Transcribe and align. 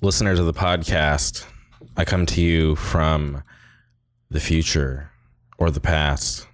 listeners 0.00 0.38
of 0.38 0.46
the 0.46 0.52
podcast, 0.52 1.46
I 1.96 2.04
come 2.04 2.26
to 2.26 2.40
you 2.40 2.76
from 2.76 3.42
the 4.30 4.40
future 4.40 5.10
or 5.58 5.70
the 5.70 5.80
past, 5.80 6.46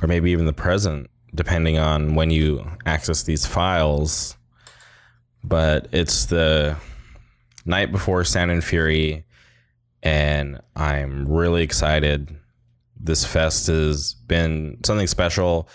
or 0.00 0.08
maybe 0.08 0.30
even 0.30 0.46
the 0.46 0.52
present, 0.52 1.10
depending 1.34 1.78
on 1.78 2.14
when 2.14 2.30
you 2.30 2.64
access 2.86 3.24
these 3.24 3.46
files. 3.46 4.36
But 5.44 5.88
it's 5.92 6.26
the 6.26 6.76
night 7.64 7.90
before 7.90 8.24
Sound 8.24 8.50
and 8.50 8.62
Fury, 8.62 9.24
and 10.02 10.60
I'm 10.76 11.26
really 11.26 11.62
excited. 11.62 12.34
This 12.98 13.24
fest 13.24 13.66
has 13.66 14.14
been 14.14 14.78
something 14.84 15.08
special 15.08 15.68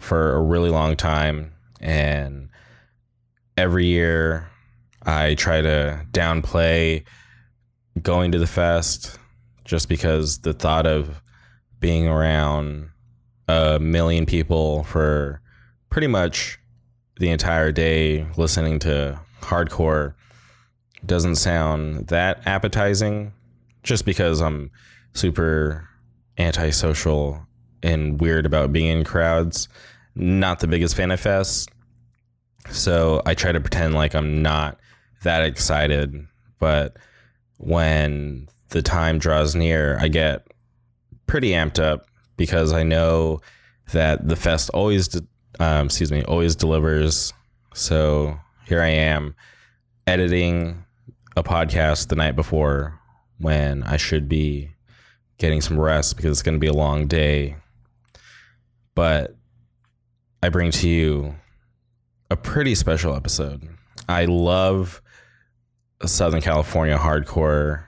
for 0.00 0.36
a 0.36 0.42
really 0.42 0.70
long 0.70 0.96
time, 0.96 1.52
and 1.80 2.48
every 3.56 3.86
year 3.86 4.49
I 5.02 5.34
try 5.34 5.62
to 5.62 6.04
downplay 6.12 7.04
going 8.02 8.32
to 8.32 8.38
the 8.38 8.46
fest 8.46 9.18
just 9.64 9.88
because 9.88 10.38
the 10.38 10.52
thought 10.52 10.86
of 10.86 11.22
being 11.80 12.06
around 12.06 12.90
a 13.48 13.78
million 13.80 14.26
people 14.26 14.84
for 14.84 15.40
pretty 15.88 16.06
much 16.06 16.58
the 17.18 17.30
entire 17.30 17.72
day 17.72 18.26
listening 18.36 18.78
to 18.80 19.20
hardcore 19.40 20.14
doesn't 21.04 21.36
sound 21.36 22.08
that 22.08 22.46
appetizing 22.46 23.32
just 23.82 24.04
because 24.04 24.40
I'm 24.40 24.70
super 25.14 25.88
antisocial 26.38 27.46
and 27.82 28.20
weird 28.20 28.46
about 28.46 28.72
being 28.72 28.98
in 28.98 29.04
crowds. 29.04 29.68
Not 30.14 30.60
the 30.60 30.66
biggest 30.66 30.94
fan 30.94 31.10
of 31.10 31.20
fests. 31.20 31.68
So 32.70 33.22
I 33.24 33.34
try 33.34 33.52
to 33.52 33.60
pretend 33.60 33.94
like 33.94 34.14
I'm 34.14 34.42
not 34.42 34.78
that 35.22 35.44
excited. 35.44 36.26
But 36.58 36.96
when 37.58 38.48
the 38.70 38.82
time 38.82 39.18
draws 39.18 39.54
near, 39.54 39.98
I 40.00 40.08
get 40.08 40.46
pretty 41.26 41.50
amped 41.50 41.82
up 41.82 42.06
because 42.36 42.72
I 42.72 42.82
know 42.82 43.40
that 43.92 44.26
the 44.26 44.36
fest 44.36 44.70
always, 44.72 45.14
um, 45.58 45.86
excuse 45.86 46.10
me, 46.10 46.22
always 46.24 46.56
delivers. 46.56 47.32
So 47.74 48.38
here 48.66 48.82
I 48.82 48.88
am 48.88 49.34
editing 50.06 50.84
a 51.36 51.42
podcast 51.42 52.08
the 52.08 52.16
night 52.16 52.36
before 52.36 52.98
when 53.38 53.82
I 53.82 53.96
should 53.96 54.28
be 54.28 54.70
getting 55.38 55.60
some 55.60 55.78
rest 55.78 56.16
because 56.16 56.32
it's 56.32 56.42
going 56.42 56.56
to 56.56 56.60
be 56.60 56.66
a 56.66 56.72
long 56.72 57.06
day. 57.06 57.56
But 58.94 59.36
I 60.42 60.48
bring 60.48 60.70
to 60.72 60.88
you 60.88 61.34
a 62.30 62.36
pretty 62.36 62.74
special 62.74 63.14
episode. 63.14 63.68
I 64.08 64.24
love 64.24 65.02
Southern 66.06 66.40
California 66.40 66.96
hardcore 66.96 67.84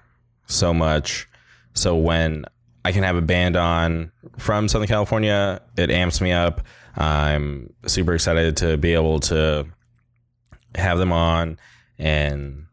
so 0.46 0.74
much. 0.74 1.28
So 1.74 1.96
when 1.96 2.44
I 2.84 2.92
can 2.92 3.02
have 3.02 3.16
a 3.16 3.22
band 3.22 3.56
on 3.56 4.12
from 4.38 4.68
Southern 4.68 4.88
California, 4.88 5.62
it 5.76 5.90
amps 5.90 6.20
me 6.20 6.32
up. 6.32 6.62
I'm 6.96 7.72
super 7.86 8.14
excited 8.14 8.56
to 8.58 8.76
be 8.76 8.92
able 8.92 9.20
to 9.20 9.66
have 10.74 10.98
them 10.98 11.12
on 11.12 11.58
and 11.98 12.66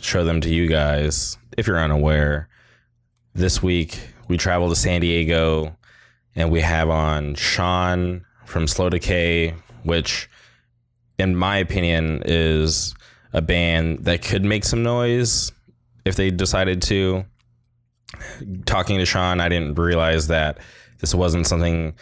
show 0.00 0.24
them 0.24 0.40
to 0.40 0.48
you 0.48 0.66
guys 0.66 1.38
if 1.56 1.66
you're 1.66 1.78
unaware. 1.78 2.48
This 3.34 3.62
week 3.62 4.00
we 4.28 4.36
travel 4.36 4.68
to 4.68 4.76
San 4.76 5.00
Diego 5.00 5.76
and 6.34 6.50
we 6.50 6.60
have 6.60 6.90
on 6.90 7.34
Sean 7.34 8.24
from 8.46 8.66
Slow 8.66 8.88
Decay, 8.90 9.54
which 9.84 10.28
in 11.18 11.36
my 11.36 11.58
opinion 11.58 12.22
is 12.24 12.95
a 13.36 13.42
band 13.42 14.06
that 14.06 14.22
could 14.22 14.44
make 14.44 14.64
some 14.64 14.82
noise 14.82 15.52
if 16.04 16.16
they 16.16 16.30
decided 16.30 16.80
to. 16.82 17.24
Talking 18.64 18.98
to 18.98 19.04
Sean, 19.04 19.40
I 19.40 19.48
didn't 19.50 19.78
realize 19.78 20.28
that 20.28 20.58
this 21.00 21.14
wasn't 21.14 21.46
something 21.46 21.94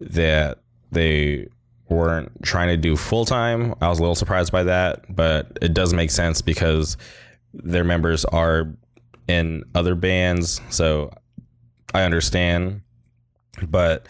that 0.00 0.60
they 0.92 1.48
weren't 1.88 2.30
trying 2.42 2.68
to 2.68 2.76
do 2.76 2.96
full 2.96 3.24
time. 3.24 3.74
I 3.80 3.88
was 3.88 3.98
a 3.98 4.02
little 4.02 4.14
surprised 4.14 4.52
by 4.52 4.62
that, 4.62 5.04
but 5.14 5.58
it 5.60 5.74
does 5.74 5.92
make 5.92 6.12
sense 6.12 6.40
because 6.40 6.96
their 7.52 7.84
members 7.84 8.24
are 8.24 8.72
in 9.26 9.64
other 9.74 9.96
bands, 9.96 10.60
so 10.70 11.10
I 11.94 12.02
understand. 12.02 12.82
But 13.66 14.06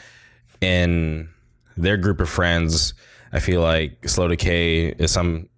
in 0.61 1.31
their 1.77 1.97
group 1.97 2.21
of 2.21 2.29
friends, 2.29 2.93
I 3.33 3.41
feel 3.41 3.63
like 3.63 4.07
Slow 4.07 4.29
Decay 4.29 4.89
is 4.89 5.11
some 5.11 5.49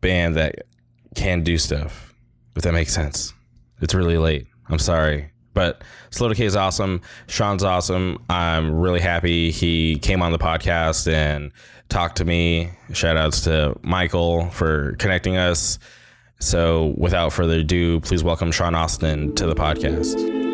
band 0.00 0.36
that 0.36 0.66
can 1.14 1.42
do 1.42 1.58
stuff. 1.58 2.14
If 2.56 2.62
that 2.62 2.72
makes 2.72 2.92
sense. 2.92 3.32
It's 3.80 3.94
really 3.94 4.18
late. 4.18 4.46
I'm 4.68 4.78
sorry. 4.78 5.30
But 5.54 5.82
Slow 6.10 6.28
Decay 6.28 6.44
is 6.44 6.56
awesome. 6.56 7.00
Sean's 7.26 7.64
awesome. 7.64 8.24
I'm 8.28 8.72
really 8.74 9.00
happy 9.00 9.50
he 9.50 9.98
came 9.98 10.22
on 10.22 10.32
the 10.32 10.38
podcast 10.38 11.10
and 11.12 11.52
talked 11.88 12.16
to 12.18 12.24
me. 12.24 12.70
Shout 12.92 13.16
outs 13.16 13.42
to 13.42 13.76
Michael 13.82 14.50
for 14.50 14.94
connecting 14.96 15.36
us. 15.36 15.78
So 16.40 16.94
without 16.96 17.32
further 17.32 17.58
ado, 17.58 18.00
please 18.00 18.22
welcome 18.22 18.52
Sean 18.52 18.74
Austin 18.74 19.34
to 19.34 19.46
the 19.46 19.54
podcast. 19.54 20.47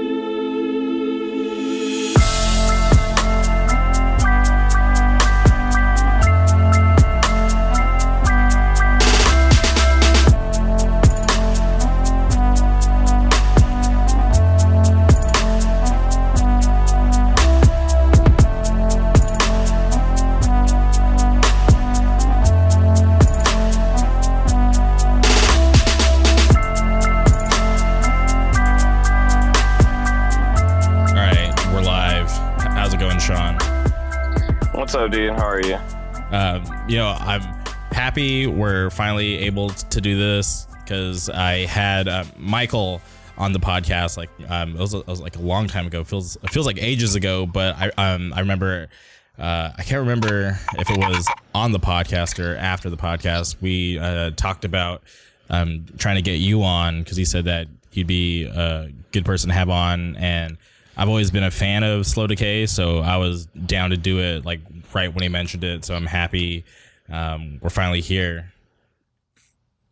Happy 38.15 38.47
we're 38.47 38.91
finally 38.91 39.39
able 39.39 39.71
to 39.71 40.01
do 40.01 40.17
this 40.17 40.69
because 40.85 41.29
I 41.29 41.67
had 41.67 42.07
uh, 42.07 42.23
Michael 42.39 43.03
on 43.37 43.53
the 43.53 43.59
podcast. 43.59 44.17
Like, 44.17 44.31
um, 44.49 44.77
it 44.77 44.79
was, 44.79 44.95
it 44.95 45.05
was 45.05 45.21
like 45.21 45.35
a 45.35 45.41
long 45.41 45.67
time 45.67 45.89
ago. 45.89 46.03
It 46.03 46.07
feels 46.07 46.37
it 46.37 46.51
feels 46.51 46.65
like 46.65 46.81
ages 46.81 47.17
ago, 47.17 47.45
but 47.45 47.75
I 47.77 47.91
um 47.97 48.33
I 48.33 48.39
remember. 48.39 48.89
Uh, 49.37 49.73
I 49.77 49.83
can't 49.83 49.99
remember 49.99 50.57
if 50.79 50.89
it 50.89 50.97
was 50.97 51.29
on 51.57 51.73
the 51.73 51.81
podcast 51.81 52.39
or 52.39 52.57
after 52.57 52.89
the 52.89 52.97
podcast. 52.97 53.57
We 53.61 53.99
uh, 53.99 54.31
talked 54.37 54.65
about 54.65 55.03
um, 55.51 55.87
trying 55.99 56.15
to 56.15 56.23
get 56.23 56.39
you 56.39 56.63
on 56.63 57.01
because 57.01 57.17
he 57.17 57.25
said 57.25 57.47
that 57.47 57.67
you'd 57.91 58.07
be 58.07 58.45
a 58.45 58.93
good 59.11 59.25
person 59.25 59.49
to 59.49 59.55
have 59.57 59.71
on, 59.71 60.15
and 60.19 60.57
I've 60.97 61.09
always 61.09 61.33
been 61.33 61.43
a 61.43 61.51
fan 61.51 61.83
of 61.83 62.07
Slow 62.07 62.29
Decay, 62.29 62.67
so 62.67 63.01
I 63.01 63.17
was 63.17 63.47
down 63.47 63.91
to 63.91 63.97
do 63.97 64.21
it 64.21 64.45
like 64.45 64.61
right 64.93 65.13
when 65.13 65.25
he 65.25 65.29
mentioned 65.29 65.65
it. 65.65 65.85
So 65.85 65.97
I'm 65.97 66.07
happy 66.07 66.65
um, 67.11 67.59
we're 67.63 67.71
finally 67.71 68.01
here. 68.01 68.53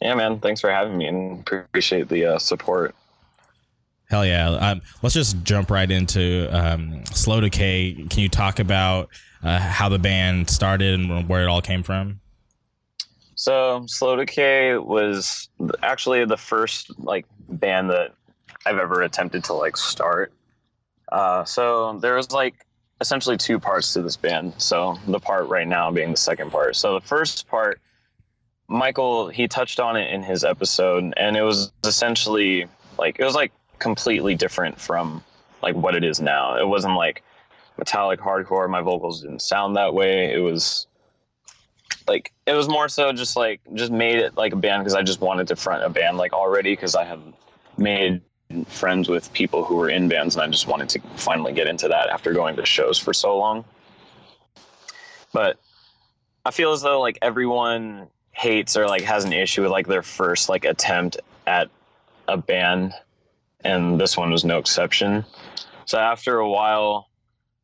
Yeah, 0.01 0.15
man. 0.15 0.41
Thanks 0.41 0.61
for 0.61 0.71
having 0.71 0.97
me 0.99 1.07
and 1.07 1.41
appreciate 1.41 2.09
the 2.09 2.27
uh, 2.27 2.39
support. 2.39 2.95
Hell 4.11 4.27
yeah. 4.27 4.51
Um, 4.51 4.83
let's 5.03 5.15
just 5.15 5.43
jump 5.43 5.71
right 5.71 5.91
into 5.91 6.49
um, 6.51 7.05
Slow 7.07 7.41
Decay. 7.41 7.95
Can 8.11 8.21
you 8.21 8.29
talk 8.29 8.59
about 8.59 9.09
uh, 9.43 9.59
how 9.59 9.89
the 9.89 9.99
band 9.99 10.51
started 10.51 11.01
and 11.01 11.29
where 11.29 11.45
it 11.45 11.47
all 11.47 11.63
came 11.63 11.83
from? 11.83 12.21
So 13.37 13.85
Slow 13.89 14.17
Decay 14.17 14.77
was 14.77 15.49
actually 15.83 16.25
the 16.25 16.37
first 16.37 16.99
like 16.99 17.27
band 17.49 17.91
that 17.91 18.13
I've 18.67 18.79
ever 18.79 19.03
attempted 19.03 19.45
to 19.45 19.55
like 19.55 19.77
start. 19.77 20.33
Uh, 21.11 21.45
so 21.45 21.99
there 21.99 22.15
was 22.15 22.33
like 22.33 22.67
essentially 23.03 23.37
two 23.37 23.59
parts 23.59 23.93
to 23.93 24.03
this 24.03 24.17
band. 24.17 24.55
So 24.57 24.99
the 25.07 25.21
part 25.21 25.49
right 25.49 25.67
now 25.67 25.91
being 25.91 26.13
the 26.13 26.17
second 26.17 26.51
part. 26.51 26.77
So 26.77 26.95
the 26.95 27.07
first 27.07 27.47
part, 27.49 27.81
Michael 28.69 29.29
he 29.29 29.49
touched 29.49 29.79
on 29.79 29.97
it 29.97 30.11
in 30.11 30.23
his 30.23 30.45
episode, 30.45 31.13
and 31.17 31.37
it 31.37 31.43
was 31.43 31.73
essentially 31.85 32.67
like 32.99 33.19
it 33.19 33.25
was 33.25 33.35
like 33.35 33.53
completely 33.79 34.35
different 34.35 34.81
from 34.81 35.23
like 35.63 35.75
what 35.75 35.95
it 35.95 36.05
is 36.05 36.21
now. 36.21 36.57
It 36.57 36.67
wasn't 36.67 36.95
like 36.95 37.23
metallic 37.77 38.21
hardcore. 38.21 38.69
My 38.71 38.81
vocals 38.81 39.21
didn't 39.21 39.43
sound 39.43 39.77
that 39.77 39.93
way. 39.93 40.33
It 40.33 40.39
was 40.39 40.87
like 42.09 42.33
it 42.47 42.55
was 42.55 42.69
more 42.69 42.89
so 42.89 43.13
just 43.13 43.37
like 43.37 43.61
just 43.75 43.93
made 43.93 44.17
it 44.17 44.37
like 44.37 44.53
a 44.53 44.57
band 44.57 44.83
because 44.83 44.95
I 44.95 45.03
just 45.03 45.21
wanted 45.21 45.49
to 45.49 45.57
front 45.57 45.85
a 45.85 45.91
band 45.91 46.17
like 46.17 46.33
already 46.33 46.73
because 46.73 46.95
I 46.95 47.05
have 47.05 47.21
made 47.77 48.23
friends 48.69 49.09
with 49.09 49.33
people 49.33 49.65
who 49.65 49.77
were 49.77 49.89
in 49.89 50.09
bands, 50.09 50.35
and 50.35 50.43
I 50.43 50.49
just 50.49 50.67
wanted 50.67 50.89
to 50.91 51.01
finally 51.17 51.53
get 51.53 51.67
into 51.67 51.89
that 51.89 52.09
after 52.09 52.33
going 52.33 52.57
to 52.57 52.67
shows 52.67 52.99
for 52.99 53.13
so 53.13 53.37
long. 53.37 53.65
But 55.33 55.59
I 56.45 56.51
feel 56.51 56.73
as 56.73 56.83
though 56.83 57.01
like 57.01 57.19
everyone 57.23 58.09
hates 58.33 58.77
or 58.77 58.87
like 58.87 59.03
has 59.03 59.25
an 59.25 59.33
issue 59.33 59.63
with 59.63 59.71
like 59.71 59.87
their 59.87 60.03
first 60.03 60.49
like 60.49 60.65
attempt 60.65 61.19
at 61.47 61.69
a 62.29 62.37
band, 62.37 62.95
and 63.65 64.01
this 64.01 64.17
one 64.17 64.31
was 64.31 64.45
no 64.45 64.59
exception. 64.59 65.25
So 65.87 65.99
after 65.99 66.39
a 66.39 66.49
while, 66.49 67.09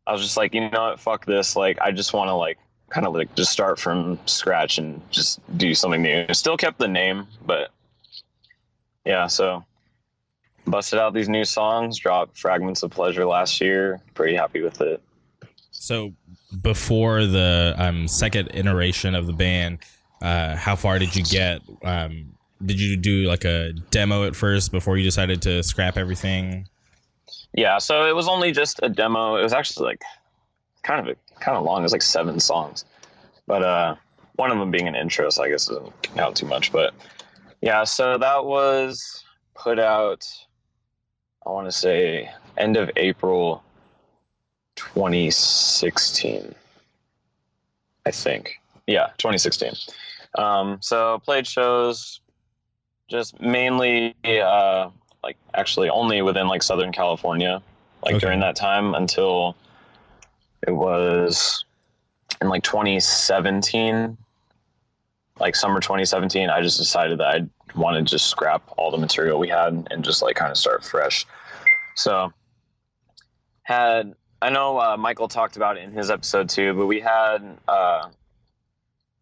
I 0.06 0.12
was 0.12 0.22
just 0.22 0.36
like, 0.36 0.54
you 0.54 0.68
know 0.70 0.88
what, 0.88 1.00
fuck 1.00 1.26
this. 1.26 1.54
Like, 1.54 1.78
I 1.80 1.90
just 1.90 2.12
want 2.12 2.28
to 2.28 2.34
like 2.34 2.58
kind 2.90 3.06
of 3.06 3.14
like 3.14 3.34
just 3.34 3.52
start 3.52 3.78
from 3.78 4.18
scratch 4.26 4.78
and 4.78 5.00
just 5.10 5.40
do 5.58 5.74
something 5.74 6.02
new. 6.02 6.26
Still 6.32 6.56
kept 6.56 6.78
the 6.78 6.88
name, 6.88 7.26
but 7.44 7.70
yeah. 9.04 9.26
So 9.26 9.64
busted 10.70 10.98
out 10.98 11.14
these 11.14 11.28
new 11.28 11.44
songs, 11.44 11.98
dropped 11.98 12.38
Fragments 12.38 12.82
of 12.82 12.90
Pleasure 12.90 13.24
last 13.24 13.60
year. 13.60 14.00
Pretty 14.14 14.36
happy 14.36 14.62
with 14.62 14.80
it. 14.80 15.02
So 15.70 16.12
before 16.62 17.26
the 17.26 17.74
um, 17.78 18.08
second 18.08 18.50
iteration 18.54 19.14
of 19.14 19.26
the 19.26 19.32
band, 19.32 19.78
uh, 20.22 20.56
how 20.56 20.76
far 20.76 20.98
did 20.98 21.14
you 21.14 21.22
get? 21.22 21.62
Um, 21.84 22.34
did 22.64 22.80
you 22.80 22.96
do 22.96 23.24
like 23.24 23.44
a 23.44 23.72
demo 23.90 24.24
at 24.24 24.34
first 24.34 24.72
before 24.72 24.96
you 24.96 25.04
decided 25.04 25.42
to 25.42 25.62
scrap 25.62 25.96
everything? 25.96 26.68
Yeah, 27.54 27.78
so 27.78 28.06
it 28.06 28.14
was 28.14 28.28
only 28.28 28.52
just 28.52 28.80
a 28.82 28.88
demo. 28.88 29.36
It 29.36 29.42
was 29.42 29.52
actually 29.52 29.86
like 29.86 30.02
kind 30.82 31.00
of 31.00 31.16
a, 31.16 31.40
kind 31.40 31.56
of 31.56 31.64
long. 31.64 31.80
It 31.80 31.84
was 31.84 31.92
like 31.92 32.02
seven 32.02 32.40
songs, 32.40 32.84
but 33.46 33.62
uh, 33.62 33.94
one 34.36 34.50
of 34.50 34.58
them 34.58 34.70
being 34.70 34.88
an 34.88 34.94
intro, 34.94 35.30
so 35.30 35.44
I 35.44 35.48
guess 35.48 35.68
it 35.68 35.74
doesn't 35.74 36.02
count 36.14 36.36
too 36.36 36.46
much. 36.46 36.72
But 36.72 36.94
yeah, 37.60 37.84
so 37.84 38.18
that 38.18 38.44
was 38.44 39.24
put 39.54 39.78
out. 39.78 40.26
I 41.46 41.50
want 41.50 41.66
to 41.66 41.72
say 41.72 42.30
end 42.56 42.76
of 42.76 42.90
April 42.96 43.62
2016. 44.76 46.54
I 48.06 48.10
think. 48.10 48.60
Yeah, 48.86 49.08
2016. 49.18 49.72
Um, 50.36 50.78
so 50.80 51.18
played 51.24 51.46
shows 51.46 52.20
just 53.08 53.40
mainly 53.40 54.14
uh, 54.24 54.90
like 55.22 55.36
actually 55.54 55.90
only 55.90 56.22
within 56.22 56.48
like 56.48 56.62
Southern 56.62 56.92
California, 56.92 57.62
like 58.02 58.14
Okay. 58.14 58.26
during 58.26 58.40
that 58.40 58.56
time 58.56 58.94
until 58.94 59.56
it 60.66 60.72
was 60.72 61.64
in 62.40 62.48
like 62.48 62.62
2017, 62.62 64.16
like 65.40 65.56
summer 65.56 65.80
2017. 65.80 66.50
I 66.50 66.62
just 66.62 66.78
decided 66.78 67.18
that 67.18 67.28
I 67.28 67.46
wanted 67.78 68.06
to 68.06 68.10
just 68.10 68.26
scrap 68.26 68.62
all 68.76 68.90
the 68.90 68.98
material 68.98 69.38
we 69.38 69.48
had 69.48 69.88
and 69.90 70.04
just 70.04 70.22
like 70.22 70.36
kind 70.36 70.50
of 70.50 70.56
start 70.56 70.84
fresh. 70.84 71.26
So 71.94 72.32
had 73.62 74.14
I 74.40 74.50
know 74.50 74.78
uh, 74.78 74.96
Michael 74.96 75.28
talked 75.28 75.56
about 75.56 75.76
it 75.76 75.82
in 75.82 75.92
his 75.92 76.10
episode 76.10 76.48
too, 76.48 76.72
but 76.74 76.86
we 76.86 77.00
had 77.00 77.58
uh, 77.66 78.08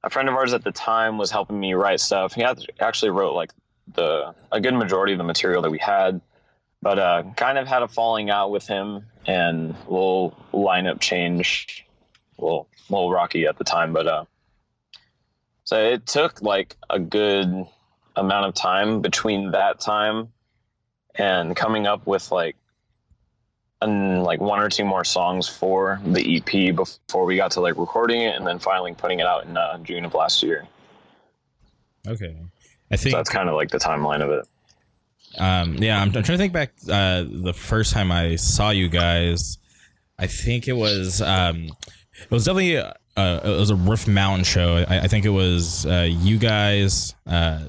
a 0.02 0.10
friend 0.10 0.28
of 0.28 0.34
ours 0.34 0.52
at 0.52 0.62
the 0.62 0.72
time 0.72 1.18
was 1.18 1.30
helping 1.30 1.58
me 1.58 1.74
write 1.74 2.00
stuff. 2.00 2.34
He 2.34 2.42
had, 2.42 2.60
actually 2.80 3.10
wrote 3.10 3.34
like 3.34 3.50
the 3.94 4.34
a 4.52 4.60
good 4.60 4.74
majority 4.74 5.12
of 5.12 5.18
the 5.18 5.24
material 5.24 5.62
that 5.62 5.70
we 5.70 5.78
had, 5.78 6.20
but 6.82 6.98
uh, 6.98 7.22
kind 7.36 7.56
of 7.56 7.66
had 7.66 7.82
a 7.82 7.88
falling 7.88 8.30
out 8.30 8.50
with 8.50 8.66
him 8.66 9.06
and 9.26 9.74
a 9.86 9.90
little 9.90 10.36
lineup 10.52 11.00
change, 11.00 11.86
well, 12.36 12.68
a 12.88 12.92
little 12.92 13.10
rocky 13.10 13.46
at 13.46 13.58
the 13.58 13.64
time, 13.64 13.92
but 13.92 14.06
uh, 14.06 14.24
so 15.66 15.84
it 15.84 16.06
took 16.06 16.40
like 16.42 16.76
a 16.88 16.98
good 16.98 17.66
amount 18.14 18.46
of 18.46 18.54
time 18.54 19.02
between 19.02 19.50
that 19.50 19.80
time 19.80 20.28
and 21.16 21.56
coming 21.56 21.86
up 21.86 22.06
with 22.06 22.30
like 22.30 22.56
and 23.82 24.22
like 24.22 24.40
one 24.40 24.60
or 24.60 24.68
two 24.68 24.84
more 24.84 25.04
songs 25.04 25.48
for 25.48 26.00
the 26.06 26.36
EP 26.36 26.74
before 26.74 27.24
we 27.24 27.36
got 27.36 27.50
to 27.50 27.60
like 27.60 27.76
recording 27.76 28.22
it 28.22 28.36
and 28.36 28.46
then 28.46 28.58
finally 28.60 28.94
putting 28.94 29.18
it 29.18 29.26
out 29.26 29.44
in 29.44 29.56
uh, 29.56 29.76
June 29.78 30.04
of 30.04 30.14
last 30.14 30.42
year. 30.42 30.66
Okay, 32.06 32.36
I 32.92 32.96
think 32.96 33.10
So 33.10 33.16
that's 33.16 33.28
kind 33.28 33.48
of 33.48 33.56
like 33.56 33.70
the 33.70 33.78
timeline 33.78 34.22
of 34.22 34.30
it. 34.30 34.46
Um, 35.38 35.74
yeah, 35.74 36.00
I'm, 36.00 36.08
I'm 36.08 36.22
trying 36.22 36.24
to 36.24 36.38
think 36.38 36.52
back. 36.52 36.72
Uh, 36.88 37.24
the 37.28 37.52
first 37.52 37.92
time 37.92 38.12
I 38.12 38.36
saw 38.36 38.70
you 38.70 38.88
guys, 38.88 39.58
I 40.16 40.28
think 40.28 40.68
it 40.68 40.74
was 40.74 41.20
um, 41.20 41.70
it 42.22 42.30
was 42.30 42.44
definitely 42.44 42.80
uh, 43.16 43.40
it 43.44 43.48
was 43.58 43.70
a 43.70 43.76
Riff 43.76 44.06
Mountain 44.06 44.44
show. 44.44 44.84
I, 44.88 45.00
I 45.00 45.08
think 45.08 45.24
it 45.24 45.30
was 45.30 45.86
uh, 45.86 46.06
you 46.08 46.38
guys, 46.38 47.14
uh, 47.26 47.60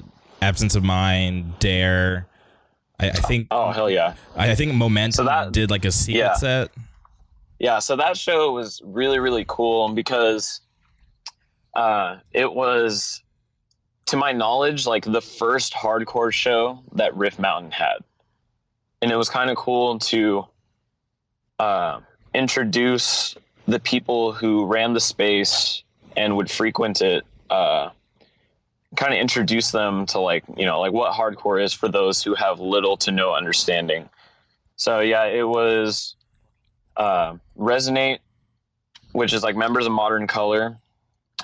Absence 0.42 0.74
of 0.74 0.84
Mind, 0.84 1.58
Dare. 1.58 2.26
I, 3.00 3.08
I 3.10 3.12
think 3.12 3.46
Oh 3.50 3.70
hell 3.70 3.88
yeah, 3.90 4.14
I, 4.36 4.50
I 4.50 4.54
think 4.54 4.74
Momentum 4.74 5.12
So 5.12 5.24
that- 5.24 5.52
did 5.52 5.70
like 5.70 5.84
a 5.84 5.92
secret 5.92 6.18
yeah. 6.20 6.34
set. 6.34 6.70
yeah. 7.58 7.78
So 7.78 7.96
that 7.96 8.16
show 8.16 8.52
was 8.52 8.82
really 8.84 9.18
really 9.20 9.44
cool 9.48 9.88
because 9.94 10.60
uh, 11.74 12.16
it 12.32 12.52
was, 12.52 13.22
to 14.06 14.16
my 14.16 14.32
knowledge, 14.32 14.84
like 14.86 15.04
the 15.04 15.20
first 15.22 15.72
hardcore 15.74 16.32
show 16.32 16.82
that 16.94 17.14
Riff 17.16 17.38
Mountain 17.38 17.70
had, 17.70 17.98
and 19.00 19.12
it 19.12 19.16
was 19.16 19.28
kind 19.30 19.48
of 19.48 19.56
cool 19.56 19.98
to 20.00 20.44
uh, 21.60 22.00
introduce 22.34 23.36
the 23.68 23.78
people 23.78 24.32
who 24.32 24.64
ran 24.64 24.94
the 24.94 25.00
space 25.00 25.82
and 26.16 26.36
would 26.36 26.50
frequent 26.50 27.02
it. 27.02 27.24
Uh, 27.50 27.90
kind 28.96 29.12
of 29.12 29.20
introduce 29.20 29.70
them 29.70 30.06
to 30.06 30.18
like 30.18 30.42
you 30.56 30.64
know 30.64 30.80
like 30.80 30.92
what 30.92 31.12
hardcore 31.12 31.62
is 31.62 31.72
for 31.72 31.88
those 31.88 32.22
who 32.22 32.34
have 32.34 32.58
little 32.58 32.96
to 32.96 33.12
no 33.12 33.34
understanding. 33.34 34.08
So 34.76 35.00
yeah, 35.00 35.24
it 35.26 35.46
was 35.46 36.16
uh, 36.96 37.36
Resonate, 37.58 38.20
which 39.12 39.34
is 39.34 39.42
like 39.42 39.54
members 39.54 39.84
of 39.84 39.92
Modern 39.92 40.26
Color, 40.26 40.78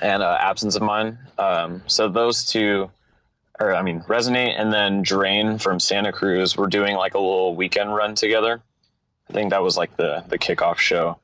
and 0.00 0.22
uh, 0.22 0.38
Absence 0.40 0.76
of 0.76 0.82
Mind. 0.82 1.18
Um, 1.38 1.82
so 1.86 2.08
those 2.08 2.46
two, 2.46 2.90
or 3.60 3.74
I 3.74 3.82
mean 3.82 4.00
Resonate, 4.00 4.58
and 4.58 4.72
then 4.72 5.02
Drain 5.02 5.58
from 5.58 5.78
Santa 5.78 6.12
Cruz 6.12 6.56
were 6.56 6.68
doing 6.68 6.96
like 6.96 7.12
a 7.12 7.18
little 7.18 7.54
weekend 7.54 7.94
run 7.94 8.14
together. 8.14 8.62
I 9.28 9.32
think 9.34 9.50
that 9.50 9.62
was 9.62 9.76
like 9.76 9.94
the 9.98 10.24
the 10.28 10.38
kickoff 10.38 10.78
show. 10.78 11.18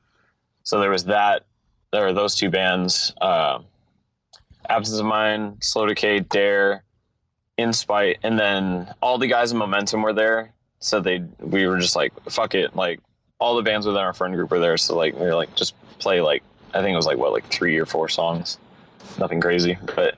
So 0.63 0.79
there 0.79 0.89
was 0.89 1.05
that. 1.05 1.45
There 1.91 2.03
were 2.03 2.13
those 2.13 2.35
two 2.35 2.49
bands. 2.49 3.13
Uh, 3.19 3.59
Absence 4.69 4.99
of 4.99 5.05
Mind, 5.05 5.57
Slow 5.61 5.85
Decay, 5.85 6.21
Dare, 6.21 6.83
In 7.57 7.73
Spite, 7.73 8.19
and 8.23 8.39
then 8.39 8.93
all 9.01 9.17
the 9.17 9.27
guys 9.27 9.51
in 9.51 9.57
Momentum 9.57 10.01
were 10.01 10.13
there. 10.13 10.53
So 10.79 10.99
they, 10.99 11.23
we 11.39 11.67
were 11.67 11.79
just 11.79 11.95
like, 11.95 12.13
fuck 12.29 12.55
it, 12.55 12.75
like 12.75 12.99
all 13.39 13.55
the 13.55 13.61
bands 13.61 13.85
within 13.85 14.01
our 14.01 14.13
friend 14.13 14.33
group 14.33 14.51
were 14.51 14.59
there. 14.59 14.77
So 14.77 14.95
like 14.95 15.13
we 15.13 15.25
were 15.25 15.35
like, 15.35 15.53
just 15.55 15.75
play 15.99 16.21
like 16.21 16.43
I 16.73 16.81
think 16.81 16.93
it 16.93 16.97
was 16.97 17.05
like 17.05 17.17
what 17.17 17.31
like 17.31 17.47
three 17.47 17.77
or 17.77 17.85
four 17.85 18.07
songs, 18.07 18.57
nothing 19.19 19.41
crazy, 19.41 19.77
but 19.95 20.17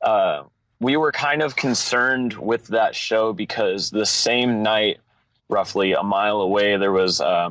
uh, 0.00 0.44
we 0.80 0.96
were 0.96 1.12
kind 1.12 1.42
of 1.42 1.54
concerned 1.54 2.34
with 2.34 2.66
that 2.68 2.94
show 2.94 3.32
because 3.32 3.90
the 3.90 4.06
same 4.06 4.62
night, 4.62 4.98
roughly 5.48 5.92
a 5.92 6.02
mile 6.02 6.40
away, 6.40 6.76
there 6.76 6.92
was 6.92 7.20
uh, 7.20 7.50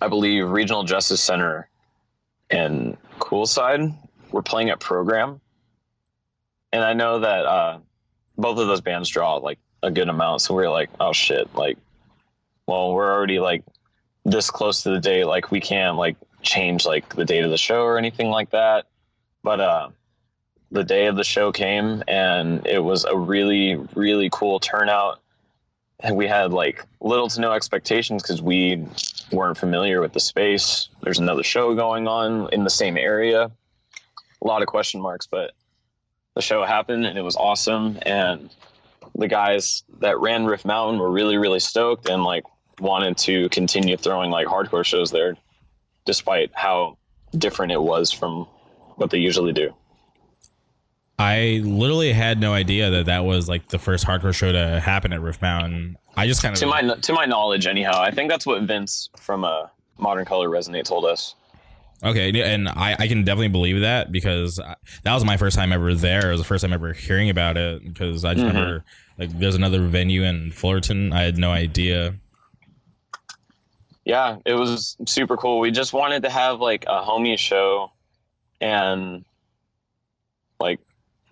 I 0.00 0.08
believe 0.08 0.48
Regional 0.48 0.84
Justice 0.84 1.20
Center 1.20 1.68
and 2.50 2.96
Coolside 3.18 3.96
were 4.30 4.42
playing 4.42 4.70
at 4.70 4.80
Program, 4.80 5.40
and 6.72 6.84
I 6.84 6.92
know 6.92 7.20
that 7.20 7.46
uh, 7.46 7.78
both 8.36 8.58
of 8.58 8.66
those 8.66 8.80
bands 8.80 9.08
draw 9.08 9.36
like 9.36 9.58
a 9.82 9.90
good 9.90 10.08
amount, 10.08 10.42
so 10.42 10.54
we 10.54 10.64
are 10.64 10.70
like, 10.70 10.90
oh 11.00 11.12
shit, 11.12 11.54
like, 11.54 11.78
well, 12.66 12.92
we're 12.92 13.12
already 13.12 13.38
like 13.38 13.64
this 14.24 14.50
close 14.50 14.82
to 14.82 14.90
the 14.90 15.00
date, 15.00 15.24
like 15.24 15.50
we 15.50 15.60
can't 15.60 15.96
like 15.96 16.16
change 16.42 16.84
like 16.84 17.14
the 17.14 17.24
date 17.24 17.44
of 17.44 17.50
the 17.50 17.58
show 17.58 17.82
or 17.82 17.96
anything 17.98 18.28
like 18.28 18.50
that, 18.50 18.86
but 19.42 19.60
uh, 19.60 19.88
the 20.70 20.84
day 20.84 21.06
of 21.06 21.16
the 21.16 21.24
show 21.24 21.52
came 21.52 22.02
and 22.08 22.66
it 22.66 22.80
was 22.80 23.04
a 23.04 23.16
really 23.16 23.76
really 23.94 24.28
cool 24.32 24.58
turnout 24.58 25.20
we 26.12 26.26
had 26.26 26.52
like 26.52 26.84
little 27.00 27.28
to 27.28 27.40
no 27.40 27.52
expectations 27.52 28.22
because 28.22 28.42
we 28.42 28.86
weren't 29.32 29.56
familiar 29.56 30.00
with 30.00 30.12
the 30.12 30.20
space. 30.20 30.88
There's 31.02 31.18
another 31.18 31.42
show 31.42 31.74
going 31.74 32.06
on 32.06 32.52
in 32.52 32.64
the 32.64 32.70
same 32.70 32.96
area. 32.96 33.50
A 34.42 34.46
lot 34.46 34.62
of 34.62 34.68
question 34.68 35.00
marks 35.00 35.26
but 35.26 35.52
the 36.34 36.42
show 36.42 36.64
happened 36.64 37.06
and 37.06 37.18
it 37.18 37.22
was 37.22 37.36
awesome. 37.36 37.98
And 38.02 38.50
the 39.14 39.28
guys 39.28 39.84
that 40.00 40.20
ran 40.20 40.44
riff 40.44 40.64
mountain 40.64 41.00
were 41.00 41.10
really 41.10 41.38
really 41.38 41.60
stoked 41.60 42.08
and 42.08 42.24
like 42.24 42.44
wanted 42.80 43.16
to 43.16 43.48
continue 43.48 43.96
throwing 43.96 44.30
like 44.30 44.46
hardcore 44.46 44.84
shows 44.84 45.10
there 45.10 45.36
despite 46.04 46.50
how 46.54 46.98
different 47.36 47.72
it 47.72 47.82
was 47.82 48.12
from 48.12 48.44
what 48.96 49.10
they 49.10 49.18
usually 49.18 49.52
do 49.52 49.74
I 51.18 51.60
literally 51.64 52.12
had 52.12 52.40
no 52.40 52.52
idea 52.52 52.90
that 52.90 53.06
that 53.06 53.24
was 53.24 53.48
like 53.48 53.68
the 53.68 53.78
first 53.78 54.04
hardcore 54.06 54.34
show 54.34 54.52
to 54.52 54.80
happen 54.80 55.12
at 55.14 55.20
Riff 55.22 55.40
Mountain. 55.40 55.96
I 56.16 56.26
just 56.26 56.42
kind 56.42 56.54
of 56.54 56.60
to 56.60 56.66
my 56.66 56.82
to 56.82 57.12
my 57.12 57.26
knowledge 57.26 57.66
anyhow 57.66 58.00
i 58.00 58.10
think 58.10 58.30
that's 58.30 58.46
what 58.46 58.62
vince 58.62 59.10
from 59.18 59.44
uh, 59.44 59.66
modern 59.98 60.24
color 60.24 60.48
resonate 60.48 60.84
told 60.84 61.04
us 61.04 61.34
Okay, 62.04 62.28
and 62.42 62.68
I, 62.68 62.94
I 62.98 63.08
can 63.08 63.24
definitely 63.24 63.48
believe 63.48 63.80
that 63.80 64.12
because 64.12 64.60
I, 64.60 64.76
that 65.04 65.14
was 65.14 65.24
my 65.24 65.38
first 65.38 65.56
time 65.56 65.72
ever 65.72 65.94
there. 65.94 66.28
It 66.28 66.32
was 66.32 66.40
the 66.42 66.46
first 66.46 66.60
time 66.62 66.74
ever 66.74 66.92
hearing 66.92 67.30
about 67.30 67.56
it 67.56 67.82
because 67.82 68.22
I 68.22 68.34
just 68.34 68.44
Mhm. 68.44 68.48
remember 68.48 68.84
like 69.18 69.38
there's 69.38 69.54
another 69.54 69.86
venue 69.86 70.22
in 70.22 70.50
Fullerton. 70.52 71.14
I 71.14 71.22
had 71.22 71.38
no 71.38 71.50
idea. 71.52 72.14
yeah 74.04 74.36
it 74.44 74.52
was 74.54 74.96
super 75.06 75.36
cool 75.38 75.58
we 75.58 75.70
just 75.70 75.92
wanted 75.94 76.22
to 76.24 76.30
have 76.30 76.60
like 76.60 76.84
a 76.86 77.00
homie 77.02 77.38
show 77.38 77.90
and 78.60 79.24
like 80.60 80.80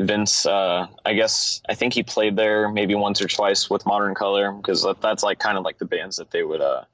Vince, 0.00 0.44
uh, 0.44 0.88
I 1.04 1.14
guess 1.14 1.62
I 1.68 1.74
think 1.74 1.92
he 1.94 2.02
played 2.02 2.36
there 2.36 2.68
maybe 2.68 2.94
once 2.94 3.22
or 3.22 3.28
twice 3.28 3.70
with 3.70 3.86
Modern 3.86 4.14
Color 4.14 4.52
because 4.52 4.86
that's 5.00 5.22
like 5.22 5.38
kind 5.38 5.56
of 5.56 5.64
like 5.64 5.78
the 5.78 5.84
bands 5.84 6.16
that 6.16 6.30
they 6.30 6.42
would 6.42 6.60
uh, 6.60 6.84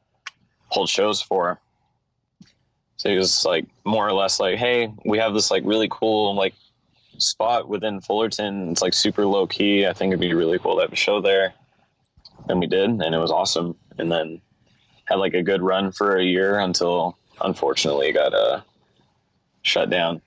hold 0.68 0.88
shows 0.88 1.22
for. 1.22 1.58
So 2.96 3.08
he 3.08 3.16
was 3.16 3.46
like 3.46 3.66
more 3.84 4.06
or 4.06 4.12
less 4.12 4.38
like, 4.38 4.58
"Hey, 4.58 4.92
we 5.06 5.16
have 5.18 5.32
this 5.32 5.50
like 5.50 5.62
really 5.64 5.88
cool 5.90 6.34
like 6.34 6.54
spot 7.16 7.68
within 7.68 8.00
Fullerton. 8.02 8.70
It's 8.70 8.82
like 8.82 8.92
super 8.92 9.24
low 9.24 9.46
key. 9.46 9.86
I 9.86 9.94
think 9.94 10.10
it'd 10.10 10.20
be 10.20 10.34
really 10.34 10.58
cool 10.58 10.76
to 10.76 10.82
have 10.82 10.92
a 10.92 10.96
show 10.96 11.22
there." 11.22 11.54
And 12.50 12.60
we 12.60 12.66
did, 12.66 12.90
and 12.90 13.14
it 13.14 13.18
was 13.18 13.30
awesome. 13.30 13.76
And 13.96 14.12
then 14.12 14.42
had 15.06 15.16
like 15.16 15.34
a 15.34 15.42
good 15.42 15.62
run 15.62 15.90
for 15.92 16.16
a 16.16 16.24
year 16.24 16.58
until 16.60 17.16
unfortunately 17.40 18.12
got 18.12 18.34
uh, 18.34 18.60
shut 19.62 19.88
down. 19.88 20.20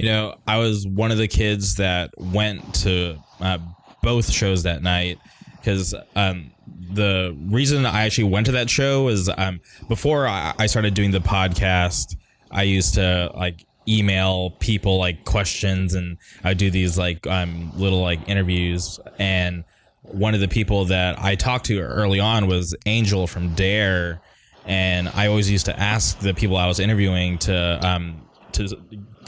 You 0.00 0.08
know, 0.08 0.34
I 0.46 0.58
was 0.58 0.86
one 0.86 1.10
of 1.10 1.18
the 1.18 1.28
kids 1.28 1.76
that 1.76 2.10
went 2.16 2.74
to 2.76 3.18
uh, 3.40 3.58
both 4.02 4.30
shows 4.30 4.62
that 4.62 4.82
night 4.82 5.18
because 5.56 5.94
um, 6.16 6.50
the 6.92 7.36
reason 7.48 7.86
I 7.86 8.04
actually 8.04 8.24
went 8.24 8.46
to 8.46 8.52
that 8.52 8.70
show 8.70 9.08
is 9.08 9.30
um, 9.36 9.60
before 9.88 10.26
I, 10.26 10.66
started 10.66 10.94
doing 10.94 11.10
the 11.10 11.20
podcast, 11.20 12.16
I 12.50 12.62
used 12.62 12.94
to 12.94 13.30
like 13.34 13.64
email 13.88 14.50
people 14.60 14.98
like 14.98 15.24
questions 15.24 15.94
and 15.94 16.16
I 16.44 16.54
do 16.54 16.70
these 16.70 16.98
like 16.98 17.26
um, 17.26 17.72
little 17.76 18.00
like 18.00 18.28
interviews. 18.28 18.98
And 19.18 19.64
one 20.02 20.34
of 20.34 20.40
the 20.40 20.48
people 20.48 20.86
that 20.86 21.18
I 21.18 21.34
talked 21.34 21.66
to 21.66 21.78
early 21.80 22.20
on 22.20 22.46
was 22.46 22.74
Angel 22.86 23.26
from 23.26 23.54
Dare. 23.54 24.20
And 24.66 25.08
I 25.08 25.26
always 25.26 25.50
used 25.50 25.66
to 25.66 25.78
ask 25.78 26.18
the 26.20 26.34
people 26.34 26.56
I 26.56 26.66
was 26.66 26.80
interviewing 26.80 27.38
to 27.38 27.80
um, 27.86 28.22
to 28.52 28.68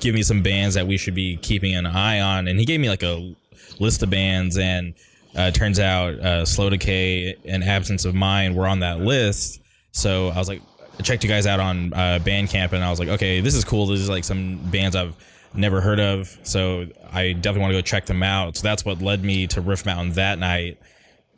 give 0.02 0.14
me 0.14 0.22
some 0.22 0.42
bands 0.42 0.74
that 0.74 0.86
we 0.86 0.98
should 0.98 1.14
be 1.14 1.38
keeping 1.38 1.74
an 1.74 1.86
eye 1.86 2.20
on, 2.20 2.48
and 2.48 2.58
he 2.58 2.66
gave 2.66 2.80
me 2.80 2.90
like 2.90 3.02
a 3.02 3.34
list 3.78 4.02
of 4.02 4.10
bands, 4.10 4.58
and 4.58 4.92
uh, 5.34 5.50
turns 5.50 5.78
out 5.78 6.14
uh, 6.14 6.44
Slow 6.44 6.68
Decay 6.68 7.36
and 7.46 7.64
Absence 7.64 8.04
of 8.04 8.14
Mind 8.14 8.54
were 8.54 8.66
on 8.66 8.80
that 8.80 9.00
list. 9.00 9.62
So 9.92 10.28
I 10.28 10.36
was 10.38 10.48
like, 10.48 10.60
I 10.98 11.02
checked 11.02 11.22
you 11.22 11.30
guys 11.30 11.46
out 11.46 11.60
on 11.60 11.94
uh, 11.94 12.18
Bandcamp, 12.22 12.72
and 12.72 12.84
I 12.84 12.90
was 12.90 12.98
like, 12.98 13.08
okay, 13.08 13.40
this 13.40 13.54
is 13.54 13.64
cool. 13.64 13.86
This 13.86 14.00
is 14.00 14.10
like 14.10 14.24
some 14.24 14.58
bands 14.70 14.94
I've 14.94 15.16
never 15.54 15.80
heard 15.80 16.00
of, 16.00 16.36
so 16.42 16.86
I 17.12 17.32
definitely 17.32 17.60
want 17.60 17.70
to 17.72 17.78
go 17.78 17.82
check 17.82 18.04
them 18.06 18.22
out. 18.22 18.56
So 18.56 18.62
that's 18.62 18.84
what 18.84 19.00
led 19.00 19.22
me 19.22 19.46
to 19.48 19.60
Riff 19.60 19.86
Mountain 19.86 20.14
that 20.14 20.38
night, 20.38 20.78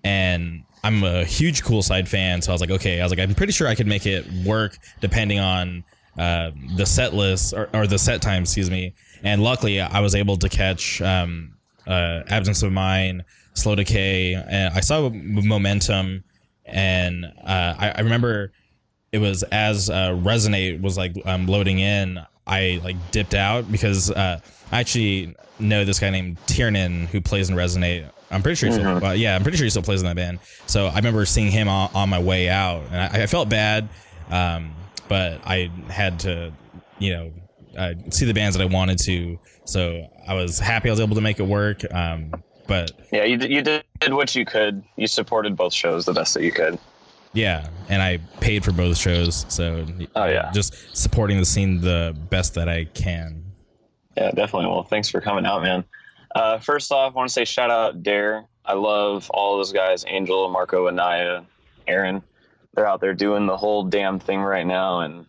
and 0.02 0.64
I'm 0.82 1.04
a 1.04 1.24
huge 1.24 1.62
Coolside 1.62 2.08
fan, 2.08 2.42
so 2.42 2.50
I 2.50 2.54
was 2.54 2.60
like, 2.60 2.70
okay, 2.70 3.00
I 3.00 3.04
was 3.04 3.12
like, 3.12 3.20
I'm 3.20 3.34
pretty 3.34 3.52
sure 3.52 3.68
I 3.68 3.74
could 3.74 3.86
make 3.86 4.06
it 4.06 4.26
work 4.44 4.78
depending 5.00 5.38
on 5.38 5.84
uh, 6.18 6.50
the 6.76 6.86
set 6.86 7.14
list 7.14 7.52
or, 7.52 7.68
or, 7.72 7.86
the 7.86 7.98
set 7.98 8.22
time, 8.22 8.42
excuse 8.42 8.70
me. 8.70 8.94
And 9.22 9.42
luckily, 9.42 9.80
I 9.80 10.00
was 10.00 10.14
able 10.14 10.36
to 10.38 10.48
catch 10.48 11.02
um, 11.02 11.54
uh, 11.86 12.22
Absence 12.28 12.62
of 12.62 12.72
Mind, 12.72 13.24
Slow 13.54 13.74
Decay, 13.74 14.34
and 14.34 14.72
I 14.74 14.80
saw 14.80 15.08
Momentum. 15.10 16.24
And 16.66 17.24
uh, 17.24 17.74
I, 17.78 17.92
I, 17.96 18.00
remember 18.00 18.52
it 19.12 19.18
was 19.18 19.42
as 19.44 19.90
uh, 19.90 20.10
Resonate 20.10 20.80
was 20.80 20.96
like 20.96 21.14
um, 21.26 21.46
loading 21.46 21.78
in, 21.78 22.20
I 22.46 22.80
like 22.82 22.96
dipped 23.10 23.34
out 23.34 23.70
because 23.70 24.10
uh, 24.10 24.40
I 24.72 24.80
actually 24.80 25.34
know 25.58 25.84
this 25.84 25.98
guy 25.98 26.10
named 26.10 26.38
Tiernan 26.46 27.06
who 27.06 27.20
plays 27.20 27.50
in 27.50 27.56
Resonate. 27.56 28.08
I'm 28.30 28.42
pretty 28.42 28.56
sure, 28.56 28.70
mm-hmm. 28.70 28.98
still, 28.98 29.14
yeah, 29.14 29.36
I'm 29.36 29.42
pretty 29.42 29.58
sure 29.58 29.64
he 29.64 29.70
still 29.70 29.82
plays 29.82 30.00
in 30.00 30.06
that 30.06 30.16
band. 30.16 30.40
So 30.66 30.86
I 30.86 30.96
remember 30.96 31.24
seeing 31.26 31.50
him 31.50 31.68
on, 31.68 31.90
on 31.94 32.08
my 32.08 32.18
way 32.18 32.48
out, 32.48 32.82
and 32.90 32.96
I, 32.96 33.22
I 33.22 33.26
felt 33.26 33.48
bad. 33.48 33.88
Um, 34.30 34.74
but 35.08 35.40
I 35.44 35.70
had 35.88 36.18
to, 36.20 36.52
you 36.98 37.12
know, 37.12 37.32
uh, 37.76 37.94
see 38.10 38.24
the 38.24 38.34
bands 38.34 38.56
that 38.56 38.62
I 38.62 38.66
wanted 38.66 38.98
to. 39.00 39.38
So 39.64 40.08
I 40.26 40.34
was 40.34 40.58
happy 40.58 40.88
I 40.88 40.92
was 40.92 41.00
able 41.00 41.14
to 41.16 41.20
make 41.20 41.40
it 41.40 41.46
work. 41.46 41.82
Um, 41.92 42.32
but 42.66 42.92
yeah, 43.12 43.24
you 43.24 43.36
did, 43.36 43.50
you 43.50 43.62
did 43.62 43.84
what 44.14 44.34
you 44.34 44.44
could. 44.44 44.82
You 44.96 45.06
supported 45.06 45.56
both 45.56 45.72
shows 45.72 46.04
the 46.04 46.12
best 46.12 46.34
that 46.34 46.42
you 46.42 46.52
could. 46.52 46.78
Yeah, 47.32 47.68
and 47.88 48.00
I 48.00 48.18
paid 48.40 48.64
for 48.64 48.70
both 48.70 48.96
shows, 48.96 49.44
so 49.48 49.84
oh 50.14 50.24
yeah, 50.26 50.52
just 50.54 50.96
supporting 50.96 51.36
the 51.38 51.44
scene 51.44 51.80
the 51.80 52.16
best 52.30 52.54
that 52.54 52.68
I 52.68 52.84
can. 52.84 53.44
Yeah, 54.16 54.30
definitely. 54.30 54.68
Well, 54.68 54.84
thanks 54.84 55.08
for 55.08 55.20
coming 55.20 55.44
out, 55.44 55.62
man. 55.62 55.84
Uh, 56.36 56.58
first 56.58 56.92
off, 56.92 57.12
I 57.12 57.16
want 57.16 57.28
to 57.28 57.32
say 57.32 57.44
shout 57.44 57.70
out 57.70 58.04
Dare. 58.04 58.44
I 58.64 58.74
love 58.74 59.28
all 59.30 59.56
those 59.56 59.72
guys: 59.72 60.04
Angel, 60.06 60.48
Marco, 60.48 60.86
Anaya, 60.86 61.44
Aaron 61.88 62.22
they're 62.74 62.86
out 62.86 63.00
there 63.00 63.14
doing 63.14 63.46
the 63.46 63.56
whole 63.56 63.84
damn 63.84 64.18
thing 64.18 64.40
right 64.40 64.66
now, 64.66 65.00
and 65.00 65.26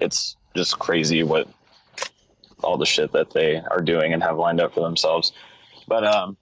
it's 0.00 0.36
just 0.54 0.78
crazy 0.78 1.22
what 1.22 1.48
all 2.62 2.76
the 2.76 2.86
shit 2.86 3.12
that 3.12 3.30
they 3.30 3.56
are 3.56 3.80
doing 3.80 4.12
and 4.12 4.22
have 4.22 4.36
lined 4.36 4.60
up 4.60 4.74
for 4.74 4.80
themselves. 4.80 5.32
But 5.86 6.04
um, 6.04 6.36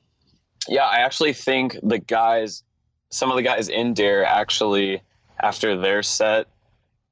yeah, 0.66 0.84
I 0.84 0.98
actually 0.98 1.32
think 1.32 1.78
the 1.82 1.98
guys, 1.98 2.62
some 3.10 3.30
of 3.30 3.36
the 3.36 3.42
guys 3.42 3.68
in 3.68 3.94
Dare, 3.94 4.24
actually 4.24 5.02
after 5.40 5.76
their 5.76 6.02
set 6.02 6.48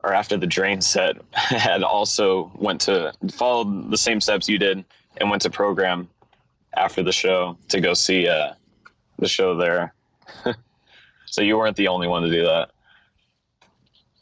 or 0.03 0.13
after 0.13 0.37
the 0.37 0.47
Drain 0.47 0.81
set, 0.81 1.17
had 1.33 1.83
also 1.83 2.51
went 2.57 2.81
to 2.83 3.13
followed 3.33 3.91
the 3.91 3.99
same 3.99 4.21
steps 4.21 4.49
you 4.49 4.59
did 4.59 4.85
and 5.19 5.31
went 5.31 5.43
to 5.43 5.51
program 5.51 6.09
after 6.77 7.03
the 7.03 7.13
show 7.13 7.57
to 7.69 7.81
go 7.81 7.95
see 7.95 8.29
uh, 8.29 8.53
the 9.19 9.29
show 9.29 9.57
there. 9.57 9.95
so 11.27 11.43
you 11.43 11.57
weren't 11.57 11.77
the 11.77 11.89
only 11.89 12.09
one 12.09 12.23
to 12.23 12.31
do 12.31 12.45
that. 12.45 12.71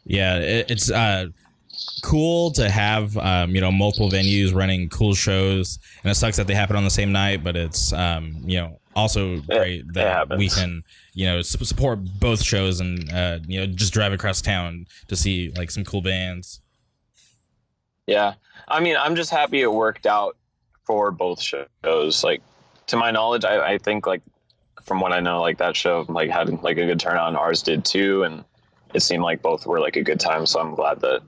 Yeah, 0.05 0.39
it, 0.39 0.71
it's 0.71 0.91
uh, 0.91 1.27
cool 2.03 2.51
to 2.53 2.69
have 2.69 3.17
um, 3.19 3.55
you 3.55 3.61
know 3.61 3.73
multiple 3.73 4.11
venues 4.11 4.55
running 4.55 4.89
cool 4.89 5.15
shows, 5.15 5.79
and 6.03 6.11
it 6.11 6.15
sucks 6.15 6.37
that 6.37 6.47
they 6.47 6.55
happen 6.55 6.77
on 6.77 6.85
the 6.85 6.91
same 6.91 7.13
night. 7.13 7.43
But 7.43 7.57
it's 7.57 7.93
um, 7.93 8.37
you 8.45 8.59
know 8.59 8.79
also 8.95 9.41
great 9.41 9.93
that 9.95 10.29
we 10.39 10.49
can 10.49 10.83
you 11.15 11.27
know 11.27 11.43
support 11.43 11.99
both 12.21 12.43
shows 12.43 12.81
and 12.81 13.11
uh, 13.13 13.39
you 13.47 13.61
know 13.61 13.67
just 13.67 13.93
drive 13.93 14.13
across 14.13 14.41
town 14.41 14.87
to 15.09 15.17
see 15.17 15.53
like 15.57 15.71
some 15.71 15.85
cool 15.85 16.03
bands. 16.03 16.61
Yeah, 18.07 18.35
I 18.69 18.81
mean, 18.81 18.97
I'm 18.97 19.17
just 19.17 19.31
happy 19.31 19.63
it 19.63 19.73
worked 19.73 20.07
out 20.07 20.37
for 20.85 21.11
both 21.11 21.41
shows. 21.41 22.23
Like 22.23 22.43
to 22.89 22.97
my 22.97 23.11
knowledge, 23.11 23.45
I, 23.45 23.73
I 23.73 23.79
think 23.79 24.07
like 24.07 24.21
from 24.83 25.01
what 25.01 25.13
I 25.13 25.21
know, 25.21 25.41
like 25.41 25.59
that 25.59 25.75
show 25.75 26.05
like 26.09 26.31
had 26.31 26.63
like 26.63 26.77
a 26.77 26.85
good 26.85 27.01
turnout, 27.01 27.29
and 27.29 27.37
ours 27.37 27.63
did 27.63 27.85
too, 27.85 28.25
and 28.25 28.45
it 28.95 29.01
seemed 29.01 29.23
like 29.23 29.43
both 29.43 29.67
were 29.67 29.81
like 29.81 29.97
a 29.97 30.03
good 30.03 30.21
time. 30.21 30.47
So 30.47 30.61
I'm 30.61 30.75
glad 30.75 31.01
that 31.01 31.21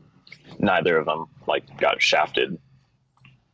neither 0.59 0.97
of 0.97 1.07
them 1.07 1.27
like 1.47 1.79
got 1.79 2.01
shafted. 2.01 2.59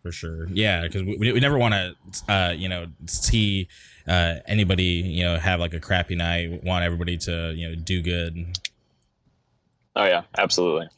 For 0.02 0.12
sure, 0.12 0.48
yeah, 0.48 0.82
because 0.82 1.02
we, 1.02 1.32
we 1.32 1.40
never 1.40 1.58
want 1.58 1.74
to, 1.74 2.32
uh, 2.32 2.50
you 2.50 2.68
know, 2.68 2.86
see 3.06 3.68
uh, 4.08 4.36
anybody, 4.46 4.84
you 4.84 5.22
know, 5.22 5.38
have 5.38 5.60
like 5.60 5.74
a 5.74 5.80
crappy 5.80 6.16
night. 6.16 6.50
We 6.50 6.58
want 6.58 6.84
everybody 6.84 7.16
to, 7.18 7.52
you 7.54 7.68
know, 7.68 7.74
do 7.76 8.02
good. 8.02 8.58
Oh 9.94 10.04
yeah, 10.04 10.22
absolutely. 10.36 10.88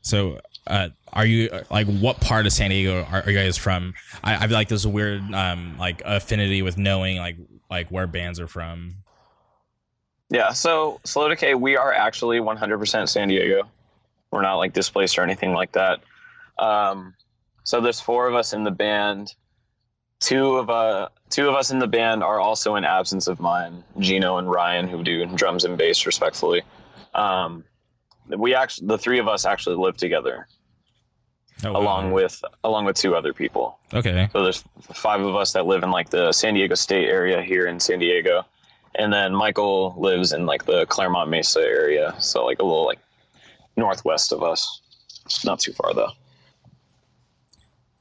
So, 0.00 0.40
uh, 0.66 0.88
are 1.12 1.26
you 1.26 1.50
like 1.70 1.86
what 1.86 2.20
part 2.20 2.46
of 2.46 2.52
San 2.52 2.70
Diego 2.70 3.04
are, 3.04 3.22
are 3.22 3.30
you 3.30 3.36
guys 3.36 3.58
from? 3.58 3.92
I, 4.22 4.36
I 4.36 4.46
feel 4.46 4.56
like 4.56 4.68
there's 4.68 4.86
a 4.86 4.90
weird 4.90 5.22
um 5.34 5.76
like 5.78 6.00
affinity 6.04 6.62
with 6.62 6.78
knowing 6.78 7.18
like 7.18 7.36
like 7.70 7.90
where 7.90 8.06
bands 8.06 8.40
are 8.40 8.48
from. 8.48 8.96
Yeah, 10.30 10.52
so 10.52 11.00
Slow 11.04 11.28
Decay, 11.28 11.54
we 11.54 11.76
are 11.76 11.92
actually 11.92 12.38
100% 12.38 13.08
San 13.08 13.28
Diego. 13.28 13.68
We're 14.30 14.42
not 14.42 14.56
like 14.56 14.72
displaced 14.72 15.18
or 15.18 15.22
anything 15.22 15.52
like 15.52 15.72
that. 15.72 16.00
Um, 16.58 17.14
so 17.62 17.80
there's 17.80 18.00
four 18.00 18.26
of 18.26 18.34
us 18.34 18.52
in 18.52 18.64
the 18.64 18.70
band. 18.70 19.34
Two 20.20 20.56
of 20.56 20.70
uh, 20.70 21.08
two 21.28 21.48
of 21.48 21.54
us 21.54 21.70
in 21.70 21.78
the 21.78 21.86
band 21.86 22.22
are 22.22 22.40
also 22.40 22.76
in 22.76 22.84
absence 22.84 23.26
of 23.26 23.40
mind, 23.40 23.82
Gino 23.98 24.38
and 24.38 24.50
Ryan, 24.50 24.88
who 24.88 25.02
do 25.02 25.26
drums 25.26 25.64
and 25.64 25.76
bass 25.76 26.06
respectfully. 26.06 26.62
Um, 27.14 27.64
we 28.28 28.54
actually, 28.54 28.86
the 28.86 28.98
three 28.98 29.18
of 29.18 29.28
us 29.28 29.44
actually 29.44 29.76
live 29.76 29.96
together, 29.96 30.46
oh, 31.64 31.76
along 31.76 32.12
with 32.12 32.42
along 32.62 32.86
with 32.86 32.96
two 32.96 33.14
other 33.14 33.34
people. 33.34 33.78
Okay. 33.92 34.28
So 34.32 34.42
there's 34.42 34.64
five 34.94 35.20
of 35.20 35.36
us 35.36 35.52
that 35.52 35.66
live 35.66 35.82
in 35.82 35.90
like 35.90 36.08
the 36.10 36.32
San 36.32 36.54
Diego 36.54 36.74
State 36.74 37.08
area 37.08 37.42
here 37.42 37.66
in 37.66 37.78
San 37.78 37.98
Diego 37.98 38.46
and 38.96 39.12
then 39.12 39.34
Michael 39.34 39.94
lives 39.96 40.32
in 40.32 40.46
like 40.46 40.64
the 40.66 40.86
Clairemont 40.86 41.30
Mesa 41.30 41.60
area, 41.60 42.14
so 42.20 42.44
like 42.44 42.60
a 42.60 42.64
little 42.64 42.86
like 42.86 42.98
northwest 43.76 44.32
of 44.32 44.42
us. 44.42 44.80
Not 45.44 45.60
too 45.60 45.72
far 45.72 45.94
though. 45.94 46.10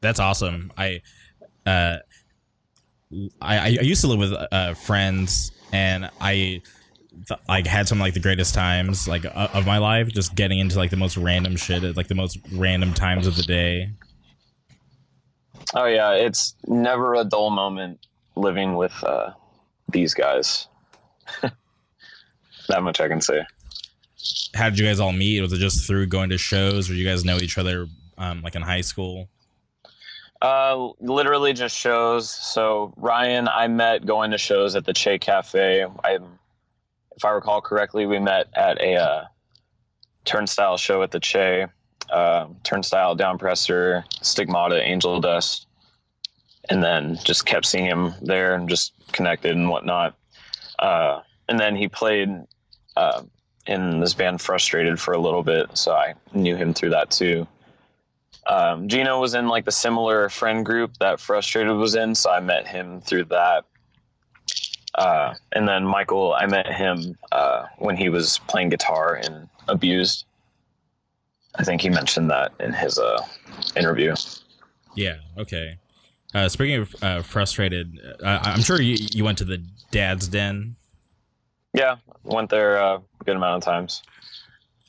That's 0.01 0.19
awesome. 0.19 0.71
I 0.77 1.01
uh 1.65 1.97
I, 3.41 3.57
I 3.57 3.67
used 3.67 4.01
to 4.01 4.07
live 4.07 4.19
with 4.19 4.33
uh, 4.51 4.73
friends 4.73 5.51
and 5.71 6.09
I 6.19 6.62
th- 7.27 7.39
like 7.47 7.67
had 7.67 7.88
some 7.88 8.00
like 8.00 8.13
the 8.13 8.19
greatest 8.19 8.53
times 8.55 9.07
like 9.07 9.25
uh, 9.25 9.50
of 9.53 9.65
my 9.65 9.77
life 9.77 10.07
just 10.09 10.35
getting 10.35 10.59
into 10.59 10.77
like 10.77 10.89
the 10.89 10.97
most 10.97 11.17
random 11.17 11.55
shit 11.55 11.83
at 11.83 11.95
like 11.95 12.07
the 12.07 12.15
most 12.15 12.39
random 12.53 12.93
times 12.93 13.27
of 13.27 13.35
the 13.35 13.43
day. 13.43 13.91
Oh 15.75 15.85
yeah, 15.85 16.13
it's 16.13 16.55
never 16.67 17.15
a 17.15 17.23
dull 17.23 17.50
moment 17.50 18.00
living 18.35 18.75
with 18.75 18.93
uh, 19.03 19.31
these 19.91 20.13
guys. 20.13 20.67
that 22.67 22.83
much 22.83 22.99
I 23.01 23.07
can 23.07 23.21
say. 23.21 23.45
How 24.53 24.69
did 24.69 24.79
you 24.79 24.85
guys 24.85 24.99
all 24.99 25.11
meet? 25.11 25.41
Was 25.41 25.53
it 25.53 25.57
just 25.57 25.87
through 25.87 26.07
going 26.07 26.29
to 26.29 26.37
shows, 26.37 26.89
or 26.89 26.93
you 26.93 27.05
guys 27.05 27.25
know 27.25 27.37
each 27.37 27.57
other 27.57 27.87
um, 28.17 28.41
like 28.41 28.55
in 28.55 28.61
high 28.61 28.81
school? 28.81 29.27
Uh, 30.41 30.89
literally 30.99 31.53
just 31.53 31.75
shows. 31.77 32.29
So 32.29 32.93
Ryan, 32.97 33.47
I 33.47 33.67
met 33.67 34.05
going 34.05 34.31
to 34.31 34.37
shows 34.37 34.75
at 34.75 34.85
the 34.85 34.93
Che 34.93 35.17
Cafe. 35.17 35.85
I, 36.03 36.19
if 37.15 37.25
I 37.25 37.29
recall 37.29 37.61
correctly, 37.61 38.05
we 38.05 38.19
met 38.19 38.47
at 38.53 38.79
a 38.81 38.95
uh, 38.95 39.25
Turnstile 40.25 40.77
show 40.77 41.01
at 41.01 41.11
the 41.11 41.19
Che. 41.19 41.67
Uh, 42.09 42.47
Turnstile, 42.63 43.15
Downpresser, 43.15 44.03
Stigmata, 44.21 44.81
Angel 44.81 45.19
Dust, 45.19 45.67
and 46.69 46.83
then 46.83 47.17
just 47.23 47.45
kept 47.45 47.65
seeing 47.65 47.85
him 47.85 48.13
there 48.21 48.53
and 48.53 48.69
just 48.69 48.93
connected 49.13 49.55
and 49.55 49.69
whatnot. 49.69 50.15
Uh, 50.83 51.21
and 51.47 51.57
then 51.57 51.77
he 51.77 51.87
played 51.87 52.29
uh, 52.97 53.23
in 53.65 54.01
this 54.01 54.13
band 54.13 54.41
Frustrated 54.41 54.99
for 54.99 55.13
a 55.13 55.17
little 55.17 55.41
bit, 55.41 55.77
so 55.77 55.93
I 55.93 56.13
knew 56.33 56.57
him 56.57 56.73
through 56.73 56.89
that 56.89 57.09
too. 57.09 57.47
Um, 58.47 58.89
Gino 58.89 59.17
was 59.21 59.33
in 59.33 59.47
like 59.47 59.63
the 59.63 59.71
similar 59.71 60.27
friend 60.27 60.65
group 60.65 60.97
that 60.97 61.21
Frustrated 61.21 61.77
was 61.77 61.95
in, 61.95 62.13
so 62.13 62.29
I 62.29 62.41
met 62.41 62.67
him 62.67 62.99
through 62.99 63.25
that. 63.25 63.63
Uh, 64.95 65.33
and 65.53 65.67
then 65.67 65.85
Michael, 65.85 66.33
I 66.33 66.47
met 66.47 66.67
him 66.67 67.17
uh, 67.31 67.65
when 67.77 67.95
he 67.95 68.09
was 68.09 68.39
playing 68.49 68.67
guitar 68.67 69.15
in 69.15 69.49
Abused. 69.69 70.25
I 71.55 71.63
think 71.63 71.79
he 71.79 71.89
mentioned 71.89 72.29
that 72.29 72.51
in 72.59 72.73
his 72.73 72.99
uh, 72.99 73.25
interview. 73.77 74.15
Yeah. 74.95 75.15
Okay. 75.37 75.77
Uh, 76.33 76.49
speaking 76.49 76.75
of 76.75 76.95
uh, 77.01 77.21
frustrated, 77.21 77.99
uh, 78.23 78.39
I'm 78.41 78.61
sure 78.61 78.81
you, 78.81 78.97
you 79.11 79.23
went 79.23 79.37
to 79.39 79.45
the 79.45 79.63
Dad's 79.91 80.27
Den. 80.27 80.75
Yeah, 81.73 81.97
went 82.23 82.49
there 82.49 82.81
uh, 82.81 82.97
a 82.97 83.23
good 83.23 83.35
amount 83.35 83.57
of 83.57 83.63
times. 83.63 84.03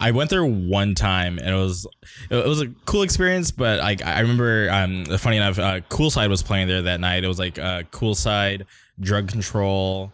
I 0.00 0.10
went 0.10 0.28
there 0.28 0.44
one 0.44 0.94
time 0.94 1.38
and 1.38 1.48
it 1.50 1.58
was 1.58 1.86
it 2.28 2.46
was 2.46 2.60
a 2.60 2.66
cool 2.84 3.02
experience, 3.02 3.50
but 3.50 3.78
like 3.78 4.04
I 4.04 4.20
remember, 4.20 4.68
um, 4.70 5.04
funny 5.18 5.36
enough, 5.36 5.58
uh, 5.58 5.80
Coolside 5.88 6.28
was 6.28 6.42
playing 6.42 6.68
there 6.68 6.82
that 6.82 7.00
night. 7.00 7.24
It 7.24 7.28
was 7.28 7.38
like 7.38 7.58
uh, 7.58 7.84
Coolside, 7.84 8.66
Drug 9.00 9.28
Control, 9.28 10.12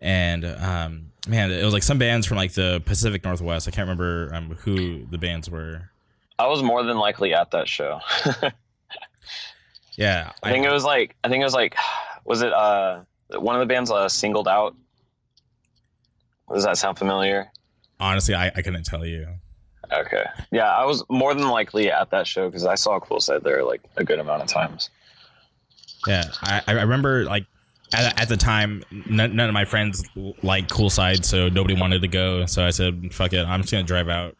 and 0.00 0.44
um, 0.44 1.10
man, 1.26 1.50
it 1.50 1.64
was 1.64 1.72
like 1.72 1.82
some 1.82 1.98
bands 1.98 2.26
from 2.26 2.36
like 2.36 2.52
the 2.52 2.82
Pacific 2.84 3.24
Northwest. 3.24 3.66
I 3.66 3.70
can't 3.70 3.88
remember 3.88 4.30
um, 4.34 4.50
who 4.60 5.06
the 5.06 5.18
bands 5.18 5.48
were. 5.48 5.90
I 6.38 6.46
was 6.46 6.62
more 6.62 6.82
than 6.82 6.98
likely 6.98 7.32
at 7.32 7.50
that 7.52 7.68
show. 7.68 8.00
yeah, 9.96 10.32
I 10.42 10.50
think 10.50 10.66
it 10.66 10.72
was 10.72 10.84
like 10.84 11.16
I 11.24 11.28
think 11.28 11.40
it 11.40 11.44
was 11.44 11.54
like 11.54 11.76
was 12.24 12.42
it 12.42 12.52
uh 12.52 13.02
one 13.30 13.56
of 13.56 13.60
the 13.60 13.66
bands 13.66 13.90
uh, 13.90 14.08
singled 14.08 14.48
out. 14.48 14.76
Does 16.52 16.64
that 16.64 16.76
sound 16.76 16.98
familiar? 16.98 17.50
Honestly, 17.98 18.34
I, 18.34 18.48
I 18.48 18.62
couldn't 18.62 18.84
tell 18.84 19.04
you. 19.04 19.26
Okay. 19.92 20.24
Yeah, 20.50 20.70
I 20.70 20.84
was 20.84 21.04
more 21.08 21.34
than 21.34 21.48
likely 21.48 21.90
at 21.90 22.10
that 22.10 22.26
show 22.26 22.48
because 22.48 22.66
I 22.66 22.74
saw 22.74 22.98
Coolside 22.98 23.42
there 23.42 23.64
like 23.64 23.82
a 23.96 24.04
good 24.04 24.18
amount 24.18 24.42
of 24.42 24.48
times. 24.48 24.90
Yeah, 26.06 26.24
I, 26.42 26.62
I 26.66 26.72
remember 26.72 27.24
like 27.24 27.46
at, 27.92 28.20
at 28.20 28.28
the 28.28 28.36
time, 28.36 28.82
none, 29.08 29.34
none, 29.36 29.48
of 29.48 29.54
my 29.54 29.64
friends 29.64 30.04
liked 30.42 30.70
Coolside, 30.70 31.24
so 31.24 31.48
nobody 31.48 31.74
wanted 31.74 32.02
to 32.02 32.08
go. 32.08 32.44
So 32.46 32.64
I 32.64 32.70
said, 32.70 33.12
"Fuck 33.12 33.32
it, 33.32 33.46
I'm 33.46 33.62
just 33.62 33.72
gonna 33.72 33.84
drive 33.84 34.08
out." 34.08 34.36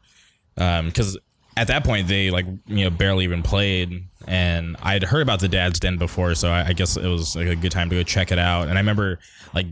Because 0.57 1.17
um, 1.17 1.23
at 1.57 1.69
that 1.69 1.85
point, 1.85 2.09
they 2.09 2.31
like 2.31 2.47
you 2.67 2.85
know 2.85 2.91
barely 2.91 3.25
even 3.25 3.43
played, 3.43 4.05
and 4.27 4.77
I'd 4.83 5.03
heard 5.03 5.23
about 5.23 5.41
the 5.41 5.49
Dad's 5.49 5.79
Den 5.81 5.99
before, 5.99 6.35
so 6.35 6.49
I, 6.51 6.69
I 6.69 6.73
guess 6.73 6.97
it 6.97 7.07
was 7.07 7.37
like 7.37 7.47
a 7.47 7.57
good 7.57 7.73
time 7.73 7.91
to 7.91 7.97
go 7.97 8.03
check 8.03 8.33
it 8.33 8.39
out. 8.39 8.69
And 8.69 8.77
I 8.77 8.81
remember 8.81 9.19
like 9.55 9.67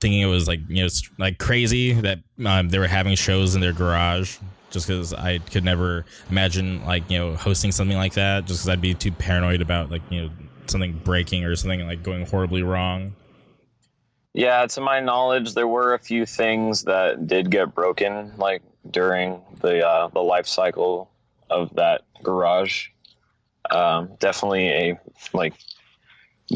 thinking 0.00 0.20
it 0.20 0.26
was 0.26 0.46
like 0.46 0.60
you 0.68 0.82
know 0.82 0.88
like 1.18 1.38
crazy 1.38 1.92
that 1.92 2.18
um, 2.44 2.68
they 2.68 2.78
were 2.78 2.86
having 2.86 3.14
shows 3.16 3.54
in 3.54 3.60
their 3.60 3.72
garage 3.72 4.38
just 4.70 4.86
because 4.86 5.14
I 5.14 5.38
could 5.38 5.64
never 5.64 6.04
imagine 6.30 6.84
like 6.84 7.10
you 7.10 7.18
know 7.18 7.36
hosting 7.36 7.72
something 7.72 7.96
like 7.96 8.14
that 8.14 8.44
just 8.44 8.60
because 8.60 8.68
I'd 8.68 8.80
be 8.80 8.94
too 8.94 9.12
paranoid 9.12 9.62
about 9.62 9.90
like 9.90 10.02
you 10.10 10.22
know 10.22 10.30
something 10.66 11.00
breaking 11.04 11.44
or 11.44 11.56
something 11.56 11.86
like 11.86 12.02
going 12.02 12.26
horribly 12.26 12.62
wrong. 12.62 13.14
Yeah, 14.34 14.66
to 14.66 14.80
my 14.80 15.00
knowledge, 15.00 15.54
there 15.54 15.66
were 15.66 15.94
a 15.94 15.98
few 15.98 16.26
things 16.26 16.84
that 16.84 17.26
did 17.26 17.50
get 17.50 17.74
broken 17.74 18.32
like 18.36 18.62
during 18.90 19.40
the 19.60 19.86
uh, 19.86 20.08
the 20.08 20.20
life 20.20 20.46
cycle 20.46 21.10
of 21.50 21.74
that 21.74 22.02
garage. 22.22 22.88
Um, 23.70 24.10
definitely 24.18 24.68
a 24.68 25.00
like 25.32 25.54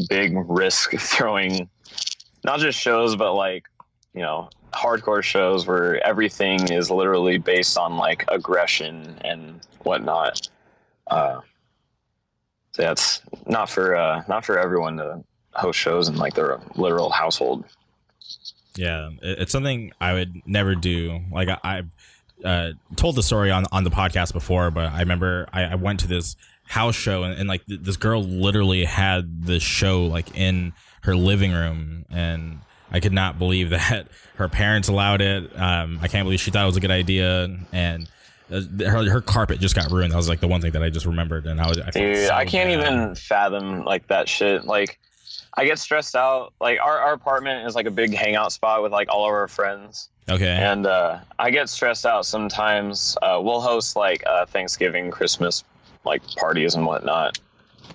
big 0.09 0.33
risk 0.47 0.91
throwing 0.99 1.69
not 2.43 2.59
just 2.59 2.79
shows, 2.79 3.15
but 3.15 3.33
like 3.33 3.65
you 4.13 4.21
know 4.21 4.49
hardcore 4.73 5.23
shows 5.23 5.67
where 5.67 6.05
everything 6.05 6.71
is 6.71 6.89
literally 6.89 7.37
based 7.37 7.77
on 7.77 7.97
like 7.97 8.25
aggression 8.27 9.17
and 9.21 9.61
whatnot. 9.83 10.49
Uh, 11.07 11.41
that's 12.75 13.21
not 13.45 13.69
for 13.69 13.95
uh, 13.95 14.23
not 14.27 14.45
for 14.45 14.57
everyone 14.57 14.97
to 14.97 15.23
host 15.53 15.79
shows 15.79 16.07
in 16.09 16.15
like 16.15 16.33
their 16.33 16.59
literal 16.75 17.09
household. 17.09 17.65
Yeah, 18.75 19.11
it's 19.21 19.51
something 19.51 19.91
I 20.01 20.13
would 20.13 20.41
never 20.47 20.73
do. 20.73 21.21
Like 21.31 21.49
I, 21.49 21.59
I 21.63 21.81
uh, 22.43 22.71
told 22.95 23.15
the 23.15 23.23
story 23.23 23.51
on 23.51 23.65
on 23.71 23.83
the 23.83 23.91
podcast 23.91 24.33
before, 24.33 24.71
but 24.71 24.91
I 24.91 24.99
remember 24.99 25.47
I, 25.53 25.63
I 25.63 25.75
went 25.75 26.01
to 26.01 26.07
this 26.07 26.35
house 26.65 26.95
show 26.95 27.23
and, 27.23 27.37
and 27.37 27.47
like 27.49 27.65
th- 27.65 27.81
this 27.81 27.97
girl 27.97 28.23
literally 28.23 28.85
had 28.85 29.45
the 29.45 29.59
show 29.59 30.05
like 30.05 30.35
in 30.37 30.73
her 31.01 31.15
living 31.15 31.51
room 31.51 32.05
and 32.09 32.59
I 32.93 32.99
could 32.99 33.11
not 33.11 33.39
believe 33.39 33.69
that 33.71 34.07
her 34.35 34.47
parents 34.47 34.87
allowed 34.87 35.21
it. 35.21 35.59
Um, 35.59 35.99
I 36.01 36.07
can't 36.07 36.25
believe 36.25 36.39
she 36.39 36.51
thought 36.51 36.63
it 36.63 36.67
was 36.67 36.77
a 36.77 36.81
good 36.81 36.91
idea, 36.91 37.49
and 37.71 38.09
uh, 38.51 38.61
her 38.85 39.09
her 39.09 39.21
carpet 39.21 39.59
just 39.59 39.75
got 39.75 39.91
ruined. 39.91 40.13
That 40.13 40.17
was 40.17 40.29
like 40.29 40.39
the 40.39 40.47
one 40.47 40.61
thing 40.61 40.71
that 40.71 40.83
I 40.83 40.89
just 40.89 41.05
remembered, 41.05 41.47
and 41.47 41.59
I 41.59 41.67
was 41.67 41.79
I 41.79 41.89
dude, 41.89 42.27
so 42.27 42.33
I 42.33 42.45
can't 42.45 42.69
bad. 42.69 42.93
even 42.93 43.15
fathom 43.15 43.83
like 43.83 44.07
that 44.07 44.29
shit. 44.29 44.65
Like, 44.65 44.99
I 45.55 45.65
get 45.65 45.79
stressed 45.79 46.15
out. 46.15 46.53
Like 46.61 46.79
our 46.79 46.99
our 46.99 47.13
apartment 47.13 47.67
is 47.67 47.75
like 47.75 47.87
a 47.87 47.91
big 47.91 48.13
hangout 48.13 48.51
spot 48.51 48.83
with 48.83 48.91
like 48.91 49.09
all 49.09 49.25
of 49.25 49.31
our 49.31 49.47
friends. 49.47 50.09
Okay. 50.29 50.47
And 50.47 50.85
uh, 50.85 51.19
I 51.37 51.51
get 51.51 51.69
stressed 51.69 52.05
out 52.05 52.25
sometimes. 52.25 53.17
Uh, 53.21 53.39
we'll 53.43 53.61
host 53.61 53.95
like 53.95 54.23
uh, 54.25 54.45
Thanksgiving, 54.45 55.11
Christmas, 55.11 55.63
like 56.05 56.25
parties 56.35 56.75
and 56.75 56.85
whatnot. 56.85 57.39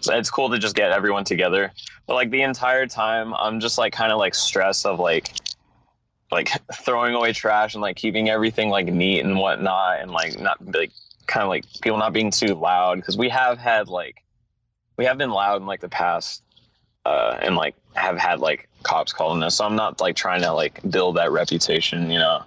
So 0.00 0.14
it's 0.14 0.30
cool 0.30 0.50
to 0.50 0.58
just 0.58 0.76
get 0.76 0.92
everyone 0.92 1.24
together. 1.24 1.72
But 2.06 2.14
like 2.14 2.30
the 2.30 2.42
entire 2.42 2.86
time, 2.86 3.34
I'm 3.34 3.60
just 3.60 3.78
like 3.78 3.92
kind 3.92 4.12
of 4.12 4.18
like 4.18 4.34
stressed 4.34 4.86
of 4.86 5.00
like 5.00 5.34
like 6.30 6.50
throwing 6.74 7.14
away 7.14 7.32
trash 7.32 7.74
and 7.74 7.82
like 7.82 7.96
keeping 7.96 8.28
everything 8.28 8.68
like 8.68 8.86
neat 8.86 9.20
and 9.20 9.38
whatnot, 9.38 10.00
and 10.00 10.10
like 10.10 10.38
not 10.38 10.58
like 10.74 10.92
kind 11.26 11.42
of 11.42 11.48
like 11.48 11.64
people 11.80 11.98
not 11.98 12.12
being 12.12 12.30
too 12.30 12.54
loud 12.54 12.96
because 12.96 13.16
we 13.16 13.28
have 13.28 13.58
had 13.58 13.88
like 13.88 14.22
we 14.96 15.04
have 15.04 15.18
been 15.18 15.30
loud 15.30 15.60
in 15.60 15.66
like 15.66 15.80
the 15.80 15.88
past 15.88 16.42
uh, 17.04 17.38
and 17.40 17.56
like 17.56 17.74
have 17.94 18.18
had 18.18 18.40
like 18.40 18.67
cops 18.82 19.12
calling 19.12 19.42
us. 19.42 19.56
So 19.56 19.64
I'm 19.64 19.76
not 19.76 20.00
like 20.00 20.16
trying 20.16 20.42
to 20.42 20.52
like 20.52 20.80
build 20.90 21.16
that 21.16 21.30
reputation, 21.30 22.10
you 22.10 22.18
know. 22.18 22.42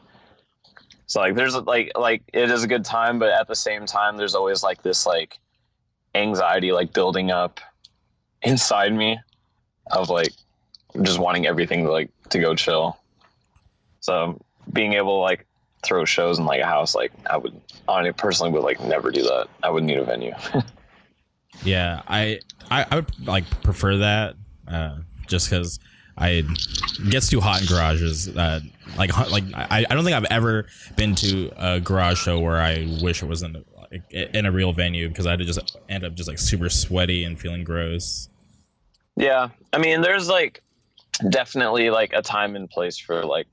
So 1.08 1.20
like 1.20 1.36
there's 1.36 1.56
like 1.56 1.91
like 1.96 2.24
it 2.34 2.50
is 2.50 2.63
a 2.63 2.67
good 2.67 2.86
time, 2.86 3.20
but 3.20 3.30
at 3.30 3.48
the 3.48 3.56
same 3.56 3.86
time 3.86 4.17
there's 4.17 4.36
always 4.36 4.63
like 4.63 4.82
this 4.82 5.06
like 5.06 5.39
anxiety 6.15 6.72
like 6.72 6.94
building 6.94 7.32
up 7.32 7.60
inside 8.44 8.94
me 8.94 9.20
of 9.91 10.10
like 10.10 10.32
just 11.02 11.20
wanting 11.20 11.48
everything 11.48 11.84
to 11.84 11.91
like 11.91 12.10
to 12.30 12.39
go 12.39 12.56
chill. 12.56 12.98
So 14.00 14.39
being 14.74 14.94
able 14.94 15.17
to 15.17 15.22
like 15.22 15.46
throw 15.84 16.06
shows 16.06 16.39
in 16.39 16.46
like 16.46 16.62
a 16.62 16.65
house, 16.65 16.96
like 16.96 17.12
I 17.30 17.38
would 17.38 17.60
I 17.88 18.10
personally 18.12 18.52
would 18.52 18.63
like 18.63 18.80
never 18.82 19.12
do 19.12 19.24
that. 19.24 19.48
I 19.63 19.70
would 19.70 19.84
need 19.84 19.98
a 19.98 20.04
venue. 20.04 20.34
yeah, 21.63 22.02
I, 22.08 22.39
I, 22.70 22.86
I 22.89 22.96
would 22.96 23.28
like 23.28 23.44
prefer 23.63 23.98
that 23.98 24.36
uh, 24.67 24.98
just 25.28 25.50
because 25.50 25.80
I 26.17 26.43
it 27.00 27.10
gets 27.10 27.30
too 27.30 27.39
hot 27.39 27.62
in 27.62 27.67
garages. 27.67 28.30
Uh, 28.30 28.62
like 28.97 29.15
like 29.32 29.43
I, 29.54 29.86
I 29.89 29.95
don't 29.95 30.04
think 30.04 30.15
I've 30.15 30.26
ever 30.26 30.67
been 30.95 31.15
to 31.15 31.52
a 31.58 31.80
garage 31.80 32.19
show 32.19 32.39
where 32.39 32.62
I 32.62 32.88
wish 33.02 33.24
it 33.24 33.28
was 33.28 33.43
in 33.43 33.63
a, 33.91 34.38
in 34.38 34.45
a 34.45 34.52
real 34.52 34.74
venue 34.74 35.08
because 35.08 35.28
I'd 35.28 35.39
just 35.39 35.78
end 35.89 36.04
up 36.04 36.13
just 36.13 36.30
like 36.30 36.39
super 36.39 36.69
sweaty 36.69 37.24
and 37.24 37.39
feeling 37.39 37.63
gross. 37.63 38.30
Yeah, 39.15 39.50
I 39.74 39.78
mean, 39.78 40.02
there's 40.02 40.30
like 40.30 40.62
definitely 41.30 41.89
like 41.89 42.13
a 42.13 42.21
time 42.21 42.56
and 42.56 42.69
place 42.69 42.97
for 42.97 43.26
like 43.26 43.47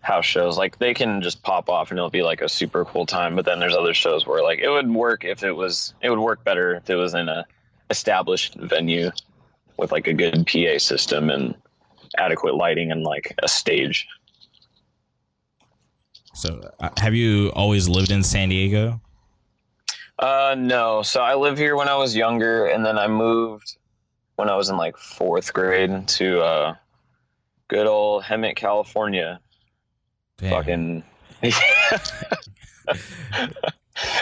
house 0.00 0.24
shows. 0.24 0.56
Like 0.58 0.78
they 0.78 0.94
can 0.94 1.20
just 1.20 1.42
pop 1.42 1.68
off 1.68 1.90
and 1.90 1.98
it'll 1.98 2.10
be 2.10 2.22
like 2.22 2.40
a 2.40 2.48
super 2.48 2.84
cool 2.84 3.06
time. 3.06 3.36
But 3.36 3.44
then 3.44 3.60
there's 3.60 3.76
other 3.76 3.94
shows 3.94 4.26
where 4.26 4.42
like 4.42 4.58
it 4.58 4.68
would 4.68 4.90
work 4.90 5.24
if 5.24 5.42
it 5.42 5.52
was 5.52 5.94
it 6.02 6.10
would 6.10 6.18
work 6.18 6.44
better 6.44 6.74
if 6.74 6.88
it 6.90 6.96
was 6.96 7.14
in 7.14 7.28
a 7.28 7.46
established 7.90 8.54
venue 8.54 9.10
with 9.76 9.92
like 9.92 10.06
a 10.06 10.12
good 10.12 10.46
PA 10.46 10.78
system 10.78 11.30
and 11.30 11.54
adequate 12.16 12.54
lighting 12.54 12.90
and 12.90 13.02
like 13.02 13.34
a 13.42 13.48
stage. 13.48 14.06
So, 16.34 16.60
uh, 16.80 16.90
have 16.98 17.14
you 17.14 17.50
always 17.50 17.88
lived 17.88 18.10
in 18.10 18.22
San 18.22 18.48
Diego? 18.48 19.00
Uh, 20.18 20.54
no. 20.56 21.02
So 21.02 21.22
I 21.22 21.34
lived 21.34 21.58
here 21.58 21.76
when 21.76 21.88
I 21.88 21.96
was 21.96 22.14
younger, 22.14 22.66
and 22.66 22.84
then 22.84 22.98
I 22.98 23.08
moved 23.08 23.76
when 24.36 24.48
I 24.48 24.56
was 24.56 24.68
in 24.68 24.76
like 24.76 24.96
fourth 24.96 25.52
grade 25.52 26.06
to 26.08 26.40
uh, 26.40 26.74
good 27.68 27.86
old 27.86 28.22
Hemet, 28.22 28.56
California. 28.56 29.40
Damn. 30.38 30.50
Fucking. 30.50 31.02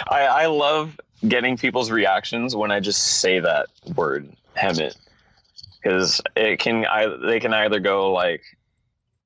I 0.09 0.27
I 0.27 0.47
love 0.47 0.99
getting 1.27 1.57
people's 1.57 1.91
reactions 1.91 2.55
when 2.55 2.71
I 2.71 2.81
just 2.81 3.21
say 3.21 3.41
that 3.41 3.67
word 3.97 4.29
Hemet 4.57 4.97
because 5.83 6.21
it 6.37 6.59
can 6.59 6.85
I 6.87 7.07
they 7.27 7.41
can 7.41 7.55
either 7.55 7.81
go 7.81 8.13
like, 8.13 8.43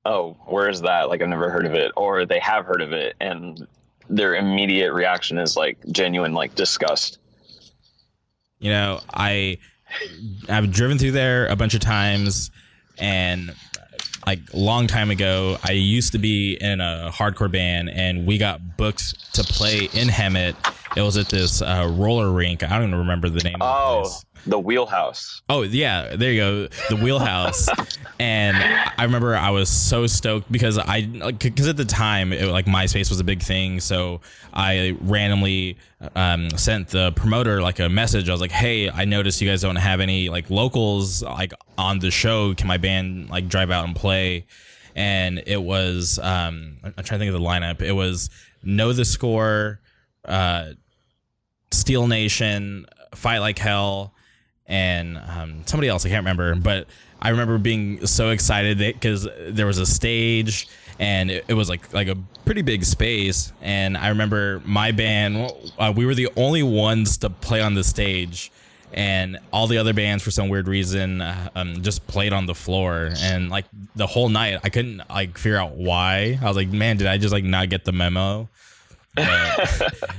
oh, 0.04 0.36
where 0.46 0.68
is 0.68 0.80
that? 0.82 1.08
Like 1.08 1.22
I've 1.22 1.28
never 1.28 1.50
heard 1.50 1.66
of 1.66 1.74
it, 1.74 1.92
or 1.96 2.26
they 2.26 2.38
have 2.40 2.64
heard 2.64 2.82
of 2.82 2.92
it 2.92 3.14
and 3.20 3.66
their 4.08 4.34
immediate 4.36 4.92
reaction 4.92 5.38
is 5.38 5.56
like 5.56 5.78
genuine 5.90 6.32
like 6.32 6.54
disgust. 6.54 7.18
You 8.58 8.70
know, 8.70 9.00
I 9.12 9.58
I've 10.48 10.70
driven 10.70 10.98
through 10.98 11.12
there 11.12 11.46
a 11.48 11.56
bunch 11.56 11.74
of 11.74 11.80
times, 11.80 12.50
and 12.98 13.54
like 14.26 14.40
a 14.52 14.56
long 14.56 14.86
time 14.86 15.10
ago, 15.10 15.58
I 15.64 15.72
used 15.72 16.12
to 16.12 16.18
be 16.18 16.56
in 16.60 16.80
a 16.80 17.10
hardcore 17.12 17.50
band, 17.50 17.90
and 17.90 18.26
we 18.26 18.38
got 18.38 18.76
booked 18.76 19.34
to 19.34 19.42
play 19.42 19.88
in 19.92 20.08
Hemet. 20.08 20.54
It 20.96 21.02
was 21.02 21.16
at 21.16 21.28
this 21.28 21.62
uh, 21.62 21.90
roller 21.92 22.30
rink. 22.30 22.62
I 22.62 22.78
don't 22.78 22.88
even 22.88 22.98
remember 23.00 23.28
the 23.28 23.42
name. 23.42 23.56
Oh. 23.60 24.14
The 24.46 24.59
wheelhouse. 24.59 25.42
Oh 25.48 25.62
yeah, 25.62 26.16
there 26.16 26.33
you 26.33 26.40
go, 26.40 26.68
the 26.88 26.96
wheelhouse. 26.96 27.68
and 28.20 28.57
I 28.57 29.05
remember 29.05 29.37
I 29.37 29.50
was 29.50 29.68
so 29.68 30.07
stoked 30.07 30.50
because 30.50 30.78
I 30.78 31.02
because 31.02 31.68
at 31.68 31.76
the 31.76 31.85
time 31.85 32.33
it, 32.33 32.46
like 32.48 32.66
MySpace 32.66 33.09
was 33.09 33.20
a 33.20 33.24
big 33.24 33.42
thing, 33.42 33.81
so 33.81 34.20
I 34.52 34.96
randomly 35.00 35.78
um, 36.14 36.50
sent 36.50 36.88
the 36.88 37.12
promoter 37.12 37.62
like 37.62 37.78
a 37.78 37.88
message. 37.88 38.28
I 38.28 38.33
was 38.33 38.40
like, 38.40 38.50
"Hey, 38.50 38.90
I 38.90 39.05
noticed 39.05 39.40
you 39.40 39.48
guys 39.48 39.62
don't 39.62 39.76
have 39.76 40.00
any 40.00 40.28
like 40.28 40.50
locals 40.50 41.22
like 41.22 41.52
on 41.78 41.98
the 42.00 42.11
show. 42.11 42.55
Can 42.55 42.66
my 42.66 42.78
band 42.78 43.31
like 43.31 43.48
drive 43.48 43.70
out 43.70 43.85
and 43.87 43.94
play?" 43.94 44.46
And 44.94 45.42
it 45.46 45.62
was 45.62 46.18
um, 46.18 46.78
I'm 46.83 46.92
trying 46.94 47.05
to 47.05 47.18
think 47.18 47.35
of 47.35 47.40
the 47.40 47.46
lineup. 47.46 47.81
It 47.81 47.92
was 47.92 48.28
Know 48.62 48.92
the 48.92 49.05
Score, 49.05 49.81
uh, 50.24 50.72
Steel 51.70 52.07
Nation, 52.07 52.87
Fight 53.14 53.38
Like 53.38 53.59
Hell, 53.59 54.14
and 54.72 55.18
um, 55.18 55.62
somebody 55.66 55.88
else 55.88 56.04
I 56.06 56.08
can't 56.08 56.22
remember. 56.22 56.54
But 56.54 56.87
I 57.20 57.28
remember 57.28 57.58
being 57.58 58.06
so 58.06 58.30
excited 58.30 58.78
because 58.78 59.28
there 59.48 59.66
was 59.66 59.78
a 59.78 59.87
stage 59.87 60.66
and 60.98 61.30
it, 61.30 61.44
it 61.46 61.54
was 61.54 61.68
like 61.68 61.92
like 61.92 62.08
a 62.08 62.16
pretty 62.46 62.62
big 62.62 62.85
space. 62.85 63.52
And 63.61 63.96
I 63.96 64.08
remember 64.08 64.62
my 64.64 64.90
band, 64.90 65.52
uh, 65.78 65.92
we 65.94 66.06
were 66.06 66.14
the 66.14 66.30
only 66.37 66.62
ones 66.62 67.18
to 67.18 67.30
play 67.30 67.61
on 67.61 67.74
the 67.74 67.85
stage. 67.85 68.50
And 68.94 69.38
all 69.54 69.68
the 69.68 69.78
other 69.78 69.94
bands, 69.94 70.22
for 70.22 70.30
some 70.30 70.50
weird 70.50 70.68
reason, 70.68 71.22
uh, 71.22 71.48
um, 71.54 71.80
just 71.80 72.06
played 72.06 72.35
on 72.35 72.44
the 72.44 72.54
floor. 72.54 73.11
And 73.20 73.48
like 73.48 73.64
the 73.96 74.06
whole 74.06 74.28
night, 74.28 74.61
I 74.64 74.68
couldn't 74.68 75.02
like 75.08 75.38
figure 75.38 75.56
out 75.56 75.76
why. 75.76 76.38
I 76.42 76.44
was 76.46 76.56
like, 76.56 76.68
"Man, 76.68 76.98
did 76.98 77.06
I 77.06 77.16
just 77.16 77.32
like 77.32 77.44
not 77.44 77.70
get 77.70 77.85
the 77.85 77.92
memo?" 77.92 78.48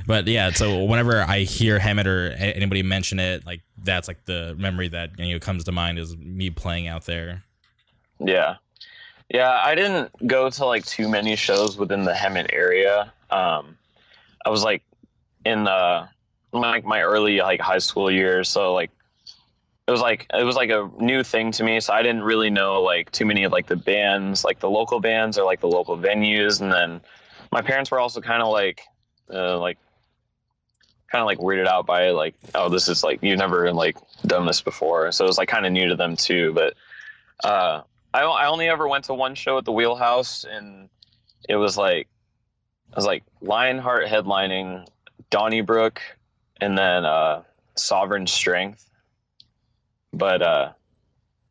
But, 0.06 0.26
yeah, 0.26 0.50
so 0.50 0.84
whenever 0.84 1.22
I 1.22 1.40
hear 1.40 1.78
Hemet 1.78 2.06
or 2.06 2.30
anybody 2.36 2.82
mention 2.82 3.18
it, 3.18 3.44
like 3.46 3.62
that's 3.82 4.08
like 4.08 4.24
the 4.24 4.54
memory 4.58 4.88
that 4.88 5.18
you 5.18 5.32
know 5.32 5.38
comes 5.38 5.64
to 5.64 5.72
mind 5.72 5.98
is 5.98 6.16
me 6.16 6.50
playing 6.50 6.88
out 6.88 7.06
there. 7.06 7.42
Yeah. 8.20 8.56
Yeah, 9.30 9.60
I 9.64 9.74
didn't 9.74 10.10
go 10.26 10.50
to 10.50 10.66
like 10.66 10.84
too 10.84 11.08
many 11.08 11.34
shows 11.34 11.76
within 11.76 12.04
the 12.04 12.12
Hemet 12.12 12.52
area. 12.52 13.12
Um, 13.30 13.76
I 14.44 14.50
was 14.50 14.62
like 14.62 14.82
in 15.44 15.64
the 15.64 16.08
like 16.52 16.84
my 16.84 17.02
early 17.02 17.38
like 17.38 17.60
high 17.60 17.78
school 17.78 18.10
years, 18.10 18.48
so 18.48 18.74
like 18.74 18.90
it 19.86 19.90
was 19.90 20.00
like 20.00 20.26
it 20.32 20.44
was 20.44 20.56
like 20.56 20.70
a 20.70 20.90
new 20.98 21.22
thing 21.22 21.50
to 21.52 21.64
me. 21.64 21.80
So 21.80 21.92
I 21.92 22.02
didn't 22.02 22.22
really 22.22 22.50
know 22.50 22.82
like 22.82 23.10
too 23.12 23.26
many 23.26 23.44
of 23.44 23.52
like 23.52 23.66
the 23.66 23.76
bands, 23.76 24.44
like 24.44 24.60
the 24.60 24.70
local 24.70 25.00
bands 25.00 25.38
or 25.38 25.44
like 25.44 25.60
the 25.60 25.68
local 25.68 25.96
venues. 25.98 26.60
And 26.60 26.70
then 26.70 27.00
my 27.54 27.62
parents 27.62 27.92
were 27.92 28.00
also 28.00 28.20
kind 28.20 28.42
of 28.42 28.48
like 28.48 28.82
uh, 29.32 29.56
like 29.60 29.78
kind 31.10 31.22
of 31.22 31.26
like 31.26 31.38
weirded 31.38 31.68
out 31.68 31.86
by 31.86 32.10
like 32.10 32.34
oh 32.56 32.68
this 32.68 32.88
is 32.88 33.04
like 33.04 33.22
you've 33.22 33.38
never 33.38 33.72
like 33.72 33.96
done 34.26 34.44
this 34.44 34.60
before, 34.60 35.12
so 35.12 35.24
it 35.24 35.28
was 35.28 35.38
like 35.38 35.48
kind 35.48 35.64
of 35.64 35.70
new 35.70 35.88
to 35.88 35.94
them 35.94 36.16
too. 36.16 36.52
But 36.52 36.74
uh, 37.44 37.82
I, 38.12 38.22
I 38.22 38.46
only 38.48 38.68
ever 38.68 38.88
went 38.88 39.04
to 39.04 39.14
one 39.14 39.36
show 39.36 39.56
at 39.56 39.64
the 39.64 39.70
Wheelhouse, 39.70 40.42
and 40.42 40.88
it 41.48 41.54
was 41.54 41.78
like 41.78 42.08
it 42.90 42.96
was 42.96 43.06
like 43.06 43.22
Lionheart 43.40 44.06
headlining, 44.06 44.88
Donnybrook, 45.30 46.02
and 46.60 46.76
then 46.76 47.04
uh, 47.04 47.44
Sovereign 47.76 48.26
Strength. 48.26 48.90
But 50.12 50.42
uh, 50.42 50.72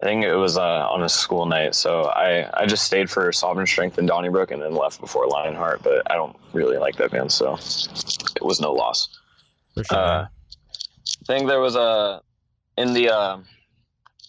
I 0.03 0.05
think 0.05 0.25
it 0.25 0.35
was 0.35 0.57
uh, 0.57 0.85
on 0.89 1.01
a 1.01 1.07
school 1.07 1.45
night, 1.45 1.75
so 1.75 2.07
I, 2.09 2.49
I 2.61 2.65
just 2.65 2.83
stayed 2.83 3.09
for 3.09 3.31
Sovereign 3.31 3.65
Strength 3.65 3.97
and 3.97 4.05
Donnybrook, 4.05 4.51
and 4.51 4.61
then 4.61 4.75
left 4.75 4.99
before 4.99 5.27
Lionheart. 5.27 5.81
But 5.81 6.11
I 6.11 6.15
don't 6.15 6.35
really 6.51 6.75
like 6.75 6.97
that 6.97 7.11
band, 7.11 7.31
so 7.31 7.53
it 7.53 8.41
was 8.41 8.59
no 8.59 8.73
loss. 8.73 9.07
For 9.75 9.83
sure. 9.85 9.97
Uh, 9.97 10.27
I 10.27 11.25
think 11.25 11.47
there 11.47 11.61
was 11.61 11.77
a 11.77 12.21
in 12.77 12.91
the 12.91 13.15
uh, 13.15 13.37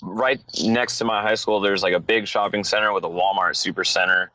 right 0.00 0.40
next 0.62 0.98
to 0.98 1.04
my 1.04 1.20
high 1.20 1.34
school. 1.34 1.58
There's 1.58 1.82
like 1.82 1.94
a 1.94 1.98
big 1.98 2.28
shopping 2.28 2.62
center 2.62 2.92
with 2.92 3.02
a 3.02 3.08
Walmart 3.08 3.56
super 3.56 3.82
center, 3.82 4.30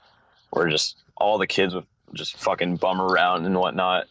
where 0.49 0.67
just 0.67 0.97
all 1.15 1.37
the 1.37 1.47
kids 1.47 1.73
would 1.73 1.87
just 2.15 2.35
fucking 2.35 2.75
bum 2.75 2.99
around 2.99 3.45
and 3.45 3.57
whatnot. 3.57 4.07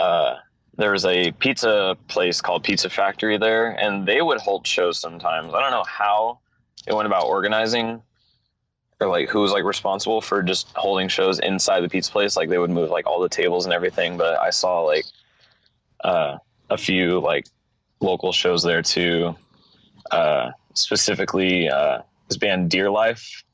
Uh, 0.00 0.34
there 0.80 0.92
was 0.92 1.04
a 1.04 1.32
pizza 1.32 1.96
place 2.08 2.40
called 2.40 2.64
Pizza 2.64 2.88
Factory 2.88 3.36
there, 3.36 3.72
and 3.78 4.06
they 4.06 4.22
would 4.22 4.38
hold 4.38 4.66
shows 4.66 4.98
sometimes. 4.98 5.52
I 5.52 5.60
don't 5.60 5.70
know 5.70 5.84
how 5.84 6.38
they 6.86 6.94
went 6.94 7.06
about 7.06 7.24
organizing 7.24 8.02
or 9.00 9.08
like 9.08 9.28
who 9.28 9.40
was 9.40 9.52
like 9.52 9.64
responsible 9.64 10.20
for 10.20 10.42
just 10.42 10.68
holding 10.74 11.08
shows 11.08 11.38
inside 11.40 11.80
the 11.80 11.88
pizza 11.88 12.10
place. 12.10 12.36
Like 12.36 12.48
they 12.48 12.58
would 12.58 12.70
move 12.70 12.90
like 12.90 13.06
all 13.06 13.20
the 13.20 13.28
tables 13.28 13.64
and 13.64 13.74
everything, 13.74 14.16
but 14.16 14.38
I 14.40 14.50
saw 14.50 14.80
like 14.80 15.04
uh, 16.04 16.38
a 16.68 16.76
few 16.76 17.20
like 17.20 17.46
local 18.00 18.32
shows 18.32 18.62
there 18.62 18.82
too. 18.82 19.34
Uh, 20.10 20.50
specifically, 20.74 21.68
uh, 21.68 22.00
this 22.28 22.36
band 22.36 22.70
Deer 22.70 22.90
Life. 22.90 23.44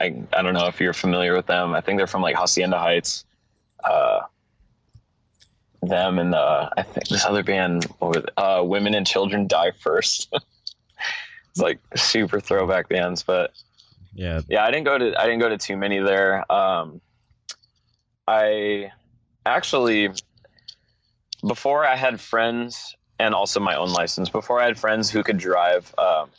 I 0.00 0.14
I 0.32 0.42
don't 0.42 0.54
know 0.54 0.66
if 0.66 0.80
you're 0.80 0.92
familiar 0.92 1.34
with 1.34 1.46
them. 1.46 1.74
I 1.74 1.80
think 1.80 1.98
they're 1.98 2.06
from 2.06 2.22
like 2.22 2.36
Hacienda 2.36 2.78
Heights. 2.78 3.24
Uh, 3.84 4.20
them 5.82 6.18
and 6.18 6.34
uh, 6.34 6.70
I 6.76 6.82
think 6.82 7.08
this 7.08 7.24
other 7.24 7.42
band? 7.42 7.86
Uh, 8.36 8.62
Women 8.64 8.94
and 8.94 9.06
Children 9.06 9.46
Die 9.46 9.72
First. 9.80 10.32
it's 11.50 11.60
like 11.60 11.80
super 11.96 12.40
throwback 12.40 12.88
bands, 12.88 13.22
but 13.22 13.52
yeah, 14.14 14.40
yeah, 14.48 14.64
I 14.64 14.70
didn't 14.70 14.84
go 14.84 14.98
to 14.98 15.20
I 15.20 15.24
didn't 15.24 15.40
go 15.40 15.48
to 15.48 15.58
too 15.58 15.76
many 15.76 15.98
there. 15.98 16.50
Um, 16.50 17.00
I 18.26 18.92
actually 19.44 20.10
before 21.46 21.84
I 21.84 21.96
had 21.96 22.20
friends 22.20 22.96
and 23.18 23.34
also 23.34 23.60
my 23.60 23.76
own 23.76 23.92
license. 23.92 24.28
Before 24.28 24.60
I 24.60 24.64
had 24.64 24.78
friends 24.78 25.10
who 25.10 25.22
could 25.22 25.38
drive. 25.38 25.94
Um, 25.98 26.30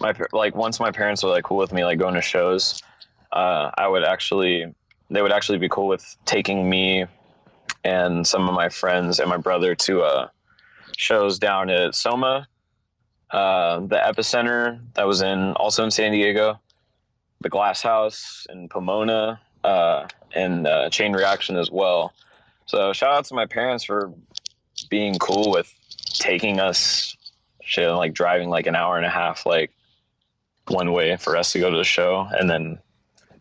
my 0.00 0.14
like 0.32 0.54
once 0.54 0.80
my 0.80 0.90
parents 0.90 1.22
were 1.22 1.30
like 1.30 1.44
cool 1.44 1.58
with 1.58 1.72
me 1.72 1.84
like 1.84 1.98
going 1.98 2.14
to 2.14 2.22
shows, 2.22 2.82
uh, 3.32 3.70
I 3.76 3.86
would 3.86 4.04
actually 4.04 4.74
they 5.10 5.22
would 5.22 5.32
actually 5.32 5.58
be 5.58 5.68
cool 5.68 5.88
with 5.88 6.16
taking 6.24 6.68
me 6.68 7.06
and 7.84 8.26
some 8.26 8.48
of 8.48 8.54
my 8.54 8.68
friends 8.68 9.20
and 9.20 9.28
my 9.28 9.36
brother 9.36 9.74
to 9.74 10.02
uh, 10.02 10.28
shows 10.96 11.38
down 11.38 11.70
at 11.70 11.94
Soma, 11.94 12.46
uh, 13.30 13.80
the 13.80 13.96
Epicenter 13.96 14.80
that 14.94 15.06
was 15.06 15.22
in 15.22 15.52
also 15.52 15.84
in 15.84 15.90
San 15.90 16.12
Diego, 16.12 16.60
the 17.40 17.48
Glass 17.48 17.82
House 17.82 18.46
in 18.50 18.68
Pomona, 18.68 19.40
uh, 19.64 20.06
and 20.34 20.66
uh, 20.66 20.90
Chain 20.90 21.12
Reaction 21.12 21.56
as 21.56 21.70
well. 21.70 22.12
So 22.66 22.92
shout 22.92 23.12
out 23.12 23.24
to 23.26 23.34
my 23.34 23.46
parents 23.46 23.84
for 23.84 24.12
being 24.88 25.18
cool 25.18 25.50
with 25.50 25.72
taking 26.14 26.60
us, 26.60 27.16
shit, 27.62 27.90
like 27.90 28.14
driving 28.14 28.48
like 28.48 28.66
an 28.66 28.76
hour 28.76 28.96
and 28.96 29.06
a 29.06 29.10
half, 29.10 29.46
like 29.46 29.70
one 30.68 30.92
way 30.92 31.16
for 31.16 31.36
us 31.36 31.52
to 31.52 31.60
go 31.60 31.70
to 31.70 31.76
the 31.76 31.84
show, 31.84 32.28
and 32.32 32.48
then 32.48 32.78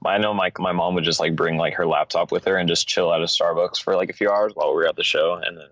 I 0.05 0.17
know 0.17 0.33
my 0.33 0.51
my 0.57 0.71
mom 0.71 0.95
would 0.95 1.03
just 1.03 1.19
like 1.19 1.35
bring 1.35 1.57
like 1.57 1.73
her 1.73 1.85
laptop 1.85 2.31
with 2.31 2.45
her 2.45 2.57
and 2.57 2.67
just 2.69 2.87
chill 2.87 3.13
at 3.13 3.21
a 3.21 3.25
Starbucks 3.25 3.81
for 3.81 3.95
like 3.95 4.09
a 4.09 4.13
few 4.13 4.29
hours 4.29 4.53
while 4.55 4.69
we 4.69 4.75
were 4.75 4.87
at 4.87 4.95
the 4.95 5.03
show, 5.03 5.33
and 5.43 5.57
then 5.57 5.67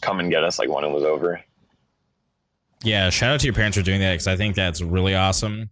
come 0.00 0.18
and 0.20 0.30
get 0.30 0.42
us 0.44 0.58
like 0.58 0.68
when 0.70 0.84
it 0.84 0.90
was 0.90 1.04
over. 1.04 1.42
yeah. 2.82 3.10
Shout 3.10 3.34
out 3.34 3.40
to 3.40 3.46
your 3.46 3.54
parents 3.54 3.76
for 3.76 3.82
doing 3.84 4.00
that 4.00 4.12
because 4.12 4.26
I 4.26 4.36
think 4.36 4.56
that's 4.56 4.80
really 4.80 5.14
awesome. 5.14 5.68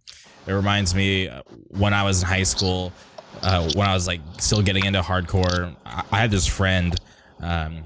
It 0.47 0.53
reminds 0.53 0.93
me 0.95 1.27
uh, 1.27 1.41
when 1.69 1.93
I 1.93 2.03
was 2.03 2.21
in 2.21 2.27
high 2.27 2.43
school, 2.43 2.93
uh, 3.41 3.69
when 3.73 3.87
I 3.87 3.93
was 3.93 4.07
like 4.07 4.21
still 4.39 4.61
getting 4.61 4.85
into 4.85 5.01
hardcore. 5.01 5.75
I, 5.85 6.03
I 6.11 6.17
had 6.19 6.31
this 6.31 6.47
friend. 6.47 6.95
Um, 7.39 7.83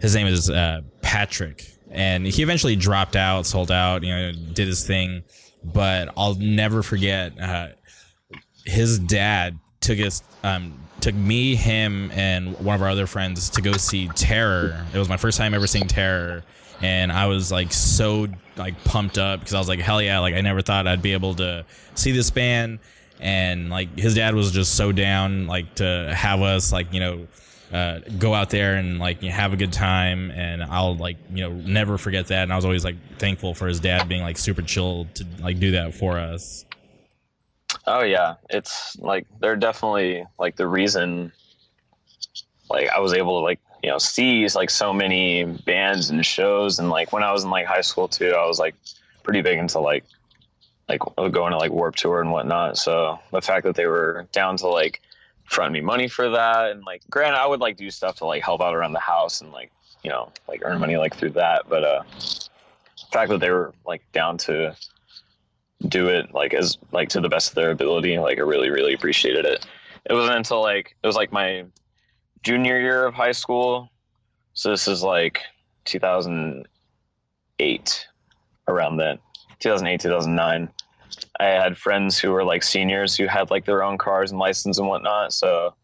his 0.00 0.14
name 0.14 0.26
is 0.26 0.50
uh, 0.50 0.82
Patrick, 1.00 1.64
and 1.90 2.26
he 2.26 2.42
eventually 2.42 2.76
dropped 2.76 3.16
out, 3.16 3.46
sold 3.46 3.70
out, 3.70 4.02
you 4.02 4.14
know, 4.14 4.32
did 4.32 4.66
his 4.68 4.86
thing. 4.86 5.22
But 5.64 6.08
I'll 6.16 6.34
never 6.34 6.82
forget. 6.82 7.38
Uh, 7.40 7.68
his 8.64 8.98
dad 8.98 9.58
took 9.80 9.98
us 9.98 10.22
um 10.44 10.78
took 11.00 11.14
me 11.14 11.56
him 11.56 12.10
and 12.12 12.56
one 12.60 12.76
of 12.76 12.82
our 12.82 12.88
other 12.88 13.06
friends 13.06 13.50
to 13.50 13.60
go 13.60 13.72
see 13.72 14.08
terror 14.08 14.86
it 14.94 14.98
was 14.98 15.08
my 15.08 15.16
first 15.16 15.36
time 15.36 15.54
ever 15.54 15.66
seeing 15.66 15.88
terror 15.88 16.44
and 16.80 17.10
i 17.10 17.26
was 17.26 17.50
like 17.50 17.72
so 17.72 18.28
like 18.56 18.82
pumped 18.84 19.18
up 19.18 19.40
because 19.40 19.54
i 19.54 19.58
was 19.58 19.68
like 19.68 19.80
hell 19.80 20.00
yeah 20.00 20.20
like 20.20 20.34
i 20.34 20.40
never 20.40 20.62
thought 20.62 20.86
i'd 20.86 21.02
be 21.02 21.12
able 21.12 21.34
to 21.34 21.64
see 21.94 22.12
this 22.12 22.30
band 22.30 22.78
and 23.20 23.68
like 23.70 23.98
his 23.98 24.14
dad 24.14 24.34
was 24.34 24.52
just 24.52 24.76
so 24.76 24.92
down 24.92 25.46
like 25.46 25.74
to 25.74 26.12
have 26.16 26.40
us 26.40 26.72
like 26.72 26.92
you 26.92 27.00
know 27.00 27.26
uh, 27.72 28.00
go 28.18 28.34
out 28.34 28.50
there 28.50 28.74
and 28.74 28.98
like 28.98 29.22
you 29.22 29.30
know, 29.30 29.34
have 29.34 29.52
a 29.52 29.56
good 29.56 29.72
time, 29.72 30.30
and 30.30 30.62
I'll 30.62 30.94
like 30.94 31.16
you 31.32 31.40
know 31.40 31.52
never 31.52 31.96
forget 31.96 32.26
that. 32.26 32.42
And 32.42 32.52
I 32.52 32.56
was 32.56 32.64
always 32.64 32.84
like 32.84 32.96
thankful 33.18 33.54
for 33.54 33.66
his 33.66 33.80
dad 33.80 34.08
being 34.08 34.22
like 34.22 34.36
super 34.36 34.62
chill 34.62 35.06
to 35.14 35.26
like 35.40 35.58
do 35.58 35.70
that 35.72 35.94
for 35.94 36.18
us. 36.18 36.66
Oh 37.86 38.02
yeah, 38.02 38.36
it's 38.48 38.96
like 38.98 39.26
they're 39.40 39.56
definitely 39.56 40.24
like 40.38 40.56
the 40.56 40.66
reason. 40.66 41.32
Like 42.70 42.88
I 42.90 43.00
was 43.00 43.12
able 43.12 43.40
to 43.40 43.44
like 43.44 43.60
you 43.82 43.90
know 43.90 43.98
see 43.98 44.46
like 44.54 44.70
so 44.70 44.92
many 44.92 45.44
bands 45.44 46.10
and 46.10 46.24
shows, 46.24 46.78
and 46.78 46.90
like 46.90 47.12
when 47.12 47.22
I 47.22 47.32
was 47.32 47.44
in 47.44 47.50
like 47.50 47.66
high 47.66 47.80
school 47.80 48.06
too, 48.06 48.30
I 48.30 48.46
was 48.46 48.58
like 48.58 48.74
pretty 49.24 49.42
big 49.42 49.58
into 49.58 49.80
like 49.80 50.04
like 50.88 51.00
going 51.16 51.52
to 51.52 51.58
like 51.58 51.72
Warp 51.72 51.96
Tour 51.96 52.20
and 52.20 52.30
whatnot. 52.30 52.78
So 52.78 53.18
the 53.32 53.40
fact 53.40 53.64
that 53.64 53.74
they 53.74 53.86
were 53.86 54.26
down 54.32 54.56
to 54.58 54.68
like 54.68 55.00
front 55.44 55.72
me 55.72 55.80
money 55.80 56.06
for 56.06 56.30
that, 56.30 56.70
and 56.70 56.84
like 56.84 57.02
granted, 57.10 57.38
I 57.38 57.46
would 57.46 57.60
like 57.60 57.76
do 57.76 57.90
stuff 57.90 58.16
to 58.18 58.26
like 58.26 58.44
help 58.44 58.60
out 58.60 58.74
around 58.74 58.92
the 58.92 59.00
house 59.00 59.40
and 59.40 59.50
like 59.50 59.72
you 60.04 60.10
know 60.10 60.32
like 60.46 60.62
earn 60.64 60.78
money 60.78 60.96
like 60.96 61.16
through 61.16 61.30
that, 61.30 61.68
but 61.68 61.82
uh, 61.82 62.02
the 62.14 63.06
fact 63.10 63.30
that 63.30 63.40
they 63.40 63.50
were 63.50 63.74
like 63.84 64.02
down 64.12 64.38
to 64.38 64.76
do 65.88 66.08
it 66.08 66.32
like 66.32 66.54
as 66.54 66.78
like 66.92 67.08
to 67.10 67.20
the 67.20 67.28
best 67.28 67.50
of 67.50 67.54
their 67.54 67.70
ability, 67.70 68.18
like 68.18 68.38
I 68.38 68.42
really 68.42 68.70
really 68.70 68.94
appreciated 68.94 69.44
it. 69.44 69.66
It 70.08 70.14
wasn't 70.14 70.36
until 70.36 70.62
like 70.62 70.96
it 71.02 71.06
was 71.06 71.16
like 71.16 71.32
my 71.32 71.64
junior 72.42 72.80
year 72.80 73.04
of 73.06 73.14
high 73.14 73.32
school, 73.32 73.90
so 74.54 74.70
this 74.70 74.88
is 74.88 75.02
like 75.02 75.40
2008 75.84 78.06
around 78.68 78.96
then 78.96 79.18
2008 79.58 80.00
2009 80.00 80.68
i 81.40 81.44
had 81.44 81.76
friends 81.76 82.16
who 82.18 82.30
were 82.30 82.44
like 82.44 82.62
seniors 82.62 83.16
who 83.16 83.26
had 83.26 83.50
like 83.50 83.64
their 83.64 83.82
own 83.82 83.98
cars 83.98 84.30
and 84.30 84.38
license 84.38 84.78
and 84.78 84.86
whatnot 84.86 85.32
so 85.32 85.74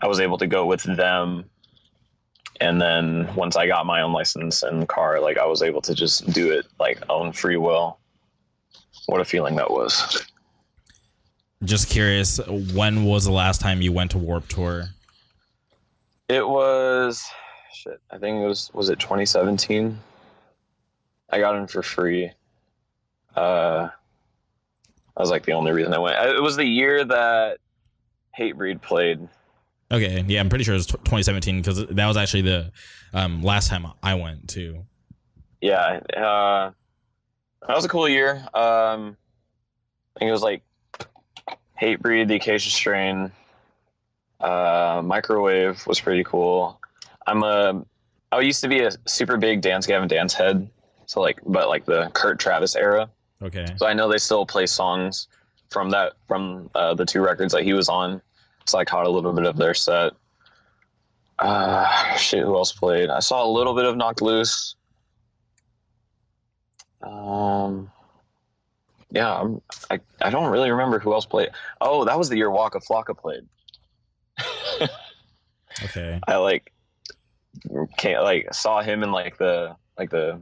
i 0.00 0.06
was 0.06 0.20
able 0.20 0.38
to 0.38 0.46
go 0.46 0.64
with 0.66 0.84
them. 0.84 1.44
And 2.60 2.80
then 2.80 3.28
once 3.34 3.56
i 3.56 3.66
got 3.66 3.86
my 3.86 4.02
own 4.02 4.12
license 4.12 4.62
and 4.62 4.88
car 4.88 5.18
like 5.20 5.38
i 5.38 5.46
was 5.46 5.62
able 5.62 5.80
to 5.82 5.94
just 5.94 6.32
do 6.32 6.52
it 6.52 6.66
like 6.78 7.02
own 7.08 7.32
free 7.32 7.56
will 7.56 7.98
what 9.06 9.20
a 9.20 9.24
feeling 9.24 9.56
that 9.56 9.70
was. 9.70 10.24
Just 11.64 11.88
curious, 11.88 12.40
when 12.74 13.04
was 13.04 13.24
the 13.24 13.30
last 13.32 13.60
time 13.60 13.80
you 13.82 13.92
went 13.92 14.10
to 14.12 14.18
Warp 14.18 14.48
Tour? 14.48 14.86
it 16.28 16.46
was 16.48 17.28
shit 17.74 18.00
i 18.10 18.16
think 18.16 18.40
it 18.42 18.46
was 18.46 18.70
was 18.72 18.88
it 18.88 18.98
2017 18.98 19.98
i 21.30 21.38
got 21.38 21.56
in 21.56 21.66
for 21.66 21.82
free. 21.82 22.30
Uh 23.34 23.88
that 23.88 25.20
was 25.20 25.30
like 25.30 25.44
the 25.44 25.52
only 25.52 25.72
reason 25.72 25.92
i 25.92 25.98
went. 25.98 26.16
It 26.34 26.40
was 26.40 26.56
the 26.56 26.64
year 26.64 27.04
that 27.04 27.58
hatebreed 28.38 28.80
played. 28.80 29.28
Okay, 29.90 30.24
yeah, 30.26 30.40
I'm 30.40 30.48
pretty 30.48 30.64
sure 30.64 30.74
it 30.74 30.78
was 30.78 30.86
tw 30.86 30.92
2017 31.04 31.58
because 31.60 31.86
that 31.86 32.06
was 32.06 32.16
actually 32.16 32.42
the 32.42 32.72
um, 33.12 33.42
last 33.42 33.68
time 33.68 33.86
I 34.02 34.14
went 34.14 34.48
to. 34.50 34.84
yeah 35.60 36.00
uh 36.16 36.70
that 37.66 37.74
was 37.74 37.84
a 37.84 37.88
cool 37.88 38.08
year 38.08 38.36
um 38.54 39.16
i 40.14 40.18
think 40.18 40.28
it 40.28 40.32
was 40.32 40.42
like 40.42 40.62
hatebreed 41.80 42.28
the 42.28 42.34
acacia 42.36 42.70
strain 42.70 43.30
uh 44.40 45.00
microwave 45.04 45.86
was 45.86 46.00
pretty 46.00 46.24
cool 46.24 46.80
i'm 47.26 47.42
a 47.42 47.84
i 48.32 48.40
used 48.40 48.60
to 48.60 48.68
be 48.68 48.80
a 48.80 48.90
super 49.06 49.36
big 49.36 49.60
dance 49.60 49.86
gavin 49.86 50.08
dance 50.08 50.34
head 50.34 50.68
so 51.06 51.20
like 51.20 51.38
but 51.46 51.68
like 51.68 51.84
the 51.86 52.10
kurt 52.14 52.38
travis 52.38 52.74
era 52.76 53.08
Okay, 53.42 53.66
So 53.76 53.86
I 53.86 53.92
know 53.92 54.08
they 54.08 54.18
still 54.18 54.46
play 54.46 54.66
songs 54.66 55.26
from 55.70 55.90
that 55.90 56.12
from 56.28 56.70
uh, 56.76 56.94
the 56.94 57.04
two 57.04 57.20
records 57.20 57.52
that 57.52 57.64
he 57.64 57.72
was 57.72 57.88
on. 57.88 58.22
So 58.66 58.78
I 58.78 58.84
caught 58.84 59.06
a 59.06 59.10
little 59.10 59.32
bit 59.32 59.46
of 59.46 59.56
their 59.56 59.74
set. 59.74 60.12
Uh, 61.40 62.14
shit, 62.16 62.44
who 62.44 62.54
else 62.54 62.72
played? 62.72 63.10
I 63.10 63.18
saw 63.18 63.44
a 63.44 63.50
little 63.50 63.74
bit 63.74 63.84
of 63.84 63.96
Knocked 63.96 64.22
Loose. 64.22 64.76
Um, 67.02 67.90
yeah, 69.10 69.32
I'm, 69.34 69.60
I 69.90 70.00
I 70.20 70.30
don't 70.30 70.50
really 70.50 70.70
remember 70.70 70.98
who 70.98 71.12
else 71.12 71.26
played. 71.26 71.50
Oh, 71.80 72.04
that 72.04 72.18
was 72.18 72.28
the 72.28 72.36
year 72.36 72.50
Waka 72.50 72.80
Flocka 72.80 73.16
played. 73.16 73.46
okay, 75.84 76.18
I 76.26 76.36
like 76.36 76.72
can't 77.96 78.22
like 78.22 78.52
saw 78.54 78.82
him 78.82 79.02
in 79.02 79.12
like 79.12 79.36
the 79.36 79.76
like 79.98 80.10
the 80.10 80.40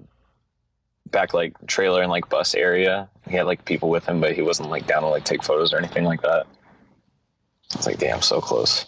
back 1.11 1.35
like 1.35 1.55
trailer 1.67 2.03
and 2.03 2.11
like 2.11 2.29
bus 2.29 2.55
area. 2.55 3.09
He 3.29 3.37
had 3.37 3.47
like 3.47 3.65
people 3.65 3.89
with 3.91 4.07
him, 4.07 4.21
but 4.21 4.35
he 4.35 4.43
wasn't 4.43 4.71
like 4.71 4.87
down 4.87 5.03
to 5.03 5.09
like 5.09 5.25
take 5.25 5.43
photos 5.43 5.73
or 5.73 5.79
anything 5.79 6.05
like 6.05 6.23
that. 6.23 6.47
It's 7.75 7.87
like 7.87 7.99
damn, 7.99 8.23
so 8.23 8.41
close. 8.41 8.87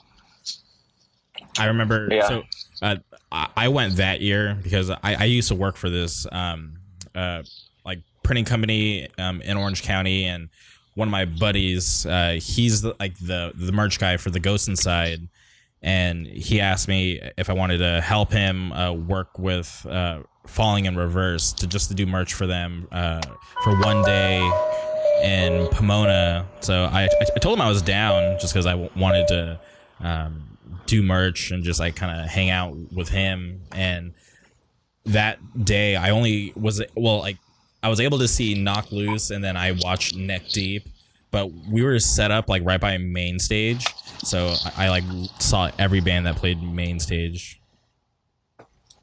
I 1.59 1.67
remember. 1.67 2.09
Yeah. 2.11 2.29
So 2.29 2.43
uh, 2.83 2.97
I 3.31 3.49
I 3.57 3.69
went 3.69 3.97
that 3.97 4.21
year 4.21 4.57
because 4.63 4.91
I, 4.91 4.99
I 5.03 5.25
used 5.25 5.49
to 5.49 5.55
work 5.55 5.77
for 5.77 5.91
this 5.91 6.27
um, 6.31 6.79
uh, 7.15 7.43
like 7.85 8.01
printing 8.23 8.45
company 8.45 9.09
um, 9.19 9.43
in 9.43 9.57
Orange 9.57 9.83
County, 9.83 10.25
and 10.25 10.49
one 10.95 11.09
of 11.09 11.13
my 11.13 11.25
buddies, 11.25 12.07
uh, 12.07 12.39
he's 12.41 12.83
the, 12.83 12.95
like 13.01 13.19
the 13.19 13.53
the 13.55 13.73
merch 13.73 13.99
guy 13.99 14.17
for 14.17 14.31
the 14.31 14.41
Ghost 14.41 14.69
Inside, 14.69 15.29
and 15.83 16.27
he 16.27 16.61
asked 16.61 16.89
me 16.89 17.21
if 17.37 17.49
I 17.51 17.53
wanted 17.55 17.79
to 17.79 18.01
help 18.01 18.33
him 18.33 18.73
uh, 18.73 18.93
work 18.93 19.39
with 19.39 19.87
uh, 19.89 20.21
Falling 20.47 20.87
in 20.87 20.97
Reverse 20.97 21.53
to 21.55 21.67
just 21.67 21.89
to 21.89 21.95
do 21.95 22.05
merch 22.07 22.35
for 22.35 22.47
them 22.47 22.89
uh, 22.93 23.23
for 23.63 23.79
one 23.81 24.03
day 24.05 24.41
in 25.23 25.69
Pomona. 25.69 26.47
So 26.61 26.85
I, 26.85 27.05
I 27.05 27.39
told 27.39 27.59
him 27.59 27.63
I 27.63 27.69
was 27.69 27.81
down 27.81 28.39
just 28.41 28.53
because 28.53 28.67
I 28.67 28.73
w- 28.73 28.91
wanted 28.97 29.29
to 29.29 29.61
um, 30.01 30.59
do 30.87 31.03
merch 31.03 31.53
and 31.53 31.63
just 31.63 31.79
like 31.79 31.95
kind 31.95 32.21
of 32.21 32.27
hang 32.29 32.51
out 32.51 32.75
with 32.93 33.09
him. 33.09 33.63
And 33.71 34.15
that 35.07 35.65
day, 35.65 35.97
I 35.97 36.11
only 36.11 36.53
was 36.57 36.83
well, 36.97 37.19
like 37.19 37.39
I 37.83 37.89
was 37.89 38.01
able 38.01 38.19
to 38.19 38.29
see 38.29 38.55
Knock 38.55 38.93
Loose, 38.93 39.31
and 39.31 39.43
then 39.43 39.57
I 39.57 39.73
watched 39.73 40.17
Neck 40.17 40.49
Deep. 40.49 40.89
But 41.31 41.51
we 41.71 41.83
were 41.83 41.99
set 41.99 42.31
up 42.31 42.51
like 42.51 42.63
right 42.65 42.81
by 42.81 42.99
main 42.99 43.39
stage, 43.39 43.87
so 44.23 44.55
I, 44.77 44.87
I 44.87 44.89
like 44.91 45.05
saw 45.39 45.71
every 45.79 46.01
band 46.01 46.27
that 46.27 46.37
played 46.37 46.63
main 46.63 47.01
stage. 47.01 47.59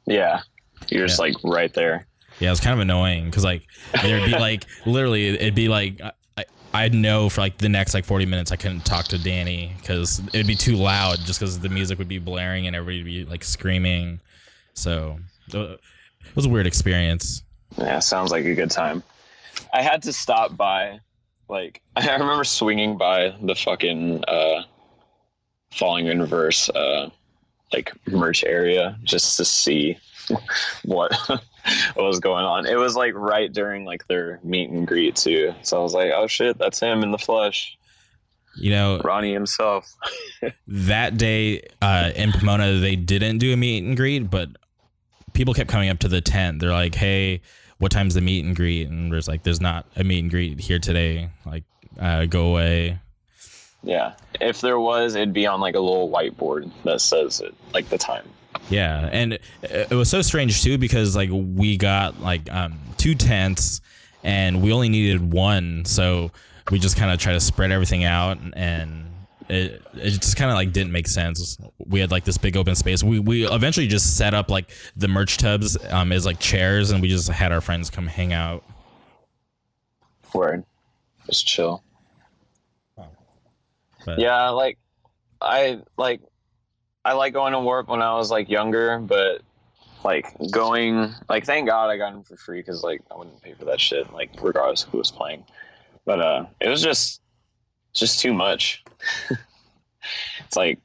Yeah, 0.06 0.40
you're 0.88 1.08
just 1.08 1.18
like 1.18 1.34
right 1.42 1.74
there. 1.74 2.06
Yeah, 2.38 2.48
it 2.48 2.52
was 2.52 2.60
kind 2.60 2.74
of 2.74 2.80
annoying 2.80 3.26
because 3.26 3.44
like 3.44 3.62
there'd 4.02 4.24
be 4.24 4.38
like 4.38 4.64
literally 4.86 5.28
it'd 5.28 5.56
be 5.56 5.68
like 5.68 6.00
I 6.36 6.44
I'd 6.72 6.94
know 6.94 7.28
for 7.28 7.40
like 7.40 7.58
the 7.58 7.68
next 7.68 7.94
like 7.94 8.04
forty 8.04 8.26
minutes 8.26 8.52
I 8.52 8.56
couldn't 8.56 8.84
talk 8.84 9.06
to 9.06 9.18
Danny 9.18 9.74
because 9.78 10.22
it'd 10.32 10.46
be 10.46 10.54
too 10.54 10.76
loud 10.76 11.18
just 11.18 11.40
because 11.40 11.58
the 11.58 11.68
music 11.68 11.98
would 11.98 12.08
be 12.08 12.18
blaring 12.18 12.66
and 12.66 12.76
everybody 12.76 12.98
would 12.98 13.26
be 13.26 13.30
like 13.30 13.44
screaming. 13.44 14.20
So 14.74 15.18
it 15.54 15.80
was 16.34 16.46
a 16.46 16.48
weird 16.48 16.66
experience. 16.66 17.42
Yeah, 17.78 17.98
sounds 17.98 18.30
like 18.30 18.44
a 18.44 18.54
good 18.54 18.70
time. 18.70 19.02
I 19.72 19.82
had 19.82 20.02
to 20.02 20.12
stop 20.12 20.56
by, 20.56 21.00
like 21.48 21.80
I 21.96 22.12
remember 22.12 22.44
swinging 22.44 22.96
by 22.96 23.34
the 23.42 23.54
fucking 23.54 24.24
uh, 24.26 24.62
falling 25.72 26.06
in 26.06 26.20
reverse 26.20 26.68
uh, 26.70 27.10
like 27.72 27.92
merch 28.08 28.44
area 28.44 28.98
just 29.04 29.36
to 29.36 29.44
see 29.44 29.96
what 30.84 31.12
what 31.28 31.40
was 31.96 32.20
going 32.20 32.44
on. 32.44 32.66
It 32.66 32.76
was 32.76 32.96
like 32.96 33.14
right 33.14 33.52
during 33.52 33.84
like 33.84 34.06
their 34.08 34.40
meet 34.42 34.70
and 34.70 34.86
greet 34.86 35.16
too. 35.16 35.54
So 35.62 35.78
I 35.78 35.82
was 35.82 35.94
like, 35.94 36.10
oh 36.14 36.26
shit, 36.26 36.58
that's 36.58 36.80
him 36.80 37.02
in 37.02 37.10
the 37.12 37.18
flesh, 37.18 37.76
You 38.56 38.70
know, 38.70 39.00
Ronnie 39.04 39.32
himself. 39.32 39.92
that 40.66 41.16
day 41.16 41.62
uh, 41.82 42.10
in 42.16 42.32
Pomona, 42.32 42.78
they 42.78 42.96
didn't 42.96 43.38
do 43.38 43.52
a 43.52 43.56
meet 43.56 43.84
and 43.84 43.96
greet, 43.96 44.30
but 44.30 44.48
people 45.32 45.54
kept 45.54 45.70
coming 45.70 45.88
up 45.88 45.98
to 46.00 46.08
the 46.08 46.20
tent. 46.20 46.60
They're 46.60 46.72
like, 46.72 46.94
"Hey, 46.94 47.40
what 47.78 47.92
time's 47.92 48.14
the 48.14 48.20
meet 48.20 48.44
and 48.44 48.54
greet?" 48.54 48.88
And 48.88 49.12
there's 49.12 49.28
like, 49.28 49.42
"There's 49.42 49.60
not 49.60 49.86
a 49.96 50.04
meet 50.04 50.20
and 50.20 50.30
greet 50.30 50.60
here 50.60 50.78
today. 50.78 51.30
Like, 51.44 51.64
uh, 51.98 52.26
go 52.26 52.46
away." 52.46 52.98
Yeah, 53.82 54.12
if 54.40 54.60
there 54.60 54.78
was, 54.78 55.14
it'd 55.14 55.32
be 55.32 55.46
on 55.46 55.60
like 55.60 55.74
a 55.74 55.80
little 55.80 56.10
whiteboard 56.10 56.70
that 56.84 57.00
says 57.00 57.40
it, 57.40 57.54
like 57.72 57.88
the 57.88 57.98
time. 57.98 58.28
Yeah, 58.68 59.08
and 59.10 59.34
it, 59.34 59.42
it 59.62 59.94
was 59.94 60.10
so 60.10 60.22
strange 60.22 60.62
too 60.62 60.76
because 60.76 61.16
like 61.16 61.30
we 61.32 61.76
got 61.76 62.20
like 62.20 62.52
um, 62.52 62.78
two 62.98 63.14
tents, 63.14 63.80
and 64.22 64.62
we 64.62 64.72
only 64.72 64.88
needed 64.88 65.32
one, 65.32 65.84
so 65.84 66.30
we 66.70 66.78
just 66.78 66.96
kind 66.96 67.10
of 67.10 67.18
try 67.18 67.32
to 67.32 67.40
spread 67.40 67.70
everything 67.70 68.04
out, 68.04 68.38
and 68.52 69.09
it 69.50 69.82
it 69.94 70.10
just 70.10 70.36
kind 70.36 70.50
of 70.50 70.54
like 70.54 70.72
didn't 70.72 70.92
make 70.92 71.08
sense. 71.08 71.58
We 71.78 72.00
had 72.00 72.10
like 72.10 72.24
this 72.24 72.38
big 72.38 72.56
open 72.56 72.74
space. 72.74 73.02
We 73.02 73.18
we 73.18 73.46
eventually 73.46 73.86
just 73.86 74.16
set 74.16 74.34
up 74.34 74.50
like 74.50 74.70
the 74.96 75.08
merch 75.08 75.36
tubs 75.36 75.76
um, 75.90 76.12
as 76.12 76.24
like 76.24 76.38
chairs, 76.38 76.90
and 76.90 77.02
we 77.02 77.08
just 77.08 77.28
had 77.28 77.52
our 77.52 77.60
friends 77.60 77.90
come 77.90 78.06
hang 78.06 78.32
out. 78.32 78.64
Word, 80.32 80.64
just 81.26 81.46
chill. 81.46 81.82
But- 84.06 84.18
yeah 84.18 84.48
like 84.48 84.78
i 85.42 85.78
like 85.98 86.22
i 87.04 87.12
like 87.12 87.34
going 87.34 87.52
to 87.52 87.60
warp 87.60 87.88
when 87.88 88.00
i 88.00 88.14
was 88.14 88.30
like 88.30 88.48
younger 88.48 88.98
but 88.98 89.42
like 90.04 90.26
going 90.50 91.12
like 91.28 91.44
thank 91.44 91.68
god 91.68 91.90
i 91.90 91.98
got 91.98 92.14
him 92.14 92.22
for 92.22 92.36
free 92.36 92.60
because 92.60 92.82
like 92.82 93.02
i 93.10 93.16
wouldn't 93.16 93.40
pay 93.42 93.52
for 93.52 93.66
that 93.66 93.78
shit 93.78 94.10
like 94.12 94.30
regardless 94.40 94.84
of 94.84 94.90
who 94.90 94.98
was 94.98 95.10
playing 95.10 95.44
but 96.06 96.18
uh 96.20 96.46
it 96.60 96.68
was 96.68 96.82
just 96.82 97.19
just 97.92 98.20
too 98.20 98.32
much 98.32 98.84
it's 100.46 100.56
like 100.56 100.78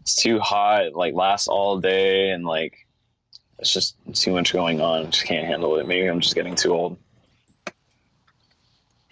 it's 0.00 0.16
too 0.16 0.38
hot. 0.38 0.84
It, 0.84 0.94
like 0.94 1.14
lasts 1.14 1.48
all 1.48 1.78
day, 1.80 2.30
and 2.30 2.44
like 2.44 2.86
it's 3.58 3.72
just 3.72 3.96
too 4.12 4.32
much 4.32 4.52
going 4.52 4.80
on. 4.80 5.06
I 5.06 5.10
Just 5.10 5.26
can't 5.26 5.46
handle 5.46 5.76
it. 5.78 5.86
Maybe 5.86 6.06
I'm 6.06 6.20
just 6.20 6.34
getting 6.34 6.54
too 6.54 6.74
old. 6.74 6.98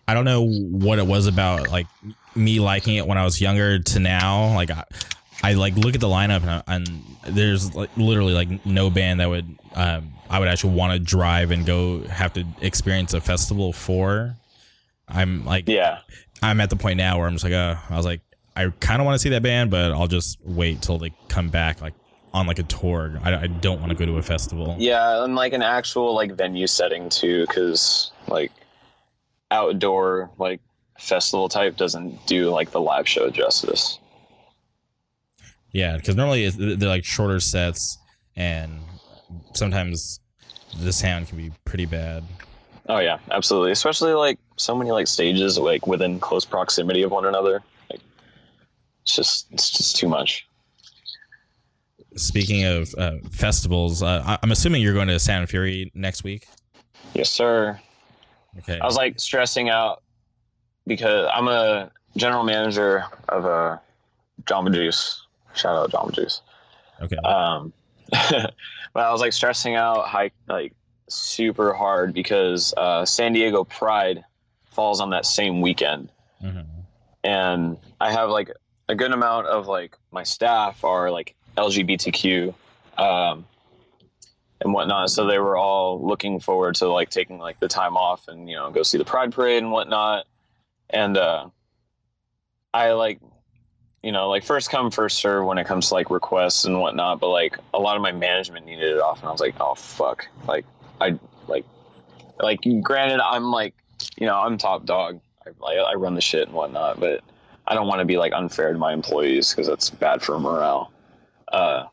I 0.06 0.14
don't 0.14 0.24
know 0.24 0.46
what 0.46 0.98
it 0.98 1.06
was 1.06 1.26
about 1.26 1.68
like 1.70 1.86
me 2.34 2.60
liking 2.60 2.96
it 2.96 3.06
when 3.06 3.16
I 3.16 3.24
was 3.24 3.40
younger 3.40 3.78
to 3.78 3.98
now. 3.98 4.54
Like 4.54 4.70
I, 4.70 4.84
I 5.42 5.52
like 5.54 5.76
look 5.76 5.94
at 5.94 6.00
the 6.00 6.08
lineup 6.08 6.42
and, 6.42 6.50
I, 6.50 6.62
and 6.66 7.02
there's 7.26 7.74
like 7.74 7.96
literally 7.96 8.34
like 8.34 8.66
no 8.66 8.90
band 8.90 9.20
that 9.20 9.30
would 9.30 9.46
um, 9.74 10.12
I 10.28 10.38
would 10.38 10.48
actually 10.48 10.74
want 10.74 10.92
to 10.92 10.98
drive 10.98 11.50
and 11.50 11.64
go 11.64 12.02
have 12.04 12.34
to 12.34 12.44
experience 12.60 13.14
a 13.14 13.20
festival 13.20 13.72
for. 13.72 14.36
I'm 15.08 15.46
like 15.46 15.68
Yeah, 15.68 16.00
I'm 16.42 16.60
at 16.60 16.70
the 16.70 16.76
point 16.76 16.96
now 16.96 17.18
where 17.18 17.26
I'm 17.26 17.34
just 17.34 17.44
like 17.44 17.52
uh, 17.52 17.76
I 17.88 17.96
was 17.96 18.04
like 18.04 18.20
I 18.54 18.68
kind 18.80 19.00
of 19.00 19.06
want 19.06 19.14
to 19.14 19.18
see 19.18 19.30
that 19.30 19.42
band, 19.42 19.70
but 19.70 19.92
I'll 19.92 20.08
just 20.08 20.38
wait 20.44 20.82
till 20.82 20.98
they 20.98 21.12
come 21.28 21.48
back 21.48 21.80
like 21.80 21.94
on 22.34 22.46
like 22.46 22.58
a 22.58 22.64
tour. 22.64 23.18
I, 23.22 23.34
I 23.34 23.46
don't 23.46 23.80
want 23.80 23.90
to 23.90 23.96
go 23.96 24.06
to 24.06 24.18
a 24.18 24.22
festival. 24.22 24.76
yeah, 24.78 25.24
and 25.24 25.34
like 25.34 25.52
an 25.52 25.62
actual 25.62 26.14
like 26.14 26.32
venue 26.32 26.66
setting 26.66 27.08
too, 27.08 27.46
because 27.46 28.10
like 28.28 28.52
outdoor 29.50 30.30
like 30.38 30.60
festival 30.98 31.48
type 31.48 31.76
doesn't 31.76 32.26
do 32.26 32.50
like 32.50 32.70
the 32.70 32.80
live 32.80 33.08
show 33.08 33.30
justice. 33.30 33.98
Yeah, 35.72 35.96
because 35.96 36.16
normally 36.16 36.44
it's, 36.44 36.56
they're 36.56 36.88
like 36.88 37.04
shorter 37.04 37.40
sets, 37.40 37.98
and 38.36 38.78
sometimes 39.54 40.20
the 40.78 40.92
sound 40.92 41.28
can 41.28 41.38
be 41.38 41.50
pretty 41.64 41.86
bad. 41.86 42.24
Oh 42.88 42.98
yeah, 42.98 43.18
absolutely. 43.30 43.70
Especially 43.70 44.12
like 44.12 44.38
so 44.56 44.74
many 44.74 44.90
like 44.90 45.06
stages 45.06 45.58
like 45.58 45.86
within 45.86 46.18
close 46.18 46.44
proximity 46.44 47.02
of 47.02 47.10
one 47.10 47.26
another. 47.26 47.62
Like 47.90 48.00
it's 49.02 49.14
just 49.14 49.46
it's 49.52 49.70
just 49.70 49.96
too 49.96 50.08
much. 50.08 50.46
Speaking 52.16 52.64
of 52.64 52.94
uh, 52.98 53.12
festivals, 53.30 54.02
uh, 54.02 54.36
I'm 54.42 54.50
assuming 54.50 54.82
you're 54.82 54.92
going 54.92 55.08
to 55.08 55.18
Sound 55.18 55.48
Fury 55.48 55.90
next 55.94 56.24
week. 56.24 56.46
Yes, 57.14 57.30
sir. 57.30 57.80
Okay. 58.58 58.78
I 58.78 58.84
was 58.84 58.96
like 58.96 59.18
stressing 59.18 59.70
out 59.70 60.02
because 60.86 61.26
I'm 61.32 61.48
a 61.48 61.90
general 62.16 62.44
manager 62.44 63.04
of 63.30 63.46
a 63.46 63.80
Jamba 64.44 64.74
Juice. 64.74 65.26
Shout 65.54 65.76
out 65.76 65.90
Jamba 65.90 66.12
Juice. 66.12 66.42
okay. 67.00 67.16
Um, 67.16 67.72
but 68.10 68.52
I 68.94 69.10
was 69.10 69.20
like 69.20 69.32
stressing 69.32 69.74
out 69.74 70.06
high, 70.06 70.30
like 70.48 70.74
super 71.12 71.72
hard 71.72 72.12
because 72.14 72.72
uh, 72.76 73.04
San 73.04 73.32
Diego 73.32 73.64
Pride 73.64 74.24
falls 74.70 75.00
on 75.00 75.10
that 75.10 75.26
same 75.26 75.60
weekend. 75.60 76.10
Mhm. 76.42 76.64
and 77.22 77.76
I 78.00 78.10
have 78.10 78.30
like 78.30 78.50
a 78.88 78.96
good 78.96 79.12
amount 79.12 79.46
of 79.46 79.68
like 79.68 79.96
my 80.10 80.24
staff 80.24 80.82
are 80.82 81.08
like 81.10 81.36
LGBTQ 81.56 82.52
um, 82.98 83.46
and 84.60 84.72
whatnot. 84.74 85.10
So 85.10 85.26
they 85.26 85.38
were 85.38 85.56
all 85.56 86.04
looking 86.04 86.40
forward 86.40 86.74
to 86.76 86.88
like 86.88 87.10
taking 87.10 87.38
like 87.38 87.60
the 87.60 87.68
time 87.68 87.96
off 87.96 88.26
and 88.28 88.48
you 88.50 88.56
know 88.56 88.70
go 88.72 88.82
see 88.82 88.98
the 88.98 89.04
Pride 89.04 89.30
Parade 89.32 89.62
and 89.62 89.70
whatnot. 89.70 90.26
And 90.90 91.16
uh, 91.16 91.48
I 92.74 92.92
like 92.92 93.20
you 94.02 94.10
know 94.10 94.28
like 94.28 94.42
first 94.44 94.68
come 94.70 94.90
first 94.90 95.18
serve 95.18 95.44
when 95.44 95.58
it 95.58 95.66
comes 95.66 95.88
to 95.88 95.94
like 95.94 96.10
requests 96.10 96.64
and 96.64 96.80
whatnot. 96.80 97.20
But 97.20 97.28
like 97.28 97.56
a 97.72 97.78
lot 97.78 97.94
of 97.96 98.02
my 98.02 98.10
management 98.12 98.66
needed 98.66 98.96
it 98.96 99.00
off, 99.00 99.20
and 99.20 99.28
I 99.28 99.32
was 99.32 99.40
like, 99.40 99.54
oh 99.60 99.74
fuck, 99.76 100.26
like 100.48 100.66
I 101.00 101.18
like 101.48 101.64
like 102.38 102.60
granted 102.82 103.20
I'm 103.20 103.50
like 103.50 103.74
you 104.18 104.26
know 104.26 104.36
I'm 104.36 104.58
top 104.58 104.84
dog. 104.84 105.20
I, 105.64 105.76
I 105.76 105.94
run 105.94 106.14
the 106.14 106.20
shit 106.20 106.46
and 106.46 106.54
whatnot, 106.54 107.00
but 107.00 107.22
I 107.66 107.74
don't 107.74 107.88
want 107.88 108.00
to 108.00 108.04
be 108.04 108.16
like 108.16 108.32
unfair 108.32 108.72
to 108.72 108.78
my 108.78 108.92
employees 108.92 109.50
because 109.50 109.66
that's 109.66 109.90
bad 109.90 110.22
for 110.22 110.38
morale. 110.38 110.92
Uh, 111.52 111.84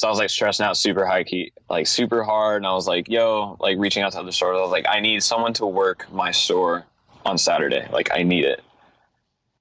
so 0.00 0.08
I 0.08 0.10
was 0.10 0.18
like 0.18 0.30
stressing 0.30 0.64
out 0.64 0.78
super 0.78 1.04
high 1.04 1.24
key, 1.24 1.52
like 1.68 1.86
super 1.86 2.24
hard, 2.24 2.58
and 2.58 2.66
I 2.66 2.72
was 2.72 2.88
like, 2.88 3.08
"Yo," 3.08 3.58
like 3.60 3.76
reaching 3.78 4.02
out 4.02 4.12
to 4.12 4.20
other 4.20 4.32
stores. 4.32 4.56
I 4.56 4.62
was 4.62 4.70
like, 4.70 4.86
"I 4.88 5.00
need 5.00 5.22
someone 5.22 5.52
to 5.54 5.66
work 5.66 6.10
my 6.10 6.30
store 6.30 6.86
on 7.26 7.36
Saturday. 7.36 7.86
Like, 7.92 8.08
I 8.10 8.22
need 8.22 8.46
it." 8.46 8.64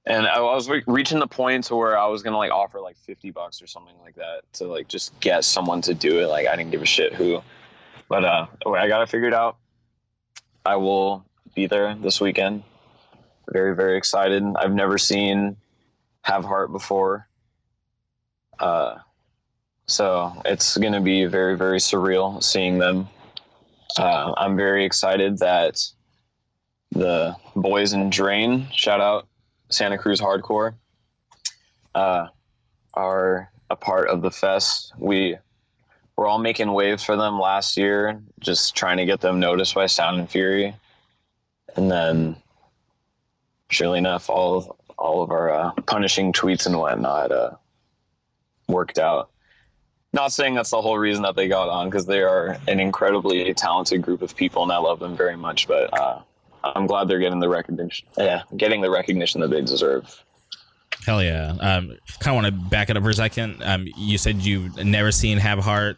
And 0.05 0.25
I 0.25 0.39
was 0.39 0.69
re- 0.69 0.83
reaching 0.87 1.19
the 1.19 1.27
point 1.27 1.65
to 1.65 1.75
where 1.75 1.97
I 1.97 2.07
was 2.07 2.23
gonna 2.23 2.37
like 2.37 2.51
offer 2.51 2.79
like 2.79 2.95
fifty 2.97 3.31
bucks 3.31 3.61
or 3.61 3.67
something 3.67 3.95
like 4.01 4.15
that 4.15 4.43
to 4.53 4.67
like 4.67 4.87
just 4.87 5.17
get 5.19 5.43
someone 5.43 5.81
to 5.81 5.93
do 5.93 6.19
it. 6.21 6.27
Like, 6.27 6.47
I 6.47 6.55
didn't 6.55 6.71
give 6.71 6.81
a 6.81 6.85
shit 6.85 7.13
who, 7.13 7.41
but 8.09 8.25
uh, 8.25 8.47
I 8.67 8.87
got 8.87 9.01
it 9.01 9.09
figured 9.09 9.33
out. 9.33 9.57
I 10.65 10.75
will 10.75 11.23
be 11.55 11.67
there 11.67 11.95
this 11.95 12.19
weekend. 12.19 12.63
Very, 13.51 13.75
very 13.75 13.97
excited. 13.97 14.43
I've 14.57 14.73
never 14.73 14.97
seen 14.97 15.55
Have 16.23 16.43
Heart 16.43 16.71
before. 16.71 17.27
Uh, 18.59 18.97
so 19.85 20.33
it's 20.45 20.77
going 20.77 20.93
to 20.93 21.01
be 21.01 21.25
very, 21.25 21.55
very 21.55 21.79
surreal 21.79 22.43
seeing 22.43 22.77
them. 22.77 23.07
Uh, 23.97 24.33
I'm 24.37 24.55
very 24.55 24.85
excited 24.85 25.39
that 25.39 25.79
the 26.91 27.35
boys 27.55 27.93
in 27.93 28.09
Drain, 28.09 28.67
shout 28.71 29.01
out 29.01 29.27
Santa 29.69 29.97
Cruz 29.97 30.19
Hardcore, 30.19 30.75
uh, 31.95 32.27
are 32.93 33.51
a 33.69 33.75
part 33.75 34.09
of 34.09 34.21
the 34.21 34.31
fest. 34.31 34.93
We 34.97 35.37
were 36.19 36.27
all 36.27 36.37
making 36.37 36.73
waves 36.73 37.01
for 37.01 37.15
them 37.15 37.39
last 37.39 37.77
year, 37.77 38.21
just 38.41 38.75
trying 38.75 38.97
to 38.97 39.05
get 39.05 39.21
them 39.21 39.39
noticed 39.39 39.73
by 39.73 39.85
Sound 39.85 40.19
and 40.19 40.29
Fury. 40.29 40.75
And 41.77 41.89
then 41.89 42.35
surely 43.69 43.99
enough, 43.99 44.29
all 44.29 44.57
of 44.57 44.71
all 44.97 45.21
of 45.21 45.31
our 45.31 45.49
uh, 45.49 45.71
punishing 45.85 46.33
tweets 46.33 46.65
and 46.65 46.77
whatnot 46.77 47.31
uh, 47.31 47.51
worked 48.67 48.99
out. 48.99 49.29
Not 50.11 50.33
saying 50.33 50.55
that's 50.55 50.71
the 50.71 50.81
whole 50.81 50.97
reason 50.97 51.23
that 51.23 51.37
they 51.37 51.47
got 51.47 51.69
on, 51.69 51.87
because 51.87 52.05
they 52.05 52.21
are 52.21 52.57
an 52.67 52.81
incredibly 52.81 53.53
talented 53.53 54.01
group 54.01 54.21
of 54.21 54.35
people, 54.35 54.63
and 54.63 54.73
I 54.73 54.77
love 54.77 54.99
them 54.99 55.15
very 55.15 55.37
much. 55.37 55.69
But 55.69 55.97
uh, 55.97 56.19
I'm 56.65 56.85
glad 56.85 57.07
they're 57.07 57.19
getting 57.19 57.39
the 57.39 57.47
recognition. 57.47 58.09
Yeah, 58.17 58.41
getting 58.57 58.81
the 58.81 58.91
recognition 58.91 59.39
that 59.39 59.51
they 59.51 59.61
deserve. 59.61 60.21
Hell 61.05 61.23
yeah. 61.23 61.55
Um, 61.59 61.97
kind 62.19 62.37
of 62.37 62.43
want 62.43 62.45
to 62.47 62.69
back 62.69 62.89
it 62.89 62.97
up 62.97 63.03
for 63.03 63.09
a 63.09 63.13
second. 63.13 63.61
Um, 63.63 63.87
you 63.97 64.17
said 64.17 64.37
you've 64.37 64.77
never 64.83 65.11
seen 65.11 65.37
Have 65.37 65.59
Heart. 65.59 65.97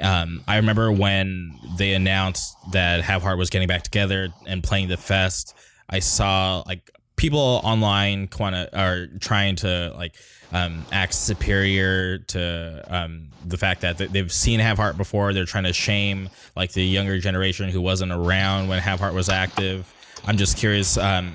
Um, 0.00 0.42
I 0.46 0.56
remember 0.56 0.92
when 0.92 1.58
they 1.76 1.94
announced 1.94 2.56
that 2.72 3.02
Have 3.02 3.22
Heart 3.22 3.38
was 3.38 3.50
getting 3.50 3.68
back 3.68 3.82
together 3.82 4.28
and 4.46 4.62
playing 4.62 4.88
the 4.88 4.96
fest. 4.96 5.54
I 5.88 5.98
saw 5.98 6.62
like 6.66 6.90
people 7.16 7.60
online 7.64 8.28
of 8.40 8.68
are 8.72 9.06
trying 9.20 9.56
to 9.56 9.92
like 9.96 10.14
um, 10.52 10.84
act 10.92 11.14
superior 11.14 12.18
to 12.18 12.84
um, 12.88 13.28
the 13.44 13.58
fact 13.58 13.82
that 13.82 13.98
they've 13.98 14.32
seen 14.32 14.60
Have 14.60 14.78
Heart 14.78 14.96
before. 14.96 15.32
They're 15.32 15.44
trying 15.44 15.64
to 15.64 15.72
shame 15.72 16.30
like 16.56 16.72
the 16.72 16.84
younger 16.84 17.18
generation 17.18 17.68
who 17.68 17.80
wasn't 17.80 18.12
around 18.12 18.68
when 18.68 18.78
Have 18.78 19.00
Heart 19.00 19.14
was 19.14 19.28
active. 19.28 19.92
I'm 20.26 20.36
just 20.36 20.56
curious. 20.56 20.96
Um, 20.96 21.34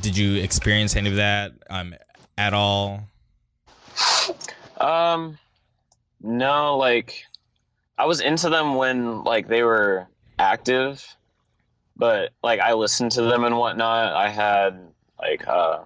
did 0.00 0.16
you 0.16 0.36
experience 0.42 0.96
any 0.96 1.10
of 1.10 1.16
that 1.16 1.52
um, 1.68 1.94
at 2.40 2.54
all? 2.54 3.02
Um, 4.78 5.38
no, 6.22 6.78
like 6.78 7.26
I 7.98 8.06
was 8.06 8.20
into 8.22 8.48
them 8.48 8.76
when 8.76 9.24
like 9.24 9.46
they 9.46 9.62
were 9.62 10.08
active, 10.38 11.06
but 11.96 12.32
like 12.42 12.60
I 12.60 12.72
listened 12.72 13.12
to 13.12 13.22
them 13.22 13.44
and 13.44 13.58
whatnot. 13.58 14.14
I 14.14 14.30
had 14.30 14.80
like 15.18 15.46
uh, 15.46 15.80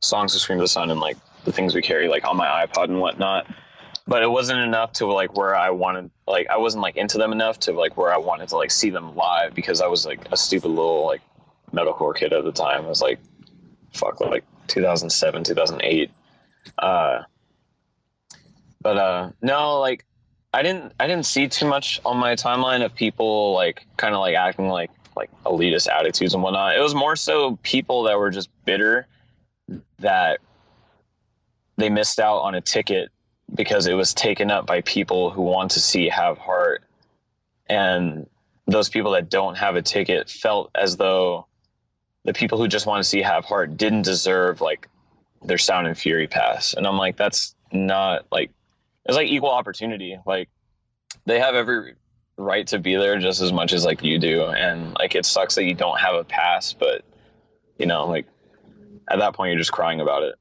songs 0.00 0.32
of 0.36 0.40
Scream 0.40 0.60
the 0.60 0.68
Sun 0.68 0.90
and 0.90 1.00
like 1.00 1.16
the 1.44 1.50
things 1.50 1.74
we 1.74 1.82
carry 1.82 2.06
like 2.06 2.24
on 2.24 2.36
my 2.36 2.64
iPod 2.64 2.84
and 2.84 3.00
whatnot. 3.00 3.48
But 4.06 4.22
it 4.22 4.30
wasn't 4.30 4.60
enough 4.60 4.92
to 4.94 5.06
like 5.06 5.36
where 5.36 5.56
I 5.56 5.70
wanted 5.70 6.08
like 6.28 6.46
I 6.48 6.56
wasn't 6.56 6.82
like 6.82 6.96
into 6.96 7.18
them 7.18 7.32
enough 7.32 7.58
to 7.60 7.72
like 7.72 7.96
where 7.96 8.14
I 8.14 8.18
wanted 8.18 8.48
to 8.50 8.56
like 8.56 8.70
see 8.70 8.90
them 8.90 9.16
live 9.16 9.54
because 9.54 9.80
I 9.80 9.88
was 9.88 10.06
like 10.06 10.20
a 10.30 10.36
stupid 10.36 10.68
little 10.68 11.04
like 11.04 11.22
metalcore 11.72 12.14
kid 12.14 12.32
at 12.32 12.44
the 12.44 12.52
time. 12.52 12.84
I 12.84 12.88
was 12.88 13.02
like 13.02 13.18
fuck 13.92 14.20
like 14.20 14.44
2007, 14.66 15.44
2008. 15.44 16.10
Uh 16.78 17.22
but 18.86 18.98
uh 18.98 19.30
no 19.42 19.80
like 19.80 20.04
i 20.54 20.62
didn't 20.62 20.92
i 21.00 21.08
didn't 21.08 21.26
see 21.26 21.48
too 21.48 21.66
much 21.66 22.00
on 22.04 22.16
my 22.16 22.34
timeline 22.36 22.84
of 22.84 22.94
people 22.94 23.52
like 23.52 23.84
kind 23.96 24.14
of 24.14 24.20
like 24.20 24.36
acting 24.36 24.68
like 24.68 24.92
like 25.16 25.28
elitist 25.44 25.88
attitudes 25.88 26.34
and 26.34 26.42
whatnot 26.42 26.76
it 26.76 26.80
was 26.80 26.94
more 26.94 27.16
so 27.16 27.58
people 27.64 28.04
that 28.04 28.16
were 28.16 28.30
just 28.30 28.48
bitter 28.64 29.08
that 29.98 30.38
they 31.78 31.90
missed 31.90 32.20
out 32.20 32.38
on 32.38 32.54
a 32.54 32.60
ticket 32.60 33.10
because 33.56 33.88
it 33.88 33.94
was 33.94 34.14
taken 34.14 34.52
up 34.52 34.66
by 34.66 34.80
people 34.82 35.30
who 35.30 35.42
want 35.42 35.72
to 35.72 35.80
see 35.80 36.08
have 36.08 36.38
heart 36.38 36.84
and 37.68 38.28
those 38.68 38.88
people 38.88 39.10
that 39.10 39.28
don't 39.28 39.56
have 39.56 39.74
a 39.74 39.82
ticket 39.82 40.30
felt 40.30 40.70
as 40.76 40.96
though 40.96 41.44
the 42.26 42.32
people 42.32 42.58
who 42.58 42.68
just 42.68 42.86
want 42.86 43.02
to 43.02 43.08
see 43.08 43.22
have 43.22 43.44
heart 43.44 43.76
didn't 43.76 44.02
deserve 44.02 44.60
like 44.60 44.88
their 45.44 45.58
sound 45.58 45.86
and 45.86 45.96
fury 45.96 46.26
pass 46.26 46.74
and 46.74 46.86
i'm 46.86 46.98
like 46.98 47.16
that's 47.16 47.54
not 47.72 48.26
like 48.30 48.50
it's 49.06 49.16
like 49.16 49.28
equal 49.28 49.50
opportunity 49.50 50.18
like 50.26 50.48
they 51.24 51.38
have 51.38 51.54
every 51.54 51.94
right 52.36 52.66
to 52.66 52.78
be 52.78 52.96
there 52.96 53.18
just 53.18 53.40
as 53.40 53.52
much 53.52 53.72
as 53.72 53.84
like 53.84 54.02
you 54.02 54.18
do 54.18 54.44
and 54.44 54.94
like 54.98 55.14
it 55.14 55.24
sucks 55.24 55.54
that 55.54 55.64
you 55.64 55.74
don't 55.74 55.98
have 55.98 56.14
a 56.14 56.24
pass 56.24 56.72
but 56.72 57.02
you 57.78 57.86
know 57.86 58.06
like 58.06 58.26
at 59.08 59.18
that 59.18 59.34
point 59.34 59.50
you're 59.50 59.58
just 59.58 59.72
crying 59.72 60.00
about 60.00 60.22
it 60.22 60.34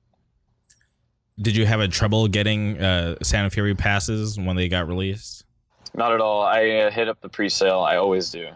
did 1.40 1.56
you 1.58 1.66
have 1.66 1.82
a 1.82 1.88
trouble 1.88 2.28
getting 2.28 2.82
uh, 2.82 3.16
Sound 3.22 3.46
and 3.46 3.54
Fury 3.54 3.76
passes 3.76 4.40
when 4.40 4.56
they 4.56 4.70
got 4.70 4.88
released? 4.88 5.44
Not 5.94 6.14
at 6.14 6.22
all. 6.22 6.42
I 6.42 6.70
uh, 6.70 6.92
hit 6.92 7.10
up 7.10 7.20
the 7.22 7.28
pre-sale. 7.28 7.82
I 7.82 7.98
always 7.98 8.30
do. 8.30 8.48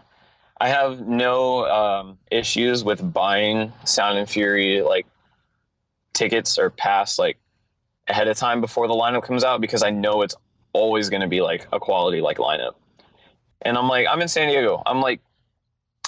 I 0.60 0.68
have 0.68 1.00
no 1.00 1.66
um, 1.66 2.18
issues 2.30 2.84
with 2.84 3.12
buying 3.12 3.72
Sound 3.84 4.18
and 4.18 4.28
Fury 4.28 4.82
like 4.82 5.06
tickets 6.12 6.58
or 6.58 6.68
pass 6.68 7.18
like 7.18 7.38
ahead 8.08 8.28
of 8.28 8.36
time 8.36 8.60
before 8.60 8.86
the 8.86 8.94
lineup 8.94 9.22
comes 9.22 9.42
out 9.42 9.62
because 9.62 9.82
I 9.82 9.90
know 9.90 10.20
it's 10.20 10.34
always 10.72 11.08
going 11.08 11.22
to 11.22 11.28
be 11.28 11.40
like 11.40 11.66
a 11.72 11.80
quality 11.80 12.20
like 12.20 12.36
lineup. 12.38 12.74
And 13.62 13.78
I'm 13.78 13.88
like, 13.88 14.06
I'm 14.10 14.20
in 14.20 14.28
San 14.28 14.48
Diego. 14.48 14.82
I'm 14.84 15.00
like, 15.00 15.20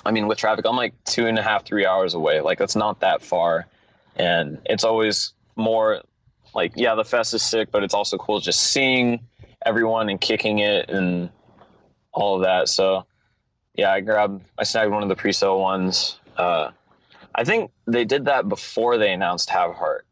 I 0.04 0.10
mean, 0.10 0.26
with 0.26 0.36
traffic, 0.38 0.66
I'm 0.68 0.76
like 0.76 0.94
two 1.04 1.26
and 1.26 1.38
a 1.38 1.42
half, 1.42 1.64
three 1.64 1.86
hours 1.86 2.12
away. 2.12 2.40
Like 2.40 2.58
that's 2.58 2.76
not 2.76 3.00
that 3.00 3.22
far, 3.22 3.66
and 4.16 4.58
it's 4.66 4.84
always 4.84 5.32
more 5.56 6.02
like, 6.54 6.72
yeah, 6.76 6.94
the 6.94 7.04
fest 7.04 7.34
is 7.34 7.42
sick, 7.42 7.70
but 7.70 7.82
it's 7.82 7.94
also 7.94 8.18
cool 8.18 8.40
just 8.40 8.60
seeing 8.60 9.20
everyone 9.64 10.08
and 10.08 10.20
kicking 10.20 10.58
it 10.58 10.90
and 10.90 11.30
all 12.12 12.36
of 12.36 12.42
that. 12.42 12.68
So 12.68 13.06
yeah, 13.74 13.92
I 13.92 14.00
grabbed, 14.00 14.44
I 14.58 14.64
snagged 14.64 14.90
one 14.92 15.02
of 15.02 15.08
the 15.08 15.16
pre-sale 15.16 15.60
ones. 15.60 16.18
Uh, 16.36 16.70
I 17.34 17.44
think 17.44 17.70
they 17.86 18.04
did 18.04 18.24
that 18.26 18.48
before 18.48 18.98
they 18.98 19.12
announced 19.12 19.48
Have 19.50 19.74
Heart. 19.74 20.06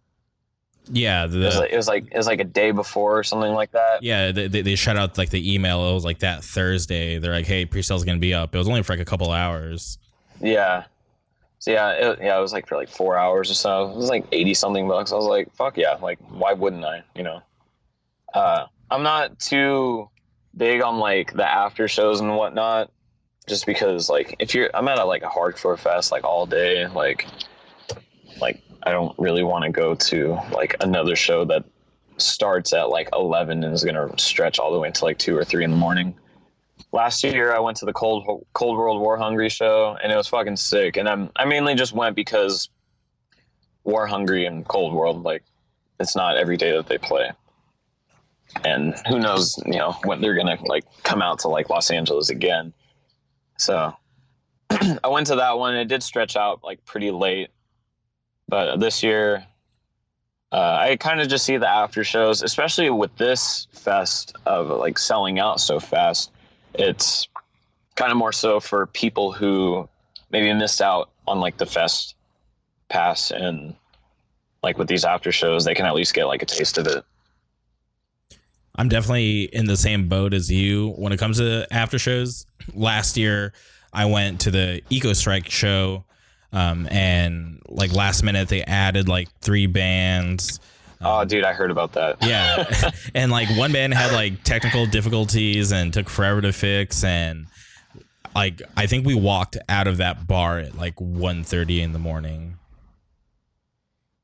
Yeah, 0.92 1.24
It 1.26 1.30
was, 1.34 1.56
like, 1.56 1.70
it 1.70 1.76
was 1.76 1.88
like 1.88 2.04
it 2.10 2.16
was 2.16 2.26
like 2.26 2.40
a 2.40 2.44
day 2.44 2.72
before 2.72 3.18
or 3.18 3.22
something 3.22 3.52
like 3.52 3.70
that. 3.72 4.02
yeah, 4.02 4.32
they, 4.32 4.48
they, 4.48 4.62
they 4.62 4.74
shut 4.74 4.96
out 4.96 5.16
like 5.18 5.30
the 5.30 5.54
email. 5.54 5.88
It 5.88 5.94
was 5.94 6.04
like 6.04 6.20
that 6.20 6.42
Thursday. 6.42 7.18
They're 7.18 7.32
like, 7.32 7.46
"Hey, 7.46 7.64
pre-sale's 7.64 8.02
gonna 8.02 8.18
be 8.18 8.34
up." 8.34 8.54
It 8.54 8.58
was 8.58 8.66
only 8.66 8.82
for 8.82 8.94
like 8.94 9.00
a 9.00 9.04
couple 9.04 9.30
hours. 9.30 9.98
Yeah. 10.40 10.84
So 11.60 11.70
yeah, 11.70 11.90
it, 11.90 12.18
yeah, 12.22 12.36
it 12.36 12.40
was 12.40 12.52
like 12.52 12.66
for 12.66 12.76
like 12.76 12.88
four 12.88 13.16
hours 13.16 13.50
or 13.50 13.54
so. 13.54 13.90
It 13.90 13.96
was 13.96 14.08
like 14.08 14.24
eighty 14.32 14.54
something 14.54 14.88
bucks. 14.88 15.12
I 15.12 15.16
was 15.16 15.26
like, 15.26 15.54
fuck 15.54 15.76
yeah, 15.76 15.94
like 16.00 16.18
why 16.28 16.54
wouldn't 16.54 16.84
I? 16.84 17.04
You 17.14 17.22
know. 17.22 17.42
Uh, 18.34 18.66
I'm 18.90 19.02
not 19.02 19.38
too 19.38 20.08
big 20.56 20.82
on 20.82 20.98
like 20.98 21.34
the 21.34 21.46
after 21.46 21.86
shows 21.86 22.20
and 22.20 22.34
whatnot, 22.36 22.90
just 23.46 23.66
because 23.66 24.08
like 24.08 24.36
if 24.38 24.54
you're, 24.54 24.70
I'm 24.74 24.88
at 24.88 24.98
a, 24.98 25.04
like 25.04 25.22
a 25.22 25.28
hardcore 25.28 25.78
fest 25.78 26.12
like 26.12 26.24
all 26.24 26.46
day, 26.46 26.86
like, 26.88 27.26
like 28.40 28.62
I 28.82 28.90
don't 28.90 29.18
really 29.18 29.42
want 29.42 29.64
to 29.64 29.70
go 29.70 29.94
to 29.94 30.38
like 30.52 30.76
another 30.80 31.16
show 31.16 31.44
that 31.46 31.64
starts 32.16 32.72
at 32.72 32.90
like 32.90 33.08
11 33.12 33.64
and 33.64 33.72
is 33.72 33.84
gonna 33.84 34.08
stretch 34.18 34.58
all 34.58 34.72
the 34.72 34.78
way 34.78 34.88
until 34.88 35.08
like 35.08 35.18
two 35.18 35.36
or 35.36 35.44
three 35.44 35.64
in 35.64 35.70
the 35.70 35.76
morning 35.76 36.14
last 36.92 37.22
year 37.22 37.54
I 37.54 37.60
went 37.60 37.76
to 37.78 37.86
the 37.86 37.92
Cold 37.92 38.44
Cold 38.52 38.76
World 38.76 39.00
War 39.00 39.16
Hungry 39.16 39.48
show 39.48 39.96
and 40.02 40.12
it 40.12 40.16
was 40.16 40.28
fucking 40.28 40.56
sick. 40.56 40.96
And 40.96 41.08
I'm 41.08 41.30
I 41.36 41.44
mainly 41.44 41.74
just 41.74 41.92
went 41.92 42.16
because 42.16 42.68
War 43.84 44.06
Hungry 44.06 44.46
and 44.46 44.66
Cold 44.66 44.92
World 44.92 45.22
like 45.22 45.44
it's 45.98 46.16
not 46.16 46.36
every 46.36 46.56
day 46.56 46.72
that 46.72 46.86
they 46.86 46.98
play. 46.98 47.30
And 48.64 48.94
who 49.06 49.20
knows, 49.20 49.62
you 49.64 49.78
know, 49.78 49.92
when 50.04 50.20
they're 50.20 50.34
gonna 50.34 50.58
like 50.64 50.84
come 51.02 51.22
out 51.22 51.40
to 51.40 51.48
like 51.48 51.70
Los 51.70 51.90
Angeles 51.90 52.30
again. 52.30 52.72
So 53.60 53.94
I 54.70 55.08
went 55.08 55.26
to 55.28 55.36
that 55.36 55.58
one. 55.58 55.76
It 55.76 55.86
did 55.86 56.02
stretch 56.02 56.34
out 56.34 56.64
like 56.64 56.84
pretty 56.86 57.10
late, 57.10 57.50
but 58.48 58.78
this 58.78 59.02
year 59.02 59.44
uh, 60.52 60.78
I 60.80 60.96
kind 60.96 61.20
of 61.20 61.28
just 61.28 61.44
see 61.44 61.58
the 61.58 61.68
after 61.68 62.02
shows, 62.02 62.42
especially 62.42 62.90
with 62.90 63.14
this 63.16 63.68
fest 63.72 64.34
of 64.46 64.68
like 64.68 64.98
selling 64.98 65.38
out 65.38 65.60
so 65.60 65.78
fast. 65.78 66.32
It's 66.74 67.28
kind 67.96 68.10
of 68.10 68.16
more 68.16 68.32
so 68.32 68.60
for 68.60 68.86
people 68.86 69.30
who 69.30 69.88
maybe 70.30 70.52
missed 70.54 70.80
out 70.80 71.10
on 71.26 71.38
like 71.40 71.58
the 71.58 71.66
fest 71.66 72.16
pass 72.88 73.30
and 73.30 73.74
like 74.62 74.78
with 74.78 74.88
these 74.88 75.04
after 75.04 75.30
shows 75.30 75.64
they 75.64 75.74
can 75.74 75.86
at 75.86 75.94
least 75.94 76.14
get 76.14 76.24
like 76.24 76.42
a 76.42 76.46
taste 76.46 76.78
of 76.78 76.86
it 76.86 77.04
I'm 78.76 78.88
definitely 78.88 79.42
in 79.44 79.66
the 79.66 79.76
same 79.76 80.08
boat 80.08 80.32
as 80.32 80.50
you 80.50 80.90
when 80.92 81.12
it 81.12 81.18
comes 81.18 81.38
to 81.38 81.66
after 81.70 81.98
shows. 81.98 82.46
Last 82.74 83.16
year, 83.16 83.52
I 83.92 84.04
went 84.06 84.40
to 84.42 84.50
the 84.50 84.82
Ecostrike 84.90 85.50
show, 85.50 86.04
um, 86.52 86.86
and 86.90 87.60
like 87.68 87.92
last 87.92 88.22
minute 88.22 88.48
they 88.48 88.62
added 88.62 89.08
like 89.08 89.28
three 89.40 89.66
bands. 89.66 90.60
oh 91.02 91.24
dude 91.24 91.44
i 91.44 91.52
heard 91.52 91.70
about 91.70 91.92
that 91.94 92.16
Yeah, 92.22 92.90
and 93.14 93.32
like 93.32 93.48
one 93.56 93.72
band 93.72 93.94
had 93.94 94.12
like 94.12 94.42
technical 94.44 94.86
difficulties 94.86 95.72
and 95.72 95.92
took 95.92 96.08
forever 96.08 96.40
to 96.40 96.52
fix, 96.52 97.02
and 97.04 97.46
like 98.34 98.62
I 98.76 98.86
think 98.86 99.04
we 99.06 99.14
walked 99.14 99.56
out 99.68 99.86
of 99.88 99.96
that 99.96 100.26
bar 100.28 100.58
at 100.60 100.76
like 100.76 100.94
1.30 100.96 101.80
in 101.80 101.92
the 101.92 101.98
morning. 101.98 102.56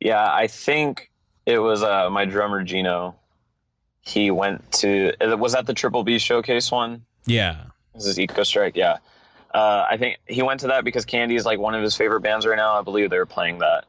yeah 0.01 0.33
i 0.33 0.47
think 0.47 1.11
it 1.47 1.59
was 1.59 1.83
uh 1.83 2.09
my 2.11 2.25
drummer 2.25 2.63
gino 2.63 3.15
he 4.07 4.31
went 4.31 4.71
to 4.71 5.13
was 5.21 5.53
that 5.53 5.67
the 5.67 5.75
triple 5.75 6.05
b 6.05 6.19
showcase 6.19 6.71
one 6.71 7.05
Yeah, 7.27 7.57
This 7.95 8.07
is 8.07 8.19
Ecostrike, 8.19 8.77
yeah. 8.77 8.99
Uh, 9.53 9.87
I 9.91 9.97
think 9.97 10.19
he 10.27 10.43
went 10.43 10.61
to 10.61 10.69
that 10.69 10.85
because 10.85 11.05
Candy 11.05 11.35
is 11.35 11.45
like 11.45 11.59
one 11.59 11.75
of 11.75 11.83
his 11.83 11.97
favorite 11.97 12.21
bands 12.21 12.47
right 12.47 12.57
now. 12.57 12.79
I 12.79 12.83
believe 12.83 13.11
they 13.11 13.19
were 13.19 13.27
playing 13.27 13.59
that. 13.59 13.87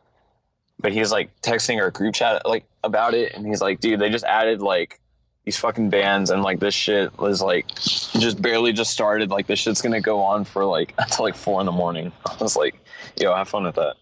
But 0.79 0.93
he's 0.93 1.11
like 1.11 1.29
texting 1.41 1.79
our 1.81 1.91
group 1.91 2.15
chat 2.15 2.45
like 2.45 2.65
about 2.83 3.13
it, 3.13 3.33
and 3.33 3.45
he's 3.45 3.61
like, 3.61 3.79
"Dude, 3.79 3.99
they 3.99 4.09
just 4.09 4.25
added 4.25 4.61
like 4.61 4.99
these 5.43 5.57
fucking 5.57 5.89
bands, 5.89 6.29
and 6.29 6.41
like 6.41 6.59
this 6.59 6.73
shit 6.73 7.17
was 7.17 7.41
like 7.41 7.67
just 7.75 8.41
barely 8.41 8.73
just 8.73 8.91
started. 8.91 9.29
Like 9.29 9.47
this 9.47 9.59
shit's 9.59 9.81
gonna 9.81 10.01
go 10.01 10.21
on 10.21 10.45
for 10.45 10.65
like 10.65 10.93
until 10.99 11.25
like 11.25 11.35
four 11.35 11.59
in 11.59 11.65
the 11.65 11.71
morning." 11.71 12.11
I 12.25 12.35
was 12.41 12.55
like, 12.55 12.75
"Yo, 13.19 13.35
have 13.35 13.49
fun 13.49 13.65
with 13.65 13.75
that." 13.75 13.97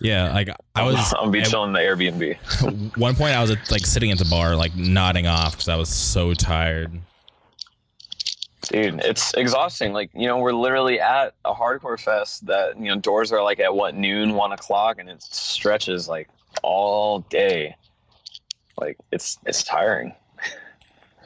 Yeah. 0.00 0.32
Like 0.32 0.48
I 0.74 0.82
was 0.82 1.14
I'm 1.20 1.30
be 1.30 1.40
at 1.40 1.48
chilling 1.48 1.68
in 1.68 1.72
the 1.74 1.80
Airbnb. 1.80 2.96
one 2.96 3.14
point 3.14 3.34
I 3.34 3.40
was 3.40 3.50
like 3.70 3.86
sitting 3.86 4.10
at 4.10 4.18
the 4.18 4.24
bar 4.26 4.56
like 4.56 4.74
nodding 4.76 5.26
off 5.26 5.52
because 5.52 5.68
I 5.68 5.76
was 5.76 5.88
so 5.88 6.34
tired. 6.34 6.92
Dude, 8.68 9.00
it's 9.04 9.32
exhausting. 9.34 9.92
Like, 9.92 10.10
you 10.12 10.26
know, 10.26 10.38
we're 10.38 10.52
literally 10.52 10.98
at 10.98 11.34
a 11.44 11.54
hardcore 11.54 12.00
fest 12.00 12.46
that, 12.46 12.76
you 12.76 12.86
know, 12.86 12.96
doors 12.96 13.30
are 13.30 13.42
like 13.42 13.60
at 13.60 13.72
what, 13.72 13.94
noon, 13.94 14.34
one 14.34 14.50
o'clock, 14.50 14.98
and 14.98 15.08
it 15.08 15.22
stretches 15.22 16.08
like 16.08 16.28
all 16.62 17.20
day. 17.30 17.76
Like, 18.78 18.98
it's 19.12 19.38
it's 19.46 19.62
tiring. 19.62 20.12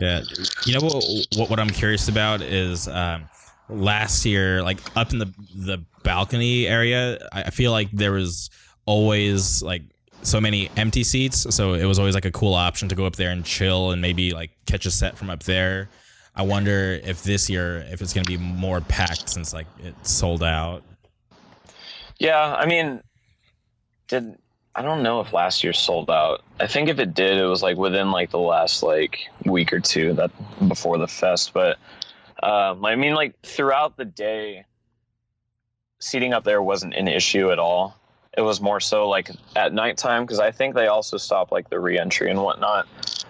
Yeah, 0.01 0.23
you 0.65 0.75
know 0.75 0.81
what? 0.81 1.05
What, 1.37 1.51
what 1.51 1.61
I'm 1.61 1.71
curious 1.71 2.09
about 2.09 2.41
is 2.41 2.89
um, 2.89 3.29
last 3.71 4.25
year, 4.25 4.63
like 4.63 4.81
up 4.97 5.13
in 5.13 5.19
the 5.19 5.33
the 5.55 5.85
balcony 6.03 6.67
area, 6.67 7.19
I 7.33 7.51
feel 7.51 7.73
like 7.73 7.91
there 7.93 8.13
was 8.13 8.51
always 8.87 9.63
like 9.63 9.83
so 10.23 10.41
many 10.41 10.71
empty 10.77 11.05
seats, 11.05 11.55
so 11.55 11.75
it 11.75 11.85
was 11.85 11.99
always 11.99 12.15
like 12.15 12.25
a 12.25 12.31
cool 12.31 12.55
option 12.55 12.89
to 12.89 12.95
go 12.95 13.07
up 13.07 13.17
there 13.17 13.31
and 13.31 13.45
chill 13.45 13.91
and 13.93 14.03
maybe 14.03 14.33
like 14.33 14.51
catch 14.67 14.87
a 14.87 14.91
set 14.91 15.17
from 15.17 15.31
up 15.31 15.43
there. 15.45 15.89
I 16.35 16.43
wonder 16.43 17.01
if 17.03 17.23
this 17.23 17.51
year 17.51 17.87
if 17.91 18.01
it's 18.01 18.13
gonna 18.13 18.25
be 18.25 18.37
more 18.37 18.81
packed 18.81 19.29
since 19.29 19.53
like 19.53 19.67
it 19.79 19.95
sold 20.07 20.43
out. 20.43 20.83
Yeah, 22.19 22.55
I 22.55 22.67
mean, 22.67 23.01
did 24.09 24.37
I 24.75 24.83
don't 24.83 25.03
know 25.03 25.21
if 25.21 25.33
last 25.33 25.65
year 25.65 25.73
sold 25.73 26.11
out. 26.11 26.43
I 26.61 26.67
think 26.67 26.89
if 26.89 26.99
it 26.99 27.13
did, 27.13 27.39
it 27.39 27.47
was 27.47 27.63
like 27.63 27.77
within 27.77 28.13
like 28.13 28.31
the 28.31 28.39
last 28.39 28.83
like 28.83 29.29
week 29.45 29.73
or 29.73 29.81
two 29.81 30.13
that 30.15 30.31
before 30.69 30.97
the 30.97 31.09
fest. 31.09 31.53
But 31.53 31.79
um, 32.43 32.85
I 32.85 32.97
mean, 32.97 33.15
like 33.15 33.41
throughout 33.43 33.97
the 33.97 34.05
day, 34.05 34.65
seating 35.99 36.33
up 36.33 36.45
there 36.45 36.63
wasn't 36.63 36.95
an 36.95 37.09
issue 37.09 37.51
at 37.51 37.59
all. 37.59 37.97
It 38.37 38.43
was 38.43 38.61
more 38.61 38.81
so 38.81 39.09
like 39.09 39.31
at 39.57 39.73
nighttime 39.73 40.25
because 40.25 40.39
I 40.39 40.51
think 40.51 40.75
they 40.75 40.87
also 40.87 41.17
stopped 41.17 41.53
like 41.53 41.69
the 41.69 41.81
reentry 41.81 42.31
and 42.31 42.43
whatnot. 42.43 42.87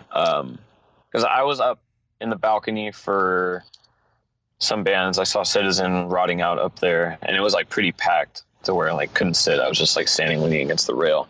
Because 0.09 1.25
I 1.25 1.43
was 1.43 1.59
up 1.59 1.81
in 2.21 2.31
the 2.31 2.37
balcony 2.37 2.93
for 2.93 3.65
some 4.59 4.85
bands. 4.85 5.19
I 5.19 5.25
saw 5.25 5.43
Citizen 5.43 6.09
rotting 6.09 6.41
out 6.41 6.59
up 6.59 6.79
there, 6.81 7.19
and 7.23 7.37
it 7.37 7.41
was 7.41 7.55
like 7.55 7.69
pretty 7.69 7.93
packed 7.93 8.43
to 8.65 8.75
where 8.75 8.91
I 8.91 8.93
like 8.93 9.15
couldn't 9.15 9.35
sit. 9.35 9.59
I 9.59 9.69
was 9.69 9.79
just 9.79 9.97
like 9.97 10.07
standing 10.07 10.41
leaning 10.43 10.63
against 10.63 10.87
the 10.87 10.95
rail. 10.95 11.29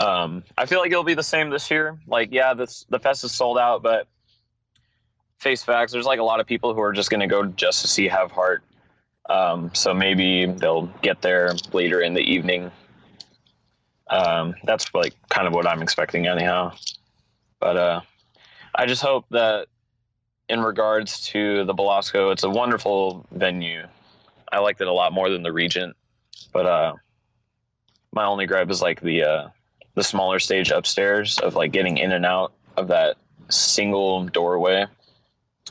Um, 0.00 0.42
I 0.56 0.66
feel 0.66 0.80
like 0.80 0.90
it'll 0.90 1.04
be 1.04 1.14
the 1.14 1.22
same 1.22 1.50
this 1.50 1.70
year. 1.70 1.98
Like, 2.06 2.30
yeah, 2.32 2.54
this 2.54 2.86
the 2.88 2.98
fest 2.98 3.22
is 3.22 3.32
sold 3.32 3.58
out, 3.58 3.82
but 3.82 4.08
face 5.40 5.62
facts, 5.62 5.90
there's 5.90 6.06
like 6.06 6.20
a 6.20 6.24
lot 6.24 6.38
of 6.38 6.46
people 6.46 6.74
who 6.74 6.80
are 6.80 6.92
just 6.92 7.10
gonna 7.10 7.26
go 7.26 7.44
just 7.44 7.80
to 7.82 7.88
see 7.88 8.06
Have 8.06 8.30
Heart. 8.30 8.62
Um, 9.28 9.70
so 9.74 9.94
maybe 9.94 10.46
they'll 10.46 10.86
get 11.02 11.22
there 11.22 11.52
later 11.72 12.00
in 12.00 12.14
the 12.14 12.20
evening. 12.20 12.70
Um, 14.08 14.54
that's 14.64 14.92
like 14.92 15.14
kind 15.28 15.46
of 15.46 15.54
what 15.54 15.66
I'm 15.66 15.82
expecting 15.82 16.26
anyhow. 16.26 16.72
But 17.60 17.76
uh, 17.76 18.00
I 18.74 18.86
just 18.86 19.02
hope 19.02 19.24
that 19.30 19.68
in 20.48 20.60
regards 20.60 21.20
to 21.28 21.64
the 21.64 21.72
Belasco, 21.72 22.30
it's 22.30 22.42
a 22.42 22.50
wonderful 22.50 23.24
venue. 23.30 23.86
I 24.52 24.58
liked 24.58 24.80
it 24.80 24.88
a 24.88 24.92
lot 24.92 25.12
more 25.12 25.30
than 25.30 25.44
the 25.44 25.52
Regent, 25.52 25.96
but 26.52 26.66
uh, 26.66 26.94
my 28.12 28.24
only 28.24 28.46
gripe 28.46 28.68
is 28.68 28.82
like 28.82 29.00
the 29.00 29.22
uh, 29.22 29.48
the 29.94 30.02
smaller 30.02 30.40
stage 30.40 30.70
upstairs 30.70 31.38
of 31.38 31.54
like 31.54 31.70
getting 31.70 31.98
in 31.98 32.10
and 32.10 32.26
out 32.26 32.52
of 32.76 32.88
that 32.88 33.16
single 33.48 34.26
doorway, 34.26 34.86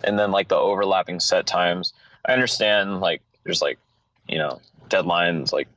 and 0.04 0.18
then 0.18 0.32
like 0.32 0.48
the 0.48 0.56
overlapping 0.56 1.20
set 1.20 1.46
times. 1.48 1.94
I 2.26 2.34
understand 2.34 3.02
like 3.02 3.22
there's 3.44 3.62
like 3.62 3.80
you 4.28 4.38
know 4.38 4.62
deadlines, 4.90 5.52
like 5.54 5.68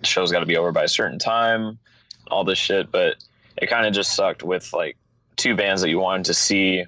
the 0.00 0.06
show's 0.06 0.32
got 0.32 0.40
to 0.40 0.46
be 0.46 0.56
over 0.56 0.72
by 0.72 0.84
a 0.84 0.88
certain 0.88 1.18
time, 1.18 1.78
all 2.30 2.44
this 2.44 2.58
shit, 2.58 2.90
but 2.90 3.16
it 3.56 3.68
kind 3.68 3.86
of 3.86 3.92
just 3.92 4.14
sucked 4.14 4.42
with 4.42 4.72
like 4.72 4.96
two 5.36 5.54
bands 5.54 5.82
that 5.82 5.90
you 5.90 5.98
wanted 5.98 6.26
to 6.26 6.34
see 6.34 6.84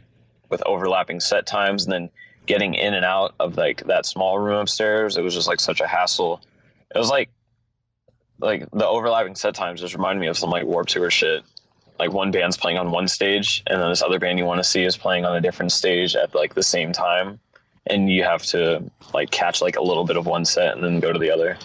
with 0.49 0.63
overlapping 0.67 1.21
set 1.21 1.47
times 1.47 1.85
and 1.85 1.93
then 1.93 2.11
getting 2.47 2.75
in 2.75 2.95
and 2.95 3.05
out 3.05 3.35
of 3.39 3.57
like 3.57 3.85
that 3.87 4.07
small 4.07 4.39
room 4.39 4.59
upstairs. 4.59 5.17
It 5.17 5.23
was 5.23 5.35
just 5.35 5.49
like 5.49 5.61
such 5.61 5.81
a 5.81 5.87
hassle. 5.87 6.41
It 6.95 6.99
was 6.99 7.11
like 7.11 7.31
like 8.41 8.71
the 8.71 8.87
overlapping 8.87 9.35
set 9.35 9.55
times 9.55 9.81
just 9.81 9.95
reminded 9.95 10.21
me 10.21 10.27
of 10.27 10.39
some 10.39 10.51
like 10.51 10.65
warp 10.65 10.87
tour 10.87 11.11
shit 11.11 11.45
like 12.01 12.13
one 12.13 12.31
band's 12.31 12.57
playing 12.57 12.79
on 12.79 12.91
one 12.91 13.07
stage 13.07 13.63
and 13.69 13.81
then 13.81 13.89
this 13.91 14.03
other 14.03 14.19
band 14.19 14.39
you 14.39 14.45
want 14.45 14.59
to 14.59 14.65
see 14.65 14.83
is 14.85 14.97
playing 14.97 15.25
on 15.25 15.37
a 15.37 15.41
different 15.41 15.71
stage 15.71 16.17
at 16.17 16.35
like 16.35 16.55
the 16.55 16.63
same 16.63 16.93
time 16.93 17.39
and 17.87 18.11
you 18.11 18.25
have 18.25 18.43
to 18.43 18.83
like 19.15 19.31
catch 19.31 19.63
like 19.63 19.77
a 19.77 19.83
little 19.83 20.05
bit 20.05 20.17
of 20.17 20.27
one 20.27 20.45
set 20.45 20.75
and 20.75 20.83
then 20.83 20.99
go 20.99 21.13
to 21.13 21.19
the 21.19 21.31
other 21.31 21.57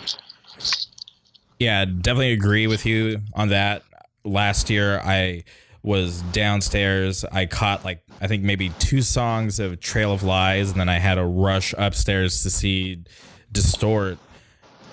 Yeah, 1.59 1.85
definitely 1.85 2.33
agree 2.33 2.67
with 2.67 2.85
you 2.85 3.21
on 3.33 3.49
that. 3.49 3.83
Last 4.23 4.69
year, 4.69 4.99
I 4.99 5.43
was 5.83 6.21
downstairs. 6.33 7.23
I 7.31 7.45
caught 7.45 7.85
like 7.85 8.01
I 8.19 8.27
think 8.27 8.43
maybe 8.43 8.69
two 8.79 9.01
songs 9.01 9.59
of 9.59 9.79
Trail 9.79 10.11
of 10.11 10.23
Lies, 10.23 10.71
and 10.71 10.79
then 10.79 10.89
I 10.89 10.97
had 10.97 11.15
to 11.15 11.25
rush 11.25 11.73
upstairs 11.77 12.43
to 12.43 12.49
see 12.49 13.03
Distort. 13.51 14.17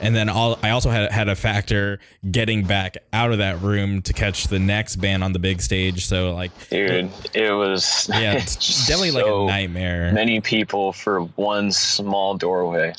And 0.03 0.15
then 0.17 0.29
all, 0.29 0.59
I 0.63 0.71
also 0.71 0.91
had 0.91 1.11
had 1.13 1.29
a 1.29 1.37
factor 1.37 2.01
getting 2.31 2.65
back 2.65 2.99
out 3.13 3.31
of 3.33 3.39
that 3.39 3.61
room 3.63 4.03
to 4.03 4.13
catch 4.13 4.49
the 4.49 4.59
next 4.59 4.97
band 4.97 5.23
on 5.23 5.33
the 5.33 5.39
big 5.39 5.63
stage. 5.63 6.05
So 6.07 6.35
like, 6.35 6.51
dude 6.71 7.11
it 7.35 7.53
was 7.53 8.11
yeah, 8.13 8.33
it's 8.35 8.87
definitely 8.87 9.13
like 9.13 9.27
a 9.27 9.47
nightmare. 9.47 10.13
many 10.13 10.41
people 10.41 10.93
for 10.93 11.21
one 11.37 11.71
small 11.73 12.37
doorway 12.37 12.93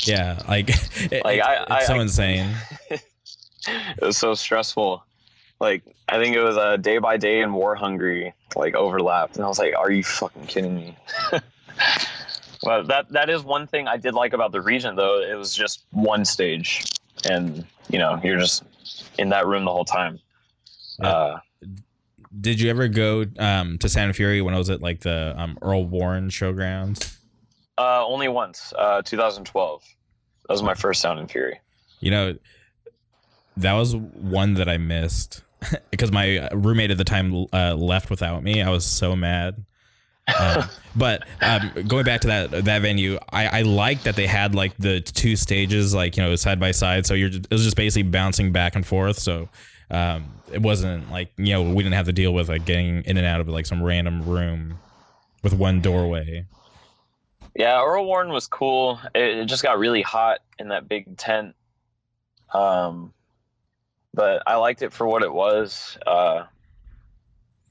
Yeah, 0.00 0.40
like, 0.46 0.68
it- 1.10 1.24
Like, 1.24 1.38
it- 1.38 1.44
I- 1.44 1.64
I- 1.68 1.76
it's 1.78 1.86
so 1.86 1.94
I- 1.94 2.02
insane. 2.02 2.54
it 2.90 3.00
was 4.02 4.18
so 4.18 4.34
stressful 4.34 5.02
like 5.60 5.82
i 6.08 6.18
think 6.22 6.36
it 6.36 6.42
was 6.42 6.56
a 6.58 6.76
day 6.76 6.98
by 6.98 7.16
day 7.16 7.40
and 7.40 7.54
war 7.54 7.74
hungry 7.74 8.34
like 8.56 8.74
overlapped 8.74 9.36
and 9.36 9.44
i 9.44 9.48
was 9.48 9.58
like 9.58 9.72
are 9.74 9.90
you 9.90 10.02
fucking 10.04 10.44
kidding 10.46 10.74
me 10.74 10.96
well 12.66 12.82
that 12.84 13.08
that 13.10 13.28
is 13.30 13.42
one 13.42 13.66
thing 13.66 13.86
i 13.88 13.96
did 13.96 14.14
like 14.14 14.32
about 14.32 14.52
the 14.52 14.60
Regent 14.60 14.96
though 14.96 15.20
it 15.20 15.34
was 15.34 15.54
just 15.54 15.84
one 15.90 16.24
stage 16.24 16.84
and 17.28 17.64
you 17.88 17.98
know 17.98 18.20
you're 18.24 18.38
just 18.38 18.64
in 19.18 19.28
that 19.30 19.46
room 19.46 19.64
the 19.64 19.72
whole 19.72 19.84
time 19.84 20.18
Yeah. 21.00 21.08
uh 21.08 21.38
Did 22.40 22.60
you 22.60 22.68
ever 22.70 22.88
go 22.88 23.24
um, 23.38 23.78
to 23.78 23.88
Sound 23.88 24.06
and 24.06 24.16
Fury 24.16 24.42
when 24.42 24.54
I 24.54 24.58
was 24.58 24.68
at 24.70 24.82
like 24.82 25.00
the 25.00 25.34
um, 25.36 25.56
Earl 25.62 25.84
Warren 25.86 26.28
showgrounds? 26.30 27.16
uh 27.78 28.04
only 28.06 28.28
once 28.28 28.72
uh 28.78 29.02
2012 29.02 29.82
that 30.46 30.52
was 30.52 30.62
my 30.62 30.74
first 30.74 31.00
sound 31.00 31.18
and 31.18 31.30
fury 31.30 31.58
You 32.00 32.10
know, 32.10 32.34
that 33.56 33.72
was 33.72 33.94
one 33.96 34.54
that 34.54 34.68
I 34.68 34.76
missed 34.78 35.42
because 35.90 36.12
my 36.12 36.48
roommate 36.52 36.90
at 36.90 36.98
the 36.98 37.04
time 37.04 37.46
uh, 37.52 37.74
left 37.74 38.10
without 38.10 38.42
me. 38.42 38.60
I 38.62 38.68
was 38.68 38.84
so 38.84 39.16
mad. 39.16 39.64
Um, 40.38 40.64
but 40.96 41.26
um, 41.40 41.70
going 41.86 42.04
back 42.04 42.20
to 42.22 42.28
that 42.28 42.64
that 42.64 42.82
venue, 42.82 43.18
I, 43.32 43.60
I 43.60 43.62
like 43.62 44.02
that 44.02 44.16
they 44.16 44.26
had 44.26 44.54
like 44.54 44.76
the 44.78 45.00
two 45.00 45.36
stages, 45.36 45.94
like 45.94 46.16
you 46.16 46.22
know, 46.22 46.36
side 46.36 46.60
by 46.60 46.70
side. 46.70 47.06
So 47.06 47.14
you're 47.14 47.28
just, 47.28 47.44
it 47.44 47.52
was 47.52 47.64
just 47.64 47.76
basically 47.76 48.08
bouncing 48.08 48.52
back 48.52 48.74
and 48.74 48.86
forth. 48.86 49.18
So 49.18 49.48
um, 49.90 50.24
it 50.52 50.62
wasn't 50.62 51.10
like 51.10 51.32
you 51.36 51.52
know 51.52 51.62
we 51.62 51.82
didn't 51.82 51.94
have 51.94 52.06
to 52.06 52.12
deal 52.12 52.32
with 52.32 52.48
like 52.48 52.64
getting 52.64 53.02
in 53.02 53.16
and 53.16 53.26
out 53.26 53.40
of 53.40 53.48
like 53.48 53.66
some 53.66 53.82
random 53.82 54.24
room 54.24 54.78
with 55.42 55.52
one 55.52 55.80
doorway. 55.80 56.46
Yeah, 57.54 57.82
Earl 57.84 58.06
Warren 58.06 58.30
was 58.30 58.46
cool. 58.46 58.98
It, 59.14 59.38
it 59.38 59.44
just 59.46 59.62
got 59.62 59.78
really 59.78 60.02
hot 60.02 60.40
in 60.58 60.68
that 60.68 60.88
big 60.88 61.16
tent. 61.16 61.54
Um, 62.52 63.12
but 64.12 64.42
I 64.46 64.56
liked 64.56 64.82
it 64.82 64.92
for 64.92 65.06
what 65.06 65.22
it 65.22 65.32
was. 65.32 65.98
Uh, 66.06 66.44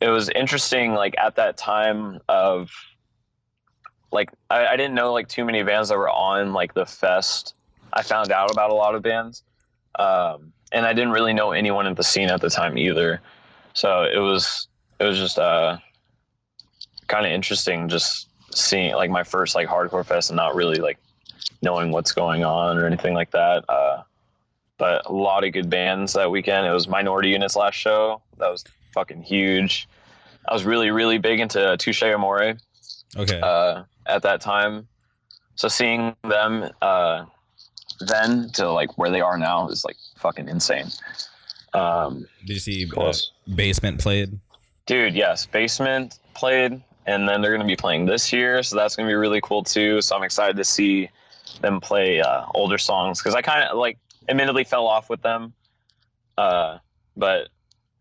it 0.03 0.09
was 0.09 0.27
interesting, 0.35 0.93
like 0.93 1.15
at 1.17 1.37
that 1.37 1.55
time 1.55 2.19
of, 2.27 2.69
like 4.11 4.29
I, 4.49 4.67
I 4.67 4.75
didn't 4.75 4.95
know 4.95 5.13
like 5.13 5.29
too 5.29 5.45
many 5.45 5.63
bands 5.63 5.87
that 5.89 5.97
were 5.97 6.09
on 6.09 6.51
like 6.51 6.73
the 6.73 6.85
fest. 6.85 7.55
I 7.93 8.03
found 8.03 8.29
out 8.29 8.51
about 8.51 8.69
a 8.69 8.73
lot 8.73 8.95
of 8.95 9.01
bands, 9.01 9.43
um, 9.97 10.51
and 10.73 10.85
I 10.85 10.91
didn't 10.91 11.11
really 11.11 11.33
know 11.33 11.53
anyone 11.53 11.87
at 11.87 11.95
the 11.95 12.03
scene 12.03 12.29
at 12.29 12.41
the 12.41 12.49
time 12.49 12.77
either. 12.77 13.21
So 13.73 14.03
it 14.03 14.19
was 14.19 14.67
it 14.99 15.05
was 15.05 15.17
just 15.17 15.39
uh, 15.39 15.77
kind 17.07 17.25
of 17.25 17.31
interesting 17.31 17.87
just 17.87 18.27
seeing 18.53 18.93
like 18.95 19.09
my 19.09 19.23
first 19.23 19.55
like 19.55 19.69
hardcore 19.69 20.05
fest 20.05 20.29
and 20.29 20.35
not 20.35 20.53
really 20.53 20.79
like 20.81 20.99
knowing 21.61 21.91
what's 21.91 22.11
going 22.11 22.43
on 22.43 22.77
or 22.77 22.85
anything 22.85 23.13
like 23.13 23.31
that. 23.31 23.63
Uh, 23.69 24.03
but 24.77 25.05
a 25.05 25.13
lot 25.13 25.45
of 25.45 25.53
good 25.53 25.69
bands 25.69 26.11
that 26.11 26.29
weekend. 26.29 26.67
It 26.67 26.71
was 26.71 26.89
Minority 26.89 27.29
Unit's 27.29 27.55
last 27.55 27.75
show. 27.75 28.21
That 28.37 28.51
was 28.51 28.65
fucking 28.93 29.21
huge. 29.23 29.87
I 30.47 30.53
was 30.53 30.65
really 30.65 30.91
really 30.91 31.17
big 31.17 31.39
into 31.39 31.75
Touche 31.77 32.03
Amore 32.03 32.55
Okay. 33.15 33.39
uh, 33.41 33.83
at 34.05 34.23
that 34.23 34.41
time. 34.41 34.87
So 35.55 35.67
seeing 35.67 36.15
them 36.23 36.69
uh, 36.81 37.25
then 38.07 38.49
to 38.53 38.71
like 38.71 38.97
where 38.97 39.11
they 39.11 39.21
are 39.21 39.37
now 39.37 39.67
is 39.69 39.85
like 39.85 39.97
fucking 40.17 40.49
insane. 40.49 40.87
Um, 41.73 42.27
Did 42.45 42.53
you 42.53 42.59
see 42.59 42.91
uh. 42.97 43.13
Basement 43.55 43.99
played? 43.99 44.39
Dude, 44.85 45.15
yes, 45.15 45.45
Basement 45.45 46.19
played, 46.33 46.81
and 47.05 47.27
then 47.27 47.41
they're 47.41 47.51
going 47.51 47.61
to 47.61 47.67
be 47.67 47.75
playing 47.75 48.05
this 48.05 48.33
year, 48.33 48.63
so 48.63 48.75
that's 48.75 48.95
going 48.95 49.07
to 49.07 49.11
be 49.11 49.15
really 49.15 49.41
cool 49.41 49.63
too. 49.63 50.01
So 50.01 50.15
I'm 50.15 50.23
excited 50.23 50.57
to 50.57 50.63
see 50.63 51.09
them 51.61 51.79
play 51.79 52.19
uh, 52.21 52.45
older 52.53 52.77
songs 52.77 53.19
because 53.19 53.35
I 53.35 53.41
kind 53.41 53.63
of 53.63 53.77
like 53.77 53.97
admittedly 54.27 54.63
fell 54.63 54.87
off 54.87 55.09
with 55.09 55.21
them. 55.21 55.53
Uh, 56.37 56.79
but 57.15 57.49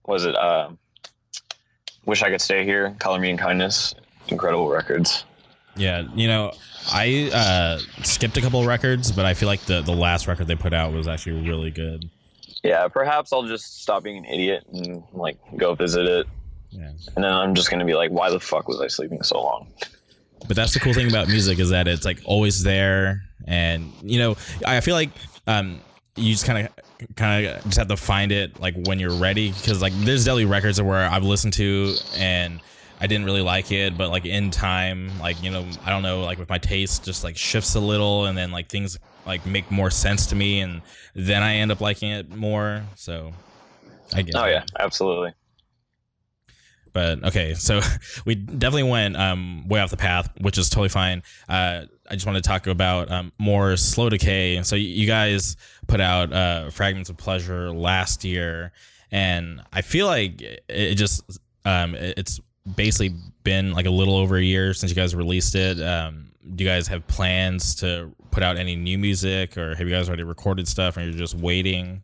was 0.06 0.24
it 0.24 0.34
uh, 0.36 0.70
Wish 2.04 2.22
I 2.22 2.30
Could 2.30 2.40
Stay 2.40 2.64
Here, 2.64 2.94
Color 2.98 3.20
Me 3.20 3.30
in 3.30 3.36
Kindness, 3.36 3.94
incredible 4.28 4.68
records. 4.68 5.24
Yeah, 5.76 6.02
you 6.14 6.26
know, 6.26 6.52
I 6.92 7.30
uh, 7.32 7.78
skipped 8.04 8.36
a 8.36 8.40
couple 8.40 8.64
records, 8.66 9.10
but 9.12 9.24
I 9.24 9.34
feel 9.34 9.48
like 9.48 9.60
the 9.62 9.80
the 9.80 9.92
last 9.94 10.26
record 10.26 10.46
they 10.46 10.54
put 10.56 10.72
out 10.74 10.92
was 10.92 11.08
actually 11.08 11.48
really 11.48 11.70
good. 11.70 12.10
Yeah, 12.62 12.86
perhaps 12.88 13.32
I'll 13.32 13.44
just 13.46 13.80
stop 13.82 14.02
being 14.04 14.18
an 14.18 14.24
idiot 14.26 14.64
and 14.72 15.02
like 15.12 15.38
go 15.56 15.74
visit 15.74 16.06
it, 16.06 16.26
Yeah. 16.70 16.90
and 17.16 17.24
then 17.24 17.32
I'm 17.32 17.54
just 17.54 17.70
going 17.70 17.80
to 17.80 17.86
be 17.86 17.94
like, 17.94 18.10
why 18.10 18.30
the 18.30 18.38
fuck 18.40 18.68
was 18.68 18.80
I 18.80 18.88
sleeping 18.88 19.22
so 19.22 19.42
long? 19.42 19.66
But 20.46 20.56
that's 20.56 20.74
the 20.74 20.80
cool 20.80 20.92
thing 20.92 21.08
about 21.08 21.28
music 21.28 21.58
is 21.58 21.70
that 21.70 21.88
it's 21.88 22.04
like 22.04 22.20
always 22.24 22.62
there, 22.62 23.22
and 23.46 23.92
you 24.02 24.18
know, 24.18 24.36
I 24.66 24.80
feel 24.80 24.94
like 24.94 25.10
um, 25.46 25.80
you 26.16 26.32
just 26.32 26.44
kind 26.44 26.66
of 26.66 27.14
kind 27.16 27.46
of 27.46 27.64
just 27.64 27.78
have 27.78 27.88
to 27.88 27.96
find 27.96 28.32
it 28.32 28.60
like 28.60 28.74
when 28.86 28.98
you're 28.98 29.14
ready 29.14 29.50
because 29.52 29.80
like 29.80 29.92
there's 30.00 30.24
definitely 30.24 30.44
records 30.44 30.80
where 30.80 31.08
I've 31.08 31.24
listened 31.24 31.54
to 31.54 31.94
and 32.16 32.60
I 33.02 33.08
didn't 33.08 33.24
really 33.24 33.42
like 33.42 33.72
it, 33.72 33.98
but 33.98 34.10
like 34.10 34.26
in 34.26 34.52
time, 34.52 35.10
like 35.18 35.42
you 35.42 35.50
know, 35.50 35.66
I 35.84 35.90
don't 35.90 36.04
know, 36.04 36.22
like 36.22 36.38
with 36.38 36.48
my 36.48 36.58
taste 36.58 37.04
just 37.04 37.24
like 37.24 37.36
shifts 37.36 37.74
a 37.74 37.80
little, 37.80 38.26
and 38.26 38.38
then 38.38 38.52
like 38.52 38.68
things 38.68 38.96
like 39.26 39.44
make 39.44 39.68
more 39.72 39.90
sense 39.90 40.26
to 40.26 40.36
me, 40.36 40.60
and 40.60 40.82
then 41.16 41.42
I 41.42 41.56
end 41.56 41.72
up 41.72 41.80
liking 41.80 42.10
it 42.10 42.30
more. 42.30 42.84
So 42.94 43.32
I 44.14 44.22
guess. 44.22 44.36
Oh 44.36 44.46
yeah, 44.46 44.62
absolutely. 44.78 45.32
But 46.92 47.24
okay, 47.24 47.54
so 47.54 47.80
we 48.24 48.34
definitely 48.34 48.90
went 48.90 49.16
um, 49.16 49.66
way 49.68 49.80
off 49.80 49.90
the 49.90 49.96
path, 49.96 50.28
which 50.40 50.58
is 50.58 50.68
totally 50.68 50.88
fine. 50.90 51.22
Uh, 51.48 51.86
I 52.10 52.14
just 52.14 52.26
want 52.26 52.36
to 52.36 52.42
talk 52.42 52.66
about 52.66 53.10
um, 53.10 53.32
more 53.38 53.76
slow 53.76 54.08
decay. 54.10 54.62
So 54.62 54.76
you 54.76 55.06
guys 55.06 55.56
put 55.86 56.00
out 56.00 56.32
uh, 56.32 56.70
fragments 56.70 57.08
of 57.10 57.16
pleasure 57.16 57.70
last 57.70 58.24
year, 58.24 58.72
and 59.10 59.62
I 59.72 59.80
feel 59.82 60.06
like 60.06 60.42
it 60.68 60.94
just 60.96 61.22
um, 61.64 61.94
it- 61.94 62.18
it's 62.18 62.40
basically 62.76 63.16
been 63.42 63.72
like 63.72 63.86
a 63.86 63.90
little 63.90 64.16
over 64.16 64.36
a 64.36 64.42
year 64.42 64.72
since 64.74 64.90
you 64.92 64.96
guys 64.96 65.14
released 65.16 65.54
it. 65.54 65.80
Um, 65.82 66.30
do 66.54 66.62
you 66.64 66.70
guys 66.70 66.86
have 66.88 67.06
plans 67.08 67.74
to 67.76 68.12
put 68.30 68.42
out 68.42 68.56
any 68.56 68.76
new 68.76 68.98
music, 68.98 69.56
or 69.56 69.74
have 69.74 69.88
you 69.88 69.94
guys 69.94 70.08
already 70.08 70.22
recorded 70.24 70.68
stuff 70.68 70.96
and 70.96 71.06
you're 71.06 71.18
just 71.18 71.34
waiting? 71.34 72.02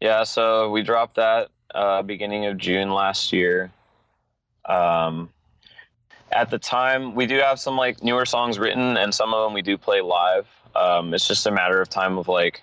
Yeah, 0.00 0.24
so 0.24 0.70
we 0.70 0.82
dropped 0.82 1.16
that 1.16 1.48
uh, 1.74 2.02
beginning 2.02 2.46
of 2.46 2.56
June 2.56 2.90
last 2.92 3.32
year. 3.32 3.70
Um, 4.64 5.30
at 6.32 6.50
the 6.50 6.58
time, 6.58 7.14
we 7.14 7.26
do 7.26 7.38
have 7.38 7.60
some 7.60 7.76
like 7.76 8.02
newer 8.02 8.24
songs 8.24 8.58
written, 8.58 8.96
and 8.96 9.14
some 9.14 9.34
of 9.34 9.44
them 9.44 9.52
we 9.52 9.62
do 9.62 9.76
play 9.76 10.00
live. 10.00 10.46
Um, 10.74 11.14
it's 11.14 11.28
just 11.28 11.46
a 11.46 11.50
matter 11.50 11.80
of 11.80 11.88
time 11.88 12.18
of 12.18 12.28
like, 12.28 12.62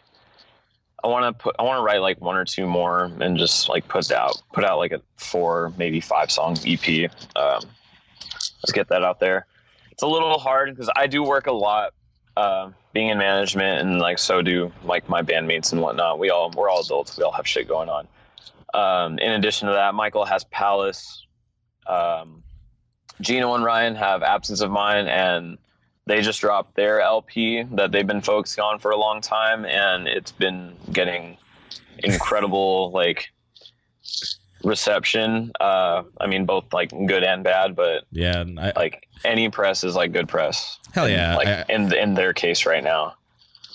I 1.04 1.08
want 1.08 1.26
to 1.26 1.44
put, 1.44 1.56
I 1.58 1.64
want 1.64 1.80
to 1.80 1.84
write 1.84 2.02
like 2.02 2.20
one 2.22 2.36
or 2.36 2.46
two 2.46 2.68
more, 2.68 3.12
and 3.20 3.38
just 3.38 3.70
like 3.70 3.88
put 3.88 4.12
out, 4.12 4.42
put 4.54 4.64
out 4.64 4.78
like 4.78 4.92
a 4.92 5.02
four, 5.16 5.74
maybe 5.78 6.02
five 6.02 6.32
song 6.32 6.58
EP. 6.66 7.10
Um, 7.36 7.62
let's 8.62 8.72
get 8.74 8.88
that 8.90 9.04
out 9.04 9.20
there. 9.20 9.46
It's 9.92 10.04
a 10.04 10.08
little 10.08 10.40
hard 10.40 10.70
because 10.70 10.90
I 10.96 11.08
do 11.08 11.24
work 11.24 11.48
a 11.48 11.52
lot 11.52 11.94
uh, 12.38 12.72
being 12.94 13.10
in 13.10 13.18
management 13.18 13.88
and 13.88 14.00
like 14.00 14.20
so 14.20 14.42
do 14.42 14.72
like 14.84 15.08
my 15.08 15.22
bandmates 15.22 15.72
and 15.72 15.82
whatnot. 15.82 16.20
We 16.20 16.30
all 16.30 16.52
we're 16.52 16.70
all 16.70 16.82
adults. 16.82 17.18
We 17.18 17.24
all 17.24 17.32
have 17.32 17.48
shit 17.48 17.68
going 17.68 17.90
on. 17.90 18.08
Um, 18.74 19.20
in 19.20 19.32
addition 19.34 19.68
to 19.68 19.74
that, 19.74 19.94
Michael 19.94 20.26
has 20.26 20.44
Palace. 20.46 21.26
Um, 21.88 22.44
Gino 23.22 23.54
and 23.56 23.64
Ryan 23.64 23.96
have 23.96 24.24
Absence 24.24 24.62
of 24.62 24.72
Mind, 24.72 25.08
and 25.10 25.58
they 26.08 26.22
just 26.22 26.42
dropped 26.42 26.76
their 26.76 27.02
LP 27.02 27.64
that 27.74 27.92
they've 27.92 28.08
been 28.08 28.22
focusing 28.22 28.64
on 28.64 28.80
for 28.80 28.92
a 28.92 28.98
long 28.98 29.22
time, 29.22 29.66
and 29.66 30.08
it's 30.08 30.32
been 30.32 30.76
getting 30.92 31.38
incredible 32.00 32.92
like 32.94 33.28
reception. 34.64 35.52
Uh, 35.60 36.04
I 36.20 36.28
mean, 36.28 36.46
both 36.46 36.72
like 36.74 36.90
good 37.08 37.24
and 37.24 37.44
bad, 37.44 37.76
but 37.76 38.06
Yeah, 38.12 38.44
I, 38.58 38.74
like 38.76 39.08
any 39.24 39.50
press 39.50 39.84
is 39.84 39.96
like 39.96 40.12
good 40.12 40.28
press. 40.28 40.80
hell 40.94 41.10
yeah. 41.10 41.36
Like 41.36 41.48
I, 41.48 41.66
in 41.70 41.94
in 41.94 42.14
their 42.14 42.34
case 42.34 42.66
right 42.66 42.84
now. 42.84 43.16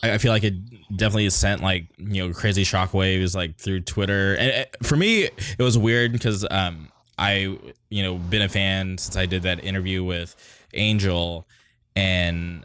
I 0.03 0.19
feel 0.19 0.33
like 0.33 0.45
it 0.45 0.55
definitely 0.97 1.29
sent 1.31 1.63
like 1.63 1.87
you 1.99 2.27
know 2.27 2.35
crazy 2.35 2.63
shockwaves 2.63 3.35
like 3.35 3.57
through 3.57 3.81
Twitter, 3.81 4.35
and 4.35 4.49
it, 4.49 4.77
for 4.83 4.97
me 4.97 5.25
it 5.25 5.59
was 5.59 5.77
weird 5.79 6.13
because 6.13 6.47
um 6.51 6.89
I 7.19 7.59
you 7.89 8.03
know 8.03 8.17
been 8.17 8.43
a 8.43 8.49
fan 8.49 8.99
since 8.99 9.17
I 9.17 9.27
did 9.27 9.43
that 9.43 9.65
interview 9.65 10.05
with 10.05 10.37
Angel, 10.75 11.47
and 11.95 12.65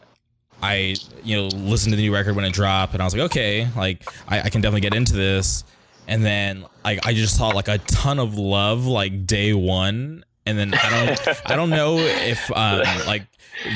I 0.62 0.96
you 1.24 1.38
know 1.38 1.48
listened 1.48 1.94
to 1.94 1.98
the 1.98 2.04
new 2.04 2.14
record 2.14 2.36
when 2.36 2.46
it 2.46 2.54
dropped, 2.54 2.94
and 2.94 3.02
I 3.02 3.06
was 3.06 3.14
like 3.14 3.24
okay, 3.24 3.68
like 3.76 4.08
I, 4.28 4.42
I 4.42 4.50
can 4.50 4.62
definitely 4.62 4.82
get 4.82 4.94
into 4.94 5.14
this, 5.14 5.64
and 6.08 6.24
then 6.24 6.66
like 6.84 7.06
I 7.06 7.14
just 7.14 7.38
saw 7.38 7.50
like 7.50 7.68
a 7.68 7.78
ton 7.80 8.20
of 8.20 8.38
love 8.38 8.86
like 8.86 9.26
day 9.26 9.54
one, 9.54 10.26
and 10.46 10.58
then 10.58 10.74
I 10.74 11.06
don't 11.06 11.52
I 11.52 11.56
don't 11.56 11.70
know 11.70 11.98
if 11.98 12.52
um 12.52 12.84
like 13.08 13.24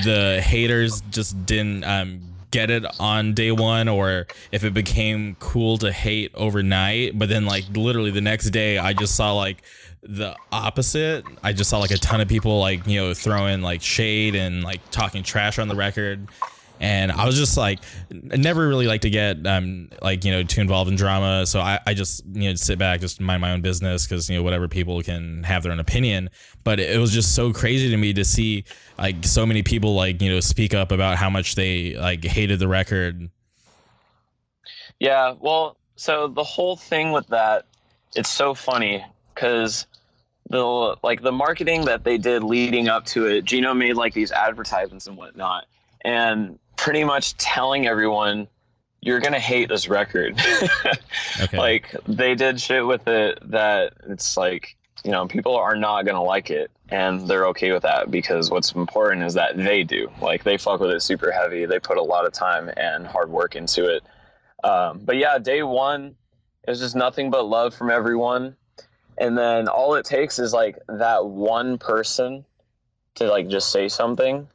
the 0.04 0.42
haters 0.44 1.02
just 1.10 1.46
didn't 1.46 1.84
um 1.86 2.35
get 2.56 2.72
it 2.72 2.86
on 3.02 3.34
day 3.34 3.52
one 3.52 3.90
or 3.90 4.28
if 4.54 4.64
it 4.64 4.74
became 4.74 5.36
cool 5.42 5.78
to 5.78 5.92
hate 5.92 6.32
overnight 6.36 7.20
but 7.20 7.28
then 7.28 7.46
like 7.46 7.66
literally 7.76 8.12
the 8.12 8.22
next 8.22 8.52
day 8.52 8.78
i 8.78 8.94
just 8.94 9.14
saw 9.14 9.34
like 9.34 9.62
the 10.08 10.36
opposite. 10.52 11.26
I 11.44 11.52
just 11.52 11.70
saw 11.70 11.80
like 11.80 11.92
a 11.92 11.98
ton 11.98 12.22
of 12.22 12.28
people 12.28 12.60
like 12.60 12.86
you 12.88 13.02
know 13.02 13.14
throwing 13.14 13.62
like 13.62 13.82
shade 13.82 14.36
and 14.36 14.64
like 14.64 14.80
talking 14.92 15.24
trash 15.24 15.58
on 15.58 15.68
the 15.68 15.76
record 15.76 16.28
and 16.80 17.12
i 17.12 17.26
was 17.26 17.38
just 17.38 17.58
like 17.58 17.80
I 18.32 18.38
never 18.38 18.68
really 18.68 18.88
like 18.88 19.02
to 19.02 19.10
get 19.10 19.46
um 19.48 19.90
like 20.02 20.26
you 20.26 20.32
know 20.32 20.44
too 20.44 20.62
involved 20.62 20.90
in 20.90 20.96
drama. 20.96 21.46
So 21.46 21.60
i, 21.60 21.80
I 21.86 21.94
just 21.94 22.24
you 22.34 22.50
know 22.50 22.56
sit 22.56 22.78
back 22.78 23.02
just 23.02 23.20
mind 23.22 23.42
my 23.42 23.52
own 23.52 23.62
business 23.62 24.06
because 24.06 24.30
you 24.30 24.38
know 24.38 24.44
whatever 24.44 24.68
people 24.68 25.02
can 25.02 25.44
have 25.44 25.64
their 25.64 25.72
own 25.72 25.80
opinion. 25.80 26.30
But 26.64 26.80
it 26.80 27.00
was 27.00 27.12
just 27.12 27.36
so 27.36 27.54
crazy 27.54 27.90
to 27.90 27.98
me 27.98 28.14
to 28.14 28.26
see 28.26 28.66
like 28.98 29.26
so 29.26 29.46
many 29.46 29.64
people 29.64 29.96
like 29.96 30.22
you 30.22 30.30
know 30.30 30.40
speak 30.40 30.74
up 30.74 30.92
about 30.92 31.18
how 31.18 31.30
much 31.30 31.56
they 31.56 31.96
like 31.96 32.24
hated 32.24 32.60
the 32.60 32.68
record. 32.68 33.30
Yeah, 35.00 35.34
well, 35.40 35.78
so 35.96 36.28
the 36.28 36.44
whole 36.44 36.76
thing 36.76 37.12
with 37.12 37.28
that, 37.28 37.66
it's 38.16 38.30
so 38.30 38.54
funny 38.54 39.06
because 39.34 39.88
the 40.50 40.96
like 41.04 41.22
the 41.22 41.32
marketing 41.32 41.86
that 41.86 42.04
they 42.04 42.18
did 42.18 42.44
leading 42.44 42.88
up 42.88 43.06
to 43.08 43.26
it, 43.28 43.46
Gino 43.46 43.74
made 43.74 43.96
like 43.96 44.14
these 44.14 44.32
advertisements 44.32 45.08
and 45.08 45.18
whatnot, 45.18 45.66
and 46.04 46.60
pretty 46.86 47.04
much 47.04 47.36
telling 47.38 47.88
everyone 47.88 48.48
you're 49.02 49.20
gonna 49.20 49.40
hate 49.40 49.70
this 49.70 49.90
record. 49.90 50.40
okay. 51.42 51.58
Like 51.58 51.96
they 52.08 52.36
did 52.36 52.62
shit 52.62 52.86
with 52.86 53.08
it 53.08 53.40
that 53.50 53.94
it's 54.08 54.38
like 54.38 54.78
you 55.04 55.10
know 55.10 55.26
people 55.26 55.56
are 55.56 55.76
not 55.76 56.06
gonna 56.06 56.22
like 56.22 56.52
it 56.52 56.70
and 56.90 57.28
they're 57.28 57.48
okay 57.48 57.72
with 57.72 57.82
that 57.82 58.12
because 58.12 58.52
what's 58.52 58.72
important 58.74 59.24
is 59.24 59.34
that 59.34 59.58
they 59.58 59.84
do. 59.84 60.12
Like 60.22 60.44
they 60.44 60.60
fuck 60.60 60.80
with 60.80 60.92
it 60.92 61.02
super 61.02 61.32
heavy. 61.32 61.66
They 61.66 61.80
put 61.80 61.98
a 61.98 62.04
lot 62.04 62.28
of 62.28 62.34
time 62.34 62.70
and 62.78 63.08
hard 63.08 63.32
work 63.32 63.56
into 63.56 63.90
it. 63.92 64.04
Um, 64.64 65.02
but 65.04 65.18
yeah 65.18 65.40
day 65.40 65.64
one 65.64 66.16
was 66.68 66.80
just 66.80 66.96
nothing 66.96 67.32
but 67.32 67.48
love 67.48 67.74
from 67.74 67.90
everyone. 67.90 68.56
And 69.18 69.36
then 69.36 69.68
all 69.68 69.96
it 69.96 70.06
takes 70.06 70.38
is 70.38 70.54
like 70.54 70.78
that 70.88 71.26
one 71.26 71.80
person 71.80 72.46
to 73.16 73.28
like 73.28 73.48
just 73.48 73.72
say 73.72 73.90
something 73.90 74.48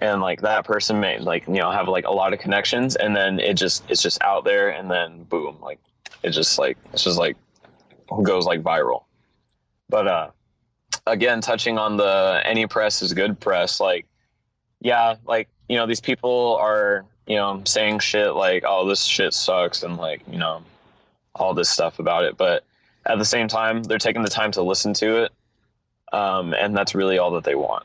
and 0.00 0.20
like 0.20 0.40
that 0.40 0.64
person 0.64 1.00
may 1.00 1.18
like 1.18 1.46
you 1.46 1.54
know 1.54 1.70
have 1.70 1.88
like 1.88 2.06
a 2.06 2.10
lot 2.10 2.32
of 2.32 2.38
connections 2.38 2.96
and 2.96 3.14
then 3.16 3.38
it 3.40 3.54
just 3.54 3.88
it's 3.90 4.02
just 4.02 4.20
out 4.22 4.44
there 4.44 4.70
and 4.70 4.90
then 4.90 5.24
boom 5.24 5.56
like 5.60 5.78
it 6.22 6.30
just 6.30 6.58
like 6.58 6.76
it's 6.92 7.04
just 7.04 7.18
like 7.18 7.36
goes 8.22 8.46
like 8.46 8.62
viral. 8.62 9.04
But 9.88 10.06
uh 10.08 10.30
again 11.06 11.40
touching 11.40 11.78
on 11.78 11.96
the 11.96 12.40
any 12.44 12.66
press 12.66 13.02
is 13.02 13.12
good 13.12 13.38
press 13.40 13.80
like 13.80 14.06
yeah 14.80 15.16
like 15.26 15.48
you 15.68 15.76
know 15.76 15.86
these 15.86 16.00
people 16.00 16.56
are 16.60 17.04
you 17.26 17.36
know 17.36 17.60
saying 17.64 17.98
shit 17.98 18.34
like 18.34 18.64
oh 18.66 18.88
this 18.88 19.04
shit 19.04 19.32
sucks 19.32 19.82
and 19.82 19.96
like 19.96 20.22
you 20.30 20.38
know 20.38 20.62
all 21.34 21.54
this 21.54 21.68
stuff 21.68 21.98
about 21.98 22.24
it 22.24 22.36
but 22.36 22.64
at 23.06 23.18
the 23.18 23.24
same 23.24 23.48
time 23.48 23.82
they're 23.82 23.98
taking 23.98 24.22
the 24.22 24.30
time 24.30 24.50
to 24.50 24.62
listen 24.62 24.92
to 24.92 25.22
it 25.24 25.32
um, 26.12 26.54
and 26.54 26.76
that's 26.76 26.94
really 26.94 27.18
all 27.18 27.30
that 27.32 27.44
they 27.44 27.54
want 27.54 27.84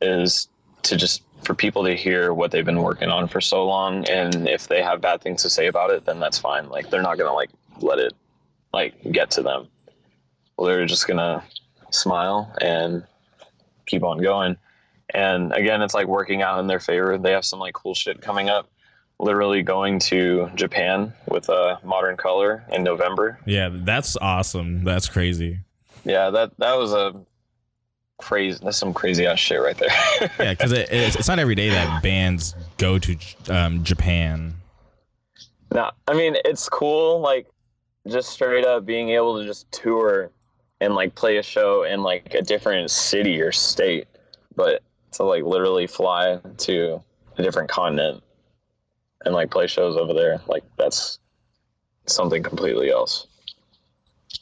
is 0.00 0.48
to 0.84 0.96
just 0.96 1.22
for 1.44 1.54
people 1.54 1.84
to 1.84 1.94
hear 1.94 2.32
what 2.32 2.50
they've 2.50 2.64
been 2.64 2.82
working 2.82 3.10
on 3.10 3.28
for 3.28 3.40
so 3.40 3.66
long 3.66 4.08
and 4.08 4.48
if 4.48 4.68
they 4.68 4.82
have 4.82 5.00
bad 5.00 5.20
things 5.20 5.42
to 5.42 5.50
say 5.50 5.66
about 5.66 5.90
it 5.90 6.04
then 6.06 6.20
that's 6.20 6.38
fine. 6.38 6.68
Like 6.68 6.90
they're 6.90 7.02
not 7.02 7.18
gonna 7.18 7.34
like 7.34 7.50
let 7.80 7.98
it 7.98 8.14
like 8.72 8.94
get 9.12 9.30
to 9.32 9.42
them. 9.42 9.68
They're 10.58 10.86
just 10.86 11.06
gonna 11.06 11.44
smile 11.90 12.52
and 12.60 13.04
keep 13.86 14.02
on 14.02 14.22
going. 14.22 14.56
And 15.12 15.52
again 15.52 15.82
it's 15.82 15.94
like 15.94 16.06
working 16.06 16.42
out 16.42 16.60
in 16.60 16.66
their 16.66 16.80
favor. 16.80 17.18
They 17.18 17.32
have 17.32 17.44
some 17.44 17.58
like 17.58 17.74
cool 17.74 17.94
shit 17.94 18.20
coming 18.20 18.48
up. 18.48 18.70
Literally 19.20 19.62
going 19.62 20.00
to 20.00 20.50
japan 20.54 21.12
with 21.28 21.48
a 21.48 21.78
modern 21.84 22.16
color 22.16 22.64
in 22.72 22.82
november. 22.82 23.38
Yeah 23.46 23.68
that's 23.70 24.16
awesome. 24.16 24.82
That's 24.84 25.08
crazy. 25.08 25.60
Yeah 26.04 26.30
that 26.30 26.52
that 26.58 26.76
was 26.76 26.92
a 26.92 27.14
crazy 28.24 28.58
that's 28.62 28.78
some 28.78 28.94
crazy 28.94 29.26
ass 29.26 29.38
shit 29.38 29.60
right 29.60 29.76
there 29.78 29.90
yeah 30.38 30.50
because 30.52 30.72
it, 30.72 30.88
it's, 30.90 31.16
it's 31.16 31.28
not 31.28 31.38
every 31.38 31.54
day 31.54 31.68
that 31.68 32.02
bands 32.02 32.54
go 32.78 32.98
to 32.98 33.16
um, 33.48 33.84
japan 33.84 34.54
No, 35.74 35.90
I 36.06 36.14
mean 36.14 36.36
it's 36.44 36.68
cool, 36.68 37.20
like 37.20 37.48
just 38.06 38.30
straight 38.30 38.64
up 38.64 38.86
being 38.86 39.10
able 39.10 39.38
to 39.40 39.44
just 39.44 39.70
tour 39.72 40.30
and 40.80 40.94
like 40.94 41.14
play 41.16 41.38
a 41.38 41.42
show 41.42 41.82
in 41.82 42.02
like 42.02 42.32
a 42.34 42.42
different 42.42 42.90
city 42.90 43.40
or 43.40 43.50
state, 43.50 44.06
but 44.54 44.82
to 45.12 45.24
like 45.24 45.42
literally 45.42 45.88
fly 45.88 46.38
to 46.58 47.02
a 47.38 47.42
different 47.42 47.68
continent 47.68 48.22
and 49.24 49.34
like 49.34 49.50
play 49.50 49.66
shows 49.66 49.96
over 49.96 50.14
there, 50.14 50.40
like 50.46 50.62
that's 50.78 51.18
something 52.06 52.42
completely 52.42 52.90
else. 52.90 53.26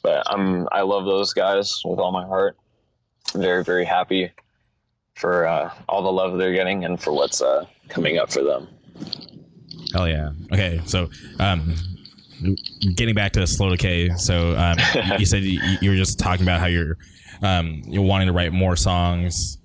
But 0.03 0.23
I'm 0.27 0.67
I 0.71 0.81
love 0.81 1.05
those 1.05 1.33
guys 1.33 1.81
with 1.83 1.97
all 1.99 2.11
my 2.11 2.25
heart. 2.25 2.57
Very 3.33 3.63
very 3.63 3.85
happy 3.85 4.31
for 5.15 5.45
uh, 5.47 5.71
all 5.87 6.01
the 6.01 6.11
love 6.11 6.37
they're 6.37 6.53
getting 6.53 6.85
and 6.85 6.99
for 6.99 7.13
what's 7.13 7.41
uh, 7.41 7.65
coming 7.89 8.17
up 8.17 8.31
for 8.31 8.43
them. 8.43 8.67
Hell 9.93 10.07
yeah. 10.07 10.31
Okay, 10.51 10.81
so 10.85 11.09
um, 11.39 11.75
getting 12.95 13.15
back 13.15 13.31
to 13.33 13.45
slow 13.45 13.69
decay. 13.69 14.09
So 14.15 14.57
um, 14.57 14.77
you 15.19 15.25
said 15.25 15.43
you, 15.43 15.59
you 15.81 15.89
were 15.91 15.95
just 15.95 16.19
talking 16.19 16.43
about 16.43 16.59
how 16.59 16.67
you're 16.67 16.97
um, 17.41 17.81
you're 17.85 18.03
wanting 18.03 18.27
to 18.27 18.33
write 18.33 18.53
more 18.53 18.75
songs. 18.75 19.57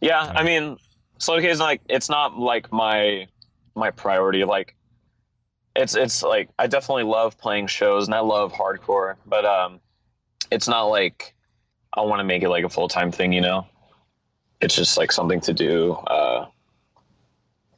Yeah, 0.00 0.32
I 0.34 0.42
mean, 0.42 0.76
slow 1.18 1.36
decay 1.36 1.50
is 1.50 1.60
like 1.60 1.80
it's 1.88 2.08
not 2.08 2.38
like 2.38 2.72
my 2.72 3.26
my 3.74 3.90
priority. 3.90 4.44
Like, 4.44 4.76
it's 5.76 5.94
it's 5.94 6.22
like 6.22 6.50
I 6.58 6.66
definitely 6.66 7.04
love 7.04 7.38
playing 7.38 7.68
shows 7.68 8.06
and 8.06 8.14
I 8.14 8.20
love 8.20 8.52
hardcore, 8.52 9.16
but 9.26 9.44
um, 9.44 9.80
it's 10.50 10.68
not 10.68 10.84
like 10.84 11.34
I 11.92 12.02
want 12.02 12.20
to 12.20 12.24
make 12.24 12.42
it 12.42 12.48
like 12.48 12.64
a 12.64 12.68
full 12.68 12.88
time 12.88 13.10
thing. 13.10 13.32
You 13.32 13.40
know, 13.40 13.66
it's 14.60 14.74
just 14.74 14.96
like 14.96 15.12
something 15.12 15.40
to 15.42 15.52
do. 15.52 15.92
Uh, 15.92 16.46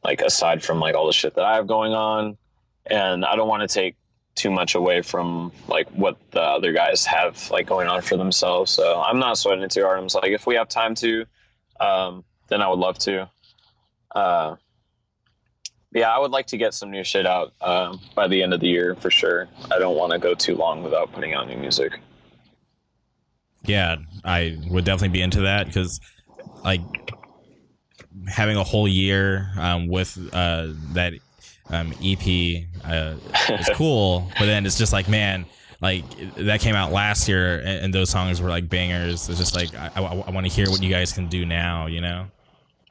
like 0.03 0.21
aside 0.21 0.63
from 0.63 0.79
like 0.79 0.95
all 0.95 1.07
the 1.07 1.13
shit 1.13 1.35
that 1.35 1.45
I 1.45 1.55
have 1.55 1.67
going 1.67 1.93
on, 1.93 2.37
and 2.85 3.25
I 3.25 3.35
don't 3.35 3.47
want 3.47 3.67
to 3.67 3.73
take 3.73 3.95
too 4.35 4.49
much 4.49 4.75
away 4.75 5.01
from 5.01 5.51
like 5.67 5.87
what 5.89 6.17
the 6.31 6.41
other 6.41 6.73
guys 6.73 7.05
have 7.05 7.49
like 7.51 7.67
going 7.67 7.87
on 7.87 8.01
for 8.01 8.17
themselves. 8.17 8.71
So 8.71 9.01
I'm 9.01 9.19
not 9.19 9.37
sweating 9.37 9.63
it 9.63 9.71
too 9.71 9.83
hard. 9.83 9.99
I'm 9.99 10.05
just 10.05 10.15
like 10.15 10.31
if 10.31 10.45
we 10.45 10.55
have 10.55 10.67
time 10.67 10.95
to, 10.95 11.25
um, 11.79 12.23
then 12.49 12.61
I 12.61 12.67
would 12.67 12.79
love 12.79 12.97
to. 12.99 13.29
Uh, 14.13 14.55
yeah, 15.93 16.09
I 16.09 16.17
would 16.19 16.31
like 16.31 16.47
to 16.47 16.57
get 16.57 16.73
some 16.73 16.89
new 16.89 17.03
shit 17.03 17.27
out 17.27 17.53
um, 17.61 18.01
by 18.15 18.27
the 18.27 18.41
end 18.41 18.53
of 18.53 18.59
the 18.59 18.67
year 18.67 18.95
for 18.95 19.11
sure. 19.11 19.47
I 19.71 19.77
don't 19.77 19.95
want 19.95 20.11
to 20.11 20.19
go 20.19 20.33
too 20.33 20.55
long 20.55 20.83
without 20.83 21.11
putting 21.11 21.33
out 21.33 21.47
new 21.47 21.57
music. 21.57 21.99
Yeah, 23.65 23.97
I 24.23 24.57
would 24.69 24.85
definitely 24.85 25.09
be 25.09 25.21
into 25.21 25.41
that 25.41 25.67
because, 25.67 25.99
like, 26.63 26.81
having 28.27 28.57
a 28.57 28.63
whole 28.63 28.87
year 28.87 29.49
um, 29.57 29.87
with 29.87 30.17
uh, 30.33 30.69
that 30.93 31.13
um, 31.69 31.93
EP 32.03 32.65
uh, 32.85 33.15
is 33.49 33.69
cool, 33.73 34.29
but 34.37 34.45
then 34.45 34.65
it's 34.65 34.77
just 34.77 34.93
like, 34.93 35.07
man, 35.07 35.45
like 35.81 36.03
that 36.35 36.61
came 36.61 36.75
out 36.75 36.91
last 36.91 37.27
year, 37.27 37.59
and, 37.59 37.85
and 37.85 37.93
those 37.93 38.09
songs 38.09 38.41
were 38.41 38.49
like 38.49 38.69
bangers. 38.69 39.27
It's 39.29 39.37
just 39.37 39.55
like 39.55 39.75
I, 39.75 39.91
I, 39.95 40.01
I 40.01 40.31
want 40.31 40.47
to 40.47 40.51
hear 40.51 40.69
what 40.69 40.81
you 40.81 40.89
guys 40.89 41.11
can 41.11 41.27
do 41.27 41.45
now, 41.45 41.87
you 41.87 42.01
know? 42.01 42.27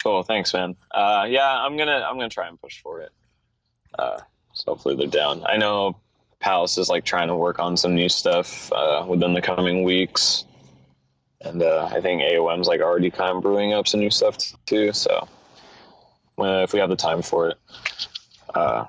Cool, 0.03 0.23
thanks, 0.23 0.53
man. 0.53 0.77
Uh, 0.91 1.27
yeah, 1.29 1.59
I'm 1.65 1.77
gonna 1.77 2.05
I'm 2.07 2.17
gonna 2.17 2.29
try 2.29 2.49
and 2.49 2.61
push 2.61 2.81
for 2.83 3.01
it. 3.01 3.11
Uh, 3.99 4.19
so 4.53 4.73
hopefully 4.73 4.97
they're 4.97 5.07
down. 5.07 5.43
I 5.47 5.57
know 5.57 5.97
Palace 6.41 6.77
is 6.77 6.89
like 6.89 7.05
trying 7.05 7.29
to 7.29 7.37
work 7.37 7.59
on 7.59 7.77
some 7.77 7.95
new 7.95 8.09
stuff 8.09 8.71
uh, 8.73 9.05
within 9.09 9.33
the 9.33 9.41
coming 9.41 9.85
weeks, 9.85 10.45
and 11.45 11.63
uh, 11.63 11.89
I 11.91 12.01
think 12.01 12.23
AOM's 12.23 12.69
like 12.69 12.81
already 12.81 13.11
kind 13.11 13.37
of 13.37 13.43
brewing 13.43 13.73
up 13.73 13.87
some 13.89 14.01
new 14.01 14.11
stuff 14.11 14.39
t- 14.39 14.57
too. 14.67 14.93
So 14.93 15.29
uh, 16.39 16.63
if 16.63 16.73
we 16.73 16.79
have 16.81 16.89
the 16.91 16.97
time 16.97 17.23
for 17.23 17.49
it, 17.51 17.59
uh, 18.55 18.85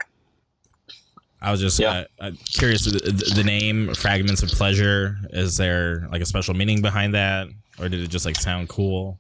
I 1.42 1.52
was 1.52 1.60
just 1.60 1.80
Yeah. 1.80 2.06
uh, 2.20 2.26
uh, 2.26 2.32
curious. 2.46 2.86
The, 2.86 3.00
the 3.12 3.34
the 3.36 3.44
name 3.44 3.94
"Fragments 3.96 4.44
of 4.44 4.50
Pleasure" 4.50 5.18
is 5.32 5.58
there 5.58 6.08
like 6.12 6.22
a 6.22 6.26
special 6.26 6.54
meaning 6.54 6.82
behind 6.82 7.14
that, 7.16 7.48
or 7.80 7.90
did 7.90 8.00
it 8.02 8.08
just 8.08 8.26
like 8.26 8.36
sound 8.38 8.70
cool? 8.70 9.20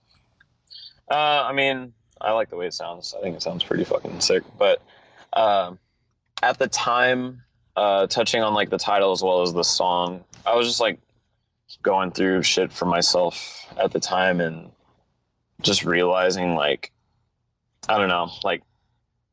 Uh, 1.12 1.44
I 1.46 1.52
mean, 1.52 1.94
I 2.22 2.32
like 2.32 2.50
the 2.50 2.56
way 2.56 2.68
it 2.68 2.74
sounds. 2.74 3.14
I 3.18 3.22
think 3.22 3.36
it 3.36 3.42
sounds 3.42 3.64
pretty 3.64 3.84
fucking 3.84 4.22
sick. 4.22 4.44
But 4.58 4.82
um, 5.34 5.78
at 6.42 6.58
the 6.58 6.68
time, 6.68 7.42
uh, 7.76 8.08
touching 8.08 8.42
on 8.42 8.54
like 8.54 8.70
the 8.70 8.78
title 8.78 9.12
as 9.12 9.22
well 9.22 9.42
as 9.42 9.52
the 9.54 9.64
song, 9.64 10.24
I 10.46 10.56
was 10.56 10.66
just 10.66 10.80
like 10.80 11.00
going 11.82 12.12
through 12.12 12.44
shit 12.44 12.72
for 12.72 12.86
myself 12.86 13.66
at 13.78 13.92
the 13.92 14.00
time 14.00 14.40
and 14.42 14.72
just 15.62 15.86
realizing 15.86 16.56
like 16.56 16.92
I 17.88 17.98
don't 17.98 18.10
know, 18.10 18.30
like 18.44 18.62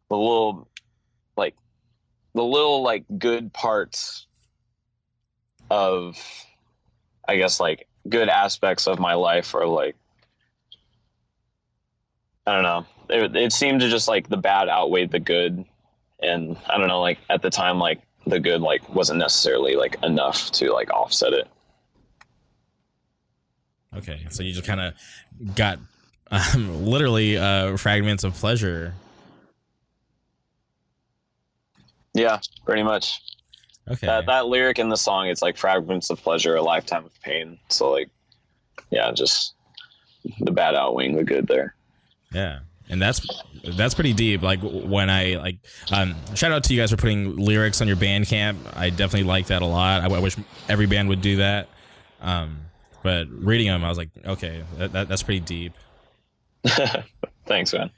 the 0.08 0.16
little 0.16 0.68
like 1.36 1.54
the 2.34 2.44
little 2.44 2.82
like 2.82 3.04
good 3.18 3.52
parts 3.52 4.26
of 5.70 6.16
I 7.28 7.36
guess 7.36 7.60
like 7.60 7.86
good 8.08 8.28
aspects 8.28 8.86
of 8.86 8.98
my 8.98 9.14
life 9.14 9.54
are 9.54 9.66
like 9.66 9.96
I 12.46 12.54
don't 12.54 12.62
know. 12.62 12.86
It, 13.08 13.36
it 13.36 13.52
seemed 13.52 13.80
to 13.80 13.88
just 13.88 14.08
like 14.08 14.28
the 14.28 14.36
bad 14.36 14.68
outweighed 14.68 15.10
the 15.10 15.20
good, 15.20 15.64
and 16.20 16.56
I 16.68 16.78
don't 16.78 16.88
know. 16.88 17.00
Like 17.00 17.18
at 17.28 17.42
the 17.42 17.50
time, 17.50 17.78
like 17.78 18.00
the 18.26 18.40
good 18.40 18.60
like 18.60 18.88
wasn't 18.92 19.18
necessarily 19.18 19.76
like 19.76 19.96
enough 20.02 20.50
to 20.52 20.72
like 20.72 20.90
offset 20.90 21.32
it. 21.32 21.48
Okay, 23.96 24.26
so 24.30 24.42
you 24.42 24.52
just 24.52 24.66
kind 24.66 24.80
of 24.80 24.94
got 25.56 25.78
um, 26.30 26.84
literally 26.84 27.36
uh, 27.36 27.76
fragments 27.76 28.24
of 28.24 28.34
pleasure. 28.34 28.94
Yeah, 32.14 32.40
pretty 32.64 32.82
much. 32.82 33.20
Okay, 33.88 34.06
That 34.06 34.26
that 34.26 34.46
lyric 34.46 34.78
in 34.78 34.88
the 34.88 34.96
song, 34.96 35.28
it's 35.28 35.42
like 35.42 35.56
fragments 35.56 36.10
of 36.10 36.22
pleasure, 36.22 36.54
a 36.54 36.62
lifetime 36.62 37.04
of 37.04 37.22
pain. 37.22 37.58
So 37.68 37.90
like, 37.90 38.10
yeah, 38.90 39.10
just 39.12 39.54
the 40.40 40.52
bad 40.52 40.74
outweighing 40.74 41.16
the 41.16 41.24
good 41.24 41.48
there. 41.48 41.74
Yeah, 42.32 42.60
and 42.88 43.02
that's 43.02 43.26
that's 43.76 43.94
pretty 43.94 44.12
deep. 44.12 44.42
Like 44.42 44.60
when 44.62 45.10
I 45.10 45.36
like, 45.36 45.56
um, 45.92 46.14
shout 46.34 46.52
out 46.52 46.62
to 46.64 46.74
you 46.74 46.80
guys 46.80 46.90
for 46.90 46.96
putting 46.96 47.36
lyrics 47.36 47.80
on 47.80 47.88
your 47.88 47.96
Bandcamp. 47.96 48.56
I 48.76 48.90
definitely 48.90 49.24
like 49.24 49.46
that 49.48 49.62
a 49.62 49.66
lot. 49.66 50.02
I, 50.02 50.14
I 50.14 50.20
wish 50.20 50.36
every 50.68 50.86
band 50.86 51.08
would 51.08 51.22
do 51.22 51.36
that. 51.36 51.68
Um, 52.20 52.58
but 53.02 53.28
reading 53.30 53.68
them, 53.68 53.84
I 53.84 53.88
was 53.88 53.98
like, 53.98 54.10
okay, 54.24 54.62
that, 54.78 54.92
that 54.92 55.08
that's 55.08 55.22
pretty 55.22 55.40
deep. 55.40 55.72
Thanks, 57.46 57.72
man. 57.72 57.90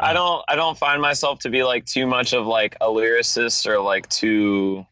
I 0.00 0.12
don't 0.12 0.44
I 0.48 0.56
don't 0.56 0.76
find 0.76 1.00
myself 1.00 1.38
to 1.40 1.50
be 1.50 1.62
like 1.62 1.86
too 1.86 2.06
much 2.06 2.32
of 2.32 2.46
like 2.46 2.76
a 2.80 2.86
lyricist 2.86 3.66
or 3.66 3.80
like 3.80 4.08
too 4.08 4.84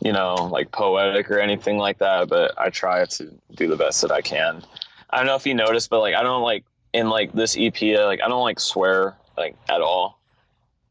you 0.00 0.12
know, 0.12 0.34
like 0.34 0.70
poetic 0.72 1.30
or 1.30 1.40
anything 1.40 1.78
like 1.78 1.98
that, 1.98 2.28
but 2.28 2.52
I 2.58 2.70
try 2.70 3.04
to 3.06 3.32
do 3.54 3.66
the 3.66 3.76
best 3.76 4.02
that 4.02 4.12
I 4.12 4.20
can. 4.20 4.62
I 5.10 5.18
don't 5.18 5.26
know 5.26 5.36
if 5.36 5.46
you 5.46 5.54
noticed, 5.54 5.90
but 5.90 6.00
like 6.00 6.14
I 6.14 6.22
don't 6.22 6.42
like 6.42 6.64
in 6.92 7.08
like 7.08 7.32
this 7.32 7.56
EP 7.58 7.80
like 7.98 8.20
I 8.22 8.28
don't 8.28 8.42
like 8.42 8.60
swear 8.60 9.16
like 9.36 9.56
at 9.68 9.80
all. 9.80 10.20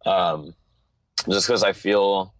Um 0.06 0.54
just 1.30 1.48
cuz 1.48 1.64
I 1.64 1.74
feel 1.74 2.34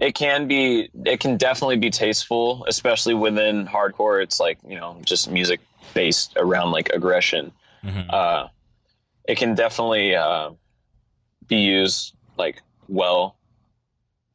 it 0.00 0.14
can 0.14 0.48
be 0.48 0.88
it 1.04 1.20
can 1.20 1.36
definitely 1.36 1.76
be 1.76 1.90
tasteful, 1.90 2.64
especially 2.66 3.14
within 3.14 3.66
hardcore. 3.66 4.22
It's 4.22 4.40
like, 4.40 4.58
you 4.66 4.76
know, 4.76 4.96
just 5.04 5.30
music 5.30 5.60
based 5.94 6.34
around 6.36 6.70
like 6.72 6.88
aggression 6.90 7.52
Mhm. 7.84 8.12
uh, 8.12 8.48
it 9.24 9.38
can 9.38 9.54
definitely 9.54 10.14
uh, 10.14 10.50
be 11.48 11.56
used 11.56 12.14
like 12.36 12.62
well 12.88 13.36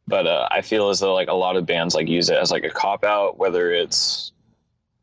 but 0.07 0.25
uh, 0.27 0.47
i 0.51 0.61
feel 0.61 0.89
as 0.89 0.99
though 0.99 1.13
like 1.13 1.27
a 1.29 1.33
lot 1.33 1.55
of 1.55 1.65
bands 1.65 1.93
like 1.95 2.07
use 2.07 2.29
it 2.29 2.37
as 2.37 2.51
like 2.51 2.63
a 2.63 2.69
cop 2.69 3.03
out 3.03 3.37
whether 3.37 3.71
it's 3.71 4.31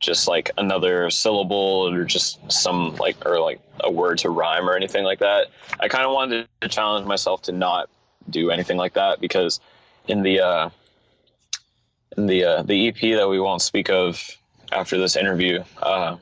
just 0.01 0.27
like 0.29 0.51
another 0.59 1.09
syllable 1.11 1.89
or 1.89 2.05
just 2.05 2.39
some 2.51 2.95
like 2.97 3.17
or 3.25 3.39
like 3.41 3.61
a 3.81 3.91
word 3.91 4.19
to 4.19 4.29
rhyme 4.31 4.69
or 4.69 4.75
anything 4.75 5.05
like 5.05 5.21
that 5.21 5.47
i 5.81 5.87
kind 5.89 6.05
of 6.05 6.13
wanted 6.13 6.47
to 6.61 6.69
challenge 6.69 7.07
myself 7.07 7.41
to 7.43 7.53
not 7.53 7.89
do 8.31 8.51
anything 8.51 8.77
like 8.77 8.93
that 8.95 9.21
because 9.21 9.61
in 10.09 10.23
the 10.23 10.41
uh 10.41 10.71
in 12.17 12.27
the 12.27 12.45
uh 12.45 12.63
the 12.63 12.89
ep 12.89 13.01
that 13.01 13.29
we 13.29 13.41
won't 13.41 13.63
speak 13.63 13.91
of 13.91 14.21
after 14.71 14.99
this 14.99 15.17
interview 15.17 15.63
uh 15.83 16.17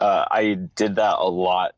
uh, 0.00 0.26
I 0.30 0.58
did 0.74 0.96
that 0.96 1.16
a 1.18 1.28
lot 1.28 1.74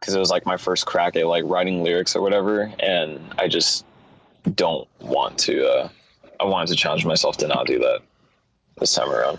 because 0.00 0.14
it 0.14 0.18
was 0.18 0.30
like 0.30 0.46
my 0.46 0.56
first 0.56 0.86
crack 0.86 1.16
at 1.16 1.26
like 1.26 1.44
writing 1.46 1.82
lyrics 1.82 2.16
or 2.16 2.22
whatever, 2.22 2.72
and 2.80 3.20
I 3.38 3.48
just 3.48 3.84
don't 4.54 4.88
want 5.00 5.38
to. 5.40 5.68
Uh, 5.68 5.88
I 6.40 6.44
wanted 6.44 6.68
to 6.68 6.76
challenge 6.76 7.04
myself 7.04 7.36
to 7.38 7.46
not 7.46 7.66
do 7.66 7.78
that 7.78 8.00
this 8.78 8.94
time 8.94 9.10
around. 9.10 9.38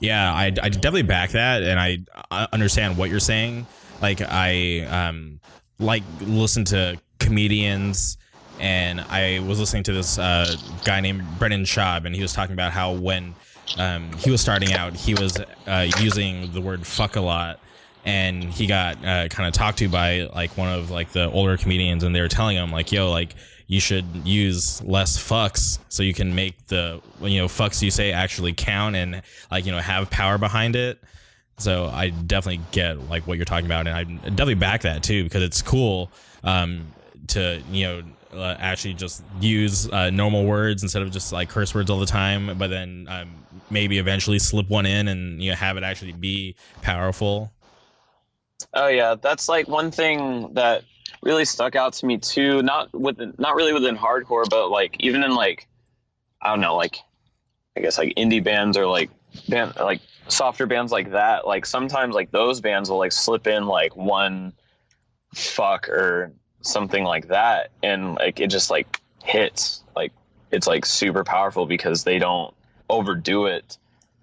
Yeah, 0.00 0.32
I, 0.32 0.46
I 0.46 0.68
definitely 0.68 1.02
back 1.02 1.30
that, 1.30 1.62
and 1.62 1.78
I, 1.78 1.98
I 2.30 2.48
understand 2.52 2.96
what 2.96 3.10
you're 3.10 3.20
saying. 3.20 3.66
Like 4.00 4.20
I 4.22 4.80
um 4.86 5.40
like 5.78 6.02
listen 6.20 6.64
to 6.66 6.98
comedians, 7.18 8.16
and 8.60 9.00
I 9.00 9.40
was 9.40 9.58
listening 9.58 9.82
to 9.84 9.92
this 9.92 10.18
uh, 10.18 10.56
guy 10.84 11.00
named 11.00 11.22
Brendan 11.38 11.64
Schaub, 11.64 12.04
and 12.04 12.14
he 12.14 12.22
was 12.22 12.32
talking 12.32 12.52
about 12.52 12.72
how 12.72 12.92
when 12.92 13.34
um, 13.76 14.10
he 14.18 14.30
was 14.30 14.40
starting 14.40 14.72
out, 14.72 14.94
he 14.94 15.14
was 15.14 15.38
uh, 15.66 15.88
using 16.00 16.52
the 16.52 16.60
word 16.60 16.86
"fuck" 16.86 17.16
a 17.16 17.20
lot, 17.20 17.60
and 18.04 18.44
he 18.44 18.66
got 18.66 18.96
uh, 19.04 19.28
kind 19.28 19.48
of 19.48 19.54
talked 19.54 19.78
to 19.78 19.88
by 19.88 20.28
like 20.34 20.56
one 20.56 20.68
of 20.68 20.90
like 20.90 21.12
the 21.12 21.30
older 21.30 21.56
comedians, 21.56 22.02
and 22.04 22.14
they 22.14 22.20
were 22.20 22.28
telling 22.28 22.56
him 22.56 22.70
like, 22.70 22.92
"Yo, 22.92 23.10
like." 23.10 23.34
You 23.70 23.80
should 23.80 24.06
use 24.26 24.80
less 24.82 25.18
fucks 25.18 25.78
so 25.90 26.02
you 26.02 26.14
can 26.14 26.34
make 26.34 26.68
the 26.68 27.02
you 27.20 27.38
know 27.38 27.48
fucks 27.48 27.82
you 27.82 27.90
say 27.90 28.12
actually 28.12 28.54
count 28.54 28.96
and 28.96 29.20
like 29.50 29.66
you 29.66 29.72
know 29.72 29.78
have 29.78 30.08
power 30.08 30.38
behind 30.38 30.74
it. 30.74 30.98
So 31.58 31.84
I 31.84 32.08
definitely 32.08 32.64
get 32.72 33.10
like 33.10 33.26
what 33.26 33.36
you're 33.36 33.44
talking 33.44 33.66
about, 33.66 33.86
and 33.86 33.94
I 33.94 34.04
definitely 34.04 34.54
back 34.54 34.80
that 34.82 35.02
too 35.02 35.22
because 35.22 35.42
it's 35.42 35.60
cool 35.60 36.10
um, 36.44 36.86
to 37.28 37.62
you 37.70 37.86
know 37.86 38.02
uh, 38.32 38.56
actually 38.58 38.94
just 38.94 39.24
use 39.40 39.90
uh, 39.90 40.10
normal 40.10 40.44
words 40.44 40.82
instead 40.82 41.02
of 41.02 41.10
just 41.10 41.32
like 41.32 41.48
curse 41.48 41.74
words 41.74 41.90
all 41.90 41.98
the 41.98 42.06
time, 42.06 42.56
but 42.58 42.68
then 42.68 43.06
um, 43.08 43.30
maybe 43.70 43.98
eventually 43.98 44.38
slip 44.38 44.68
one 44.68 44.86
in 44.86 45.08
and 45.08 45.42
you 45.42 45.50
know 45.50 45.56
have 45.56 45.76
it 45.76 45.82
actually 45.82 46.12
be 46.12 46.54
powerful. 46.82 47.52
Oh 48.74 48.88
yeah, 48.88 49.14
that's 49.20 49.48
like 49.48 49.68
one 49.68 49.90
thing 49.90 50.52
that 50.54 50.84
really 51.22 51.44
stuck 51.44 51.76
out 51.76 51.92
to 51.94 52.06
me 52.06 52.18
too. 52.18 52.62
Not 52.62 52.92
with 52.92 53.18
not 53.38 53.54
really 53.54 53.72
within 53.72 53.96
hardcore, 53.96 54.48
but 54.48 54.68
like 54.68 54.96
even 55.00 55.22
in 55.22 55.34
like 55.34 55.66
I 56.42 56.50
don't 56.50 56.60
know, 56.60 56.76
like 56.76 56.98
I 57.76 57.80
guess 57.80 57.98
like 57.98 58.14
indie 58.16 58.42
bands 58.42 58.76
or 58.76 58.86
like 58.86 59.10
band 59.48 59.74
like 59.76 60.00
softer 60.28 60.66
bands 60.66 60.92
like 60.92 61.12
that. 61.12 61.46
Like 61.46 61.66
sometimes 61.66 62.14
like 62.14 62.30
those 62.30 62.60
bands 62.60 62.90
will 62.90 62.98
like 62.98 63.12
slip 63.12 63.46
in 63.46 63.66
like 63.66 63.96
one 63.96 64.52
fuck 65.34 65.88
or 65.88 66.32
something 66.62 67.04
like 67.04 67.28
that, 67.28 67.70
and 67.82 68.14
like 68.16 68.40
it 68.40 68.48
just 68.48 68.70
like 68.70 69.00
hits. 69.22 69.82
Like 69.96 70.12
it's 70.50 70.66
like 70.66 70.86
super 70.86 71.24
powerful 71.24 71.66
because 71.66 72.04
they 72.04 72.18
don't 72.18 72.54
overdo 72.88 73.46
it 73.46 73.78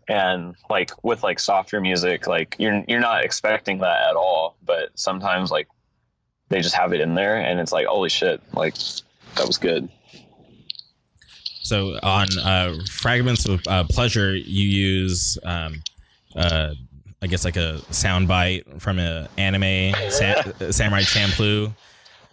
and 0.07 0.55
like 0.69 0.91
with 1.03 1.23
like 1.23 1.39
softer 1.39 1.81
music 1.81 2.27
like 2.27 2.55
you're 2.59 2.83
you're 2.87 2.99
not 2.99 3.23
expecting 3.23 3.79
that 3.79 4.09
at 4.09 4.15
all 4.15 4.55
but 4.63 4.89
sometimes 4.95 5.51
like 5.51 5.67
they 6.49 6.61
just 6.61 6.75
have 6.75 6.93
it 6.93 7.01
in 7.01 7.15
there 7.15 7.37
and 7.37 7.59
it's 7.59 7.71
like 7.71 7.87
holy 7.87 8.09
shit 8.09 8.41
like 8.53 8.75
that 9.35 9.45
was 9.47 9.57
good 9.57 9.89
So 11.65 11.97
on 12.03 12.27
uh, 12.37 12.77
fragments 12.91 13.47
of 13.47 13.59
uh, 13.67 13.85
pleasure, 13.85 14.35
you 14.35 14.69
use 14.69 15.39
um, 15.43 15.81
uh, 16.35 16.75
I 17.23 17.27
guess 17.27 17.43
like 17.43 17.57
a 17.57 17.79
sound 17.91 18.27
bite 18.27 18.79
from 18.79 18.99
an 18.99 19.27
anime 19.39 19.95
Sa- 20.11 20.43
Samurai 20.69 21.01
Champloo. 21.01 21.73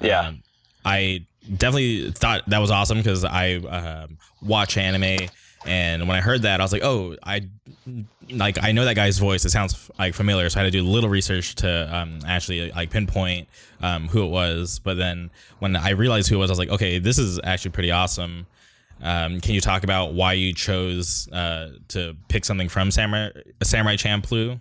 Yeah. 0.02 0.28
Um, 0.28 0.42
I 0.84 1.26
definitely 1.56 2.10
thought 2.12 2.48
that 2.48 2.58
was 2.58 2.70
awesome 2.70 2.98
because 2.98 3.24
I 3.24 3.54
um, 3.56 4.18
watch 4.42 4.76
anime, 4.76 5.28
and 5.64 6.08
when 6.08 6.16
I 6.16 6.20
heard 6.20 6.42
that, 6.42 6.60
I 6.60 6.64
was 6.64 6.72
like, 6.72 6.82
oh, 6.84 7.16
I 7.22 7.48
like 8.30 8.62
I 8.62 8.72
know 8.72 8.84
that 8.84 8.96
guy's 8.96 9.18
voice. 9.18 9.44
It 9.44 9.50
sounds 9.50 9.90
like 9.98 10.14
familiar, 10.14 10.48
so 10.50 10.60
I 10.60 10.64
had 10.64 10.72
to 10.72 10.78
do 10.78 10.86
a 10.86 10.88
little 10.88 11.10
research 11.10 11.54
to 11.56 11.96
um, 11.96 12.20
actually 12.26 12.72
like 12.72 12.90
pinpoint 12.90 13.48
um, 13.80 14.08
who 14.08 14.24
it 14.24 14.30
was. 14.30 14.80
But 14.80 14.96
then 14.96 15.30
when 15.60 15.76
I 15.76 15.90
realized 15.90 16.28
who 16.28 16.36
it 16.36 16.38
was, 16.38 16.50
I 16.50 16.52
was 16.52 16.58
like, 16.58 16.70
okay, 16.70 16.98
this 16.98 17.18
is 17.18 17.38
actually 17.44 17.70
pretty 17.72 17.90
awesome. 17.90 18.46
Um, 19.02 19.40
can 19.40 19.54
you 19.54 19.60
talk 19.60 19.82
about 19.82 20.14
why 20.14 20.34
you 20.34 20.52
chose 20.52 21.28
uh, 21.32 21.70
to 21.88 22.16
pick 22.28 22.44
something 22.44 22.68
from 22.68 22.90
Samurai 22.90 23.30
Samurai 23.62 23.96
Champloo? 23.96 24.60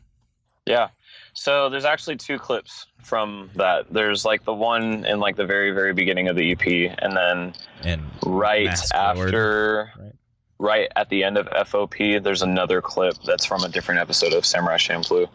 yeah 0.66 0.89
so 1.34 1.70
there's 1.70 1.86
actually 1.86 2.16
two 2.16 2.38
clips 2.38 2.86
from 3.04 3.50
that 3.56 3.86
there's 3.92 4.26
like 4.26 4.44
the 4.44 4.54
one 4.54 5.06
in 5.06 5.20
like 5.20 5.36
the 5.36 5.46
very 5.46 5.72
very 5.72 5.94
beginning 5.94 6.28
of 6.28 6.36
the 6.36 6.52
ep 6.52 6.66
and 7.00 7.16
then 7.16 7.54
And 7.84 8.02
right 8.26 8.78
after 8.94 9.92
right? 9.98 10.14
right 10.62 10.90
at 10.96 11.10
the 11.10 11.24
end 11.24 11.38
of 11.38 11.48
FOP, 11.48 12.24
there's 12.24 12.44
another 12.44 12.82
clip 12.82 13.16
that's 13.26 13.46
from 13.46 13.64
a 13.64 13.70
different 13.70 14.00
episode 14.00 14.34
of 14.34 14.46
Samurai 14.46 14.78
Champloo. 14.78 15.28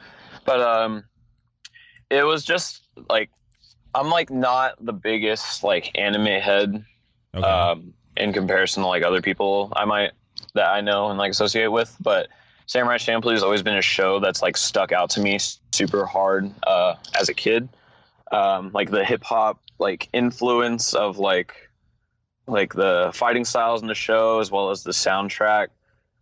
But 0.44 0.60
um, 0.60 1.04
it 2.08 2.24
was 2.24 2.44
just 2.44 2.82
like 3.10 3.30
I'm 3.94 4.08
like 4.08 4.30
not 4.30 4.74
the 4.80 4.92
biggest 4.92 5.64
like 5.64 5.90
anime 5.98 6.26
head, 6.40 6.84
okay. 7.34 7.46
um, 7.46 7.92
in 8.16 8.32
comparison 8.32 8.84
to 8.84 8.88
like 8.88 9.02
other 9.02 9.20
people 9.20 9.72
I 9.74 9.84
might 9.84 10.12
that 10.54 10.68
I 10.68 10.80
know 10.80 11.08
and 11.08 11.18
like 11.18 11.32
associate 11.32 11.72
with, 11.72 11.94
but 12.00 12.28
Samurai 12.66 12.98
Champloo 12.98 13.32
has 13.32 13.42
always 13.42 13.62
been 13.62 13.76
a 13.76 13.82
show 13.82 14.18
that's 14.18 14.42
like 14.42 14.56
stuck 14.56 14.92
out 14.92 15.10
to 15.10 15.20
me 15.20 15.38
super 15.72 16.04
hard 16.04 16.52
uh, 16.66 16.96
as 17.18 17.28
a 17.28 17.34
kid. 17.34 17.68
Um, 18.32 18.70
like 18.74 18.90
the 18.90 19.04
hip 19.04 19.22
hop 19.22 19.60
like 19.78 20.08
influence 20.12 20.94
of 20.94 21.18
like 21.18 21.70
like 22.48 22.74
the 22.74 23.10
fighting 23.14 23.44
styles 23.44 23.82
in 23.82 23.88
the 23.88 23.94
show 23.94 24.40
as 24.40 24.50
well 24.50 24.70
as 24.70 24.82
the 24.82 24.92
soundtrack. 24.92 25.68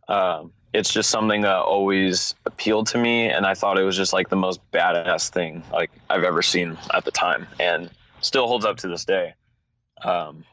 Um, 0.08 0.52
it's 0.74 0.92
just 0.92 1.08
something 1.08 1.42
that 1.42 1.56
always 1.56 2.34
appealed 2.46 2.88
to 2.88 2.98
me, 2.98 3.28
and 3.28 3.46
I 3.46 3.54
thought 3.54 3.78
it 3.78 3.84
was 3.84 3.96
just 3.96 4.12
like 4.12 4.28
the 4.28 4.36
most 4.36 4.60
badass 4.72 5.30
thing 5.30 5.62
like 5.72 5.90
I've 6.10 6.24
ever 6.24 6.42
seen 6.42 6.76
at 6.92 7.04
the 7.04 7.10
time, 7.10 7.46
and 7.58 7.90
still 8.20 8.48
holds 8.48 8.66
up 8.66 8.76
to 8.78 8.88
this 8.88 9.04
day. 9.04 9.34
Um, 10.02 10.44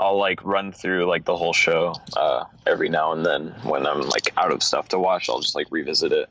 I'll 0.00 0.16
like 0.16 0.42
run 0.42 0.72
through 0.72 1.04
like 1.04 1.26
the 1.26 1.36
whole 1.36 1.52
show 1.52 1.94
uh, 2.16 2.44
every 2.66 2.88
now 2.88 3.12
and 3.12 3.24
then 3.24 3.48
when 3.64 3.86
I'm 3.86 4.00
like 4.08 4.32
out 4.38 4.50
of 4.50 4.62
stuff 4.62 4.88
to 4.88 4.98
watch. 4.98 5.28
I'll 5.28 5.40
just 5.40 5.54
like 5.54 5.66
revisit 5.70 6.10
it. 6.10 6.30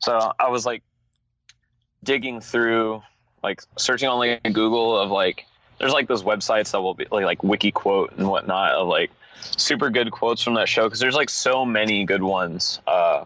So 0.00 0.32
I 0.38 0.50
was 0.50 0.66
like 0.66 0.82
digging 2.04 2.42
through, 2.42 3.02
like 3.42 3.62
searching 3.78 4.10
on 4.10 4.18
like 4.18 4.42
Google 4.52 4.98
of 4.98 5.10
like 5.10 5.46
there's 5.78 5.94
like 5.94 6.08
those 6.08 6.22
websites 6.22 6.72
that 6.72 6.82
will 6.82 6.92
be 6.92 7.06
like 7.10 7.24
like 7.24 7.42
wiki 7.42 7.70
quote 7.70 8.12
and 8.18 8.28
whatnot 8.28 8.72
of 8.72 8.86
like 8.86 9.10
super 9.40 9.88
good 9.88 10.10
quotes 10.10 10.42
from 10.42 10.52
that 10.54 10.68
show 10.68 10.84
because 10.84 11.00
there's 11.00 11.14
like 11.14 11.30
so 11.30 11.64
many 11.64 12.04
good 12.04 12.22
ones. 12.22 12.80
Uh, 12.86 13.24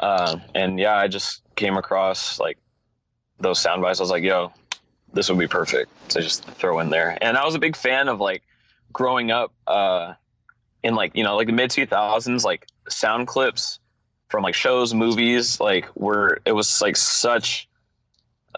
uh, 0.00 0.38
and 0.54 0.78
yeah, 0.78 0.94
I 0.94 1.08
just 1.08 1.42
came 1.56 1.76
across 1.76 2.38
like 2.38 2.58
those 3.40 3.58
sound 3.58 3.82
bites. 3.82 3.98
I 3.98 4.04
was 4.04 4.10
like, 4.10 4.22
yo, 4.22 4.52
this 5.12 5.28
would 5.28 5.38
be 5.38 5.48
perfect 5.48 5.90
to 6.10 6.20
just 6.20 6.44
throw 6.44 6.78
in 6.80 6.90
there. 6.90 7.16
And 7.20 7.36
I 7.36 7.44
was 7.44 7.54
a 7.54 7.58
big 7.58 7.76
fan 7.76 8.08
of 8.08 8.20
like 8.20 8.42
growing 8.92 9.30
up 9.30 9.52
uh, 9.66 10.14
in 10.82 10.94
like 10.94 11.16
you 11.16 11.24
know 11.24 11.36
like 11.36 11.46
the 11.46 11.52
mid 11.52 11.70
2000s, 11.70 12.44
like 12.44 12.66
sound 12.88 13.26
clips 13.26 13.78
from 14.28 14.42
like 14.42 14.54
shows, 14.54 14.94
movies, 14.94 15.60
like 15.60 15.88
were 15.96 16.40
it 16.44 16.52
was 16.52 16.80
like 16.80 16.96
such 16.96 17.68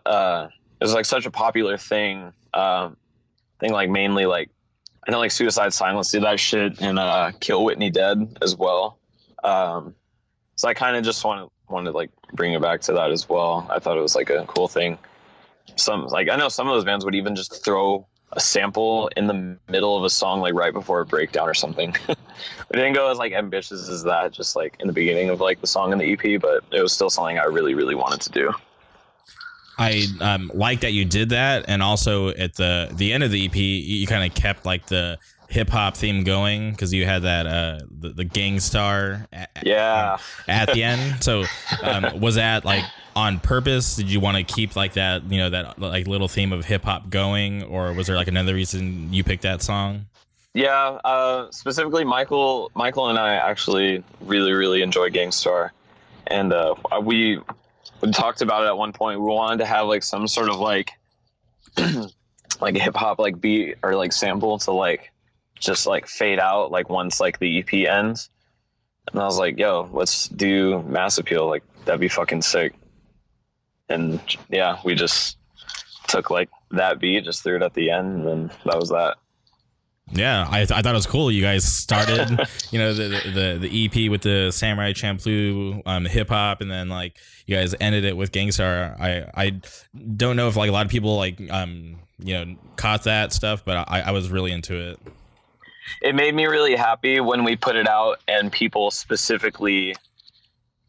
uh, 0.04 0.48
it 0.80 0.84
was 0.84 0.94
like 0.94 1.04
such 1.04 1.26
a 1.26 1.30
popular 1.30 1.76
thing. 1.76 2.32
Um, 2.54 2.96
thing 3.60 3.72
like 3.72 3.88
mainly 3.88 4.26
like 4.26 4.50
I 5.06 5.10
know 5.10 5.18
like 5.18 5.30
Suicide 5.30 5.72
Silence 5.72 6.10
did 6.10 6.22
that 6.22 6.38
shit 6.38 6.80
and 6.80 6.98
uh, 6.98 7.32
Kill 7.40 7.64
Whitney 7.64 7.90
Dead 7.90 8.38
as 8.42 8.56
well. 8.56 8.98
Um, 9.42 9.94
so 10.56 10.68
I 10.68 10.74
kind 10.74 10.96
of 10.96 11.04
just 11.04 11.24
wanted 11.24 11.48
wanted 11.68 11.92
to 11.92 11.96
like 11.96 12.10
bring 12.34 12.52
it 12.52 12.60
back 12.60 12.82
to 12.82 12.92
that 12.92 13.10
as 13.10 13.28
well. 13.28 13.66
I 13.70 13.78
thought 13.78 13.96
it 13.96 14.02
was 14.02 14.14
like 14.14 14.28
a 14.28 14.44
cool 14.46 14.68
thing 14.68 14.98
some 15.76 16.06
like 16.06 16.28
I 16.28 16.36
know 16.36 16.48
some 16.48 16.68
of 16.68 16.74
those 16.74 16.84
bands 16.84 17.04
would 17.04 17.14
even 17.14 17.34
just 17.34 17.64
throw 17.64 18.06
a 18.32 18.40
sample 18.40 19.10
in 19.16 19.26
the 19.26 19.58
middle 19.68 19.96
of 19.96 20.04
a 20.04 20.10
song 20.10 20.40
like 20.40 20.54
right 20.54 20.72
before 20.72 21.00
a 21.00 21.06
breakdown 21.06 21.48
or 21.48 21.54
something. 21.54 21.94
it 22.08 22.16
didn't 22.72 22.94
go 22.94 23.10
as 23.10 23.18
like 23.18 23.32
ambitious 23.32 23.88
as 23.88 24.02
that 24.04 24.32
just 24.32 24.56
like 24.56 24.76
in 24.80 24.86
the 24.86 24.92
beginning 24.92 25.28
of 25.28 25.40
like 25.40 25.60
the 25.60 25.66
song 25.66 25.92
in 25.92 25.98
the 25.98 26.12
EP, 26.12 26.40
but 26.40 26.64
it 26.72 26.80
was 26.80 26.92
still 26.92 27.10
something 27.10 27.38
I 27.38 27.44
really 27.44 27.74
really 27.74 27.94
wanted 27.94 28.20
to 28.22 28.30
do. 28.30 28.52
I 29.78 30.06
um, 30.20 30.50
like 30.54 30.80
that 30.80 30.92
you 30.92 31.04
did 31.04 31.30
that, 31.30 31.64
and 31.68 31.82
also 31.82 32.28
at 32.28 32.54
the 32.54 32.90
the 32.92 33.12
end 33.12 33.22
of 33.22 33.30
the 33.30 33.46
EP, 33.46 33.56
you 33.56 34.06
kind 34.06 34.24
of 34.24 34.36
kept 34.36 34.66
like 34.66 34.86
the 34.86 35.18
hip 35.48 35.68
hop 35.68 35.96
theme 35.96 36.24
going 36.24 36.70
because 36.70 36.94
you 36.94 37.04
had 37.04 37.22
that 37.22 37.46
uh 37.46 37.78
the, 37.90 38.08
the 38.08 38.24
Gang 38.24 38.58
Starr 38.58 39.26
at, 39.32 39.50
yeah 39.62 40.16
at 40.48 40.72
the 40.72 40.82
end. 40.82 41.22
So 41.22 41.44
um, 41.82 42.20
was 42.20 42.36
that 42.36 42.64
like 42.64 42.84
on 43.14 43.40
purpose? 43.40 43.96
Did 43.96 44.10
you 44.10 44.20
want 44.20 44.36
to 44.36 44.44
keep 44.44 44.76
like 44.76 44.94
that 44.94 45.24
you 45.30 45.38
know 45.38 45.50
that 45.50 45.78
like 45.78 46.06
little 46.06 46.28
theme 46.28 46.52
of 46.52 46.64
hip 46.64 46.84
hop 46.84 47.10
going, 47.10 47.62
or 47.64 47.92
was 47.92 48.06
there 48.06 48.16
like 48.16 48.28
another 48.28 48.54
reason 48.54 49.12
you 49.12 49.24
picked 49.24 49.42
that 49.42 49.62
song? 49.62 50.06
Yeah, 50.54 50.98
uh, 51.04 51.50
specifically 51.50 52.04
Michael 52.04 52.70
Michael 52.74 53.08
and 53.08 53.18
I 53.18 53.34
actually 53.34 54.04
really 54.20 54.52
really 54.52 54.82
enjoy 54.82 55.10
Gang 55.10 55.32
Starr, 55.32 55.72
and 56.26 56.52
uh, 56.52 56.74
we 57.02 57.40
we 58.00 58.10
talked 58.10 58.42
about 58.42 58.64
it 58.64 58.66
at 58.66 58.76
one 58.76 58.92
point. 58.92 59.20
We 59.20 59.26
wanted 59.26 59.58
to 59.58 59.66
have 59.66 59.86
like 59.86 60.02
some 60.02 60.28
sort 60.28 60.48
of 60.48 60.58
like 60.58 60.92
like 62.60 62.76
hip 62.76 62.96
hop 62.96 63.18
like 63.18 63.40
beat 63.40 63.76
or 63.82 63.96
like 63.96 64.12
sample 64.12 64.58
to 64.58 64.72
like 64.72 65.12
just 65.58 65.86
like 65.86 66.06
fade 66.06 66.38
out 66.38 66.70
like 66.70 66.90
once 66.90 67.20
like 67.20 67.38
the 67.38 67.58
EP 67.60 67.88
ends. 67.88 68.28
And 69.10 69.20
I 69.20 69.24
was 69.24 69.38
like, 69.38 69.58
yo, 69.58 69.88
let's 69.92 70.28
do 70.28 70.82
mass 70.82 71.18
appeal. 71.18 71.48
Like 71.48 71.62
that'd 71.84 72.00
be 72.00 72.08
fucking 72.08 72.42
sick. 72.42 72.74
And 73.92 74.20
yeah, 74.48 74.78
we 74.84 74.94
just 74.94 75.38
took 76.08 76.30
like 76.30 76.50
that 76.70 76.98
beat, 76.98 77.24
just 77.24 77.42
threw 77.42 77.56
it 77.56 77.62
at 77.62 77.74
the 77.74 77.90
end, 77.90 78.26
and 78.26 78.50
that 78.64 78.78
was 78.78 78.90
that. 78.90 79.16
Yeah, 80.10 80.46
I, 80.50 80.58
th- 80.58 80.72
I 80.72 80.82
thought 80.82 80.92
it 80.92 80.96
was 80.96 81.06
cool. 81.06 81.30
You 81.30 81.40
guys 81.40 81.64
started, 81.64 82.46
you 82.70 82.78
know, 82.78 82.92
the, 82.92 83.08
the 83.08 83.68
the 83.68 83.84
EP 83.86 84.10
with 84.10 84.22
the 84.22 84.50
Samurai 84.50 84.92
Champloo, 84.92 85.80
um, 85.86 86.04
hip 86.04 86.28
hop, 86.28 86.60
and 86.60 86.70
then 86.70 86.88
like 86.88 87.16
you 87.46 87.56
guys 87.56 87.74
ended 87.80 88.04
it 88.04 88.16
with 88.16 88.32
Gang 88.32 88.50
Starr. 88.50 88.96
I 88.98 89.26
I 89.34 89.60
don't 90.16 90.36
know 90.36 90.48
if 90.48 90.56
like 90.56 90.68
a 90.68 90.72
lot 90.72 90.84
of 90.84 90.90
people 90.90 91.16
like 91.16 91.40
um 91.50 91.96
you 92.18 92.34
know 92.34 92.56
caught 92.76 93.04
that 93.04 93.32
stuff, 93.32 93.64
but 93.64 93.88
I, 93.88 94.00
I 94.00 94.10
was 94.10 94.30
really 94.30 94.52
into 94.52 94.74
it 94.74 94.98
it 96.00 96.14
made 96.14 96.34
me 96.34 96.46
really 96.46 96.76
happy 96.76 97.20
when 97.20 97.44
we 97.44 97.56
put 97.56 97.76
it 97.76 97.88
out 97.88 98.20
and 98.28 98.50
people 98.50 98.90
specifically 98.90 99.94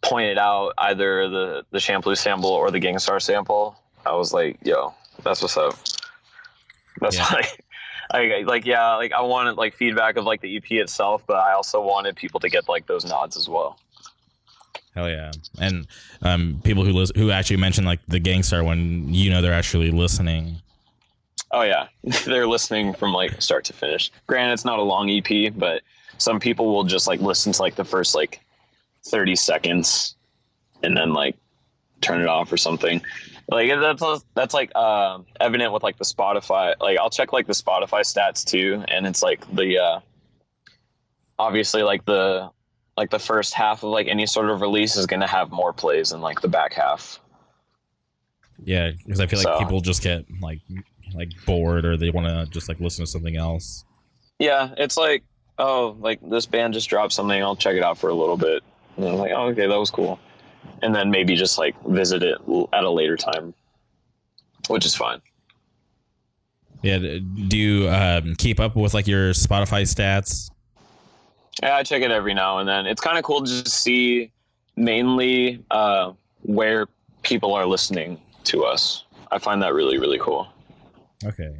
pointed 0.04 0.38
out 0.38 0.74
either 0.78 1.30
the 1.30 1.66
the 1.72 1.80
Champloo 1.80 2.16
sample 2.16 2.52
or 2.52 2.70
the 2.70 2.80
Gang 2.80 3.00
Starr 3.00 3.20
sample. 3.20 3.76
I 4.06 4.14
was 4.14 4.34
like, 4.34 4.60
yo, 4.64 4.94
that's 5.24 5.42
what's 5.42 5.58
up. 5.58 5.76
That's 7.00 7.18
yeah. 7.18 7.28
like 7.32 7.64
I 8.12 8.44
like 8.46 8.66
yeah, 8.66 8.96
like 8.96 9.14
I 9.14 9.22
wanted 9.22 9.58
like 9.58 9.74
feedback 9.74 10.18
of 10.18 10.26
like 10.26 10.42
the 10.42 10.56
EP 10.58 10.72
itself, 10.72 11.24
but 11.26 11.38
I 11.38 11.54
also 11.54 11.82
wanted 11.82 12.16
people 12.16 12.40
to 12.42 12.50
get 12.50 12.70
like 12.70 12.86
those 12.86 13.06
nods 13.06 13.36
as 13.36 13.50
well. 13.50 13.80
Hell 14.94 15.10
yeah! 15.10 15.32
And 15.60 15.88
um, 16.22 16.62
people 16.64 16.86
who 16.86 16.92
listen, 16.92 17.20
who 17.20 17.32
actually 17.32 17.58
mention 17.58 17.84
like 17.84 18.00
the 18.08 18.20
Gang 18.20 18.44
Starr 18.44 18.64
when 18.64 19.12
you 19.12 19.32
know 19.32 19.42
they're 19.42 19.54
actually 19.54 19.90
listening. 19.90 20.62
Oh 21.52 21.64
yeah, 21.64 21.88
they're 22.26 22.48
listening 22.48 22.94
from 22.94 23.14
like 23.14 23.42
start 23.42 23.66
to 23.66 23.74
finish. 23.74 24.12
Granted, 24.28 24.54
it's 24.54 24.66
not 24.66 24.78
a 24.78 24.84
long 24.84 25.10
EP, 25.10 25.52
but 25.56 25.82
some 26.20 26.40
people 26.40 26.68
will 26.68 26.84
just 26.84 27.08
like 27.08 27.22
listen 27.22 27.54
to 27.54 27.62
like 27.62 27.76
the 27.76 27.86
first 27.86 28.14
like 28.14 28.43
30 29.06 29.36
seconds 29.36 30.16
and 30.82 30.96
then 30.96 31.14
like 31.14 31.36
turn 32.02 32.22
it 32.22 32.28
off 32.28 32.52
or 32.52 32.58
something. 32.58 33.02
Like 33.50 33.70
that's 33.70 34.26
that's 34.36 34.54
like 34.54 34.72
uh, 34.74 35.20
evident 35.40 35.74
with 35.74 35.84
like 35.84 35.98
the 35.98 36.06
Spotify. 36.06 36.76
Like 36.80 36.98
I'll 36.98 37.10
check 37.10 37.34
like 37.34 37.46
the 37.46 37.54
Spotify 37.54 38.02
stats 38.02 38.46
too, 38.46 38.84
and 38.88 39.06
it's 39.06 39.22
like 39.22 39.46
the 39.54 39.78
uh, 39.80 40.00
obviously 41.38 41.84
like 41.84 42.06
the 42.06 42.50
like 42.96 43.10
the 43.10 43.20
first 43.20 43.54
half 43.54 43.84
of 43.84 43.90
like 43.90 44.08
any 44.08 44.26
sort 44.26 44.50
of 44.50 44.62
release 44.62 44.96
is 44.96 45.06
gonna 45.06 45.28
have 45.28 45.52
more 45.52 45.74
plays 45.74 46.12
than 46.12 46.22
like 46.22 46.42
the 46.42 46.48
back 46.48 46.74
half. 46.74 47.20
Yeah, 48.64 48.92
because 48.92 49.20
I 49.20 49.28
feel 49.28 49.40
like 49.40 49.48
so, 49.48 49.60
people 49.60 49.82
just 49.82 50.02
get 50.02 50.26
like 50.42 50.62
like 51.14 51.32
bored 51.46 51.86
or 51.86 51.98
they 51.98 52.12
want 52.12 52.28
to 52.28 52.50
just 52.52 52.70
like 52.70 52.80
listen 52.80 53.04
to 53.04 53.12
something 53.12 53.36
else. 53.36 53.84
Yeah, 54.40 54.74
it's 54.78 54.96
like 54.96 55.24
oh, 55.58 55.98
like 56.00 56.20
this 56.30 56.46
band 56.46 56.76
just 56.76 56.90
dropped 56.90 57.12
something. 57.12 57.42
I'll 57.44 57.58
check 57.58 57.76
it 57.76 57.84
out 57.84 57.98
for 57.98 58.10
a 58.10 58.14
little 58.16 58.38
bit. 58.38 58.64
And 58.98 59.08
I'm 59.08 59.16
like, 59.16 59.32
oh, 59.36 59.48
okay, 59.48 59.68
that 59.68 59.80
was 59.80 59.92
cool. 59.92 60.20
And 60.82 60.94
then 60.94 61.10
maybe 61.10 61.36
just 61.36 61.58
like 61.58 61.76
visit 61.86 62.24
it 62.24 62.38
at 62.74 62.84
a 62.84 62.90
later 62.90 63.18
time, 63.18 63.54
which 64.68 64.86
is 64.86 64.96
fine. 64.96 65.22
Yeah. 66.82 66.98
Do 66.98 67.58
you 67.58 67.90
um, 67.90 68.36
keep 68.36 68.60
up 68.60 68.76
with 68.76 68.94
like 68.94 69.08
your 69.08 69.32
Spotify 69.32 69.84
stats? 69.84 70.50
Yeah, 71.62 71.76
I 71.76 71.84
check 71.84 72.02
it 72.02 72.12
every 72.12 72.34
now 72.34 72.60
and 72.60 72.68
then. 72.68 72.86
It's 72.86 73.02
kind 73.02 73.18
of 73.18 73.24
cool 73.24 73.42
to 73.42 73.46
just 73.46 73.70
see 73.70 74.32
mainly 74.76 75.64
uh, 75.72 76.14
where 76.42 76.88
people 77.22 77.54
are 77.54 77.66
listening 77.66 78.20
to 78.46 78.66
us. 78.66 79.06
I 79.32 79.40
find 79.40 79.62
that 79.62 79.74
really, 79.74 79.98
really 79.98 80.20
cool. 80.20 80.48
Okay. 81.24 81.56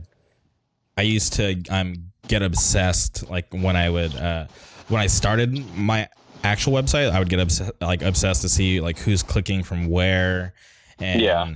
I 0.98 1.02
used 1.02 1.34
to 1.34 1.62
um 1.70 2.12
get 2.28 2.42
obsessed 2.42 3.30
like 3.30 3.48
when 3.52 3.76
I 3.76 3.90
would 3.90 4.16
uh 4.16 4.46
when 4.90 5.02
I 5.02 5.08
started 5.08 5.54
my 5.76 6.08
actual 6.44 6.74
website, 6.74 7.12
I 7.12 7.20
would 7.20 7.30
get 7.30 7.40
obs- 7.40 7.72
like 7.82 8.02
obsessed 8.02 8.42
to 8.42 8.50
see 8.50 8.82
like 8.82 9.00
who's 9.00 9.24
clicking 9.24 9.64
from 9.64 9.88
where 9.88 10.54
and 11.00 11.22
yeah. 11.22 11.54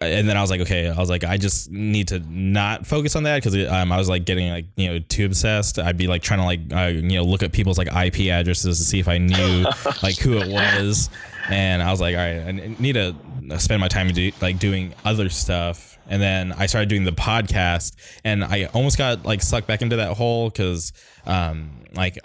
And 0.00 0.28
then 0.28 0.36
I 0.36 0.40
was 0.40 0.50
like, 0.50 0.60
okay, 0.62 0.88
I 0.88 0.98
was 0.98 1.08
like, 1.08 1.22
I 1.22 1.36
just 1.36 1.70
need 1.70 2.08
to 2.08 2.18
not 2.28 2.84
focus 2.84 3.14
on 3.14 3.22
that 3.22 3.40
because 3.40 3.54
um, 3.70 3.92
I 3.92 3.96
was 3.96 4.08
like 4.08 4.24
getting 4.24 4.50
like 4.50 4.66
you 4.76 4.88
know 4.88 4.98
too 4.98 5.24
obsessed. 5.24 5.78
I'd 5.78 5.96
be 5.96 6.08
like 6.08 6.20
trying 6.20 6.40
to 6.40 6.44
like 6.44 6.60
uh, 6.72 6.88
you 6.88 7.16
know 7.16 7.22
look 7.22 7.44
at 7.44 7.52
people's 7.52 7.78
like 7.78 7.86
IP 7.86 8.28
addresses 8.32 8.78
to 8.78 8.84
see 8.84 8.98
if 8.98 9.06
I 9.06 9.18
knew 9.18 9.64
like 10.02 10.18
who 10.18 10.36
it 10.38 10.48
was, 10.48 11.10
and 11.48 11.80
I 11.80 11.92
was 11.92 12.00
like, 12.00 12.16
all 12.16 12.22
right, 12.22 12.40
I 12.40 12.74
need 12.80 12.94
to 12.94 13.14
spend 13.60 13.80
my 13.80 13.86
time 13.86 14.08
do, 14.08 14.32
like 14.40 14.58
doing 14.58 14.94
other 15.04 15.28
stuff 15.28 15.98
and 16.08 16.20
then 16.20 16.52
I 16.52 16.66
started 16.66 16.88
doing 16.88 17.04
the 17.04 17.12
podcast, 17.12 17.94
and 18.24 18.42
I 18.42 18.64
almost 18.72 18.98
got 18.98 19.24
like 19.24 19.42
sucked 19.42 19.66
back 19.66 19.82
into 19.82 19.96
that 19.96 20.16
hole 20.16 20.48
because, 20.48 20.92
um, 21.26 21.70
like, 21.94 22.18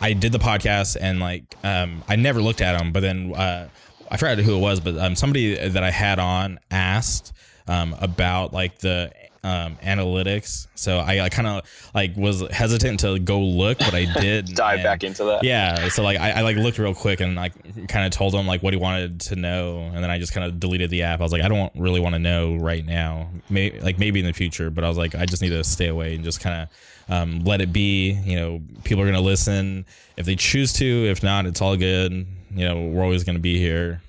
I 0.00 0.12
did 0.12 0.32
the 0.32 0.38
podcast 0.38 0.96
and 1.00 1.20
like 1.20 1.56
um, 1.64 2.02
I 2.08 2.16
never 2.16 2.42
looked 2.42 2.60
at 2.60 2.78
them, 2.78 2.92
but 2.92 3.00
then 3.00 3.34
uh, 3.34 3.68
I 4.10 4.16
forgot 4.16 4.38
who 4.38 4.56
it 4.56 4.60
was, 4.60 4.80
but 4.80 4.96
um, 4.98 5.16
somebody 5.16 5.54
that 5.68 5.82
I 5.82 5.90
had 5.90 6.18
on 6.18 6.58
asked 6.70 7.32
um, 7.66 7.94
about 8.00 8.52
like 8.52 8.78
the 8.78 9.10
um, 9.42 9.76
analytics. 9.76 10.66
So 10.74 10.98
I, 10.98 11.20
I 11.24 11.28
kind 11.28 11.46
of 11.46 11.90
like 11.94 12.16
was 12.16 12.40
hesitant 12.50 13.00
to 13.00 13.18
go 13.20 13.40
look, 13.40 13.78
but 13.78 13.94
I 13.94 14.04
did 14.20 14.46
Dive 14.54 14.74
and- 14.76 14.82
back 14.84 15.04
into 15.04 15.24
that. 15.24 15.44
yeah 15.44 15.88
so 15.88 16.02
like 16.02 16.18
I, 16.18 16.32
I 16.32 16.40
like 16.42 16.56
looked 16.56 16.78
real 16.78 16.94
quick 16.94 17.20
and 17.20 17.34
like 17.36 17.52
kind 17.88 18.04
of 18.04 18.10
told 18.12 18.34
him 18.34 18.46
like 18.46 18.62
what 18.62 18.72
he 18.72 18.78
wanted 18.78 19.20
to 19.22 19.36
know 19.36 19.78
and 19.94 20.02
then 20.02 20.10
i 20.10 20.18
just 20.18 20.32
kind 20.32 20.44
of 20.46 20.58
deleted 20.58 20.90
the 20.90 21.02
app 21.02 21.20
i 21.20 21.22
was 21.22 21.30
like 21.32 21.42
i 21.42 21.48
don't 21.48 21.72
really 21.76 22.00
want 22.00 22.14
to 22.14 22.18
know 22.18 22.56
right 22.56 22.84
now 22.84 23.28
maybe 23.48 23.78
like 23.80 23.98
maybe 23.98 24.18
in 24.20 24.26
the 24.26 24.32
future 24.32 24.68
but 24.70 24.82
i 24.84 24.88
was 24.88 24.96
like 24.98 25.14
i 25.14 25.24
just 25.24 25.42
need 25.42 25.50
to 25.50 25.62
stay 25.62 25.86
away 25.88 26.14
and 26.16 26.24
just 26.24 26.40
kind 26.40 26.62
of 26.62 26.68
um, 27.08 27.40
let 27.40 27.60
it 27.60 27.72
be 27.72 28.12
you 28.24 28.36
know 28.36 28.62
people 28.84 29.02
are 29.02 29.06
gonna 29.06 29.20
listen. 29.20 29.84
If 30.16 30.26
they 30.26 30.36
choose 30.36 30.72
to 30.74 30.84
if 30.84 31.22
not 31.22 31.46
it's 31.46 31.60
all 31.60 31.76
good. 31.76 32.26
You 32.54 32.68
know 32.68 32.88
we're 32.88 33.02
always 33.02 33.24
gonna 33.24 33.38
be 33.38 33.58
here. 33.58 34.00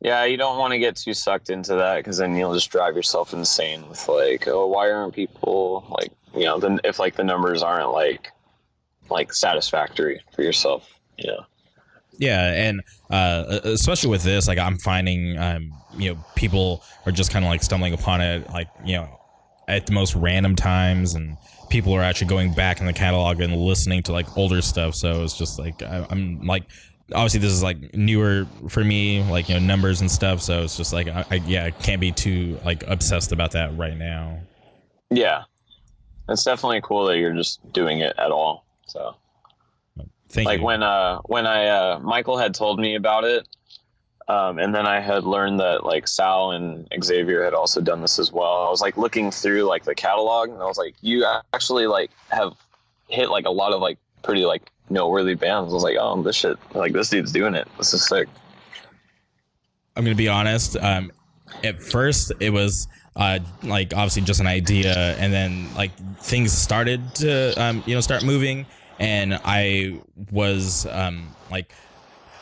Yeah, 0.00 0.24
you 0.24 0.36
don't 0.36 0.58
want 0.58 0.72
to 0.72 0.78
get 0.78 0.96
too 0.96 1.12
sucked 1.12 1.50
into 1.50 1.74
that 1.74 1.96
because 1.96 2.18
then 2.18 2.36
you'll 2.36 2.54
just 2.54 2.70
drive 2.70 2.94
yourself 2.94 3.32
insane 3.32 3.88
with 3.88 4.06
like, 4.08 4.46
oh, 4.46 4.66
why 4.68 4.90
aren't 4.90 5.14
people 5.14 5.84
like, 5.98 6.12
you 6.34 6.44
know, 6.44 6.60
then 6.60 6.80
if 6.84 7.00
like 7.00 7.16
the 7.16 7.24
numbers 7.24 7.64
aren't 7.64 7.90
like, 7.90 8.30
like 9.10 9.32
satisfactory 9.32 10.20
for 10.34 10.42
yourself, 10.42 10.88
you 11.16 11.26
know. 11.26 11.44
Yeah, 12.18 12.52
and 12.52 12.82
uh, 13.10 13.60
especially 13.64 14.10
with 14.10 14.22
this, 14.22 14.46
like 14.46 14.58
I'm 14.58 14.78
finding, 14.78 15.36
um, 15.38 15.72
you 15.96 16.12
know, 16.12 16.24
people 16.36 16.84
are 17.06 17.12
just 17.12 17.32
kind 17.32 17.44
of 17.44 17.50
like 17.50 17.62
stumbling 17.62 17.94
upon 17.94 18.20
it, 18.20 18.48
like 18.50 18.68
you 18.84 18.96
know, 18.96 19.20
at 19.66 19.86
the 19.86 19.92
most 19.92 20.14
random 20.14 20.54
times, 20.54 21.14
and 21.14 21.36
people 21.68 21.92
are 21.94 22.02
actually 22.02 22.28
going 22.28 22.52
back 22.52 22.80
in 22.80 22.86
the 22.86 22.92
catalog 22.92 23.40
and 23.40 23.54
listening 23.56 24.02
to 24.04 24.12
like 24.12 24.36
older 24.36 24.62
stuff. 24.62 24.94
So 24.94 25.22
it's 25.22 25.36
just 25.36 25.58
like 25.58 25.82
I, 25.82 26.06
I'm 26.10 26.46
like, 26.46 26.64
obviously 27.12 27.40
this 27.40 27.52
is 27.52 27.62
like 27.62 27.94
newer 27.94 28.46
for 28.68 28.84
me, 28.84 29.22
like 29.24 29.48
you 29.48 29.54
know, 29.54 29.60
numbers 29.60 30.00
and 30.00 30.10
stuff. 30.10 30.40
So 30.40 30.62
it's 30.62 30.76
just 30.76 30.92
like 30.92 31.08
I, 31.08 31.24
I 31.30 31.34
yeah, 31.46 31.64
I 31.64 31.70
can't 31.70 32.00
be 32.00 32.12
too 32.12 32.58
like 32.64 32.84
obsessed 32.86 33.32
about 33.32 33.52
that 33.52 33.76
right 33.76 33.96
now. 33.96 34.38
Yeah, 35.10 35.44
it's 36.28 36.44
definitely 36.44 36.80
cool 36.82 37.06
that 37.06 37.18
you're 37.18 37.34
just 37.34 37.72
doing 37.72 38.00
it 38.00 38.14
at 38.18 38.30
all. 38.30 38.64
So 38.86 39.16
Thank 40.30 40.46
like 40.46 40.60
you. 40.60 40.66
when 40.66 40.82
uh 40.82 41.18
when 41.26 41.46
I 41.46 41.66
uh 41.68 41.98
Michael 42.00 42.36
had 42.36 42.54
told 42.54 42.78
me 42.78 42.94
about 42.94 43.24
it, 43.24 43.48
um, 44.28 44.58
and 44.58 44.74
then 44.74 44.86
I 44.86 45.00
had 45.00 45.24
learned 45.24 45.58
that 45.60 45.84
like 45.84 46.06
Sal 46.06 46.50
and 46.50 46.86
Xavier 47.02 47.42
had 47.42 47.54
also 47.54 47.80
done 47.80 48.02
this 48.02 48.18
as 48.18 48.30
well. 48.30 48.66
I 48.66 48.70
was 48.70 48.82
like 48.82 48.98
looking 48.98 49.30
through 49.30 49.62
like 49.62 49.84
the 49.84 49.94
catalog, 49.94 50.50
and 50.50 50.60
I 50.60 50.66
was 50.66 50.76
like, 50.76 50.94
you 51.00 51.24
actually 51.54 51.86
like 51.86 52.10
have 52.28 52.54
hit 53.08 53.30
like 53.30 53.46
a 53.46 53.50
lot 53.50 53.72
of 53.72 53.80
like 53.80 53.96
pretty 54.22 54.44
like 54.44 54.70
noteworthy 54.90 55.34
bands. 55.34 55.72
I 55.72 55.74
was 55.74 55.82
like, 55.82 55.96
oh, 55.98 56.20
this 56.22 56.36
shit, 56.36 56.58
like 56.74 56.92
this 56.92 57.08
dude's 57.08 57.32
doing 57.32 57.54
it. 57.54 57.66
This 57.78 57.94
is 57.94 58.06
sick. 58.06 58.28
I'm 59.96 60.04
gonna 60.04 60.14
be 60.14 60.28
honest. 60.28 60.76
Um, 60.76 61.10
at 61.64 61.82
first, 61.82 62.30
it 62.38 62.50
was 62.50 62.86
uh, 63.16 63.38
like 63.62 63.94
obviously 63.94 64.22
just 64.22 64.40
an 64.40 64.46
idea, 64.46 65.16
and 65.16 65.32
then 65.32 65.74
like 65.74 65.92
things 66.20 66.52
started 66.52 67.14
to 67.14 67.54
um, 67.62 67.82
you 67.86 67.94
know 67.94 68.02
start 68.02 68.22
moving, 68.24 68.66
and 68.98 69.40
I 69.42 70.02
was 70.30 70.86
um, 70.86 71.34
like. 71.50 71.72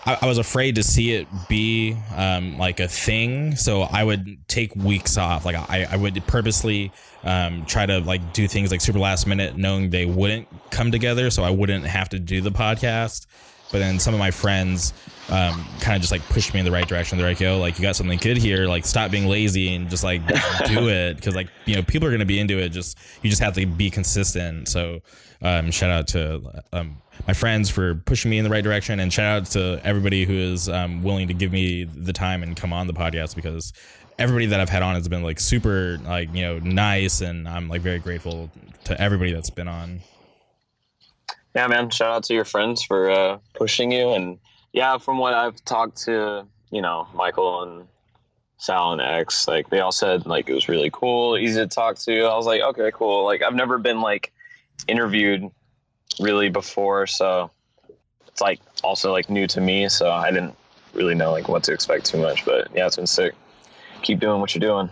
I, 0.07 0.19
I 0.23 0.27
was 0.27 0.39
afraid 0.39 0.77
to 0.77 0.83
see 0.83 1.13
it 1.13 1.27
be 1.49 1.97
um, 2.15 2.59
like 2.59 2.81
a 2.81 2.89
thing, 2.89 3.57
so 3.57 3.83
I 3.83 4.05
would 4.05 4.39
take 4.49 4.75
weeks 4.77 5.19
off. 5.19 5.45
Like 5.45 5.57
I, 5.57 5.87
I 5.91 5.97
would 5.97 6.25
purposely 6.27 6.93
um, 7.25 7.67
try 7.67 7.85
to 7.87 7.99
like 7.99 8.33
do 8.33 8.47
things 8.47 8.71
like 8.71 8.81
super 8.81 9.01
last 9.01 9.27
minute, 9.27 9.57
knowing 9.57 9.91
they 9.91 10.07
wouldn't 10.07 10.49
come 10.71 10.93
together, 10.93 11.31
so 11.31 11.43
I 11.43 11.51
wouldn't 11.51 11.85
have 11.85 12.09
to 12.11 12.19
do 12.19 12.41
the 12.41 12.53
podcast. 12.53 13.27
But 13.73 13.79
then 13.79 13.99
some 13.99 14.15
of 14.15 14.21
my 14.21 14.31
friends 14.31 14.93
um, 15.29 15.67
kind 15.81 15.97
of 15.97 16.01
just 16.01 16.13
like 16.13 16.23
pushed 16.29 16.55
me 16.55 16.61
in 16.61 16.65
the 16.65 16.71
right 16.71 16.87
direction. 16.87 17.19
They're 17.19 17.27
like, 17.27 17.41
"Yo, 17.41 17.59
like 17.59 17.79
you 17.79 17.83
got 17.83 17.97
something 17.97 18.19
good 18.19 18.37
here. 18.37 18.67
Like 18.67 18.85
stop 18.85 19.11
being 19.11 19.27
lazy 19.27 19.75
and 19.75 19.91
just 19.91 20.05
like 20.05 20.27
do 20.67 20.89
it." 20.89 21.17
Because 21.17 21.35
like 21.35 21.49
you 21.65 21.75
know 21.77 21.83
people 21.83 22.09
are 22.09 22.11
gonna 22.13 22.25
be 22.25 22.39
into 22.39 22.59
it. 22.59 22.71
Just 22.71 22.99
you 23.23 23.31
just 23.31 23.43
have 23.43 23.55
to 23.55 23.67
be 23.67 23.91
consistent. 23.91 24.69
So 24.69 25.01
um, 25.43 25.71
shout 25.71 25.91
out 25.91 26.09
to 26.09 26.63
um, 26.73 26.97
my 27.27 27.33
friends 27.33 27.71
for 27.71 27.95
pushing 27.95 28.31
me 28.31 28.39
in 28.39 28.45
the 28.45 28.51
right 28.51 28.65
direction, 28.65 29.01
and 29.01 29.13
shout 29.13 29.27
out 29.27 29.47
to 29.53 29.81
everybody 29.83 30.25
who 30.25 30.35
is 30.35 30.69
um, 30.69 31.03
willing 31.03 31.29
to 31.29 31.35
give 31.35 31.53
me 31.53 31.85
the 31.85 32.13
time 32.13 32.43
and 32.43 32.57
come 32.57 32.73
on 32.73 32.87
the 32.87 32.95
podcast 32.95 33.35
because 33.35 33.73
everybody 34.19 34.47
that 34.47 34.61
I've 34.61 34.69
had 34.69 34.83
on 34.83 34.95
has 34.95 35.09
been 35.09 35.23
like 35.23 35.41
super 35.41 35.99
like 36.05 36.33
you 36.33 36.43
know 36.43 36.59
nice, 36.61 37.21
and 37.21 37.49
I'm 37.49 37.69
like 37.69 37.83
very 37.83 37.99
grateful 37.99 38.51
to 38.85 39.01
everybody 39.01 39.33
that's 39.33 39.51
been 39.51 39.69
on. 39.69 40.01
Yeah, 41.57 41.67
man. 41.69 41.89
Shout 41.91 42.11
out 42.11 42.23
to 42.25 42.35
your 42.35 42.45
friends 42.45 42.83
for 42.85 43.11
uh, 43.11 43.39
pushing 43.55 43.91
you. 43.91 44.13
And 44.13 44.39
yeah, 44.77 44.99
from 44.99 45.17
what 45.17 45.33
I've 45.33 45.65
talked 45.65 45.97
to, 46.05 46.47
you 46.71 46.83
know, 46.83 47.09
Michael 47.15 47.63
and 47.63 47.89
Sal 48.59 48.93
and 48.93 49.01
X, 49.01 49.49
like 49.49 49.71
they 49.71 49.81
all 49.81 49.91
said 49.91 50.27
like 50.27 50.51
it 50.51 50.53
was 50.53 50.69
really 50.69 50.91
cool, 50.93 51.39
easy 51.39 51.59
to 51.59 51.67
talk 51.67 51.97
to. 52.01 52.25
I 52.25 52.37
was 52.37 52.45
like, 52.45 52.61
okay, 52.61 52.91
cool. 52.93 53.25
Like 53.25 53.43
I've 53.43 53.55
never 53.55 53.79
been 53.79 54.03
like 54.03 54.35
interviewed 54.87 55.51
really 56.21 56.51
before, 56.51 57.07
so 57.07 57.51
it's 58.29 58.43
like 58.43 58.61
also 58.85 59.13
like 59.13 59.31
new 59.31 59.47
to 59.47 59.63
me. 59.63 59.89
So 59.89 60.11
I 60.11 60.31
didn't 60.31 60.55
really 60.93 61.15
know 61.15 61.33
like 61.33 61.49
what 61.49 61.65
to 61.65 61.73
expect 61.73 62.05
too 62.05 62.19
much. 62.19 62.45
But 62.45 62.69
yeah, 62.75 62.87
it's 62.87 62.97
been 62.97 63.07
sick. 63.07 63.35
Keep 64.03 64.21
doing 64.21 64.43
what 64.43 64.55
you're 64.55 64.61
doing. 64.61 64.91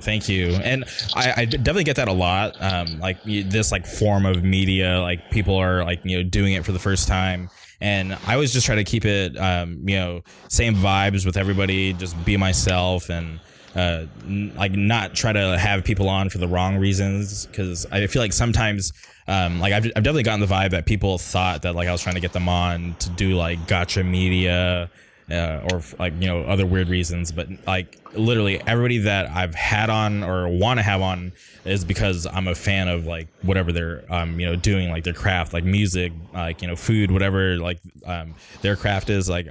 Thank 0.00 0.28
you, 0.28 0.48
and 0.56 0.84
I, 1.14 1.32
I 1.38 1.44
definitely 1.46 1.84
get 1.84 1.96
that 1.96 2.08
a 2.08 2.12
lot. 2.12 2.56
Um, 2.60 2.98
like 2.98 3.22
this 3.24 3.72
like 3.72 3.86
form 3.86 4.26
of 4.26 4.42
media, 4.42 5.00
like 5.00 5.30
people 5.30 5.56
are 5.56 5.84
like 5.84 6.04
you 6.04 6.18
know 6.18 6.22
doing 6.22 6.52
it 6.52 6.66
for 6.66 6.72
the 6.72 6.78
first 6.78 7.08
time, 7.08 7.48
and 7.82 8.16
I 8.26 8.34
always 8.34 8.52
just 8.52 8.64
try 8.64 8.76
to 8.76 8.84
keep 8.84 9.04
it 9.04 9.36
um, 9.36 9.86
you 9.86 9.96
know 9.96 10.22
same 10.48 10.74
vibes 10.74 11.26
with 11.26 11.36
everybody, 11.36 11.92
just 11.92 12.22
be 12.24 12.36
myself 12.36 13.10
and. 13.10 13.40
Uh, 13.74 14.04
n- 14.24 14.52
like 14.54 14.72
not 14.72 15.14
try 15.14 15.32
to 15.32 15.56
have 15.56 15.82
people 15.82 16.06
on 16.06 16.28
for 16.28 16.36
the 16.36 16.46
wrong 16.46 16.76
reasons 16.76 17.46
because 17.46 17.86
I 17.90 18.06
feel 18.06 18.20
like 18.20 18.34
sometimes 18.34 18.92
um, 19.26 19.60
like 19.60 19.72
I've, 19.72 19.86
I've 19.86 20.02
definitely 20.02 20.24
gotten 20.24 20.40
the 20.40 20.46
vibe 20.46 20.72
that 20.72 20.84
people 20.84 21.16
thought 21.16 21.62
that 21.62 21.74
like 21.74 21.88
I 21.88 21.92
was 21.92 22.02
trying 22.02 22.16
to 22.16 22.20
get 22.20 22.34
them 22.34 22.50
on 22.50 22.94
to 22.98 23.08
do 23.08 23.34
like 23.34 23.66
gotcha 23.66 24.04
media 24.04 24.90
uh, 25.32 25.68
or 25.72 25.82
like 25.98 26.12
you 26.20 26.26
know 26.28 26.42
other 26.42 26.66
weird 26.66 26.88
reasons 26.88 27.32
but 27.32 27.48
like 27.66 27.98
literally 28.14 28.60
everybody 28.66 28.98
that 28.98 29.28
i've 29.30 29.54
had 29.54 29.88
on 29.90 30.22
or 30.22 30.46
want 30.48 30.78
to 30.78 30.82
have 30.82 31.00
on 31.00 31.32
is 31.64 31.84
because 31.84 32.26
i'm 32.26 32.46
a 32.46 32.54
fan 32.54 32.88
of 32.88 33.06
like 33.06 33.28
whatever 33.42 33.72
they're 33.72 34.04
um 34.10 34.38
you 34.38 34.44
know 34.46 34.54
doing 34.56 34.90
like 34.90 35.04
their 35.04 35.14
craft 35.14 35.52
like 35.54 35.64
music 35.64 36.12
like 36.34 36.60
you 36.62 36.68
know 36.68 36.76
food 36.76 37.10
whatever 37.10 37.56
like 37.56 37.80
um 38.04 38.34
their 38.60 38.76
craft 38.76 39.08
is 39.10 39.28
like 39.30 39.48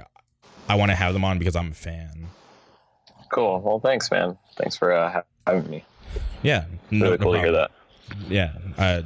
i 0.68 0.74
want 0.76 0.90
to 0.90 0.94
have 0.94 1.12
them 1.12 1.24
on 1.24 1.38
because 1.38 1.56
i'm 1.56 1.70
a 1.72 1.74
fan 1.74 2.28
Cool. 3.32 3.62
Well, 3.62 3.80
thanks, 3.80 4.10
man. 4.10 4.36
Thanks 4.58 4.76
for 4.76 4.92
uh, 4.92 5.22
having 5.46 5.70
me. 5.70 5.82
yeah 6.42 6.66
no, 6.90 7.06
Really 7.06 7.16
no 7.18 7.24
cool 7.24 7.32
to 7.32 7.38
hear 7.38 7.52
that. 7.52 7.70
yeah 8.28 8.52
uh 8.76 9.00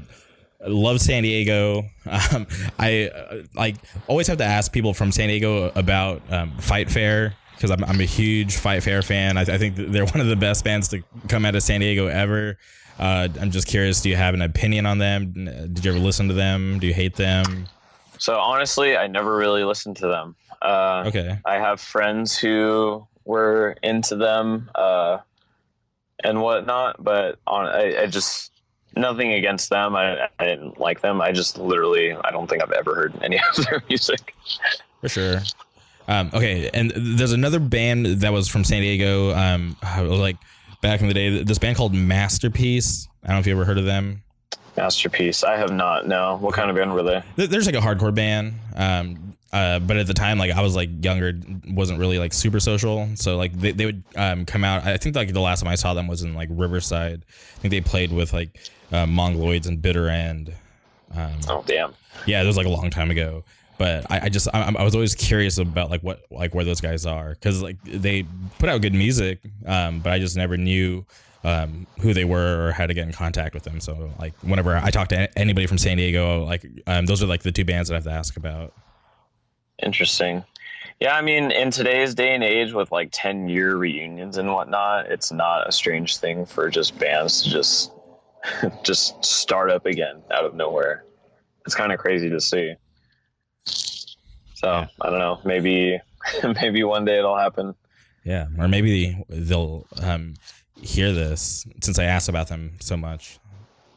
love 0.66 1.00
San 1.00 1.22
Diego. 1.22 1.84
Um, 2.34 2.46
I 2.78 3.08
uh, 3.08 3.42
like 3.56 3.74
always 4.06 4.28
have 4.28 4.38
to 4.38 4.44
ask 4.44 4.72
people 4.72 4.94
from 4.94 5.10
San 5.10 5.28
Diego 5.28 5.72
about 5.74 6.22
um, 6.30 6.56
Fight 6.58 6.88
Fair 6.88 7.34
because 7.54 7.72
I'm, 7.72 7.82
I'm 7.84 8.00
a 8.00 8.04
huge 8.04 8.58
Fight 8.58 8.84
Fair 8.84 9.02
fan. 9.02 9.36
I, 9.36 9.40
I 9.40 9.58
think 9.58 9.74
they're 9.74 10.06
one 10.06 10.20
of 10.20 10.28
the 10.28 10.36
best 10.36 10.64
bands 10.64 10.86
to 10.88 11.02
come 11.28 11.44
out 11.44 11.56
of 11.56 11.64
San 11.64 11.80
Diego 11.80 12.06
ever. 12.06 12.58
Uh, 12.98 13.26
I'm 13.40 13.50
just 13.50 13.66
curious. 13.66 14.00
Do 14.02 14.08
you 14.08 14.14
have 14.16 14.34
an 14.34 14.42
opinion 14.42 14.86
on 14.86 14.98
them? 14.98 15.32
Did 15.72 15.84
you 15.84 15.90
ever 15.90 16.00
listen 16.00 16.28
to 16.28 16.34
them? 16.34 16.78
Do 16.78 16.86
you 16.86 16.94
hate 16.94 17.16
them? 17.16 17.66
So 18.18 18.38
honestly, 18.38 18.96
I 18.96 19.08
never 19.08 19.36
really 19.36 19.64
listened 19.64 19.96
to 19.96 20.06
them. 20.06 20.36
Uh, 20.62 21.04
Okay. 21.08 21.38
I 21.44 21.54
have 21.58 21.80
friends 21.80 22.38
who 22.38 23.06
were 23.24 23.76
into 23.82 24.14
them 24.16 24.70
uh, 24.76 25.18
and 26.22 26.40
whatnot, 26.40 27.02
but 27.02 27.38
on 27.46 27.66
I, 27.66 28.02
I 28.02 28.06
just 28.06 28.52
nothing 28.96 29.32
against 29.34 29.70
them. 29.70 29.94
I, 29.94 30.28
I 30.38 30.44
didn't 30.44 30.80
like 30.80 31.00
them. 31.00 31.20
I 31.20 31.32
just 31.32 31.58
literally 31.58 32.12
I 32.12 32.30
don't 32.30 32.48
think 32.48 32.62
I've 32.62 32.72
ever 32.72 32.94
heard 32.94 33.14
any 33.22 33.38
of 33.56 33.64
their 33.66 33.82
music. 33.88 34.34
For 35.00 35.08
sure. 35.08 35.40
Um, 36.08 36.30
okay, 36.32 36.70
and 36.72 36.92
there's 36.94 37.32
another 37.32 37.58
band 37.58 38.06
that 38.06 38.32
was 38.32 38.48
from 38.48 38.64
San 38.64 38.80
Diego. 38.80 39.34
Um, 39.34 39.76
like 39.98 40.36
back 40.80 41.00
in 41.00 41.08
the 41.08 41.14
day, 41.14 41.42
this 41.42 41.58
band 41.58 41.76
called 41.76 41.94
Masterpiece. 41.94 43.08
I 43.24 43.28
don't 43.28 43.36
know 43.36 43.40
if 43.40 43.46
you 43.46 43.52
ever 43.52 43.64
heard 43.64 43.78
of 43.78 43.86
them. 43.86 44.22
Masterpiece. 44.76 45.42
I 45.42 45.56
have 45.56 45.72
not. 45.72 46.06
No. 46.06 46.36
What 46.36 46.54
kind 46.54 46.70
of 46.70 46.76
band 46.76 46.92
were 46.92 47.02
they? 47.02 47.22
There's 47.46 47.66
like 47.66 47.74
a 47.74 47.80
hardcore 47.80 48.14
band. 48.14 48.54
Um, 48.76 49.35
uh, 49.56 49.78
but 49.78 49.96
at 49.96 50.06
the 50.06 50.12
time, 50.12 50.38
like 50.38 50.50
I 50.50 50.60
was 50.60 50.76
like 50.76 50.90
younger, 51.02 51.32
wasn't 51.70 51.98
really 51.98 52.18
like 52.18 52.34
super 52.34 52.60
social. 52.60 53.08
So 53.14 53.38
like 53.38 53.52
they, 53.58 53.72
they 53.72 53.86
would 53.86 54.02
um, 54.14 54.44
come 54.44 54.64
out. 54.64 54.84
I 54.84 54.98
think 54.98 55.16
like 55.16 55.32
the 55.32 55.40
last 55.40 55.60
time 55.62 55.68
I 55.70 55.76
saw 55.76 55.94
them 55.94 56.06
was 56.08 56.22
in 56.22 56.34
like 56.34 56.50
Riverside. 56.52 57.24
I 57.56 57.60
think 57.60 57.72
they 57.72 57.80
played 57.80 58.12
with 58.12 58.34
like 58.34 58.50
uh, 58.92 59.06
Mongoloids 59.06 59.66
and 59.66 59.80
Bitter 59.80 60.10
End. 60.10 60.52
Um, 61.14 61.32
Oh 61.48 61.64
damn. 61.66 61.94
yeah, 62.26 62.42
it 62.42 62.46
was 62.46 62.58
like 62.58 62.66
a 62.66 62.70
long 62.70 62.90
time 62.90 63.10
ago. 63.10 63.44
But 63.78 64.10
I, 64.10 64.20
I 64.24 64.28
just 64.28 64.46
I, 64.52 64.74
I 64.78 64.82
was 64.82 64.94
always 64.94 65.14
curious 65.14 65.56
about 65.56 65.90
like 65.90 66.02
what 66.02 66.20
like 66.30 66.54
where 66.54 66.64
those 66.64 66.82
guys 66.82 67.06
are 67.06 67.30
because 67.30 67.62
like 67.62 67.76
they 67.84 68.26
put 68.58 68.68
out 68.68 68.82
good 68.82 68.94
music, 68.94 69.40
um, 69.64 70.00
but 70.00 70.12
I 70.12 70.18
just 70.18 70.36
never 70.36 70.58
knew 70.58 71.06
um, 71.44 71.86
who 72.00 72.12
they 72.12 72.24
were 72.26 72.68
or 72.68 72.72
how 72.72 72.86
to 72.86 72.92
get 72.92 73.06
in 73.06 73.12
contact 73.12 73.54
with 73.54 73.62
them. 73.62 73.80
So 73.80 74.10
like 74.18 74.34
whenever 74.42 74.76
I 74.76 74.90
talk 74.90 75.08
to 75.08 75.38
anybody 75.38 75.66
from 75.66 75.78
San 75.78 75.96
Diego, 75.96 76.44
like 76.44 76.66
um, 76.86 77.06
those 77.06 77.22
are 77.22 77.26
like 77.26 77.42
the 77.42 77.52
two 77.52 77.64
bands 77.64 77.88
that 77.88 77.94
I 77.94 77.98
have 77.98 78.04
to 78.04 78.10
ask 78.10 78.36
about. 78.36 78.74
Interesting. 79.82 80.44
Yeah, 81.00 81.14
I 81.14 81.20
mean, 81.20 81.50
in 81.50 81.70
today's 81.70 82.14
day 82.14 82.34
and 82.34 82.42
age, 82.42 82.72
with 82.72 82.90
like 82.90 83.10
ten 83.12 83.48
year 83.48 83.76
reunions 83.76 84.38
and 84.38 84.52
whatnot, 84.52 85.06
it's 85.06 85.30
not 85.30 85.68
a 85.68 85.72
strange 85.72 86.16
thing 86.16 86.46
for 86.46 86.70
just 86.70 86.98
bands 86.98 87.42
to 87.42 87.50
just 87.50 87.92
just 88.82 89.22
start 89.24 89.70
up 89.70 89.84
again 89.86 90.22
out 90.30 90.44
of 90.44 90.54
nowhere. 90.54 91.04
It's 91.66 91.74
kind 91.74 91.92
of 91.92 91.98
crazy 91.98 92.30
to 92.30 92.40
see. 92.40 92.74
So 93.66 94.68
Yeah. 94.68 94.86
I 95.00 95.10
don't 95.10 95.18
know. 95.18 95.40
Maybe 95.44 96.00
maybe 96.62 96.82
one 96.84 97.04
day 97.04 97.18
it'll 97.18 97.36
happen. 97.36 97.74
Yeah, 98.24 98.46
or 98.58 98.66
maybe 98.66 99.22
they'll 99.28 99.86
um, 100.02 100.34
hear 100.80 101.12
this 101.12 101.66
since 101.82 101.98
I 101.98 102.04
asked 102.04 102.28
about 102.28 102.48
them 102.48 102.72
so 102.80 102.96
much. 102.96 103.38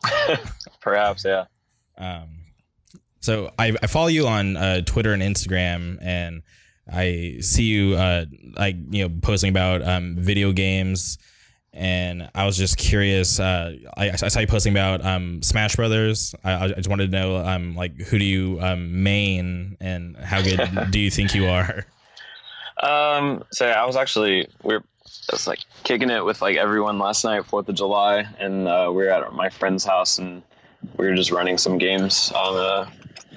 Perhaps, 0.82 1.26
yeah. 1.26 1.46
Um, 1.98 2.30
so 3.20 3.52
I, 3.60 3.74
I 3.82 3.88
follow 3.88 4.08
you 4.08 4.28
on 4.28 4.58
uh, 4.58 4.82
Twitter 4.82 5.14
and 5.14 5.22
Instagram, 5.22 5.98
and 6.02 6.42
I 6.92 7.38
see 7.42 7.64
you 7.64 7.96
uh, 7.96 8.26
like 8.56 8.76
you 8.92 9.08
know 9.08 9.16
posting 9.22 9.50
about 9.50 9.82
um, 9.88 10.16
video 10.18 10.52
games. 10.52 11.18
And 11.72 12.30
I 12.34 12.46
was 12.48 12.58
just 12.58 12.78
curious. 12.78 13.40
Uh, 13.40 13.76
I, 13.96 14.10
I 14.10 14.16
saw 14.16 14.40
you 14.40 14.48
posting 14.48 14.74
about 14.74 15.06
um, 15.06 15.42
Smash 15.44 15.76
Brothers. 15.76 16.34
I, 16.44 16.66
I 16.66 16.68
just 16.70 16.90
wanted 16.90 17.12
to 17.12 17.18
know, 17.18 17.38
um, 17.38 17.76
like, 17.76 17.96
who 17.96 18.18
do 18.18 18.26
you 18.26 18.60
um, 18.60 19.04
main, 19.04 19.78
and 19.80 20.18
how 20.18 20.42
good 20.42 20.68
do 20.90 21.00
you 21.00 21.12
think 21.12 21.36
you 21.36 21.46
are? 21.46 21.86
Um, 22.82 23.44
so 23.52 23.68
I 23.68 23.86
was 23.86 23.96
actually 23.96 24.48
we 24.64 24.76
are 24.76 24.84
I 25.30 25.36
was 25.36 25.48
like 25.48 25.60
kicking 25.84 26.10
it 26.10 26.26
with 26.26 26.42
like 26.42 26.58
everyone 26.58 26.98
last 26.98 27.24
night, 27.24 27.46
Fourth 27.46 27.70
of 27.70 27.76
July, 27.76 28.26
and 28.40 28.68
uh, 28.68 28.88
we 28.90 29.04
were 29.04 29.10
at 29.10 29.32
my 29.34 29.50
friend's 29.50 29.86
house 29.86 30.18
and 30.18 30.42
we 30.98 31.08
were 31.08 31.16
just 31.16 31.32
running 31.32 31.58
some 31.58 31.78
games 31.78 32.32
on 32.32 32.56
uh, 32.56 32.90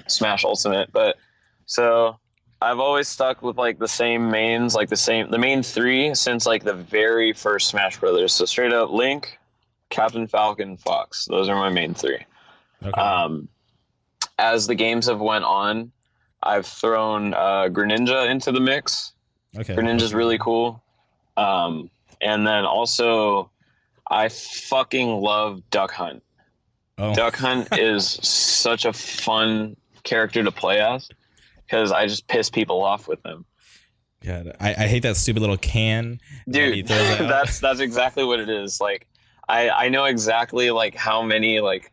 Smash 0.07 0.43
Ultimate. 0.43 0.91
But 0.91 1.17
so 1.65 2.17
I've 2.61 2.79
always 2.79 3.07
stuck 3.07 3.41
with 3.41 3.57
like 3.57 3.79
the 3.79 3.87
same 3.87 4.29
mains, 4.31 4.75
like 4.75 4.89
the 4.89 4.97
same 4.97 5.29
the 5.29 5.37
main 5.37 5.63
three 5.63 6.15
since 6.15 6.45
like 6.45 6.63
the 6.63 6.73
very 6.73 7.33
first 7.33 7.69
Smash 7.69 7.99
Brothers. 7.99 8.33
So 8.33 8.45
straight 8.45 8.73
up 8.73 8.89
Link, 8.89 9.37
Captain 9.89 10.27
Falcon, 10.27 10.77
Fox. 10.77 11.25
Those 11.25 11.49
are 11.49 11.55
my 11.55 11.69
main 11.69 11.93
three. 11.93 12.25
Okay. 12.83 13.01
Um, 13.01 13.47
as 14.39 14.67
the 14.67 14.75
games 14.75 15.07
have 15.07 15.19
went 15.19 15.45
on, 15.45 15.91
I've 16.41 16.65
thrown 16.65 17.33
uh, 17.33 17.67
Greninja 17.69 18.29
into 18.29 18.51
the 18.51 18.59
mix. 18.59 19.13
okay. 19.57 19.75
Greninja's 19.75 20.13
really 20.13 20.37
cool. 20.37 20.81
Um, 21.37 21.89
and 22.21 22.45
then 22.45 22.65
also, 22.65 23.49
I 24.09 24.29
fucking 24.29 25.09
love 25.09 25.61
Duck 25.69 25.91
Hunt. 25.91 26.23
Oh, 26.97 27.13
Duck 27.13 27.35
Hunt 27.35 27.67
is 27.77 28.07
such 28.07 28.85
a 28.85 28.93
fun 28.93 29.75
character 30.03 30.43
to 30.43 30.51
play 30.51 30.79
as 30.79 31.09
because 31.65 31.91
I 31.91 32.07
just 32.07 32.27
piss 32.27 32.49
people 32.49 32.83
off 32.83 33.07
with 33.07 33.23
him. 33.25 33.45
God, 34.23 34.55
I, 34.59 34.69
I 34.69 34.87
hate 34.87 35.03
that 35.03 35.17
stupid 35.17 35.41
little 35.41 35.57
can. 35.57 36.19
Dude, 36.49 36.89
out. 36.91 37.17
that's 37.19 37.59
that's 37.59 37.79
exactly 37.79 38.23
what 38.23 38.39
it 38.39 38.49
is. 38.49 38.79
Like, 38.79 39.07
I 39.49 39.69
I 39.69 39.89
know 39.89 40.05
exactly 40.05 40.71
like 40.71 40.95
how 40.95 41.21
many 41.21 41.59
like 41.59 41.91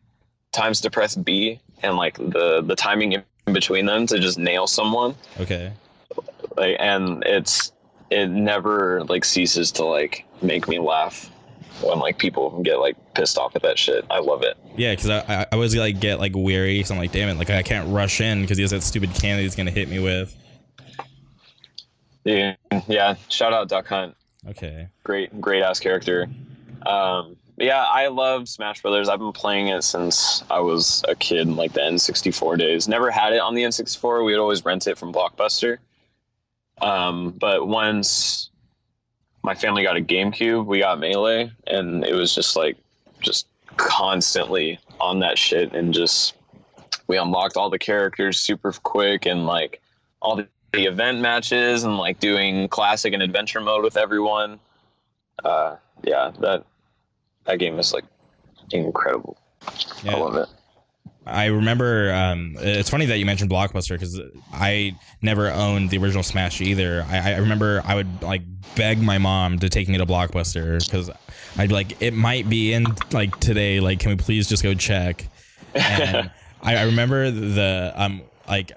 times 0.53 0.81
to 0.83 0.91
press 0.91 1.17
B 1.17 1.61
and 1.83 1.97
like 1.97 2.17
the 2.19 2.63
the 2.65 2.77
timing 2.77 3.13
in 3.13 3.25
between 3.53 3.87
them 3.87 4.07
to 4.07 4.19
just 4.19 4.39
nail 4.39 4.67
someone. 4.67 5.15
Okay. 5.41 5.73
like 6.57 6.77
and 6.79 7.23
it's 7.25 7.73
it 8.11 8.29
never 8.29 9.05
like 9.05 9.25
ceases 9.25 9.73
to 9.73 9.85
like 9.85 10.25
make 10.43 10.69
me 10.69 10.79
laugh 10.79 11.31
when 11.83 11.99
like 11.99 12.19
people 12.19 12.63
get 12.63 12.79
like 12.79 12.97
pissed 13.15 13.39
off 13.39 13.57
at 13.57 13.63
that 13.63 13.79
shit. 13.79 14.05
I 14.11 14.21
love 14.21 14.43
it. 14.43 14.57
Yeah, 14.77 14.93
because 14.95 15.11
I, 15.11 15.21
I 15.29 15.47
always 15.53 15.75
like 15.77 16.01
get 16.01 16.19
like 16.21 16.33
weary. 16.35 16.83
So 16.85 16.95
I'm 16.95 17.01
like, 17.01 17.13
damn 17.13 17.29
it, 17.29 17.39
like 17.39 17.51
I 17.51 17.63
can't 17.63 17.93
rush 17.93 18.21
in 18.21 18.43
because 18.43 18.59
he 18.59 18.63
has 18.63 18.71
that 18.71 18.83
stupid 18.83 19.15
can 19.15 19.37
that 19.37 19.43
he's 19.43 19.57
gonna 19.57 19.71
hit 19.71 19.89
me 19.89 19.99
with. 19.99 20.35
yeah, 22.25 22.55
yeah. 22.87 23.15
Shout 23.29 23.53
out 23.53 23.69
duck 23.69 23.87
hunt. 23.87 24.17
Okay. 24.49 24.89
great 25.05 25.41
great 25.41 25.63
ass 25.63 25.81
character. 25.81 26.29
Um 26.87 27.37
yeah 27.57 27.85
i 27.85 28.07
love 28.09 28.49
smash 28.49 28.81
brothers. 28.81 29.09
I've 29.09 29.19
been 29.19 29.33
playing 29.33 29.69
it 29.69 29.83
since 29.85 30.43
i 30.51 30.59
was 30.61 31.05
a 31.09 31.15
kid 31.15 31.41
in 31.41 31.57
like 31.57 31.73
the 31.75 31.81
n64 31.81 32.59
days. 32.59 32.89
Never 32.89 33.11
had 33.11 33.35
it 33.35 33.41
on 33.41 33.55
the 33.55 33.63
n64 33.65 34.25
we 34.25 34.33
would 34.33 34.41
always 34.41 34.65
rent 34.65 34.87
it 34.87 34.97
from 34.97 35.13
blockbuster. 35.13 35.79
Um 36.81 37.33
but 37.33 37.69
once 37.69 38.50
my 39.43 39.55
family 39.55 39.83
got 39.83 39.97
a 39.97 40.01
gamecube 40.01 40.67
we 40.67 40.81
got 40.81 40.99
melee 40.99 41.51
and 41.67 42.05
it 42.05 42.15
was 42.15 42.35
just 42.35 42.57
like 42.57 42.77
just 43.21 43.47
constantly 43.77 44.79
on 45.01 45.21
that 45.21 45.39
shit 45.39 45.73
and 45.75 45.95
just 45.95 46.35
we 47.07 47.17
unlocked 47.17 47.57
all 47.57 47.71
the 47.71 47.79
characters 47.79 48.39
super 48.39 48.73
quick 48.73 49.27
and 49.27 49.47
like 49.47 49.81
all 50.23 50.37
the, 50.37 50.47
the 50.73 50.85
event 50.85 51.21
matches 51.21 51.85
and 51.85 51.97
like 51.97 52.21
doing 52.21 52.69
classic 52.69 53.13
and 53.13 53.23
adventure 53.23 53.61
mode 53.61 53.83
with 53.83 53.97
everyone. 53.97 54.61
Uh 55.45 55.77
yeah 56.05 56.31
that 56.41 56.65
that 57.45 57.59
game 57.59 57.79
is 57.79 57.93
like 57.93 58.05
incredible. 58.71 59.37
Yeah. 60.05 60.15
i 60.15 60.19
love 60.19 60.37
it 60.37 60.49
I 61.31 61.47
remember. 61.47 62.13
Um, 62.13 62.57
it's 62.59 62.91
funny 62.91 63.07
that 63.07 63.19
you 63.19 63.27
mentioned 63.27 63.51
Blockbuster 63.51 63.91
because 63.91 64.21
I 64.53 64.97
never 65.23 65.51
owned 65.51 65.91
the 65.91 65.99
original 65.99 66.23
Smash 66.23 66.61
either. 66.61 67.07
I, 67.09 67.33
I 67.33 67.37
remember 67.39 67.83
I 67.85 67.95
would 67.95 68.23
like 68.23 68.43
beg 68.77 69.01
my 69.01 69.19
mom 69.19 69.59
to 69.61 69.69
take 69.69 69.89
me 69.89 69.99
to 69.99 70.07
Blockbuster 70.07 70.85
because 70.85 71.11
I'd 71.57 71.69
be 71.69 71.75
like, 71.75 72.01
it 72.03 72.15
might 72.15 72.49
be 72.49 72.73
in 72.73 72.87
like 73.13 73.39
today. 73.41 73.81
Like, 73.81 74.01
can 74.01 74.11
we 74.11 74.17
please 74.17 74.49
just 74.49 74.63
go 74.63 74.75
check? 74.75 75.27
And 75.75 76.31
I, 76.63 76.77
I 76.77 76.83
remember 76.85 77.31
the 77.31 77.93
um 77.97 78.23
like 78.49 78.73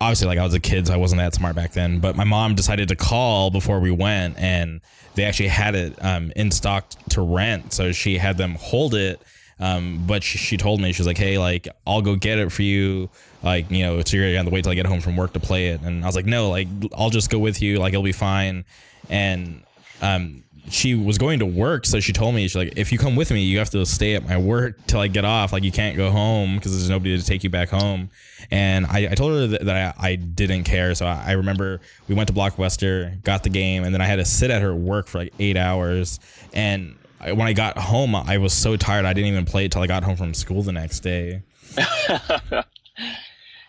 obviously 0.00 0.28
like 0.28 0.38
I 0.38 0.44
was 0.44 0.54
a 0.54 0.60
kid, 0.60 0.86
so 0.86 0.94
I 0.94 0.96
wasn't 0.96 1.20
that 1.20 1.34
smart 1.34 1.54
back 1.54 1.72
then. 1.72 2.00
But 2.00 2.16
my 2.16 2.24
mom 2.24 2.54
decided 2.54 2.88
to 2.88 2.96
call 2.96 3.50
before 3.50 3.80
we 3.80 3.90
went, 3.90 4.38
and 4.38 4.80
they 5.14 5.24
actually 5.24 5.48
had 5.48 5.74
it 5.74 6.02
um, 6.04 6.32
in 6.36 6.50
stock 6.50 6.88
to 7.10 7.22
rent. 7.22 7.72
So 7.72 7.92
she 7.92 8.16
had 8.16 8.36
them 8.36 8.56
hold 8.58 8.94
it. 8.94 9.20
Um, 9.60 10.04
but 10.06 10.22
she, 10.24 10.38
she 10.38 10.56
told 10.56 10.80
me 10.80 10.92
she 10.92 11.00
was 11.00 11.06
like, 11.06 11.18
"Hey, 11.18 11.38
like 11.38 11.68
I'll 11.86 12.00
go 12.00 12.16
get 12.16 12.38
it 12.38 12.50
for 12.50 12.62
you. 12.62 13.10
Like 13.42 13.70
you 13.70 13.82
know, 13.82 14.02
so 14.02 14.16
you're 14.16 14.32
gonna 14.32 14.50
wait 14.50 14.62
till 14.62 14.72
I 14.72 14.74
get 14.74 14.86
home 14.86 15.00
from 15.00 15.16
work 15.16 15.34
to 15.34 15.40
play 15.40 15.68
it." 15.68 15.82
And 15.82 16.02
I 16.02 16.06
was 16.06 16.16
like, 16.16 16.26
"No, 16.26 16.48
like 16.48 16.66
I'll 16.96 17.10
just 17.10 17.30
go 17.30 17.38
with 17.38 17.60
you. 17.60 17.78
Like 17.78 17.92
it'll 17.92 18.02
be 18.02 18.12
fine." 18.12 18.64
And 19.10 19.62
um, 20.00 20.44
she 20.70 20.94
was 20.94 21.18
going 21.18 21.40
to 21.40 21.46
work, 21.46 21.84
so 21.84 22.00
she 22.00 22.12
told 22.12 22.34
me 22.34 22.42
she's 22.42 22.56
like, 22.56 22.72
"If 22.76 22.90
you 22.90 22.98
come 22.98 23.16
with 23.16 23.30
me, 23.30 23.42
you 23.42 23.58
have 23.58 23.70
to 23.70 23.84
stay 23.84 24.14
at 24.14 24.26
my 24.26 24.38
work 24.38 24.78
till 24.86 25.00
I 25.00 25.08
get 25.08 25.26
off. 25.26 25.52
Like 25.52 25.62
you 25.62 25.72
can't 25.72 25.96
go 25.96 26.10
home 26.10 26.56
because 26.56 26.72
there's 26.72 26.88
nobody 26.88 27.18
to 27.18 27.24
take 27.24 27.44
you 27.44 27.50
back 27.50 27.68
home." 27.68 28.08
And 28.50 28.86
I, 28.86 29.08
I 29.10 29.14
told 29.14 29.32
her 29.32 29.46
that, 29.48 29.64
that 29.66 29.96
I, 29.98 30.10
I 30.12 30.14
didn't 30.16 30.64
care. 30.64 30.94
So 30.94 31.06
I, 31.06 31.24
I 31.26 31.32
remember 31.32 31.80
we 32.08 32.14
went 32.14 32.28
to 32.28 32.34
Blockbuster, 32.34 33.22
got 33.24 33.42
the 33.42 33.50
game, 33.50 33.84
and 33.84 33.92
then 33.92 34.00
I 34.00 34.06
had 34.06 34.16
to 34.16 34.24
sit 34.24 34.50
at 34.50 34.62
her 34.62 34.74
work 34.74 35.06
for 35.06 35.18
like 35.18 35.34
eight 35.38 35.58
hours. 35.58 36.18
And 36.54 36.96
I, 37.20 37.32
when 37.32 37.46
I 37.46 37.52
got 37.52 37.76
home, 37.78 38.14
I 38.14 38.38
was 38.38 38.52
so 38.52 38.76
tired 38.76 39.04
I 39.04 39.12
didn't 39.12 39.28
even 39.28 39.44
play 39.44 39.66
it 39.66 39.72
till 39.72 39.82
I 39.82 39.86
got 39.86 40.02
home 40.02 40.16
from 40.16 40.34
school 40.34 40.62
the 40.62 40.72
next 40.72 41.00
day. 41.00 41.42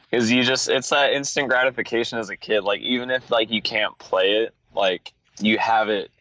because 0.09 0.31
you 0.31 0.43
just 0.43 0.69
it's 0.69 0.89
that 0.89 1.13
instant 1.13 1.49
gratification 1.49 2.19
as 2.19 2.29
a 2.29 2.35
kid 2.35 2.61
like 2.61 2.81
even 2.81 3.09
if 3.09 3.31
like 3.31 3.49
you 3.49 3.61
can't 3.61 3.97
play 3.99 4.31
it 4.31 4.53
like 4.75 5.13
you 5.39 5.57
have 5.57 5.87
it 5.87 6.11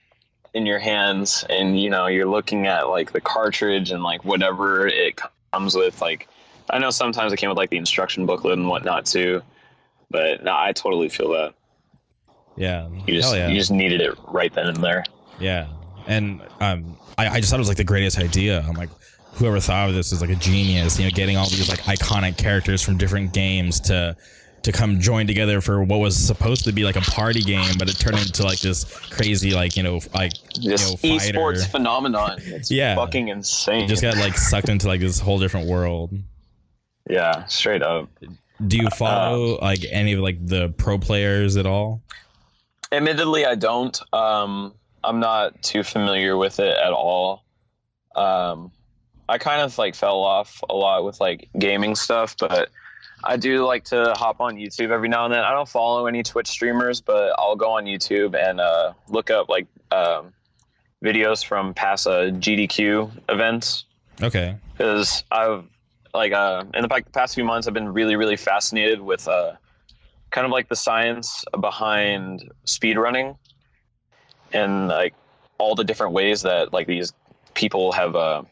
in 0.54 0.66
your 0.66 0.78
hands 0.78 1.44
and 1.48 1.80
you 1.80 1.90
know 1.90 2.06
you're 2.06 2.28
looking 2.28 2.66
at 2.66 2.88
like 2.88 3.12
the 3.12 3.20
cartridge 3.20 3.90
and 3.90 4.02
like 4.02 4.24
whatever 4.24 4.86
it 4.86 5.18
comes 5.52 5.74
with 5.74 6.00
like 6.00 6.28
i 6.68 6.78
know 6.78 6.90
sometimes 6.90 7.32
it 7.32 7.36
came 7.36 7.48
with 7.48 7.58
like 7.58 7.70
the 7.70 7.76
instruction 7.76 8.26
booklet 8.26 8.58
and 8.58 8.68
whatnot 8.68 9.06
too 9.06 9.42
but 10.10 10.42
no, 10.44 10.54
i 10.54 10.72
totally 10.72 11.08
feel 11.08 11.30
that 11.30 11.54
Yeah, 12.56 12.88
you 13.06 13.14
just 13.14 13.34
yeah, 13.34 13.48
you 13.48 13.56
just 13.56 13.70
needed 13.70 14.00
it 14.00 14.14
right 14.28 14.52
then 14.52 14.66
and 14.66 14.84
there 14.84 15.04
yeah. 15.40 15.66
And 16.10 16.40
um, 16.60 16.96
I, 17.16 17.28
I 17.28 17.40
just 17.40 17.50
thought 17.50 17.56
it 17.56 17.60
was 17.60 17.68
like 17.68 17.76
the 17.76 17.84
greatest 17.84 18.18
idea. 18.18 18.64
I'm 18.68 18.74
like, 18.74 18.90
whoever 19.34 19.60
thought 19.60 19.88
of 19.90 19.94
this 19.94 20.10
is 20.12 20.20
like 20.20 20.30
a 20.30 20.34
genius. 20.34 20.98
You 20.98 21.04
know, 21.04 21.10
getting 21.12 21.36
all 21.36 21.48
these 21.48 21.68
like 21.68 21.80
iconic 21.82 22.36
characters 22.36 22.82
from 22.82 22.98
different 22.98 23.32
games 23.32 23.78
to 23.82 24.16
to 24.62 24.72
come 24.72 25.00
join 25.00 25.26
together 25.26 25.60
for 25.62 25.82
what 25.84 26.00
was 26.00 26.14
supposed 26.16 26.64
to 26.64 26.72
be 26.72 26.84
like 26.84 26.96
a 26.96 27.00
party 27.02 27.40
game, 27.40 27.72
but 27.78 27.88
it 27.88 27.94
turned 27.98 28.18
into 28.18 28.42
like 28.42 28.60
this 28.60 28.84
crazy 29.10 29.52
like 29.52 29.74
you 29.76 29.82
know 29.82 30.00
like 30.14 30.32
this 30.62 31.02
you 31.02 31.12
know, 31.14 31.18
esports 31.18 31.66
phenomenon 31.70 32.36
it's 32.44 32.70
Yeah. 32.80 32.94
fucking 32.94 33.28
insane 33.28 33.84
It 33.84 33.88
just 33.88 34.02
got 34.02 34.16
like 34.18 34.36
sucked 34.36 34.68
into 34.68 34.86
like 34.86 35.00
this 35.00 35.18
whole 35.18 35.38
different 35.38 35.66
world. 35.66 36.12
yeah 37.08 37.46
straight 37.46 37.82
up 37.82 38.10
Do 38.66 38.76
you 38.76 38.90
follow 38.90 39.58
like 39.62 39.80
any 39.90 40.12
of 40.12 40.20
like 40.20 40.44
the 40.46 40.68
pro 40.76 40.98
players 40.98 41.56
at 41.56 41.64
all? 41.64 42.02
admittedly 42.92 43.46
i 43.46 43.54
don't 43.54 43.98
um 44.12 44.74
i'm 45.04 45.20
not 45.20 45.62
too 45.62 45.82
familiar 45.82 46.36
with 46.36 46.58
it 46.60 46.76
at 46.76 46.92
all. 46.92 47.44
Um 48.16 48.72
i 49.28 49.38
kind 49.38 49.60
of 49.60 49.76
like 49.78 49.94
fell 49.94 50.20
off 50.20 50.62
a 50.68 50.74
lot 50.74 51.04
with 51.04 51.20
like 51.20 51.48
gaming 51.58 51.94
stuff 51.94 52.34
but 52.38 52.68
i 53.22 53.36
do 53.36 53.64
like 53.64 53.84
to 53.84 54.12
hop 54.16 54.40
on 54.40 54.56
youtube 54.56 54.90
every 54.90 55.08
now 55.08 55.24
and 55.24 55.32
then. 55.32 55.44
I 55.44 55.52
don't 55.52 55.68
follow 55.68 56.06
any 56.06 56.22
twitch 56.22 56.48
streamers 56.48 57.00
but 57.00 57.32
i'll 57.38 57.56
go 57.56 57.70
on 57.70 57.84
youtube 57.84 58.34
and 58.34 58.60
uh 58.60 58.92
look 59.08 59.30
up 59.30 59.48
like 59.48 59.66
um 59.92 60.32
videos 61.04 61.44
from 61.44 61.72
past 61.74 62.06
uh, 62.06 62.30
gdq 62.30 63.10
events. 63.28 63.84
Okay. 64.22 64.56
because 64.72 65.24
I've 65.30 65.64
like 66.12 66.32
uh 66.32 66.64
in 66.74 66.82
the 66.82 66.88
past 67.12 67.34
few 67.34 67.44
months 67.44 67.66
I've 67.66 67.74
been 67.74 67.92
really 67.92 68.16
really 68.16 68.36
fascinated 68.36 69.00
with 69.00 69.26
uh 69.28 69.52
kind 70.30 70.44
of 70.44 70.50
like 70.50 70.68
the 70.68 70.76
science 70.76 71.44
behind 71.60 72.50
speedrunning 72.66 73.36
and 74.52 74.88
like 74.88 75.14
all 75.58 75.74
the 75.74 75.84
different 75.84 76.12
ways 76.12 76.42
that 76.42 76.72
like 76.72 76.86
these 76.86 77.12
people 77.54 77.92
have 77.92 78.16
uh, 78.16 78.42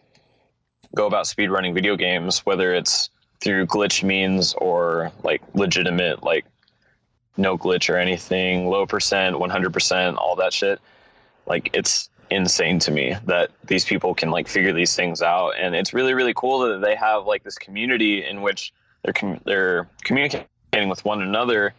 go 0.95 1.07
about 1.07 1.27
speedrunning 1.27 1.75
video 1.75 1.97
games, 1.97 2.41
whether 2.41 2.75
it's 2.75 3.11
through 3.41 3.67
glitch 3.67 4.03
means 4.03 4.55
or 4.55 5.13
like 5.23 5.43
legitimate 5.55 6.23
like 6.23 6.45
no 7.37 7.57
glitch 7.57 7.89
or 7.89 7.97
anything, 7.97 8.69
low 8.69 8.85
percent, 8.85 9.37
100%, 9.37 10.17
all 10.17 10.37
that 10.37 10.53
shit. 10.53 10.81
Like 11.47 11.71
it's 11.73 12.11
insane 12.31 12.79
to 12.81 12.91
me 12.91 13.17
that 13.25 13.51
these 13.65 13.85
people 13.85 14.15
can 14.15 14.31
like 14.31 14.49
figure 14.49 14.73
these 14.73 14.95
things 14.95 15.23
out 15.23 15.53
and 15.59 15.75
it's 15.75 15.95
really 15.95 16.13
really 16.13 16.35
cool 16.35 16.59
that 16.59 16.83
they 16.83 16.95
have 16.95 17.25
like 17.25 17.43
this 17.43 17.57
community 17.57 18.23
in 18.23 18.43
which 18.43 18.71
they're 19.03 19.15
com- 19.15 19.41
they're 19.47 19.89
communicating 20.05 20.89
with 20.91 21.03
one 21.07 21.23
another 21.23 21.73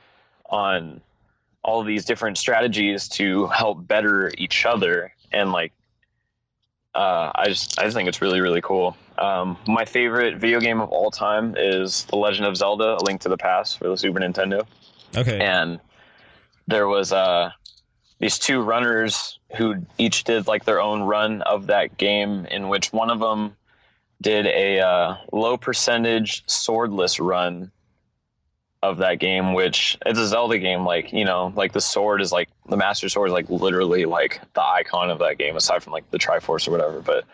on 0.49 1.01
all 1.63 1.83
these 1.83 2.05
different 2.05 2.37
strategies 2.37 3.07
to 3.07 3.47
help 3.47 3.85
better 3.87 4.31
each 4.37 4.65
other 4.65 5.13
and 5.31 5.51
like 5.51 5.73
uh, 6.95 7.31
I 7.35 7.49
just 7.49 7.79
I 7.79 7.83
just 7.83 7.95
think 7.95 8.09
it's 8.09 8.21
really 8.21 8.41
really 8.41 8.61
cool. 8.61 8.97
Um, 9.17 9.57
my 9.67 9.85
favorite 9.85 10.37
video 10.37 10.59
game 10.59 10.81
of 10.81 10.89
all 10.89 11.11
time 11.11 11.55
is 11.57 12.05
The 12.05 12.15
Legend 12.15 12.47
of 12.47 12.57
Zelda: 12.57 12.97
A 12.99 13.03
Link 13.03 13.21
to 13.21 13.29
the 13.29 13.37
Past 13.37 13.77
for 13.77 13.89
the 13.89 13.97
Super 13.97 14.19
Nintendo. 14.19 14.65
Okay. 15.15 15.39
And 15.39 15.79
there 16.67 16.87
was 16.87 17.11
uh, 17.11 17.51
these 18.19 18.39
two 18.39 18.61
runners 18.61 19.39
who 19.55 19.75
each 19.97 20.23
did 20.23 20.47
like 20.47 20.65
their 20.65 20.81
own 20.81 21.03
run 21.03 21.41
of 21.43 21.67
that 21.67 21.97
game, 21.97 22.45
in 22.47 22.69
which 22.69 22.91
one 22.91 23.09
of 23.09 23.19
them 23.19 23.55
did 24.21 24.45
a 24.47 24.79
uh, 24.79 25.15
low 25.31 25.57
percentage 25.57 26.43
swordless 26.47 27.19
run 27.19 27.71
of 28.81 28.97
that 28.97 29.19
game, 29.19 29.53
which 29.53 29.97
it's 30.05 30.19
a 30.19 30.27
Zelda 30.27 30.57
game. 30.57 30.85
Like 30.85 31.11
you 31.11 31.25
know, 31.25 31.53
like 31.55 31.73
the 31.73 31.81
sword 31.81 32.21
is 32.21 32.31
like 32.31 32.49
the 32.67 32.77
Master 32.77 33.09
Sword 33.09 33.29
is 33.29 33.33
like 33.33 33.49
literally 33.49 34.05
like 34.05 34.41
the 34.53 34.63
icon 34.63 35.09
of 35.09 35.19
that 35.19 35.37
game, 35.37 35.55
aside 35.55 35.83
from 35.83 35.93
like 35.93 36.09
the 36.11 36.19
Triforce 36.19 36.67
or 36.67 36.71
whatever. 36.71 37.01
But 37.01 37.25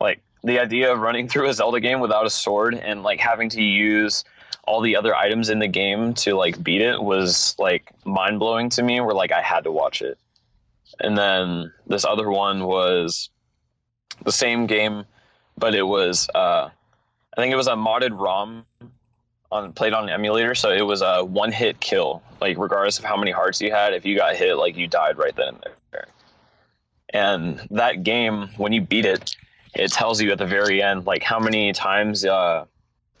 like 0.00 0.20
the 0.42 0.58
idea 0.58 0.92
of 0.92 1.00
running 1.00 1.28
through 1.28 1.48
a 1.48 1.54
Zelda 1.54 1.80
game 1.80 2.00
without 2.00 2.26
a 2.26 2.30
sword 2.30 2.74
and 2.74 3.02
like 3.02 3.20
having 3.20 3.48
to 3.50 3.62
use 3.62 4.24
all 4.66 4.80
the 4.80 4.96
other 4.96 5.14
items 5.14 5.50
in 5.50 5.58
the 5.58 5.68
game 5.68 6.14
to 6.14 6.34
like 6.34 6.62
beat 6.62 6.80
it 6.80 7.02
was 7.02 7.54
like 7.58 7.90
mind 8.04 8.38
blowing 8.38 8.68
to 8.70 8.82
me. 8.82 9.00
Where 9.00 9.14
like 9.14 9.32
I 9.32 9.42
had 9.42 9.64
to 9.64 9.72
watch 9.72 10.02
it, 10.02 10.18
and 11.00 11.16
then 11.16 11.72
this 11.86 12.04
other 12.04 12.30
one 12.30 12.64
was 12.64 13.30
the 14.24 14.32
same 14.32 14.66
game, 14.66 15.04
but 15.56 15.74
it 15.74 15.82
was 15.82 16.28
uh, 16.34 16.68
I 16.68 17.40
think 17.40 17.52
it 17.52 17.56
was 17.56 17.68
a 17.68 17.74
modded 17.74 18.18
ROM 18.18 18.66
on 19.54 19.72
played 19.72 19.92
on 19.92 20.08
emulator, 20.08 20.54
so 20.54 20.70
it 20.70 20.82
was 20.82 21.00
a 21.00 21.24
one 21.24 21.52
hit 21.52 21.80
kill. 21.80 22.22
Like 22.40 22.58
regardless 22.58 22.98
of 22.98 23.04
how 23.04 23.16
many 23.16 23.30
hearts 23.30 23.60
you 23.60 23.70
had, 23.70 23.94
if 23.94 24.04
you 24.04 24.16
got 24.16 24.36
hit, 24.36 24.56
like 24.56 24.76
you 24.76 24.86
died 24.86 25.16
right 25.16 25.34
then 25.34 25.48
and 25.64 25.74
there. 25.92 26.06
And 27.10 27.66
that 27.70 28.02
game, 28.02 28.48
when 28.56 28.72
you 28.72 28.82
beat 28.82 29.06
it, 29.06 29.36
it 29.74 29.92
tells 29.92 30.20
you 30.20 30.30
at 30.32 30.38
the 30.38 30.46
very 30.46 30.82
end 30.82 31.06
like 31.06 31.22
how 31.22 31.38
many 31.38 31.72
times 31.72 32.24
uh, 32.24 32.64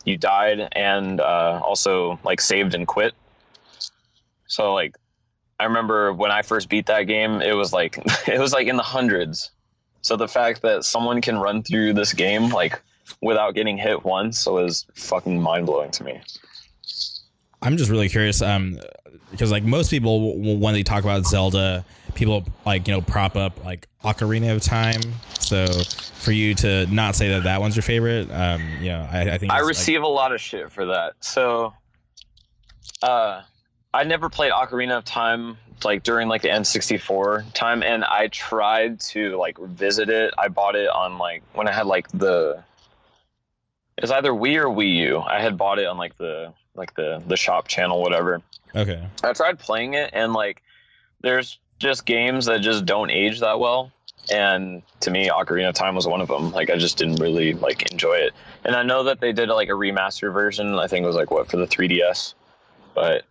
you 0.04 0.16
died 0.16 0.68
and 0.72 1.20
uh, 1.20 1.60
also 1.64 2.18
like 2.24 2.40
saved 2.40 2.74
and 2.74 2.86
quit. 2.86 3.14
So 4.46 4.74
like, 4.74 4.96
I 5.60 5.64
remember 5.64 6.12
when 6.12 6.32
I 6.32 6.42
first 6.42 6.68
beat 6.68 6.86
that 6.86 7.04
game, 7.04 7.40
it 7.40 7.54
was 7.54 7.72
like 7.72 7.98
it 8.28 8.40
was 8.40 8.52
like 8.52 8.66
in 8.66 8.76
the 8.76 8.82
hundreds. 8.82 9.50
So 10.02 10.16
the 10.16 10.28
fact 10.28 10.60
that 10.62 10.84
someone 10.84 11.22
can 11.22 11.38
run 11.38 11.62
through 11.62 11.94
this 11.94 12.12
game 12.12 12.50
like 12.50 12.82
without 13.20 13.54
getting 13.54 13.76
hit 13.76 14.04
once 14.04 14.46
it 14.46 14.52
was 14.52 14.86
fucking 14.94 15.40
mind 15.40 15.66
blowing 15.66 15.90
to 15.92 16.04
me. 16.04 16.20
I'm 17.62 17.76
just 17.76 17.90
really 17.90 18.08
curious, 18.08 18.42
um, 18.42 18.78
because 19.30 19.50
like 19.50 19.64
most 19.64 19.90
people, 19.90 20.38
when 20.58 20.74
they 20.74 20.82
talk 20.82 21.02
about 21.02 21.24
Zelda, 21.26 21.84
people 22.14 22.44
like 22.66 22.86
you 22.86 22.94
know 22.94 23.00
prop 23.00 23.36
up 23.36 23.64
like 23.64 23.88
Ocarina 24.04 24.54
of 24.54 24.62
Time. 24.62 25.00
So 25.38 25.66
for 25.66 26.32
you 26.32 26.54
to 26.56 26.86
not 26.86 27.16
say 27.16 27.28
that 27.30 27.44
that 27.44 27.60
one's 27.60 27.76
your 27.76 27.82
favorite, 27.82 28.30
um, 28.30 28.62
you 28.80 28.88
know, 28.90 29.08
I, 29.10 29.22
I 29.32 29.38
think 29.38 29.52
I 29.52 29.56
it's, 29.56 29.62
like- 29.62 29.64
receive 29.64 30.02
a 30.02 30.06
lot 30.08 30.32
of 30.32 30.40
shit 30.40 30.70
for 30.70 30.86
that. 30.86 31.14
So, 31.20 31.72
uh, 33.02 33.42
I 33.92 34.04
never 34.04 34.28
played 34.28 34.52
Ocarina 34.52 34.98
of 34.98 35.04
Time 35.04 35.56
like 35.84 36.02
during 36.02 36.28
like 36.28 36.42
the 36.42 36.48
N64 36.48 37.52
time, 37.52 37.82
and 37.82 38.04
I 38.04 38.28
tried 38.28 39.00
to 39.00 39.36
like 39.36 39.58
visit 39.58 40.08
it. 40.08 40.32
I 40.38 40.48
bought 40.48 40.76
it 40.76 40.88
on 40.88 41.18
like 41.18 41.42
when 41.54 41.68
I 41.68 41.72
had 41.72 41.86
like 41.86 42.08
the 42.08 42.62
it 43.96 44.02
was 44.02 44.10
either 44.10 44.32
Wii 44.32 44.56
or 44.56 44.66
Wii 44.66 44.96
U. 44.96 45.18
I 45.20 45.40
had 45.40 45.56
bought 45.56 45.78
it 45.78 45.86
on 45.86 45.96
like 45.98 46.16
the 46.16 46.52
like 46.74 46.94
the 46.94 47.22
the 47.26 47.36
shop 47.36 47.68
channel, 47.68 48.00
whatever. 48.00 48.42
okay. 48.74 49.06
I 49.22 49.32
tried 49.32 49.58
playing 49.58 49.94
it, 49.94 50.10
and 50.12 50.32
like, 50.32 50.62
there's 51.20 51.58
just 51.78 52.06
games 52.06 52.46
that 52.46 52.60
just 52.60 52.84
don't 52.86 53.10
age 53.10 53.40
that 53.40 53.60
well. 53.60 53.92
And 54.32 54.82
to 55.00 55.10
me, 55.10 55.28
Ocarina 55.28 55.68
of 55.68 55.74
Time 55.74 55.94
was 55.94 56.06
one 56.06 56.22
of 56.22 56.28
them. 56.28 56.50
Like, 56.50 56.70
I 56.70 56.76
just 56.76 56.96
didn't 56.96 57.16
really 57.16 57.52
like 57.52 57.90
enjoy 57.92 58.14
it. 58.14 58.32
And 58.64 58.74
I 58.74 58.82
know 58.82 59.04
that 59.04 59.20
they 59.20 59.32
did 59.32 59.50
like 59.50 59.68
a 59.68 59.72
remaster 59.72 60.32
version. 60.32 60.78
I 60.78 60.86
think 60.86 61.04
it 61.04 61.06
was 61.06 61.16
like 61.16 61.30
what 61.30 61.50
for 61.50 61.58
the 61.58 61.66
3DS, 61.66 62.32
but 62.94 63.24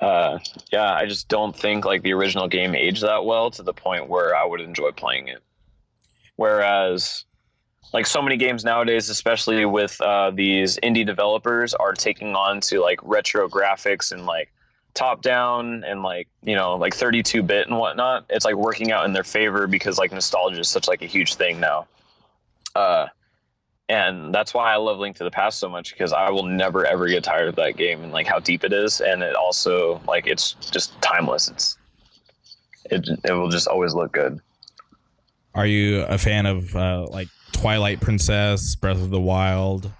uh, 0.00 0.38
yeah, 0.70 0.92
I 0.92 1.06
just 1.06 1.28
don't 1.28 1.56
think 1.56 1.84
like 1.84 2.02
the 2.02 2.12
original 2.12 2.48
game 2.48 2.74
aged 2.74 3.02
that 3.02 3.24
well 3.24 3.50
to 3.52 3.62
the 3.62 3.72
point 3.72 4.08
where 4.08 4.36
I 4.36 4.44
would 4.44 4.60
enjoy 4.60 4.90
playing 4.90 5.28
it. 5.28 5.42
Whereas 6.36 7.24
like 7.92 8.06
so 8.06 8.22
many 8.22 8.36
games 8.36 8.64
nowadays, 8.64 9.08
especially 9.08 9.64
with 9.66 10.00
uh, 10.00 10.30
these 10.30 10.78
indie 10.82 11.06
developers, 11.06 11.74
are 11.74 11.92
taking 11.92 12.34
on 12.34 12.60
to 12.62 12.80
like 12.80 12.98
retro 13.02 13.48
graphics 13.48 14.12
and 14.12 14.26
like 14.26 14.52
top 14.94 15.22
down 15.22 15.82
and 15.84 16.02
like 16.02 16.28
you 16.42 16.54
know 16.54 16.76
like 16.76 16.94
32 16.94 17.42
bit 17.42 17.66
and 17.66 17.78
whatnot. 17.78 18.24
It's 18.30 18.44
like 18.44 18.54
working 18.54 18.92
out 18.92 19.04
in 19.04 19.12
their 19.12 19.24
favor 19.24 19.66
because 19.66 19.98
like 19.98 20.12
nostalgia 20.12 20.60
is 20.60 20.68
such 20.68 20.88
like 20.88 21.02
a 21.02 21.06
huge 21.06 21.34
thing 21.34 21.60
now. 21.60 21.86
Uh, 22.74 23.06
and 23.88 24.34
that's 24.34 24.54
why 24.54 24.72
I 24.72 24.76
love 24.76 24.98
Link 24.98 25.16
to 25.16 25.24
the 25.24 25.30
Past 25.30 25.58
so 25.58 25.68
much 25.68 25.92
because 25.92 26.12
I 26.12 26.30
will 26.30 26.44
never 26.44 26.86
ever 26.86 27.06
get 27.06 27.22
tired 27.22 27.48
of 27.48 27.56
that 27.56 27.76
game 27.76 28.02
and 28.02 28.12
like 28.12 28.26
how 28.26 28.38
deep 28.38 28.64
it 28.64 28.72
is, 28.72 29.00
and 29.00 29.22
it 29.22 29.34
also 29.34 30.00
like 30.08 30.26
it's 30.26 30.54
just 30.54 31.00
timeless. 31.02 31.48
It's 31.48 31.76
it 32.90 33.08
it 33.24 33.32
will 33.32 33.50
just 33.50 33.68
always 33.68 33.94
look 33.94 34.12
good. 34.12 34.40
Are 35.54 35.66
you 35.66 36.02
a 36.02 36.18
fan 36.18 36.46
of 36.46 36.74
uh, 36.74 37.06
like 37.10 37.28
Twilight 37.54 38.00
Princess, 38.00 38.74
Breath 38.74 39.00
of 39.00 39.10
the 39.10 39.20
Wild? 39.20 39.90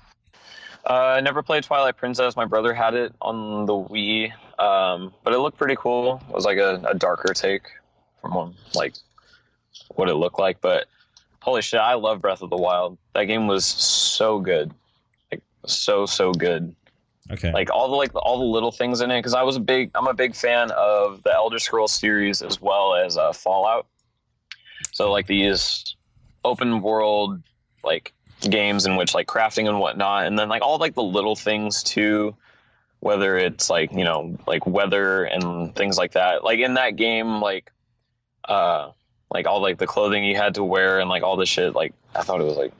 Uh, 0.87 0.93
I 1.17 1.21
never 1.21 1.43
played 1.43 1.63
Twilight 1.63 1.97
Princess. 1.97 2.37
My 2.37 2.45
brother 2.45 2.75
had 2.75 2.95
it 2.95 3.15
on 3.23 3.65
the 3.65 3.73
Wii, 3.73 4.33
um, 4.61 5.15
but 5.23 5.33
it 5.33 5.39
looked 5.39 5.57
pretty 5.57 5.77
cool. 5.77 6.23
It 6.29 6.35
was 6.35 6.45
like 6.45 6.59
a, 6.59 6.83
a 6.87 6.95
darker 6.95 7.33
take 7.33 7.63
from 8.21 8.35
one, 8.35 8.55
like 8.75 8.95
what 9.95 10.11
it 10.11 10.15
looked 10.15 10.39
like. 10.39 10.61
But 10.61 10.87
holy 11.41 11.63
shit, 11.63 11.81
I 11.81 11.95
love 11.95 12.21
Breath 12.21 12.43
of 12.43 12.51
the 12.51 12.57
Wild. 12.57 12.99
That 13.15 13.25
game 13.25 13.47
was 13.47 13.65
so 13.65 14.41
good, 14.41 14.75
like 15.31 15.43
so 15.65 16.05
so 16.05 16.33
good. 16.33 16.75
Okay. 17.31 17.51
Like 17.53 17.71
all 17.71 17.89
the 17.89 17.97
like 17.97 18.15
all 18.15 18.39
the 18.39 18.45
little 18.45 18.73
things 18.73 19.01
in 19.01 19.11
it. 19.11 19.21
Because 19.21 19.33
I 19.33 19.43
was 19.43 19.57
a 19.57 19.61
big, 19.61 19.91
I'm 19.95 20.07
a 20.07 20.13
big 20.13 20.35
fan 20.35 20.71
of 20.73 21.23
the 21.23 21.33
Elder 21.33 21.59
Scrolls 21.59 21.93
series 21.93 22.43
as 22.43 22.61
well 22.61 22.95
as 22.95 23.17
uh, 23.17 23.33
Fallout. 23.33 23.87
So 24.93 25.11
like 25.11 25.27
these 25.27 25.97
open 26.45 26.83
world 26.83 27.43
like 27.83 28.13
games 28.41 28.87
in 28.87 28.97
which 28.97 29.15
like 29.15 29.27
crafting 29.27 29.69
and 29.69 29.81
whatnot, 29.81 30.27
and 30.27 30.39
then 30.39 30.49
like 30.49 30.63
all 30.63 30.79
like 30.79 30.95
the 30.95 31.03
little 31.03 31.37
things 31.37 31.83
too, 31.83 32.37
whether 33.01 33.37
it's 33.37 33.71
like 33.71 33.93
you 33.93 34.05
know 34.05 34.37
like 34.47 34.67
weather 34.67 35.25
and 35.25 35.75
things 35.75 35.99
like 35.99 36.13
that. 36.13 36.45
Like 36.45 36.61
in 36.61 36.75
that 36.75 36.97
game, 36.97 37.41
like 37.41 37.71
uh 38.49 38.91
like 39.31 39.47
all 39.47 39.61
like 39.61 39.79
the 39.79 39.87
clothing 39.87 40.25
you 40.25 40.37
had 40.37 40.55
to 40.55 40.65
wear 40.65 41.01
and 41.01 41.09
like 41.09 41.23
all 41.23 41.37
the 41.37 41.47
shit. 41.47 41.75
Like 41.75 41.93
I 42.15 42.23
thought 42.23 42.41
it 42.41 42.45
was 42.45 42.57
like 42.57 42.73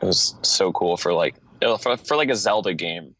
it 0.00 0.06
was 0.06 0.34
so 0.42 0.72
cool 0.72 0.96
for 0.96 1.12
like 1.12 1.34
for, 1.80 1.96
for 1.96 2.16
like 2.16 2.28
a 2.28 2.36
Zelda 2.36 2.74
game 2.74 3.14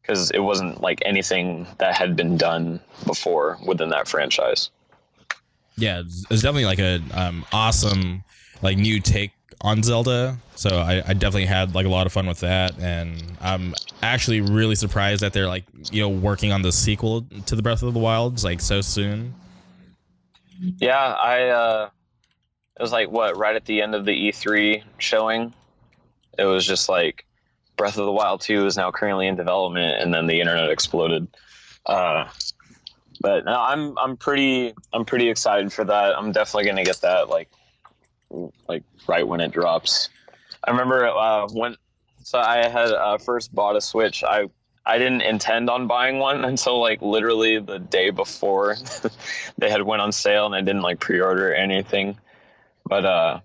because 0.00 0.30
it 0.32 0.40
wasn't 0.40 0.80
like 0.80 1.00
anything 1.04 1.66
that 1.78 1.94
had 1.94 2.14
been 2.16 2.36
done 2.36 2.80
before 3.06 3.58
within 3.66 3.88
that 3.90 4.06
franchise. 4.06 4.70
yeah, 5.76 6.00
it's 6.00 6.42
definitely 6.42 6.66
like 6.66 6.78
a 6.78 7.00
um, 7.12 7.44
awesome 7.52 8.22
like 8.64 8.78
new 8.78 8.98
take 8.98 9.30
on 9.60 9.82
Zelda. 9.82 10.38
So 10.56 10.78
I, 10.78 11.02
I 11.06 11.12
definitely 11.12 11.44
had 11.44 11.74
like 11.74 11.86
a 11.86 11.90
lot 11.90 12.06
of 12.06 12.12
fun 12.12 12.26
with 12.26 12.40
that, 12.40 12.76
and 12.80 13.22
I'm 13.40 13.74
actually 14.02 14.40
really 14.40 14.74
surprised 14.74 15.22
that 15.22 15.32
they're 15.32 15.46
like 15.46 15.64
you 15.92 16.00
know 16.00 16.08
working 16.08 16.50
on 16.50 16.62
the 16.62 16.72
sequel 16.72 17.26
to 17.46 17.54
the 17.54 17.62
Breath 17.62 17.82
of 17.82 17.94
the 17.94 18.00
Wilds 18.00 18.42
like 18.42 18.60
so 18.60 18.80
soon. 18.80 19.34
Yeah, 20.78 20.96
I 20.98 21.48
uh 21.48 21.90
it 22.76 22.82
was 22.82 22.92
like 22.92 23.10
what 23.10 23.36
right 23.36 23.54
at 23.54 23.66
the 23.66 23.82
end 23.82 23.94
of 23.94 24.04
the 24.04 24.30
E3 24.30 24.82
showing. 24.98 25.52
It 26.38 26.44
was 26.44 26.66
just 26.66 26.88
like 26.88 27.24
Breath 27.76 27.98
of 27.98 28.06
the 28.06 28.12
Wild 28.12 28.40
2 28.40 28.66
is 28.66 28.76
now 28.76 28.90
currently 28.90 29.26
in 29.28 29.36
development 29.36 30.00
and 30.00 30.12
then 30.12 30.26
the 30.26 30.40
internet 30.40 30.70
exploded. 30.70 31.28
Uh 31.86 32.28
but 33.20 33.44
no, 33.44 33.60
I'm 33.60 33.98
I'm 33.98 34.16
pretty 34.16 34.74
I'm 34.92 35.04
pretty 35.04 35.28
excited 35.28 35.72
for 35.72 35.84
that. 35.84 36.16
I'm 36.16 36.32
definitely 36.32 36.72
to 36.72 36.84
get 36.84 37.00
that 37.02 37.28
like 37.28 37.50
like 38.68 38.82
right 39.06 39.26
when 39.26 39.40
it 39.40 39.52
drops. 39.52 40.08
I 40.66 40.70
remember 40.70 41.06
uh 41.06 41.48
when 41.48 41.76
so 42.22 42.38
I 42.38 42.68
had 42.68 42.90
uh, 42.90 43.18
first 43.18 43.54
bought 43.54 43.76
a 43.76 43.80
Switch. 43.80 44.24
I 44.24 44.48
I 44.86 44.98
didn't 44.98 45.22
intend 45.22 45.70
on 45.70 45.86
buying 45.86 46.18
one 46.18 46.44
until 46.50 46.80
like 46.80 47.02
literally 47.02 47.58
the 47.58 47.78
day 47.78 48.10
before 48.10 48.76
they 49.58 49.70
had 49.70 49.82
went 49.82 50.02
on 50.02 50.12
sale 50.12 50.46
and 50.46 50.54
I 50.54 50.60
didn't 50.60 50.82
like 50.82 51.00
pre-order 51.00 51.54
anything. 51.54 52.18
But 52.86 53.04
uh 53.04 53.40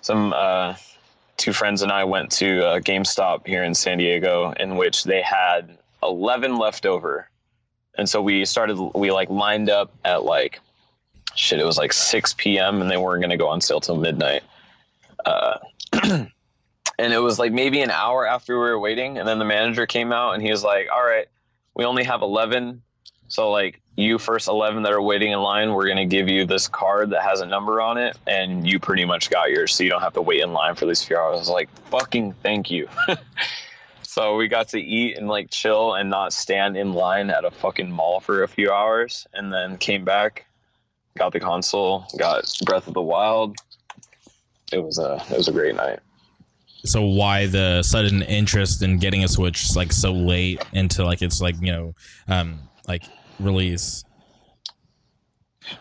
some 0.00 0.32
uh 0.32 0.74
two 1.36 1.52
friends 1.52 1.82
and 1.82 1.90
I 1.90 2.04
went 2.04 2.30
to 2.32 2.64
uh, 2.64 2.78
GameStop 2.80 3.46
here 3.46 3.64
in 3.64 3.74
San 3.74 3.98
Diego 3.98 4.52
in 4.60 4.76
which 4.76 5.04
they 5.04 5.22
had 5.22 5.76
11 6.02 6.56
left 6.56 6.86
over. 6.86 7.28
And 7.98 8.08
so 8.08 8.22
we 8.22 8.44
started 8.44 8.78
we 8.94 9.10
like 9.10 9.28
lined 9.28 9.68
up 9.68 9.92
at 10.04 10.24
like 10.24 10.60
shit 11.34 11.60
it 11.60 11.66
was 11.66 11.78
like 11.78 11.92
6 11.92 12.34
p.m. 12.34 12.80
and 12.80 12.90
they 12.90 12.96
weren't 12.96 13.20
going 13.20 13.30
to 13.30 13.36
go 13.36 13.48
on 13.48 13.60
sale 13.60 13.80
till 13.80 13.96
midnight. 13.96 14.42
Uh 15.24 15.58
and 16.98 17.12
it 17.12 17.18
was 17.18 17.38
like 17.38 17.52
maybe 17.52 17.80
an 17.80 17.90
hour 17.90 18.26
after 18.26 18.54
we 18.54 18.60
were 18.60 18.78
waiting 18.78 19.18
and 19.18 19.26
then 19.26 19.38
the 19.38 19.44
manager 19.44 19.86
came 19.86 20.12
out 20.12 20.34
and 20.34 20.42
he 20.42 20.50
was 20.50 20.62
like 20.62 20.88
all 20.92 21.04
right 21.04 21.26
we 21.74 21.84
only 21.84 22.04
have 22.04 22.22
11 22.22 22.82
so 23.28 23.50
like 23.50 23.80
you 23.96 24.18
first 24.18 24.48
11 24.48 24.82
that 24.82 24.92
are 24.92 25.02
waiting 25.02 25.32
in 25.32 25.40
line 25.40 25.72
we're 25.72 25.86
going 25.86 25.96
to 25.96 26.06
give 26.06 26.28
you 26.28 26.44
this 26.44 26.68
card 26.68 27.10
that 27.10 27.22
has 27.22 27.40
a 27.40 27.46
number 27.46 27.80
on 27.80 27.98
it 27.98 28.16
and 28.26 28.68
you 28.68 28.78
pretty 28.78 29.04
much 29.04 29.30
got 29.30 29.50
yours 29.50 29.74
so 29.74 29.82
you 29.84 29.90
don't 29.90 30.00
have 30.00 30.14
to 30.14 30.22
wait 30.22 30.40
in 30.40 30.52
line 30.52 30.74
for 30.74 30.86
these 30.86 31.02
few 31.02 31.16
hours 31.16 31.34
i 31.34 31.38
was 31.38 31.48
like 31.48 31.68
fucking 31.88 32.32
thank 32.42 32.70
you 32.70 32.88
so 34.02 34.36
we 34.36 34.48
got 34.48 34.68
to 34.68 34.80
eat 34.80 35.16
and 35.16 35.28
like 35.28 35.50
chill 35.50 35.94
and 35.94 36.08
not 36.08 36.32
stand 36.32 36.76
in 36.76 36.92
line 36.92 37.30
at 37.30 37.44
a 37.44 37.50
fucking 37.50 37.90
mall 37.90 38.20
for 38.20 38.42
a 38.42 38.48
few 38.48 38.70
hours 38.70 39.26
and 39.34 39.52
then 39.52 39.76
came 39.76 40.04
back 40.04 40.46
got 41.18 41.32
the 41.32 41.40
console 41.40 42.04
got 42.18 42.44
breath 42.64 42.86
of 42.88 42.94
the 42.94 43.02
wild 43.02 43.56
it 44.72 44.82
was 44.82 44.98
a 44.98 45.22
it 45.30 45.36
was 45.36 45.48
a 45.48 45.52
great 45.52 45.74
night 45.74 46.00
So 46.84 47.02
why 47.02 47.46
the 47.46 47.82
sudden 47.82 48.22
interest 48.22 48.82
in 48.82 48.98
getting 48.98 49.22
a 49.22 49.28
Switch 49.28 49.76
like 49.76 49.92
so 49.92 50.12
late 50.12 50.64
into 50.72 51.04
like 51.04 51.22
it's 51.22 51.40
like 51.40 51.54
you 51.60 51.70
know 51.72 51.94
um 52.26 52.58
like 52.88 53.04
release? 53.38 54.04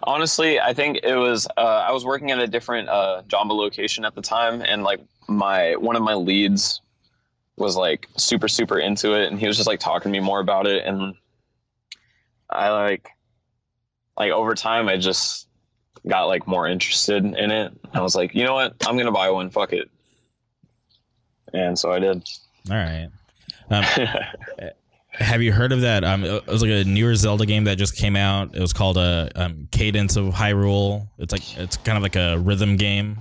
Honestly, 0.04 0.60
I 0.60 0.74
think 0.74 1.00
it 1.04 1.16
was. 1.16 1.48
Uh, 1.58 1.86
I 1.88 1.92
was 1.92 2.06
working 2.06 2.32
at 2.32 2.40
a 2.40 2.48
different 2.48 2.90
uh, 2.90 3.24
Jamba 3.28 3.52
location 3.52 4.06
at 4.06 4.16
the 4.16 4.22
time, 4.22 4.62
and 4.62 4.84
like 4.84 5.02
my 5.28 5.76
one 5.76 5.96
of 5.96 6.04
my 6.04 6.14
leads 6.14 6.82
was 7.58 7.76
like 7.76 8.08
super 8.18 8.48
super 8.48 8.80
into 8.80 9.14
it, 9.20 9.32
and 9.32 9.40
he 9.40 9.48
was 9.48 9.58
just 9.58 9.68
like 9.68 9.80
talking 9.80 10.12
to 10.12 10.20
me 10.20 10.24
more 10.24 10.40
about 10.40 10.68
it, 10.68 10.86
and 10.86 11.16
I 12.50 12.70
like 12.70 13.10
like 14.22 14.32
over 14.32 14.54
time 14.54 14.88
I 14.88 14.98
just 14.98 15.48
got 16.08 16.26
like 16.26 16.46
more 16.46 16.68
interested 16.68 17.26
in 17.26 17.50
it. 17.52 17.74
I 17.92 18.02
was 18.02 18.16
like, 18.16 18.36
you 18.36 18.44
know 18.44 18.54
what, 18.54 18.76
I'm 18.86 18.96
gonna 18.96 19.12
buy 19.12 19.32
one. 19.32 19.50
Fuck 19.50 19.74
it, 19.74 19.90
and 21.54 21.78
so 21.78 21.92
I 21.92 21.98
did. 21.98 22.24
All 22.70 22.76
right. 22.78 23.10
Um, 23.72 23.84
have 25.08 25.42
you 25.42 25.52
heard 25.52 25.72
of 25.72 25.82
that? 25.82 26.04
Um, 26.04 26.24
it 26.24 26.46
was 26.46 26.62
like 26.62 26.70
a 26.70 26.84
newer 26.84 27.16
Zelda 27.16 27.48
game 27.48 27.64
that 27.64 27.80
just 27.80 27.98
came 27.98 28.16
out. 28.16 28.56
It 28.56 28.62
was 28.62 28.74
called 28.74 28.98
a 28.98 29.32
um, 29.36 29.68
Cadence 29.72 30.18
of 30.18 30.26
Hyrule. 30.36 31.08
It's 31.18 31.32
like 31.32 31.58
it's 31.58 31.78
kind 31.78 31.98
of 31.98 32.04
like 32.04 32.16
a 32.16 32.38
rhythm 32.38 32.76
game. 32.76 33.18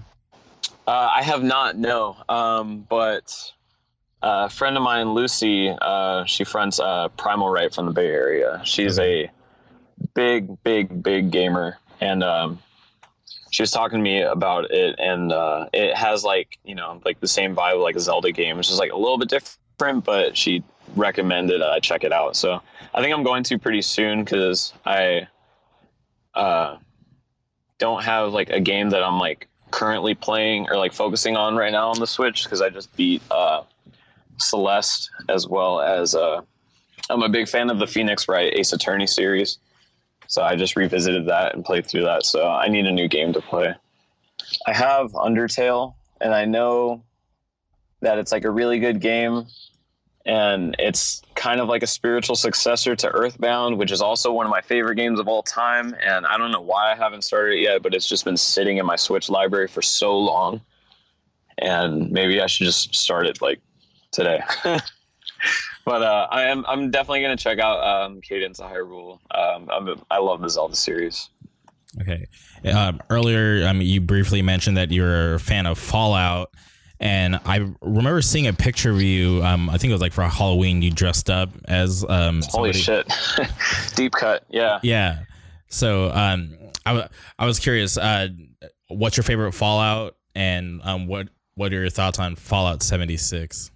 Uh, 0.87 1.09
I 1.15 1.23
have 1.23 1.43
not, 1.43 1.79
no. 1.79 2.15
Um, 2.29 2.85
but 2.91 3.53
uh, 4.23 4.49
a 4.49 4.51
friend 4.51 4.77
of 4.77 4.83
mine, 4.83 5.15
Lucy, 5.15 5.75
uh, 5.81 6.27
she 6.27 6.45
fronts 6.45 6.79
uh, 6.79 7.09
Primal 7.17 7.49
Rite 7.49 7.75
from 7.75 7.87
the 7.87 7.93
Bay 7.93 8.09
Area. 8.09 8.61
She's 8.65 8.99
a 8.99 9.31
big, 10.15 10.63
big, 10.63 11.03
big 11.03 11.31
gamer, 11.31 11.79
and 12.01 12.23
um, 12.23 12.59
she 13.51 13.63
was 13.63 13.71
talking 13.71 13.99
to 13.99 14.03
me 14.03 14.23
about 14.23 14.71
it, 14.71 14.97
and 14.99 15.33
uh, 15.33 15.69
it 15.73 15.97
has 15.97 16.25
like 16.25 16.59
you 16.65 16.75
know 16.75 17.01
like 17.05 17.21
the 17.21 17.29
same 17.29 17.55
vibe 17.55 17.83
like 17.83 17.97
a 17.97 18.01
Zelda 18.01 18.33
game, 18.33 18.57
which 18.57 18.71
is 18.71 18.79
like 18.79 18.93
a 18.93 18.97
little 18.97 19.19
bit 19.19 19.29
different, 19.29 20.05
but 20.05 20.37
she 20.37 20.63
recommended 20.97 21.63
I 21.63 21.79
check 21.81 22.05
it 22.05 22.13
out. 22.13 22.37
So 22.37 22.61
I 22.95 23.01
think 23.01 23.15
I'm 23.15 23.23
going 23.23 23.45
to 23.45 23.59
pretty 23.59 23.83
soon 23.83 24.25
because 24.25 24.73
I 24.85 25.29
uh, 26.35 26.77
don't 27.79 28.03
have 28.03 28.33
like 28.33 28.51
a 28.51 28.61
game 28.61 28.91
that 28.91 29.03
I'm 29.03 29.19
like 29.19 29.49
currently 29.71 30.15
playing 30.15 30.69
or 30.69 30.77
like 30.77 30.93
focusing 30.93 31.37
on 31.37 31.57
right 31.57 31.73
now 31.73 31.91
on 31.91 31.99
the 31.99 32.07
Switch 32.07 32.45
because 32.45 32.61
I 32.61 32.71
just 32.71 32.95
beat 32.97 33.23
uh, 33.31 33.63
Celeste 34.39 35.11
as 35.29 35.47
well 35.47 35.81
as 35.81 36.15
uh, 36.15 36.41
I'm 37.09 37.23
a 37.23 37.29
big 37.29 37.49
fan 37.49 37.71
of 37.71 37.79
the 37.79 37.87
Phoenix 37.87 38.29
Wright 38.29 38.53
Ace 38.57 38.73
Attorney 38.73 39.07
series. 39.07 39.59
So 40.31 40.43
I 40.43 40.55
just 40.55 40.77
revisited 40.77 41.27
that 41.27 41.57
and 41.57 41.65
played 41.65 41.85
through 41.85 42.05
that. 42.05 42.25
So 42.25 42.47
I 42.47 42.69
need 42.69 42.87
a 42.87 42.93
new 42.93 43.09
game 43.09 43.33
to 43.33 43.41
play. 43.41 43.75
I 44.65 44.73
have 44.73 45.11
Undertale, 45.11 45.95
and 46.21 46.33
I 46.33 46.45
know 46.45 47.03
that 48.01 48.17
it's 48.17 48.31
like 48.31 48.45
a 48.45 48.51
really 48.51 48.79
good 48.79 49.01
game, 49.01 49.47
and 50.25 50.77
it's 50.79 51.21
kind 51.35 51.61
of 51.61 51.67
like 51.67 51.83
a 51.83 51.87
spiritual 51.89 52.37
successor 52.37 52.95
to 52.95 53.09
Earthbound, 53.09 53.77
which 53.77 53.91
is 53.91 54.01
also 54.01 54.31
one 54.31 54.47
of 54.47 54.51
my 54.51 54.61
favorite 54.61 54.95
games 54.95 55.19
of 55.19 55.27
all 55.27 55.43
time. 55.43 55.97
And 56.01 56.25
I 56.25 56.39
don't 56.39 56.53
know 56.53 56.61
why 56.61 56.93
I 56.93 56.95
haven't 56.95 57.23
started 57.23 57.59
it 57.59 57.63
yet, 57.63 57.83
but 57.83 57.93
it's 57.93 58.09
just 58.09 58.25
been 58.25 58.37
sitting 58.37 58.77
in 58.77 58.87
my 58.87 58.97
Switch 58.97 59.31
library 59.31 59.67
for 59.67 59.83
so 59.83 60.17
long, 60.17 60.61
and 61.59 62.09
maybe 62.13 62.41
I 62.41 62.47
should 62.47 62.67
just 62.67 62.95
start 62.95 63.27
it 63.27 63.43
like 63.43 63.61
today. 64.13 64.41
but 65.85 66.03
uh, 66.03 66.27
I 66.31 66.43
am 66.45 66.65
I'm 66.67 66.91
definitely 66.91 67.23
gonna 67.23 67.37
check 67.37 67.59
out 67.59 67.81
um, 67.83 68.21
Cadence 68.21 68.61
of 68.61 68.71
Hyrule. 68.71 69.19
Um, 69.31 69.69
I'm, 69.71 70.03
I 70.11 70.19
love 70.19 70.41
the 70.41 70.49
Zelda 70.49 70.77
series. 70.77 71.31
Okay. 72.01 72.27
Um, 72.73 73.01
earlier, 73.11 73.67
um, 73.67 73.81
you 73.81 74.01
briefly 74.01 74.43
mentioned 74.43 74.77
that 74.77 74.93
you're 74.93 75.35
a 75.35 75.41
fan 75.41 75.67
of 75.67 75.77
Fallout, 75.79 76.51
and 77.01 77.37
I 77.45 77.69
remember 77.81 78.23
seeing 78.23 78.47
a 78.47 78.53
picture 78.53 78.91
of 78.93 79.03
you. 79.03 79.43
Um, 79.43 79.69
I 79.69 79.77
think 79.79 79.91
it 79.91 79.95
was 79.95 80.01
like 80.01 80.13
for 80.13 80.23
Halloween. 80.23 80.83
You 80.83 80.91
dressed 80.93 81.31
up 81.31 81.51
as 81.67 82.05
um. 82.09 82.43
Holy 82.49 82.73
somebody- 82.73 82.79
shit, 82.79 83.13
deep 83.97 84.13
cut. 84.13 84.45
Yeah. 84.51 84.79
Yeah. 84.83 85.25
So 85.69 86.11
um, 86.11 86.57
I, 86.87 86.91
w- 86.93 87.09
I 87.39 87.47
was 87.47 87.59
curious. 87.59 87.97
Uh, 87.97 88.29
what's 88.89 89.17
your 89.17 89.25
favorite 89.25 89.53
Fallout, 89.53 90.17
and 90.35 90.81
um, 90.85 91.07
what 91.09 91.29
what 91.55 91.73
are 91.73 91.81
your 91.81 91.91
thoughts 91.91 92.19
on 92.19 92.37
Fallout 92.37 92.83
seventy 92.83 93.17
six? 93.17 93.71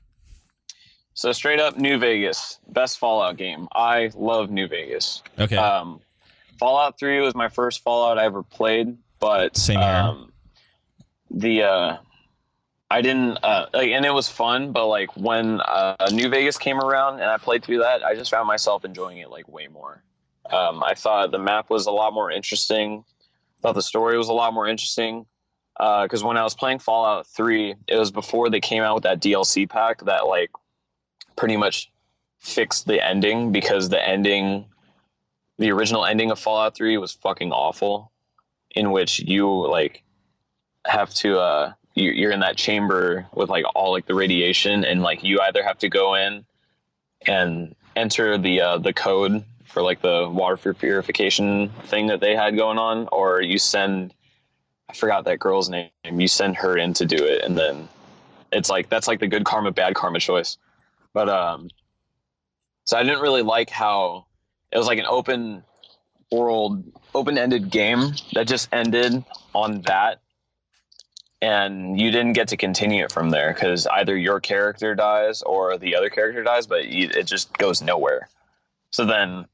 So 1.15 1.31
straight 1.32 1.61
up, 1.61 1.77
New 1.78 1.97
Vegas, 1.99 2.59
best 2.69 2.99
Fallout 2.99 3.36
game. 3.36 3.69
I 3.73 4.11
love 4.15 4.51
New 4.51 4.66
Vegas. 4.66 5.23
Okay. 5.39 5.57
Um, 5.57 6.01
Fallout 6.59 6.99
Three 6.99 7.20
was 7.20 7.35
my 7.35 7.49
first 7.49 7.82
Fallout 7.82 8.19
I 8.19 8.24
ever 8.24 8.43
played, 8.43 8.97
but 9.20 9.57
Same 9.57 9.78
here. 9.78 9.89
um, 9.89 10.32
the 11.31 11.62
uh, 11.62 11.97
I 12.91 13.01
didn't 13.01 13.39
uh, 13.43 13.66
like, 13.73 13.91
and 13.91 14.05
it 14.05 14.12
was 14.12 14.28
fun. 14.28 14.73
But 14.73 14.86
like 14.89 15.16
when 15.16 15.61
uh, 15.61 15.95
New 16.12 16.28
Vegas 16.28 16.59
came 16.59 16.81
around 16.81 17.15
and 17.15 17.31
I 17.31 17.39
played 17.39 17.65
through 17.65 17.78
that, 17.78 18.05
I 18.05 18.15
just 18.15 18.31
found 18.31 18.49
myself 18.49 18.85
enjoying 18.85 19.19
it 19.19 19.31
like 19.31 19.49
way 19.49 19.69
more. 19.69 20.03
Um, 20.51 20.82
I 20.82 20.95
thought 20.95 21.31
the 21.31 21.39
map 21.39 21.70
was 21.70 21.86
a 21.86 21.91
lot 21.91 22.12
more 22.12 22.31
interesting. 22.31 23.05
Thought 23.62 23.74
the 23.77 23.82
story 23.82 24.19
was 24.19 24.28
a 24.28 24.32
lot 24.32 24.53
more 24.53 24.69
interesting. 24.69 25.27
Because 25.78 26.23
when 26.23 26.36
I 26.36 26.43
was 26.45 26.55
playing 26.55 26.81
Fallout 26.81 27.27
Three, 27.27 27.74
it 27.89 27.97
was 27.97 28.11
before 28.11 28.51
they 28.51 28.61
came 28.61 28.82
out 28.82 28.95
with 28.95 29.05
that 29.05 29.20
DLC 29.20 29.69
pack 29.69 30.05
that 30.05 30.27
like 30.27 30.51
pretty 31.36 31.56
much 31.56 31.90
fixed 32.39 32.86
the 32.86 33.05
ending 33.05 33.52
because 33.52 33.89
the 33.89 34.09
ending 34.09 34.66
the 35.59 35.70
original 35.70 36.05
ending 36.05 36.31
of 36.31 36.39
Fallout 36.39 36.74
3 36.74 36.98
was 36.98 37.12
fucking 37.12 37.52
awful 37.52 38.11
in 38.73 38.90
which 38.90 39.20
you 39.20 39.48
like 39.69 40.02
have 40.86 41.12
to 41.15 41.39
uh 41.39 41.73
you, 41.94 42.11
you're 42.11 42.32
in 42.32 42.40
that 42.40 42.56
chamber 42.56 43.27
with 43.32 43.48
like 43.48 43.65
all 43.74 43.93
like 43.93 44.06
the 44.06 44.15
radiation 44.15 44.85
and 44.85 45.02
like 45.02 45.23
you 45.23 45.40
either 45.40 45.62
have 45.62 45.78
to 45.78 45.89
go 45.89 46.15
in 46.15 46.44
and 47.27 47.74
enter 47.97 48.36
the 48.36 48.61
uh 48.61 48.78
the 48.78 48.93
code 48.93 49.44
for 49.65 49.81
like 49.81 50.02
the 50.02 50.28
water 50.31 50.56
pur- 50.56 50.74
purification 50.74 51.69
thing 51.85 52.09
that 52.09 52.20
they 52.20 52.35
had 52.36 52.56
going 52.56 52.78
on 52.78 53.09
or 53.12 53.40
you 53.40 53.59
send 53.59 54.12
I 54.89 54.93
forgot 54.93 55.24
that 55.24 55.39
girl's 55.39 55.70
name 55.70 55.90
you 56.12 56.28
send 56.28 56.56
her 56.56 56.77
in 56.77 56.93
to 56.94 57.06
do 57.06 57.16
it 57.16 57.43
and 57.43 57.56
then 57.56 57.89
it's 58.52 58.69
like 58.69 58.89
that's 58.89 59.09
like 59.09 59.20
the 59.20 59.28
good 59.28 59.44
karma 59.44 59.70
bad 59.70 59.94
karma 59.94 60.20
choice 60.20 60.59
but 61.15 61.28
um 61.31 61.69
so 62.85 62.99
I 62.99 63.03
didn't 63.03 63.20
really 63.20 63.43
like 63.43 63.70
how 63.70 64.27
it 64.70 64.77
was 64.77 64.86
like 64.86 64.99
an 64.99 65.07
open 65.07 65.65
world 66.31 66.85
open-ended 67.15 67.70
game 67.70 68.12
that 68.35 68.47
just 68.47 68.69
ended 68.73 69.24
on 69.55 69.82
that. 69.82 70.20
And 71.41 72.01
you 72.01 72.11
didn't 72.11 72.32
get 72.32 72.49
to 72.49 72.57
continue 72.57 73.05
it 73.05 73.12
from 73.12 73.31
there 73.31 73.53
because 73.53 73.86
either 73.86 74.16
your 74.16 74.41
character 74.41 74.95
dies 74.95 75.43
or 75.43 75.77
the 75.78 75.95
other 75.95 76.11
character 76.11 76.43
dies 76.43 76.66
but 76.66 76.89
you, 76.89 77.09
it 77.15 77.24
just 77.24 77.57
goes 77.57 77.82
nowhere. 77.82 78.28
So 78.91 79.05
then 79.05 79.47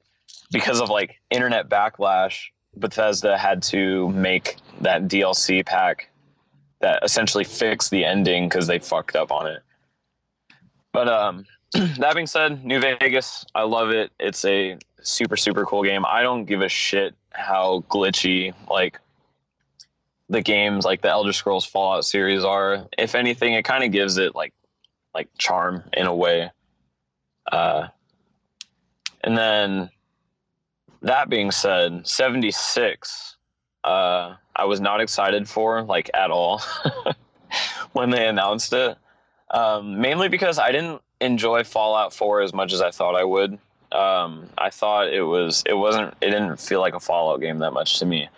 because 0.53 0.81
of 0.81 0.89
like 0.89 1.16
internet 1.31 1.69
backlash 1.69 2.47
bethesda 2.77 3.37
had 3.37 3.62
to 3.65 4.09
make 4.11 4.57
that 4.81 5.09
dlc 5.09 5.66
pack 5.66 6.09
that 6.81 7.03
essentially 7.03 7.43
fixed 7.43 7.91
the 7.91 8.05
ending 8.05 8.49
because 8.49 8.69
they 8.69 8.78
fucked 8.78 9.16
up 9.16 9.32
on 9.32 9.49
it 9.49 9.62
but 10.93 11.09
um 11.09 11.45
that 11.99 12.15
being 12.15 12.27
said, 12.27 12.65
New 12.65 12.81
Vegas, 12.81 13.47
I 13.55 13.62
love 13.62 13.91
it. 13.91 14.11
It's 14.19 14.45
a 14.45 14.77
super 15.03 15.37
super 15.37 15.65
cool 15.65 15.83
game. 15.83 16.05
I 16.07 16.23
don't 16.23 16.45
give 16.45 16.62
a 16.62 16.69
shit 16.69 17.15
how 17.33 17.85
glitchy 17.89 18.55
like 18.69 18.99
the 20.29 20.41
games 20.41 20.85
like 20.85 21.03
the 21.03 21.09
Elder 21.09 21.33
Scrolls 21.33 21.65
Fallout 21.65 22.05
series 22.05 22.45
are. 22.45 22.87
If 22.97 23.15
anything, 23.15 23.55
it 23.55 23.65
kind 23.65 23.85
of 23.85 23.93
gives 23.93 24.17
it 24.17 24.35
like 24.35 24.53
like 25.15 25.29
charm 25.39 25.85
in 25.93 26.07
a 26.07 26.15
way. 26.15 26.51
Uh, 27.51 27.89
and 29.23 29.37
then 29.37 29.91
that 31.03 31.29
being 31.29 31.51
said, 31.51 32.07
76, 32.07 33.37
uh, 33.85 34.35
I 34.55 34.65
was 34.65 34.81
not 34.81 35.01
excited 35.01 35.49
for 35.49 35.83
like 35.83 36.11
at 36.15 36.31
all 36.31 36.62
when 37.93 38.11
they 38.11 38.27
announced 38.29 38.73
it. 38.73 38.97
Um, 39.51 40.01
mainly 40.01 40.28
because 40.28 40.59
I 40.59 40.72
didn't 40.72 41.02
enjoy 41.20 41.64
Fallout 41.64 42.14
4 42.14 42.43
as 42.43 42.55
much 42.55 42.72
as 42.72 42.81
I 42.81 42.90
thought 42.90 43.16
I 43.16 43.24
would. 43.24 43.59
Um, 43.93 44.48
I 44.56 44.70
thought 44.70 45.12
it 45.12 45.22
was 45.22 45.64
it 45.66 45.74
wasn't 45.74 46.14
it 46.20 46.31
didn't 46.31 46.60
feel 46.60 46.81
like 46.81 46.94
a 46.94 47.01
Fallout 47.01 47.40
game 47.40 47.59
that 47.59 47.72
much 47.72 47.98
to 47.98 48.06
me. 48.06 48.28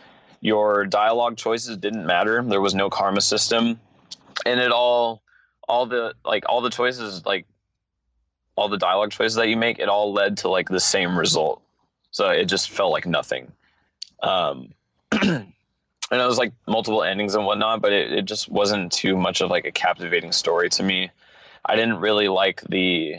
Your 0.40 0.86
dialogue 0.86 1.36
choices 1.36 1.76
didn't 1.76 2.06
matter. 2.06 2.42
There 2.42 2.60
was 2.60 2.74
no 2.74 2.88
karma 2.88 3.20
system, 3.20 3.78
and 4.46 4.60
it 4.60 4.72
all 4.72 5.22
all 5.68 5.86
the 5.86 6.14
like 6.24 6.44
all 6.48 6.62
the 6.62 6.70
choices 6.70 7.24
like 7.26 7.46
all 8.56 8.68
the 8.68 8.78
dialogue 8.78 9.10
choices 9.10 9.36
that 9.36 9.48
you 9.48 9.56
make 9.56 9.78
it 9.78 9.88
all 9.88 10.12
led 10.12 10.38
to 10.38 10.48
like 10.48 10.68
the 10.68 10.80
same 10.80 11.18
result. 11.18 11.62
So 12.10 12.28
it 12.30 12.46
just 12.46 12.70
felt 12.70 12.92
like 12.92 13.06
nothing. 13.06 13.52
Um, 14.22 14.72
and 16.12 16.20
it 16.20 16.26
was 16.26 16.36
like 16.36 16.52
multiple 16.68 17.02
endings 17.02 17.34
and 17.34 17.46
whatnot, 17.46 17.80
but 17.80 17.90
it, 17.90 18.12
it 18.12 18.26
just 18.26 18.50
wasn't 18.50 18.92
too 18.92 19.16
much 19.16 19.40
of 19.40 19.50
like 19.50 19.64
a 19.64 19.72
captivating 19.72 20.30
story 20.30 20.68
to 20.68 20.82
me. 20.82 21.10
I 21.64 21.74
didn't 21.74 22.00
really 22.00 22.28
like 22.28 22.60
the 22.68 23.16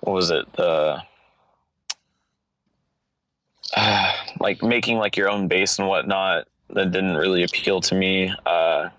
what 0.00 0.12
was 0.12 0.30
it 0.30 0.52
the 0.52 1.02
uh, 3.74 4.12
like 4.40 4.62
making 4.62 4.98
like 4.98 5.16
your 5.16 5.30
own 5.30 5.48
base 5.48 5.78
and 5.78 5.88
whatnot 5.88 6.46
that 6.68 6.90
didn't 6.90 7.16
really 7.16 7.42
appeal 7.44 7.80
to 7.80 7.94
me 7.94 8.30
uh, 8.44 8.90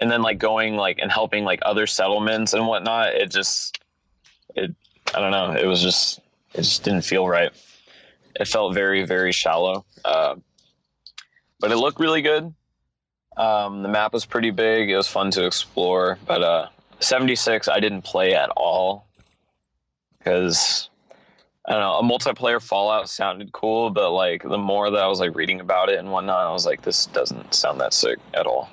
and 0.00 0.10
then 0.10 0.22
like 0.22 0.38
going 0.38 0.76
like 0.76 0.98
and 0.98 1.12
helping 1.12 1.44
like 1.44 1.60
other 1.62 1.86
settlements 1.86 2.54
and 2.54 2.66
whatnot 2.66 3.08
it 3.08 3.30
just 3.30 3.78
it 4.54 4.74
i 5.14 5.20
don't 5.20 5.30
know 5.30 5.52
it 5.52 5.66
was 5.66 5.82
just 5.82 6.20
it 6.54 6.62
just 6.62 6.84
didn't 6.84 7.02
feel 7.02 7.28
right 7.28 7.52
it 8.40 8.48
felt 8.48 8.72
very 8.74 9.04
very 9.04 9.32
shallow 9.32 9.84
uh, 10.06 10.34
but 11.60 11.72
it 11.72 11.76
looked 11.76 12.00
really 12.00 12.22
good 12.22 12.52
um, 13.36 13.82
the 13.82 13.88
map 13.88 14.12
was 14.12 14.24
pretty 14.24 14.50
big 14.50 14.90
it 14.90 14.96
was 14.96 15.08
fun 15.08 15.30
to 15.30 15.44
explore 15.44 16.18
but 16.26 16.42
uh 16.42 16.68
76 17.00 17.68
i 17.68 17.80
didn't 17.80 18.02
play 18.02 18.34
at 18.34 18.50
all 18.56 19.06
because 20.18 20.88
I 21.66 21.72
don't 21.72 21.80
know, 21.80 21.98
a 21.98 22.02
multiplayer 22.02 22.62
Fallout 22.62 23.08
sounded 23.08 23.50
cool, 23.52 23.90
but 23.90 24.12
like 24.12 24.44
the 24.44 24.58
more 24.58 24.88
that 24.88 25.02
I 25.02 25.08
was 25.08 25.18
like 25.18 25.34
reading 25.34 25.60
about 25.60 25.88
it 25.88 25.98
and 25.98 26.12
whatnot, 26.12 26.46
I 26.46 26.52
was 26.52 26.64
like, 26.64 26.82
this 26.82 27.06
doesn't 27.06 27.54
sound 27.54 27.80
that 27.80 27.92
sick 27.92 28.18
at 28.34 28.46
all. 28.46 28.70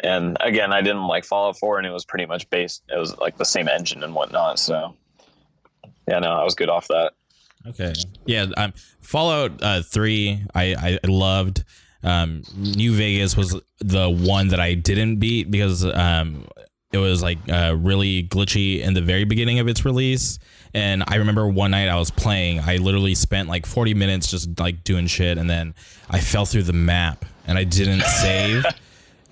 And 0.00 0.36
again, 0.40 0.72
I 0.72 0.80
didn't 0.80 1.06
like 1.06 1.24
Fallout 1.24 1.56
4, 1.58 1.78
and 1.78 1.86
it 1.86 1.92
was 1.92 2.04
pretty 2.04 2.26
much 2.26 2.50
based. 2.50 2.82
It 2.88 2.98
was 2.98 3.16
like 3.18 3.36
the 3.36 3.44
same 3.44 3.68
engine 3.68 4.02
and 4.02 4.12
whatnot. 4.12 4.58
So, 4.58 4.96
yeah, 6.08 6.18
no, 6.18 6.32
I 6.32 6.42
was 6.42 6.56
good 6.56 6.68
off 6.68 6.88
that. 6.88 7.12
Okay. 7.66 7.92
Yeah. 8.26 8.46
Um, 8.56 8.72
Fallout 9.00 9.62
uh, 9.62 9.82
Three, 9.82 10.44
I 10.54 10.98
I 11.04 11.06
loved. 11.06 11.64
Um, 12.04 12.42
New 12.56 12.94
Vegas 12.94 13.36
was 13.36 13.60
the 13.78 14.10
one 14.10 14.48
that 14.48 14.58
I 14.60 14.74
didn't 14.74 15.16
beat 15.16 15.50
because 15.50 15.84
um, 15.84 16.46
it 16.92 16.98
was 16.98 17.22
like 17.22 17.38
uh, 17.48 17.76
really 17.78 18.24
glitchy 18.24 18.80
in 18.80 18.94
the 18.94 19.00
very 19.00 19.24
beginning 19.24 19.60
of 19.60 19.68
its 19.68 19.84
release. 19.84 20.38
And 20.74 21.04
I 21.06 21.16
remember 21.16 21.46
one 21.46 21.70
night 21.70 21.88
I 21.88 21.96
was 21.96 22.10
playing, 22.10 22.60
I 22.60 22.76
literally 22.76 23.14
spent 23.14 23.48
like 23.48 23.66
40 23.66 23.94
minutes 23.94 24.30
just 24.30 24.58
like 24.58 24.84
doing 24.84 25.06
shit, 25.06 25.38
and 25.38 25.48
then 25.48 25.74
I 26.10 26.20
fell 26.20 26.44
through 26.44 26.64
the 26.64 26.72
map 26.72 27.24
and 27.46 27.58
I 27.58 27.64
didn't 27.64 28.02
save. 28.02 28.64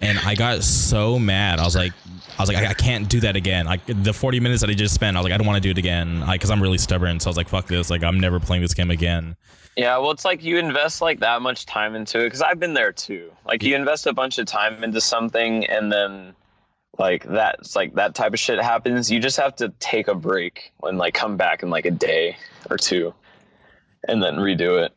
And 0.02 0.18
I 0.18 0.34
got 0.34 0.62
so 0.62 1.18
mad. 1.18 1.58
I 1.58 1.64
was 1.64 1.76
like, 1.76 1.92
I 2.40 2.42
was 2.42 2.48
like, 2.48 2.58
I, 2.58 2.70
I 2.70 2.74
can't 2.74 3.08
do 3.08 3.20
that 3.20 3.36
again. 3.36 3.66
Like 3.66 3.80
the 3.86 4.12
40 4.12 4.40
minutes 4.40 4.62
that 4.62 4.70
I 4.70 4.74
just 4.74 4.94
spent, 4.94 5.16
I 5.16 5.20
was 5.20 5.24
like, 5.24 5.32
I 5.32 5.36
don't 5.36 5.46
want 5.46 5.56
to 5.56 5.60
do 5.60 5.70
it 5.70 5.78
again. 5.78 6.20
Like, 6.20 6.40
cause 6.40 6.50
I'm 6.50 6.62
really 6.62 6.78
stubborn. 6.78 7.20
So 7.20 7.28
I 7.28 7.30
was 7.30 7.36
like, 7.36 7.48
fuck 7.48 7.66
this. 7.66 7.90
Like, 7.90 8.02
I'm 8.02 8.18
never 8.18 8.40
playing 8.40 8.62
this 8.62 8.74
game 8.74 8.90
again. 8.90 9.36
Yeah, 9.76 9.98
well, 9.98 10.10
it's 10.10 10.24
like 10.24 10.42
you 10.42 10.58
invest 10.58 11.00
like 11.00 11.20
that 11.20 11.42
much 11.42 11.66
time 11.66 11.94
into 11.94 12.18
it 12.20 12.24
because 12.24 12.42
I've 12.42 12.58
been 12.58 12.74
there 12.74 12.92
too. 12.92 13.30
Like 13.46 13.62
you 13.62 13.76
invest 13.76 14.06
a 14.06 14.12
bunch 14.12 14.38
of 14.38 14.46
time 14.46 14.82
into 14.82 15.00
something, 15.00 15.64
and 15.66 15.92
then 15.92 16.34
like 16.98 17.24
that's 17.24 17.76
like 17.76 17.94
that 17.94 18.14
type 18.14 18.32
of 18.32 18.38
shit 18.38 18.60
happens. 18.60 19.10
You 19.10 19.20
just 19.20 19.36
have 19.36 19.54
to 19.56 19.68
take 19.78 20.08
a 20.08 20.14
break 20.14 20.72
and 20.82 20.98
like 20.98 21.14
come 21.14 21.36
back 21.36 21.62
in 21.62 21.70
like 21.70 21.86
a 21.86 21.90
day 21.90 22.36
or 22.68 22.76
two, 22.76 23.14
and 24.08 24.22
then 24.22 24.36
redo 24.36 24.84
it. 24.84 24.92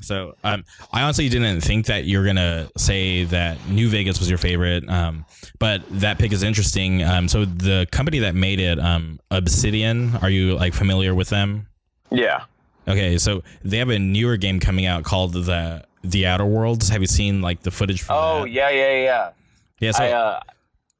So 0.00 0.36
um, 0.44 0.64
I 0.92 1.02
honestly 1.02 1.28
didn't 1.28 1.60
think 1.60 1.86
that 1.86 2.04
you're 2.04 2.24
gonna 2.24 2.70
say 2.76 3.24
that 3.24 3.58
New 3.68 3.88
Vegas 3.88 4.20
was 4.20 4.28
your 4.28 4.38
favorite, 4.38 4.88
um, 4.88 5.24
but 5.58 5.82
that 6.00 6.18
pick 6.18 6.32
is 6.32 6.42
interesting. 6.42 7.02
Um, 7.02 7.28
so 7.28 7.44
the 7.44 7.86
company 7.90 8.20
that 8.20 8.34
made 8.34 8.60
it, 8.60 8.78
um, 8.78 9.18
Obsidian, 9.30 10.14
are 10.22 10.30
you 10.30 10.54
like 10.56 10.72
familiar 10.72 11.14
with 11.14 11.28
them? 11.30 11.66
Yeah. 12.10 12.44
Okay, 12.86 13.18
so 13.18 13.42
they 13.64 13.78
have 13.78 13.90
a 13.90 13.98
newer 13.98 14.36
game 14.36 14.60
coming 14.60 14.86
out 14.86 15.04
called 15.04 15.32
the 15.34 15.84
The 16.02 16.26
Outer 16.26 16.46
Worlds. 16.46 16.88
Have 16.88 17.00
you 17.00 17.06
seen 17.06 17.42
like 17.42 17.62
the 17.62 17.70
footage? 17.70 18.02
For 18.02 18.12
Oh 18.12 18.42
that? 18.42 18.50
yeah, 18.50 18.70
yeah, 18.70 19.02
yeah. 19.02 19.30
yeah. 19.80 19.90
So 19.90 20.04
I 20.04 20.10
uh, 20.12 20.40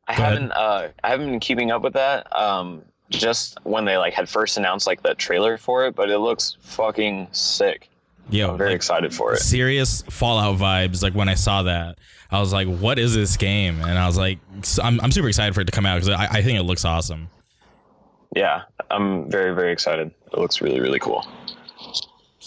I 0.08 0.12
haven't 0.12 0.52
uh, 0.52 0.88
I 1.04 1.08
haven't 1.08 1.30
been 1.30 1.40
keeping 1.40 1.70
up 1.70 1.82
with 1.82 1.94
that. 1.94 2.36
Um, 2.36 2.82
just 3.10 3.58
when 3.64 3.84
they 3.84 3.96
like 3.96 4.12
had 4.12 4.28
first 4.28 4.58
announced 4.58 4.86
like 4.86 5.02
the 5.02 5.14
trailer 5.14 5.56
for 5.56 5.86
it, 5.86 5.94
but 5.94 6.10
it 6.10 6.18
looks 6.18 6.56
fucking 6.60 7.28
sick. 7.32 7.88
Yo, 8.30 8.50
I'm 8.50 8.59
very 8.59 8.70
like, 8.70 8.76
excited 8.76 9.14
for 9.14 9.34
it. 9.34 9.38
serious 9.38 10.02
Fallout 10.02 10.59
vibes. 10.59 11.02
Like 11.02 11.14
when 11.14 11.28
I 11.28 11.34
saw 11.34 11.62
that, 11.64 11.98
I 12.30 12.40
was 12.40 12.52
like, 12.52 12.68
"What 12.68 12.98
is 12.98 13.14
this 13.14 13.36
game?" 13.36 13.80
And 13.80 13.98
I 13.98 14.06
was 14.06 14.18
like, 14.18 14.38
"I'm, 14.82 15.00
I'm 15.00 15.12
super 15.12 15.28
excited 15.28 15.55
for 15.55 15.60
it 15.60 15.66
to 15.66 15.72
come 15.72 15.86
out 15.86 16.00
because 16.00 16.10
I, 16.10 16.26
I 16.26 16.42
think 16.42 16.59
it 16.59 16.64
looks 16.64 16.84
awesome." 16.84 17.28
Yeah, 18.36 18.62
I'm 18.90 19.30
very 19.30 19.55
very 19.55 19.72
excited. 19.72 20.10
It 20.32 20.38
looks 20.38 20.60
really 20.60 20.80
really 20.80 20.98
cool. 20.98 21.26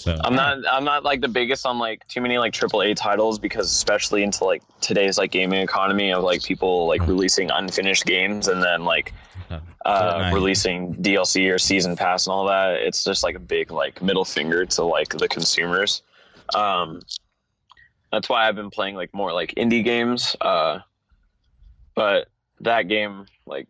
So 0.01 0.17
I'm 0.23 0.33
not 0.33 0.57
I'm 0.71 0.83
not 0.83 1.03
like 1.03 1.21
the 1.21 1.27
biggest 1.27 1.65
on 1.65 1.77
like 1.77 2.07
too 2.07 2.21
many 2.21 2.39
like 2.39 2.53
AAA 2.53 2.95
titles 2.95 3.37
because 3.37 3.71
especially 3.71 4.23
into 4.23 4.43
like 4.45 4.63
today's 4.81 5.19
like 5.19 5.29
gaming 5.29 5.61
economy 5.61 6.11
of 6.11 6.23
like 6.23 6.43
people 6.43 6.87
like 6.87 7.01
mm-hmm. 7.01 7.11
releasing 7.11 7.51
unfinished 7.51 8.05
games 8.05 8.47
and 8.47 8.63
then 8.63 8.83
like 8.83 9.13
Uh, 9.83 10.29
uh, 10.29 10.31
releasing 10.31 10.93
DLC 10.97 11.51
or 11.51 11.57
season 11.57 11.95
pass 11.95 12.27
and 12.27 12.33
all 12.33 12.45
that. 12.45 12.75
It's 12.75 13.03
just 13.03 13.23
like 13.23 13.33
a 13.33 13.39
big 13.39 13.71
like 13.71 13.99
middle 13.99 14.23
finger 14.23 14.63
to 14.63 14.83
like 14.83 15.17
the 15.17 15.27
consumers. 15.27 16.03
Um, 16.53 17.01
that's 18.11 18.29
why 18.29 18.47
I've 18.47 18.55
been 18.55 18.69
playing 18.69 18.93
like 18.93 19.11
more 19.11 19.33
like 19.33 19.55
indie 19.55 19.83
games. 19.83 20.35
Uh, 20.39 20.79
but 21.95 22.27
that 22.59 22.87
game 22.89 23.25
like 23.47 23.67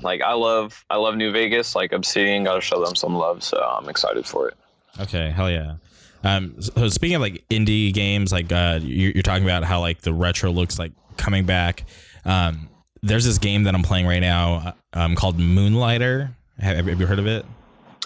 like 0.00 0.22
I 0.22 0.34
love 0.34 0.84
I 0.90 0.96
love 0.96 1.16
New 1.16 1.32
Vegas. 1.32 1.74
Like 1.74 1.92
Obsidian, 1.92 2.44
got 2.44 2.54
to 2.54 2.60
show 2.60 2.84
them 2.84 2.94
some 2.94 3.16
love. 3.16 3.42
So 3.42 3.58
I'm 3.58 3.88
excited 3.88 4.26
for 4.26 4.48
it. 4.48 4.56
Okay, 5.00 5.30
hell 5.30 5.50
yeah. 5.50 5.76
Um, 6.24 6.60
so 6.60 6.88
speaking 6.88 7.16
of 7.16 7.22
like 7.22 7.44
indie 7.50 7.92
games, 7.92 8.32
like 8.32 8.50
uh, 8.50 8.80
you're, 8.82 9.12
you're 9.12 9.22
talking 9.22 9.44
about 9.44 9.64
how 9.64 9.80
like 9.80 10.00
the 10.00 10.14
retro 10.14 10.50
looks 10.50 10.78
like 10.78 10.92
coming 11.16 11.44
back. 11.46 11.84
Um, 12.24 12.68
there's 13.06 13.24
this 13.24 13.38
game 13.38 13.64
that 13.64 13.74
I'm 13.74 13.82
playing 13.82 14.06
right 14.06 14.20
now 14.20 14.74
um, 14.92 15.14
called 15.14 15.38
Moonlighter. 15.38 16.30
Have, 16.58 16.86
have 16.86 17.00
you 17.00 17.06
heard 17.06 17.18
of 17.18 17.26
it? 17.26 17.44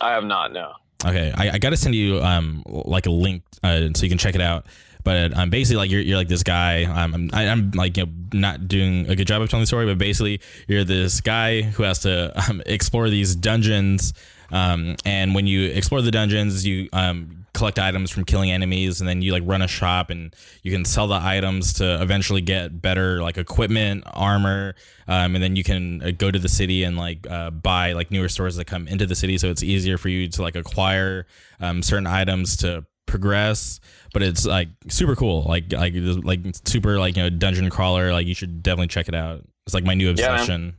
I 0.00 0.12
have 0.12 0.24
not 0.24 0.52
no. 0.52 0.72
Okay, 1.04 1.32
I, 1.34 1.50
I 1.52 1.58
got 1.58 1.70
to 1.70 1.76
send 1.76 1.94
you 1.94 2.20
um 2.22 2.62
like 2.66 3.06
a 3.06 3.10
link 3.10 3.42
uh, 3.62 3.88
so 3.94 4.02
you 4.02 4.08
can 4.08 4.18
check 4.18 4.34
it 4.34 4.40
out. 4.40 4.66
But 5.02 5.36
um, 5.36 5.48
basically, 5.48 5.78
like 5.78 5.90
you're, 5.90 6.02
you're 6.02 6.18
like 6.18 6.28
this 6.28 6.42
guy. 6.42 6.84
Um, 6.84 7.14
I'm, 7.14 7.30
I, 7.32 7.48
I'm 7.48 7.70
like 7.70 7.96
you 7.96 8.04
know 8.04 8.12
not 8.32 8.68
doing 8.68 9.08
a 9.08 9.16
good 9.16 9.26
job 9.26 9.40
of 9.40 9.48
telling 9.48 9.62
the 9.62 9.66
story, 9.66 9.86
but 9.86 9.98
basically 9.98 10.40
you're 10.68 10.84
this 10.84 11.20
guy 11.20 11.62
who 11.62 11.84
has 11.84 12.00
to 12.00 12.32
um, 12.48 12.62
explore 12.66 13.08
these 13.08 13.34
dungeons. 13.34 14.12
Um, 14.52 14.96
and 15.04 15.34
when 15.34 15.46
you 15.46 15.70
explore 15.70 16.02
the 16.02 16.10
dungeons, 16.10 16.66
you 16.66 16.88
um, 16.92 17.39
collect 17.52 17.78
items 17.78 18.10
from 18.10 18.24
killing 18.24 18.50
enemies, 18.50 19.00
and 19.00 19.08
then 19.08 19.22
you 19.22 19.32
like 19.32 19.42
run 19.46 19.62
a 19.62 19.68
shop, 19.68 20.10
and 20.10 20.34
you 20.62 20.72
can 20.72 20.84
sell 20.84 21.06
the 21.06 21.18
items 21.20 21.72
to 21.74 22.02
eventually 22.02 22.40
get 22.40 22.80
better 22.80 23.22
like 23.22 23.38
equipment, 23.38 24.04
armor, 24.06 24.74
um, 25.08 25.34
and 25.34 25.42
then 25.42 25.56
you 25.56 25.64
can 25.64 26.02
uh, 26.02 26.10
go 26.10 26.30
to 26.30 26.38
the 26.38 26.48
city 26.48 26.84
and 26.84 26.96
like 26.96 27.26
uh, 27.30 27.50
buy 27.50 27.92
like 27.92 28.10
newer 28.10 28.28
stores 28.28 28.56
that 28.56 28.66
come 28.66 28.88
into 28.88 29.06
the 29.06 29.14
city, 29.14 29.38
so 29.38 29.50
it's 29.50 29.62
easier 29.62 29.98
for 29.98 30.08
you 30.08 30.28
to 30.28 30.42
like 30.42 30.56
acquire 30.56 31.26
um, 31.60 31.82
certain 31.82 32.06
items 32.06 32.56
to 32.58 32.84
progress. 33.06 33.80
But 34.12 34.22
it's 34.22 34.44
like 34.46 34.68
super 34.88 35.14
cool, 35.16 35.42
like 35.42 35.72
like 35.72 35.94
like 35.96 36.40
super 36.64 36.98
like 36.98 37.16
you 37.16 37.22
know 37.22 37.30
dungeon 37.30 37.70
crawler. 37.70 38.12
Like 38.12 38.26
you 38.26 38.34
should 38.34 38.62
definitely 38.62 38.88
check 38.88 39.08
it 39.08 39.14
out. 39.14 39.44
It's 39.66 39.74
like 39.74 39.84
my 39.84 39.94
new 39.94 40.10
Yeah, 40.14 40.34
obsession. 40.34 40.74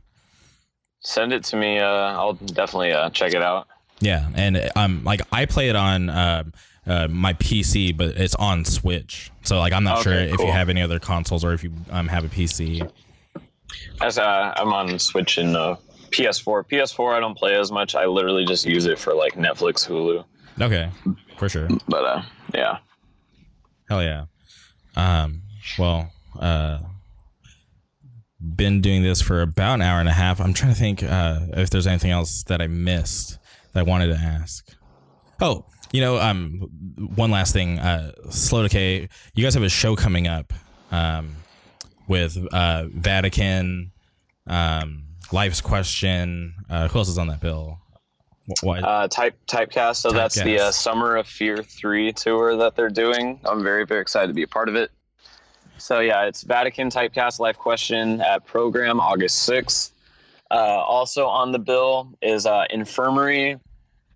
Send 1.00 1.32
it 1.32 1.44
to 1.44 1.56
me. 1.56 1.78
Uh, 1.78 1.86
I'll 1.86 2.34
definitely 2.34 2.92
uh, 2.92 3.10
check 3.10 3.34
it 3.34 3.42
out. 3.42 3.68
Yeah, 4.02 4.28
and 4.34 4.70
um, 4.74 5.04
like 5.04 5.20
I 5.30 5.46
play 5.46 5.68
it 5.68 5.76
on 5.76 6.10
uh, 6.10 6.42
uh, 6.86 7.06
my 7.08 7.34
PC, 7.34 7.96
but 7.96 8.08
it's 8.16 8.34
on 8.34 8.64
Switch. 8.64 9.30
So 9.42 9.58
like 9.58 9.72
I'm 9.72 9.84
not 9.84 10.00
Okay, 10.00 10.02
sure 10.02 10.18
if 10.18 10.40
you 10.40 10.50
have 10.50 10.68
any 10.68 10.82
other 10.82 10.98
consoles 10.98 11.44
or 11.44 11.52
if 11.52 11.62
you 11.62 11.72
um 11.90 12.08
have 12.08 12.24
a 12.24 12.28
PC. 12.28 12.90
As 14.00 14.18
uh, 14.18 14.52
I'm 14.56 14.72
on 14.72 14.98
Switch 14.98 15.38
and 15.38 15.56
uh, 15.56 15.76
PS4. 16.10 16.68
PS4 16.68 17.14
I 17.14 17.20
don't 17.20 17.38
play 17.38 17.54
as 17.54 17.70
much. 17.70 17.94
I 17.94 18.06
literally 18.06 18.44
just 18.44 18.66
use 18.66 18.86
it 18.86 18.98
for 18.98 19.14
like 19.14 19.34
Netflix, 19.34 19.86
Hulu. 19.88 20.24
Okay, 20.60 20.90
for 21.38 21.48
sure. 21.48 21.68
But 21.86 22.04
uh, 22.04 22.22
yeah. 22.52 22.78
Hell 23.88 24.02
yeah. 24.02 24.24
Um. 24.96 25.42
Well. 25.78 26.10
Uh. 26.38 26.78
been 28.40 28.80
doing 28.80 29.04
this 29.04 29.22
for 29.22 29.42
about 29.42 29.74
an 29.74 29.82
hour 29.82 30.00
and 30.00 30.08
a 30.08 30.12
half. 30.12 30.40
I'm 30.40 30.52
trying 30.52 30.72
to 30.72 30.78
think 30.78 31.04
uh, 31.04 31.40
if 31.52 31.70
there's 31.70 31.86
anything 31.86 32.10
else 32.10 32.42
that 32.44 32.60
I 32.60 32.66
missed 32.66 33.38
that 33.72 33.80
I 33.80 33.82
wanted 33.82 34.08
to 34.08 34.16
ask. 34.16 34.74
Oh, 35.40 35.66
you 35.92 36.00
know, 36.00 36.18
um, 36.18 36.68
one 37.16 37.30
last 37.30 37.52
thing. 37.52 37.78
Uh, 37.78 38.12
Slow 38.30 38.62
Decay, 38.62 39.08
you 39.34 39.44
guys 39.44 39.54
have 39.54 39.62
a 39.62 39.68
show 39.68 39.96
coming 39.96 40.26
up 40.26 40.52
um, 40.90 41.34
with 42.08 42.38
uh, 42.52 42.84
Vatican, 42.94 43.92
um, 44.46 45.04
Life's 45.32 45.60
Question. 45.60 46.54
Uh, 46.70 46.88
who 46.88 46.98
else 46.98 47.08
is 47.08 47.18
on 47.18 47.26
that 47.28 47.40
bill? 47.40 47.78
What? 48.62 48.82
Uh, 48.82 49.08
type 49.08 49.36
typecast. 49.46 49.96
So 49.96 50.10
that's 50.10 50.34
the 50.34 50.58
uh, 50.58 50.70
Summer 50.72 51.16
of 51.16 51.26
Fear 51.26 51.62
three 51.62 52.12
tour 52.12 52.56
that 52.56 52.74
they're 52.74 52.90
doing. 52.90 53.38
I'm 53.44 53.62
very 53.62 53.86
very 53.86 54.00
excited 54.00 54.28
to 54.28 54.34
be 54.34 54.42
a 54.42 54.48
part 54.48 54.68
of 54.68 54.74
it. 54.74 54.90
So 55.78 56.00
yeah, 56.00 56.24
it's 56.24 56.42
Vatican 56.42 56.90
Typecast 56.90 57.38
Life 57.38 57.56
Question 57.56 58.20
at 58.20 58.44
program 58.44 59.00
August 59.00 59.44
sixth. 59.44 59.92
Uh, 60.52 60.84
also 60.86 61.26
on 61.26 61.50
the 61.50 61.58
bill 61.58 62.12
is 62.20 62.44
uh, 62.44 62.64
Infirmary, 62.70 63.58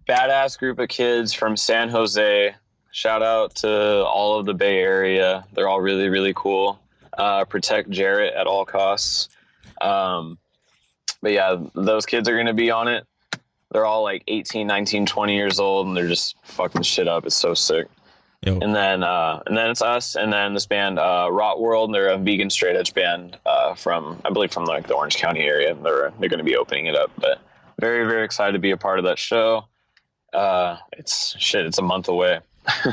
badass 0.07 0.59
group 0.59 0.79
of 0.79 0.89
kids 0.89 1.33
from 1.33 1.57
San 1.57 1.89
Jose. 1.89 2.55
Shout 2.93 3.23
out 3.23 3.55
to 3.57 4.05
all 4.05 4.39
of 4.39 4.45
the 4.45 4.55
Bay 4.55 4.79
Area. 4.79 5.45
They're 5.55 5.69
all 5.69 5.81
really 5.81 6.09
really 6.09 6.35
cool. 6.35 6.79
Uh, 7.17 7.45
protect 7.47 7.89
Jarrett 7.91 8.35
at 8.35 8.47
all 8.47 8.67
costs. 8.67 9.31
Um, 9.81 10.39
but 11.23 11.33
yeah, 11.33 11.57
those 11.75 12.05
kids 12.05 12.29
are 12.29 12.35
going 12.35 12.47
to 12.47 12.55
be 12.55 12.71
on 12.71 12.89
it 12.89 13.07
they're 13.73 13.85
all 13.85 14.03
like 14.03 14.23
18 14.29 14.67
19 14.67 15.07
20 15.07 15.35
years 15.35 15.61
old 15.61 15.87
and 15.87 15.97
they're 15.97 16.09
just 16.09 16.37
fucking 16.43 16.83
shit 16.83 17.09
up 17.09 17.27
it's 17.27 17.37
so 17.37 17.55
sick 17.55 17.87
Yo, 18.43 18.59
and 18.61 18.75
then 18.77 19.03
uh 19.03 19.43
and 19.47 19.57
then 19.57 19.71
it's 19.71 19.83
us 19.83 20.15
and 20.15 20.33
then 20.33 20.55
this 20.55 20.67
band 20.67 20.99
uh 20.99 21.29
rot 21.33 21.61
world 21.61 21.93
they're 21.93 22.09
a 22.11 22.19
vegan 22.19 22.51
straight 22.51 22.77
edge 22.77 22.93
band 22.95 23.37
uh 23.47 23.75
from 23.75 24.21
i 24.25 24.31
believe 24.31 24.53
from 24.53 24.65
like 24.67 24.87
the 24.87 24.95
orange 24.95 25.17
county 25.17 25.41
area 25.41 25.75
they're 25.75 26.13
they're 26.21 26.29
going 26.29 26.39
to 26.39 26.45
be 26.45 26.55
opening 26.57 26.87
it 26.87 26.95
up 26.95 27.11
but 27.19 27.41
very 27.81 28.07
very 28.07 28.25
excited 28.25 28.53
to 28.53 28.59
be 28.59 28.71
a 28.71 28.77
part 28.77 28.99
of 28.99 29.05
that 29.05 29.19
show. 29.19 29.65
Uh 30.33 30.77
it's 30.93 31.35
shit 31.39 31.67
it's 31.67 31.79
a 31.79 31.83
month 31.83 32.09
away. 32.09 32.41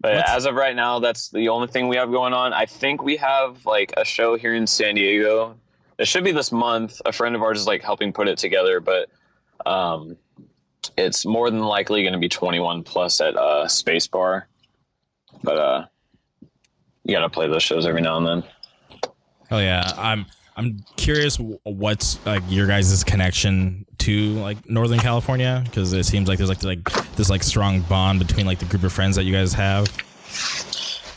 But 0.00 0.16
What's- 0.16 0.30
as 0.32 0.44
of 0.46 0.54
right 0.54 0.76
now 0.76 0.98
that's 0.98 1.30
the 1.30 1.48
only 1.48 1.66
thing 1.68 1.88
we 1.88 1.96
have 1.96 2.10
going 2.10 2.34
on. 2.34 2.52
I 2.52 2.66
think 2.66 3.02
we 3.02 3.16
have 3.16 3.64
like 3.64 3.94
a 3.96 4.04
show 4.04 4.36
here 4.36 4.54
in 4.54 4.66
san 4.66 4.96
diego. 4.96 5.56
It 5.98 6.06
should 6.08 6.24
be 6.24 6.32
this 6.32 6.52
month. 6.52 7.00
A 7.06 7.12
friend 7.12 7.34
of 7.34 7.42
ours 7.42 7.58
is 7.60 7.66
like 7.66 7.82
helping 7.82 8.12
put 8.12 8.28
it 8.28 8.36
together 8.36 8.80
but 8.80 9.08
um 9.64 10.16
it's 10.96 11.24
more 11.24 11.50
than 11.50 11.60
likely 11.60 12.02
going 12.02 12.12
to 12.12 12.18
be 12.18 12.28
21 12.28 12.82
plus 12.82 13.20
at 13.20 13.36
uh 13.36 13.66
space 13.68 14.06
bar 14.06 14.48
but 15.42 15.58
uh 15.58 15.86
you 17.04 17.14
gotta 17.14 17.28
play 17.28 17.48
those 17.48 17.62
shows 17.62 17.86
every 17.86 18.00
now 18.00 18.16
and 18.16 18.26
then 18.26 18.44
hell 19.48 19.62
yeah! 19.62 19.92
I'm 19.96 20.26
I'm 20.56 20.84
curious 20.96 21.38
what's 21.64 22.24
like 22.26 22.42
your 22.48 22.66
guys' 22.66 23.02
connection 23.04 23.84
to 23.98 24.34
like 24.34 24.68
Northern 24.68 24.98
California 24.98 25.62
because 25.64 25.92
it 25.92 26.04
seems 26.04 26.28
like 26.28 26.38
there's 26.38 26.48
like 26.48 26.62
like 26.62 26.84
this 27.16 27.30
like 27.30 27.42
strong 27.42 27.80
bond 27.82 28.20
between 28.20 28.46
like 28.46 28.58
the 28.58 28.64
group 28.66 28.84
of 28.84 28.92
friends 28.92 29.16
that 29.16 29.24
you 29.24 29.32
guys 29.32 29.52
have. 29.52 29.86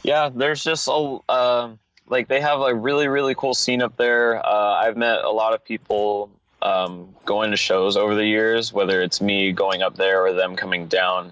yeah 0.03 0.29
there's 0.33 0.63
just 0.63 0.87
a 0.87 1.17
uh, 1.29 1.69
like 2.07 2.27
they 2.27 2.41
have 2.41 2.61
a 2.61 2.73
really 2.73 3.07
really 3.07 3.35
cool 3.35 3.53
scene 3.53 3.81
up 3.81 3.95
there 3.97 4.45
uh, 4.45 4.75
i've 4.81 4.97
met 4.97 5.23
a 5.23 5.29
lot 5.29 5.53
of 5.53 5.63
people 5.63 6.29
um, 6.67 7.15
going 7.25 7.51
to 7.51 7.57
shows 7.57 7.97
over 7.97 8.15
the 8.15 8.25
years 8.25 8.73
whether 8.73 9.01
it's 9.01 9.21
me 9.21 9.51
going 9.51 9.81
up 9.81 9.95
there 9.95 10.25
or 10.25 10.33
them 10.33 10.55
coming 10.55 10.87
down 10.87 11.31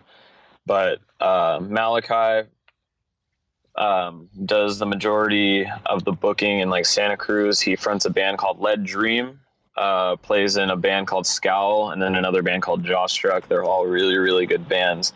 but 0.66 0.99
uh, 1.20 1.60
malachi 1.62 2.48
um, 3.76 4.30
does 4.45 4.80
the 4.80 4.86
majority 4.86 5.66
of 5.86 6.03
the 6.06 6.12
booking 6.12 6.60
in 6.60 6.70
like 6.70 6.86
santa 6.86 7.18
cruz 7.18 7.60
he 7.60 7.76
fronts 7.76 8.06
a 8.06 8.10
band 8.10 8.38
called 8.38 8.60
lead 8.60 8.84
dream 8.84 9.40
uh, 9.78 10.16
plays 10.18 10.56
in 10.56 10.70
a 10.70 10.78
band 10.78 11.06
called 11.06 11.28
scowl 11.28 11.91
and 11.91 12.02
then 12.02 12.16
another 12.16 12.41
band 12.41 12.62
called 12.62 12.84
jawstruck 12.84 13.48
they're 13.48 13.66
all 13.66 13.86
really 13.86 14.18
really 14.18 14.45
good 14.45 14.68
bands 14.70 15.12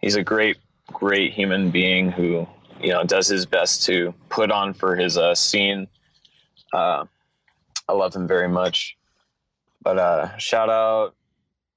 he's 0.00 0.14
a 0.16 0.22
great 0.22 0.56
great 0.92 1.32
human 1.32 1.70
being 1.70 2.10
who 2.10 2.46
you 2.80 2.90
know 2.90 3.04
does 3.04 3.26
his 3.26 3.46
best 3.46 3.84
to 3.84 4.14
put 4.28 4.50
on 4.50 4.74
for 4.74 4.96
his 4.96 5.16
uh, 5.16 5.34
scene. 5.34 5.88
Uh, 6.72 7.04
I 7.88 7.92
love 7.92 8.14
him 8.14 8.26
very 8.26 8.48
much. 8.48 8.96
But 9.84 9.98
uh, 9.98 10.36
shout 10.38 10.70
out 10.70 11.14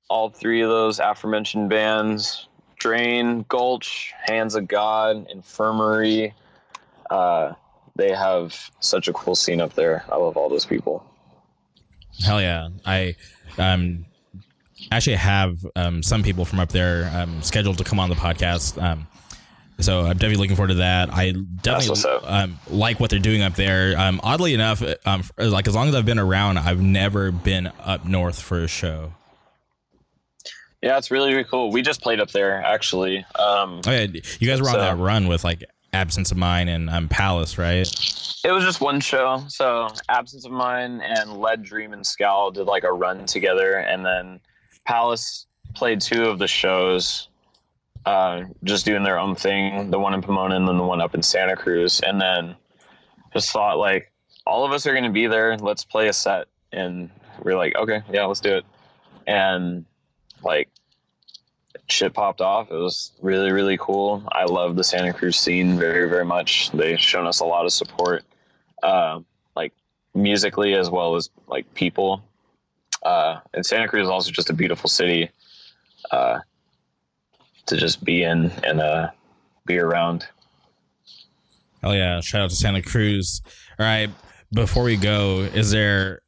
all 0.10 0.30
three 0.30 0.62
of 0.62 0.70
those 0.70 1.00
aforementioned 1.00 1.70
bands: 1.70 2.48
Drain, 2.78 3.46
Gulch, 3.50 4.14
Hands 4.26 4.56
of 4.56 4.68
God, 4.68 5.28
Infirmary. 5.30 6.34
Uh, 7.12 7.54
they 7.96 8.12
have 8.12 8.72
such 8.80 9.08
a 9.08 9.14
cool 9.14 9.36
scene 9.36 9.62
up 9.62 9.74
there. 9.74 10.06
I 10.10 10.16
love 10.16 10.38
all 10.38 10.50
those 10.50 10.66
people. 10.66 11.06
Hell 12.24 12.42
yeah! 12.42 12.70
I 12.86 13.16
um 13.58 14.06
actually 14.92 15.18
have 15.18 15.66
um 15.76 16.02
some 16.02 16.24
people 16.24 16.46
from 16.46 16.60
up 16.60 16.70
there 16.70 17.12
um 17.14 17.42
scheduled 17.42 17.78
to 17.80 17.84
come 17.84 18.00
on 18.00 18.10
the 18.10 18.16
podcast. 18.16 18.82
Um, 18.82 19.08
so 19.80 20.02
I'm 20.02 20.14
definitely 20.18 20.38
looking 20.38 20.56
forward 20.56 20.70
to 20.70 20.74
that. 20.76 21.14
I 21.14 21.34
definitely 21.62 22.04
um, 22.28 22.60
like 22.70 23.00
what 23.00 23.10
they're 23.10 23.20
doing 23.20 23.42
up 23.42 23.56
there. 23.56 23.98
Um, 24.00 24.20
oddly 24.24 24.54
enough, 24.54 24.84
um, 25.06 25.24
like 25.38 25.68
as 25.68 25.76
long 25.76 25.88
as 25.90 25.96
I've 25.96 26.06
been 26.06 26.20
around, 26.20 26.58
I've 26.58 26.82
never 26.82 27.32
been 27.32 27.72
up 27.84 28.06
north 28.06 28.42
for 28.42 28.64
a 28.64 28.68
show. 28.68 29.14
Yeah, 30.82 30.98
it's 30.98 31.10
really, 31.10 31.32
really 31.32 31.44
cool. 31.44 31.72
We 31.72 31.82
just 31.82 32.02
played 32.02 32.20
up 32.20 32.32
there 32.32 32.64
actually. 32.64 33.26
Um, 33.38 33.82
Oh 33.86 33.92
yeah, 33.92 34.08
you 34.40 34.48
guys 34.48 34.62
were 34.62 34.70
on 34.70 34.76
So- 34.76 34.82
that 34.82 34.98
run 34.98 35.28
with 35.28 35.44
like 35.44 35.64
Absence 35.94 36.32
of 36.32 36.38
Mine 36.38 36.68
and 36.68 36.90
um, 36.90 37.08
Palace, 37.08 37.58
right? 37.58 37.88
It 38.44 38.52
was 38.52 38.64
just 38.64 38.82
one 38.82 39.00
show. 39.00 39.44
So 39.48 39.88
Absence 40.10 40.46
of 40.46 40.52
Mine 40.52 41.02
and 41.02 41.40
Lead 41.40 41.64
Dream 41.64 41.94
and 41.94 42.06
Scowl 42.06 42.52
did 42.52 42.66
like 42.68 42.84
a 42.84 42.92
run 42.94 43.26
together, 43.26 43.78
and 43.80 44.06
then 44.06 44.40
Palace 44.86 45.48
played 45.76 46.00
two 46.02 46.26
of 46.26 46.38
the 46.40 46.48
shows, 46.48 47.27
uh, 48.06 48.44
just 48.64 48.86
doing 48.86 49.04
their 49.04 49.20
own 49.20 49.36
thing. 49.36 49.92
The 49.92 50.00
one 50.00 50.14
in 50.14 50.22
Pomona 50.22 50.56
and 50.56 50.68
then 50.68 50.78
the 50.78 50.84
one 50.84 51.02
up 51.02 51.16
in 51.16 51.22
Santa 51.22 51.56
Cruz, 51.56 52.02
and 52.02 52.20
then 52.20 52.56
just 53.34 53.52
thought 53.52 53.78
like 53.78 54.12
all 54.46 54.66
of 54.66 54.72
us 54.72 54.86
are 54.88 54.94
going 54.94 55.04
to 55.04 55.10
be 55.10 55.28
there. 55.28 55.58
Let's 55.58 55.84
play 55.84 56.08
a 56.08 56.14
set, 56.14 56.48
and 56.72 57.10
we 57.44 57.52
are 57.52 57.58
like, 57.58 57.76
okay, 57.76 58.02
yeah, 58.12 58.26
let's 58.26 58.40
do 58.40 58.58
it. 58.58 58.66
And 59.26 59.86
like 60.44 60.70
shit 61.88 62.14
popped 62.14 62.42
off. 62.42 62.70
It 62.70 62.76
was 62.76 63.12
really, 63.22 63.52
really 63.52 63.78
cool. 63.78 64.24
I 64.32 64.46
love 64.46 64.76
the 64.76 64.84
Santa 64.84 65.14
Cruz 65.14 65.38
scene 65.38 65.78
very, 65.78 66.10
very 66.10 66.26
much. 66.26 66.72
They've 66.72 67.00
shown 67.00 67.28
us 67.28 67.40
a 67.40 67.46
lot 67.46 67.66
of 67.66 67.74
support, 67.74 68.24
uh, 68.84 69.20
like 69.56 69.74
musically 70.14 70.74
as 70.74 70.90
well 70.90 71.16
as 71.16 71.30
like 71.48 71.72
people. 71.74 72.24
Uh, 73.04 73.40
and 73.54 73.66
Santa 73.66 73.88
Cruz 73.88 74.04
is 74.04 74.10
also 74.10 74.32
just 74.32 74.50
a 74.50 74.54
beautiful 74.54 74.90
city 74.90 75.30
uh, 76.12 76.40
to 77.68 77.78
just 77.78 78.04
be 78.04 78.24
in 78.24 78.52
and 78.64 78.82
uh, 78.82 79.10
be 79.66 79.78
around. 79.78 80.26
Hell 81.82 81.96
yeah! 81.96 82.20
Shout 82.22 82.42
out 82.42 82.50
to 82.50 82.56
Santa 82.56 82.82
Cruz. 82.82 83.42
All 83.80 83.86
right, 83.86 84.10
before 84.52 84.84
we 84.84 84.98
go, 84.98 85.42
is 85.54 85.72
there 85.72 86.22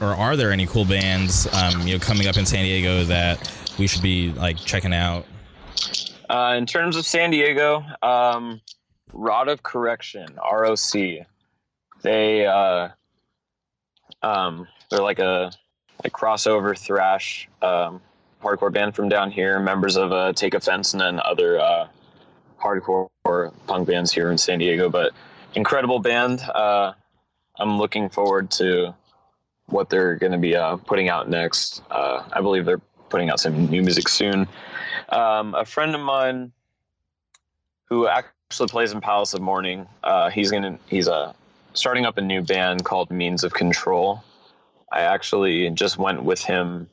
or 0.00 0.08
are 0.08 0.36
there 0.36 0.50
any 0.50 0.66
cool 0.66 0.84
bands 0.84 1.46
um, 1.54 1.86
you 1.86 1.94
know 1.94 1.98
coming 1.98 2.26
up 2.26 2.36
in 2.36 2.46
San 2.46 2.64
Diego 2.64 3.04
that 3.04 3.52
we 3.78 3.86
should 3.86 4.02
be 4.02 4.32
like 4.32 4.56
checking 4.56 4.94
out? 4.94 5.26
Uh, 6.28 6.54
in 6.56 6.66
terms 6.66 6.96
of 6.96 7.06
San 7.06 7.30
Diego, 7.30 7.84
um, 8.02 8.60
Rod 9.12 9.48
of 9.48 9.62
Correction, 9.62 10.26
ROC, 10.36 11.26
they 12.02 12.46
uh, 12.46 12.88
um, 14.22 14.66
they're 14.90 15.00
like 15.00 15.18
a 15.18 15.50
like 16.02 16.12
crossover 16.12 16.78
thrash 16.78 17.48
um, 17.62 18.00
hardcore 18.42 18.72
band 18.72 18.94
from 18.94 19.08
down 19.08 19.30
here. 19.30 19.58
Members 19.58 19.96
of 19.96 20.12
uh, 20.12 20.32
Take 20.32 20.54
Offense 20.54 20.92
and 20.92 21.00
then 21.00 21.20
other 21.24 21.58
uh, 21.60 21.88
hardcore 22.60 23.08
punk 23.66 23.88
bands 23.88 24.12
here 24.12 24.30
in 24.30 24.38
San 24.38 24.58
Diego. 24.58 24.88
But 24.88 25.12
incredible 25.54 25.98
band. 25.98 26.40
Uh, 26.40 26.92
I'm 27.58 27.78
looking 27.78 28.08
forward 28.08 28.50
to 28.52 28.94
what 29.66 29.90
they're 29.90 30.16
going 30.16 30.32
to 30.32 30.38
be 30.38 30.54
uh, 30.54 30.76
putting 30.76 31.08
out 31.08 31.28
next. 31.28 31.82
Uh, 31.90 32.22
I 32.32 32.40
believe 32.40 32.64
they're 32.64 32.82
putting 33.08 33.30
out 33.30 33.40
some 33.40 33.66
new 33.66 33.82
music 33.82 34.08
soon 34.08 34.46
um, 35.08 35.54
a 35.54 35.64
friend 35.64 35.94
of 35.94 36.00
mine 36.00 36.52
who 37.88 38.08
actually 38.08 38.68
plays 38.68 38.92
in 38.92 39.00
Palace 39.00 39.34
of 39.34 39.40
Morning. 39.40 39.86
Uh, 40.02 40.30
he's 40.30 40.50
gonna 40.50 40.78
he's 40.88 41.08
starting 41.74 42.06
up 42.06 42.18
a 42.18 42.22
new 42.22 42.42
band 42.42 42.84
called 42.84 43.10
Means 43.10 43.44
of 43.44 43.52
Control. 43.54 44.22
I 44.92 45.02
actually 45.02 45.70
just 45.70 45.98
went 45.98 46.22
with 46.22 46.42
him 46.42 46.88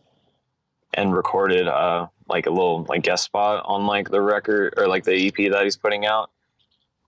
and 0.96 1.16
recorded 1.16 1.68
uh, 1.68 2.08
like 2.28 2.46
a 2.46 2.50
little 2.50 2.86
like 2.90 3.04
guest 3.04 3.24
spot 3.24 3.64
on 3.66 3.86
like 3.86 4.10
the 4.10 4.22
record 4.22 4.74
or 4.78 4.88
like 4.88 5.04
the 5.04 5.28
EP 5.28 5.52
that 5.52 5.64
he's 5.64 5.78
putting 5.78 6.06
out. 6.06 6.30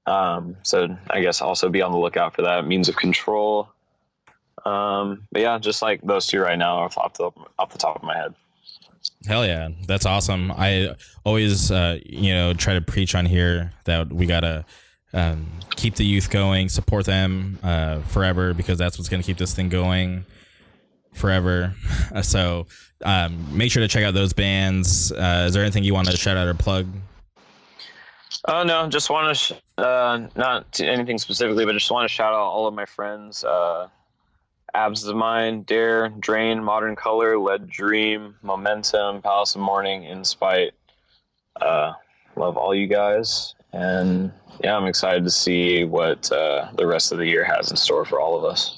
Um, 0.06 0.56
so 0.64 0.96
I 1.10 1.22
guess 1.22 1.42
also 1.42 1.70
be 1.70 1.82
on 1.82 1.92
the 1.92 1.98
lookout 1.98 2.36
for 2.36 2.44
that. 2.44 2.68
Means 2.68 2.90
of 2.90 2.96
Control. 2.96 3.70
Um, 4.66 5.28
but 5.32 5.42
yeah, 5.42 5.58
just 5.60 5.82
like 5.82 6.02
those 6.02 6.28
two 6.28 6.40
right 6.40 6.58
now 6.58 6.78
off, 6.78 6.96
the 7.14 7.32
off 7.60 7.72
the 7.72 7.78
top 7.78 7.98
of 7.98 8.04
my 8.04 8.16
head. 8.16 8.34
Hell 9.28 9.46
yeah, 9.46 9.70
that's 9.88 10.06
awesome. 10.06 10.52
I 10.52 10.96
always, 11.24 11.72
uh, 11.72 12.00
you 12.06 12.34
know, 12.34 12.54
try 12.54 12.74
to 12.74 12.82
preach 12.82 13.14
on 13.14 13.26
here 13.26 13.72
that 13.86 14.12
we 14.12 14.26
gotta 14.26 14.66
um, 15.14 15.48
keep 15.76 15.96
the 15.96 16.06
youth 16.06 16.30
going, 16.30 16.70
support 16.70 17.06
them 17.06 17.60
uh, 17.64 18.02
forever 18.02 18.54
because 18.54 18.78
that's 18.78 18.98
what's 18.98 19.10
going 19.10 19.22
to 19.22 19.26
keep 19.26 19.38
this 19.38 19.54
thing 19.54 19.70
going 19.70 20.26
forever. 21.16 21.74
so 22.22 22.68
um, 23.04 23.46
make 23.56 23.72
sure 23.72 23.82
to 23.82 23.88
check 23.88 24.04
out 24.04 24.14
those 24.14 24.34
bands. 24.34 25.12
Uh, 25.12 25.46
is 25.48 25.54
there 25.54 25.64
anything 25.64 25.84
you 25.84 25.94
want 25.94 26.10
to 26.10 26.18
shout 26.18 26.38
out 26.38 26.48
or 26.48 26.54
plug? 26.54 26.88
Oh 28.48 28.64
no, 28.64 28.88
just 28.88 29.10
want 29.10 29.30
to 29.30 29.36
sh- 29.36 29.60
uh, 29.78 30.28
not 30.36 30.80
anything 30.80 31.18
specifically, 31.18 31.66
but 31.66 31.74
just 31.74 31.90
want 31.90 32.08
to 32.08 32.14
shout 32.14 32.34
out 32.34 32.40
all 32.40 32.68
of 32.68 32.74
my 32.74 32.86
friends. 32.86 33.44
Uh, 33.44 33.88
Abs 34.76 35.06
of 35.06 35.16
Mine, 35.16 35.64
Dare, 35.64 36.10
Drain, 36.10 36.64
Modern 36.64 36.96
Color, 36.96 37.40
Lead 37.40 37.70
Dream, 37.70 38.36
Momentum, 38.44 39.22
Palace 39.22 39.56
of 39.56 39.62
Morning, 39.62 40.04
Inspite. 40.04 40.74
Uh, 41.60 41.94
love 42.36 42.58
all 42.58 42.76
you 42.76 42.86
guys, 42.86 43.56
and 43.74 44.32
yeah, 44.64 44.76
I'm 44.76 44.86
excited 44.86 45.24
to 45.24 45.32
see 45.32 45.84
what 45.84 46.32
uh, 46.32 46.70
the 46.76 46.86
rest 46.86 47.12
of 47.12 47.18
the 47.18 47.26
year 47.26 47.44
has 47.44 47.72
in 47.72 47.78
store 47.78 48.06
for 48.06 48.20
all 48.20 48.38
of 48.38 48.44
us. 48.44 48.75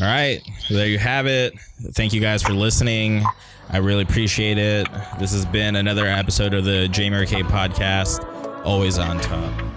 All 0.00 0.06
right, 0.06 0.40
there 0.70 0.86
you 0.86 0.98
have 0.98 1.26
it. 1.26 1.54
Thank 1.92 2.12
you 2.12 2.20
guys 2.20 2.42
for 2.42 2.52
listening. 2.52 3.24
I 3.70 3.78
really 3.78 4.02
appreciate 4.02 4.58
it. 4.58 4.88
This 5.18 5.32
has 5.32 5.46
been 5.46 5.76
another 5.76 6.06
episode 6.06 6.52
of 6.52 6.64
the 6.64 6.88
J 6.88 7.10
Mary 7.10 7.26
K 7.26 7.42
podcast. 7.42 8.24
Always 8.64 8.98
on 8.98 9.20
top. 9.20 9.73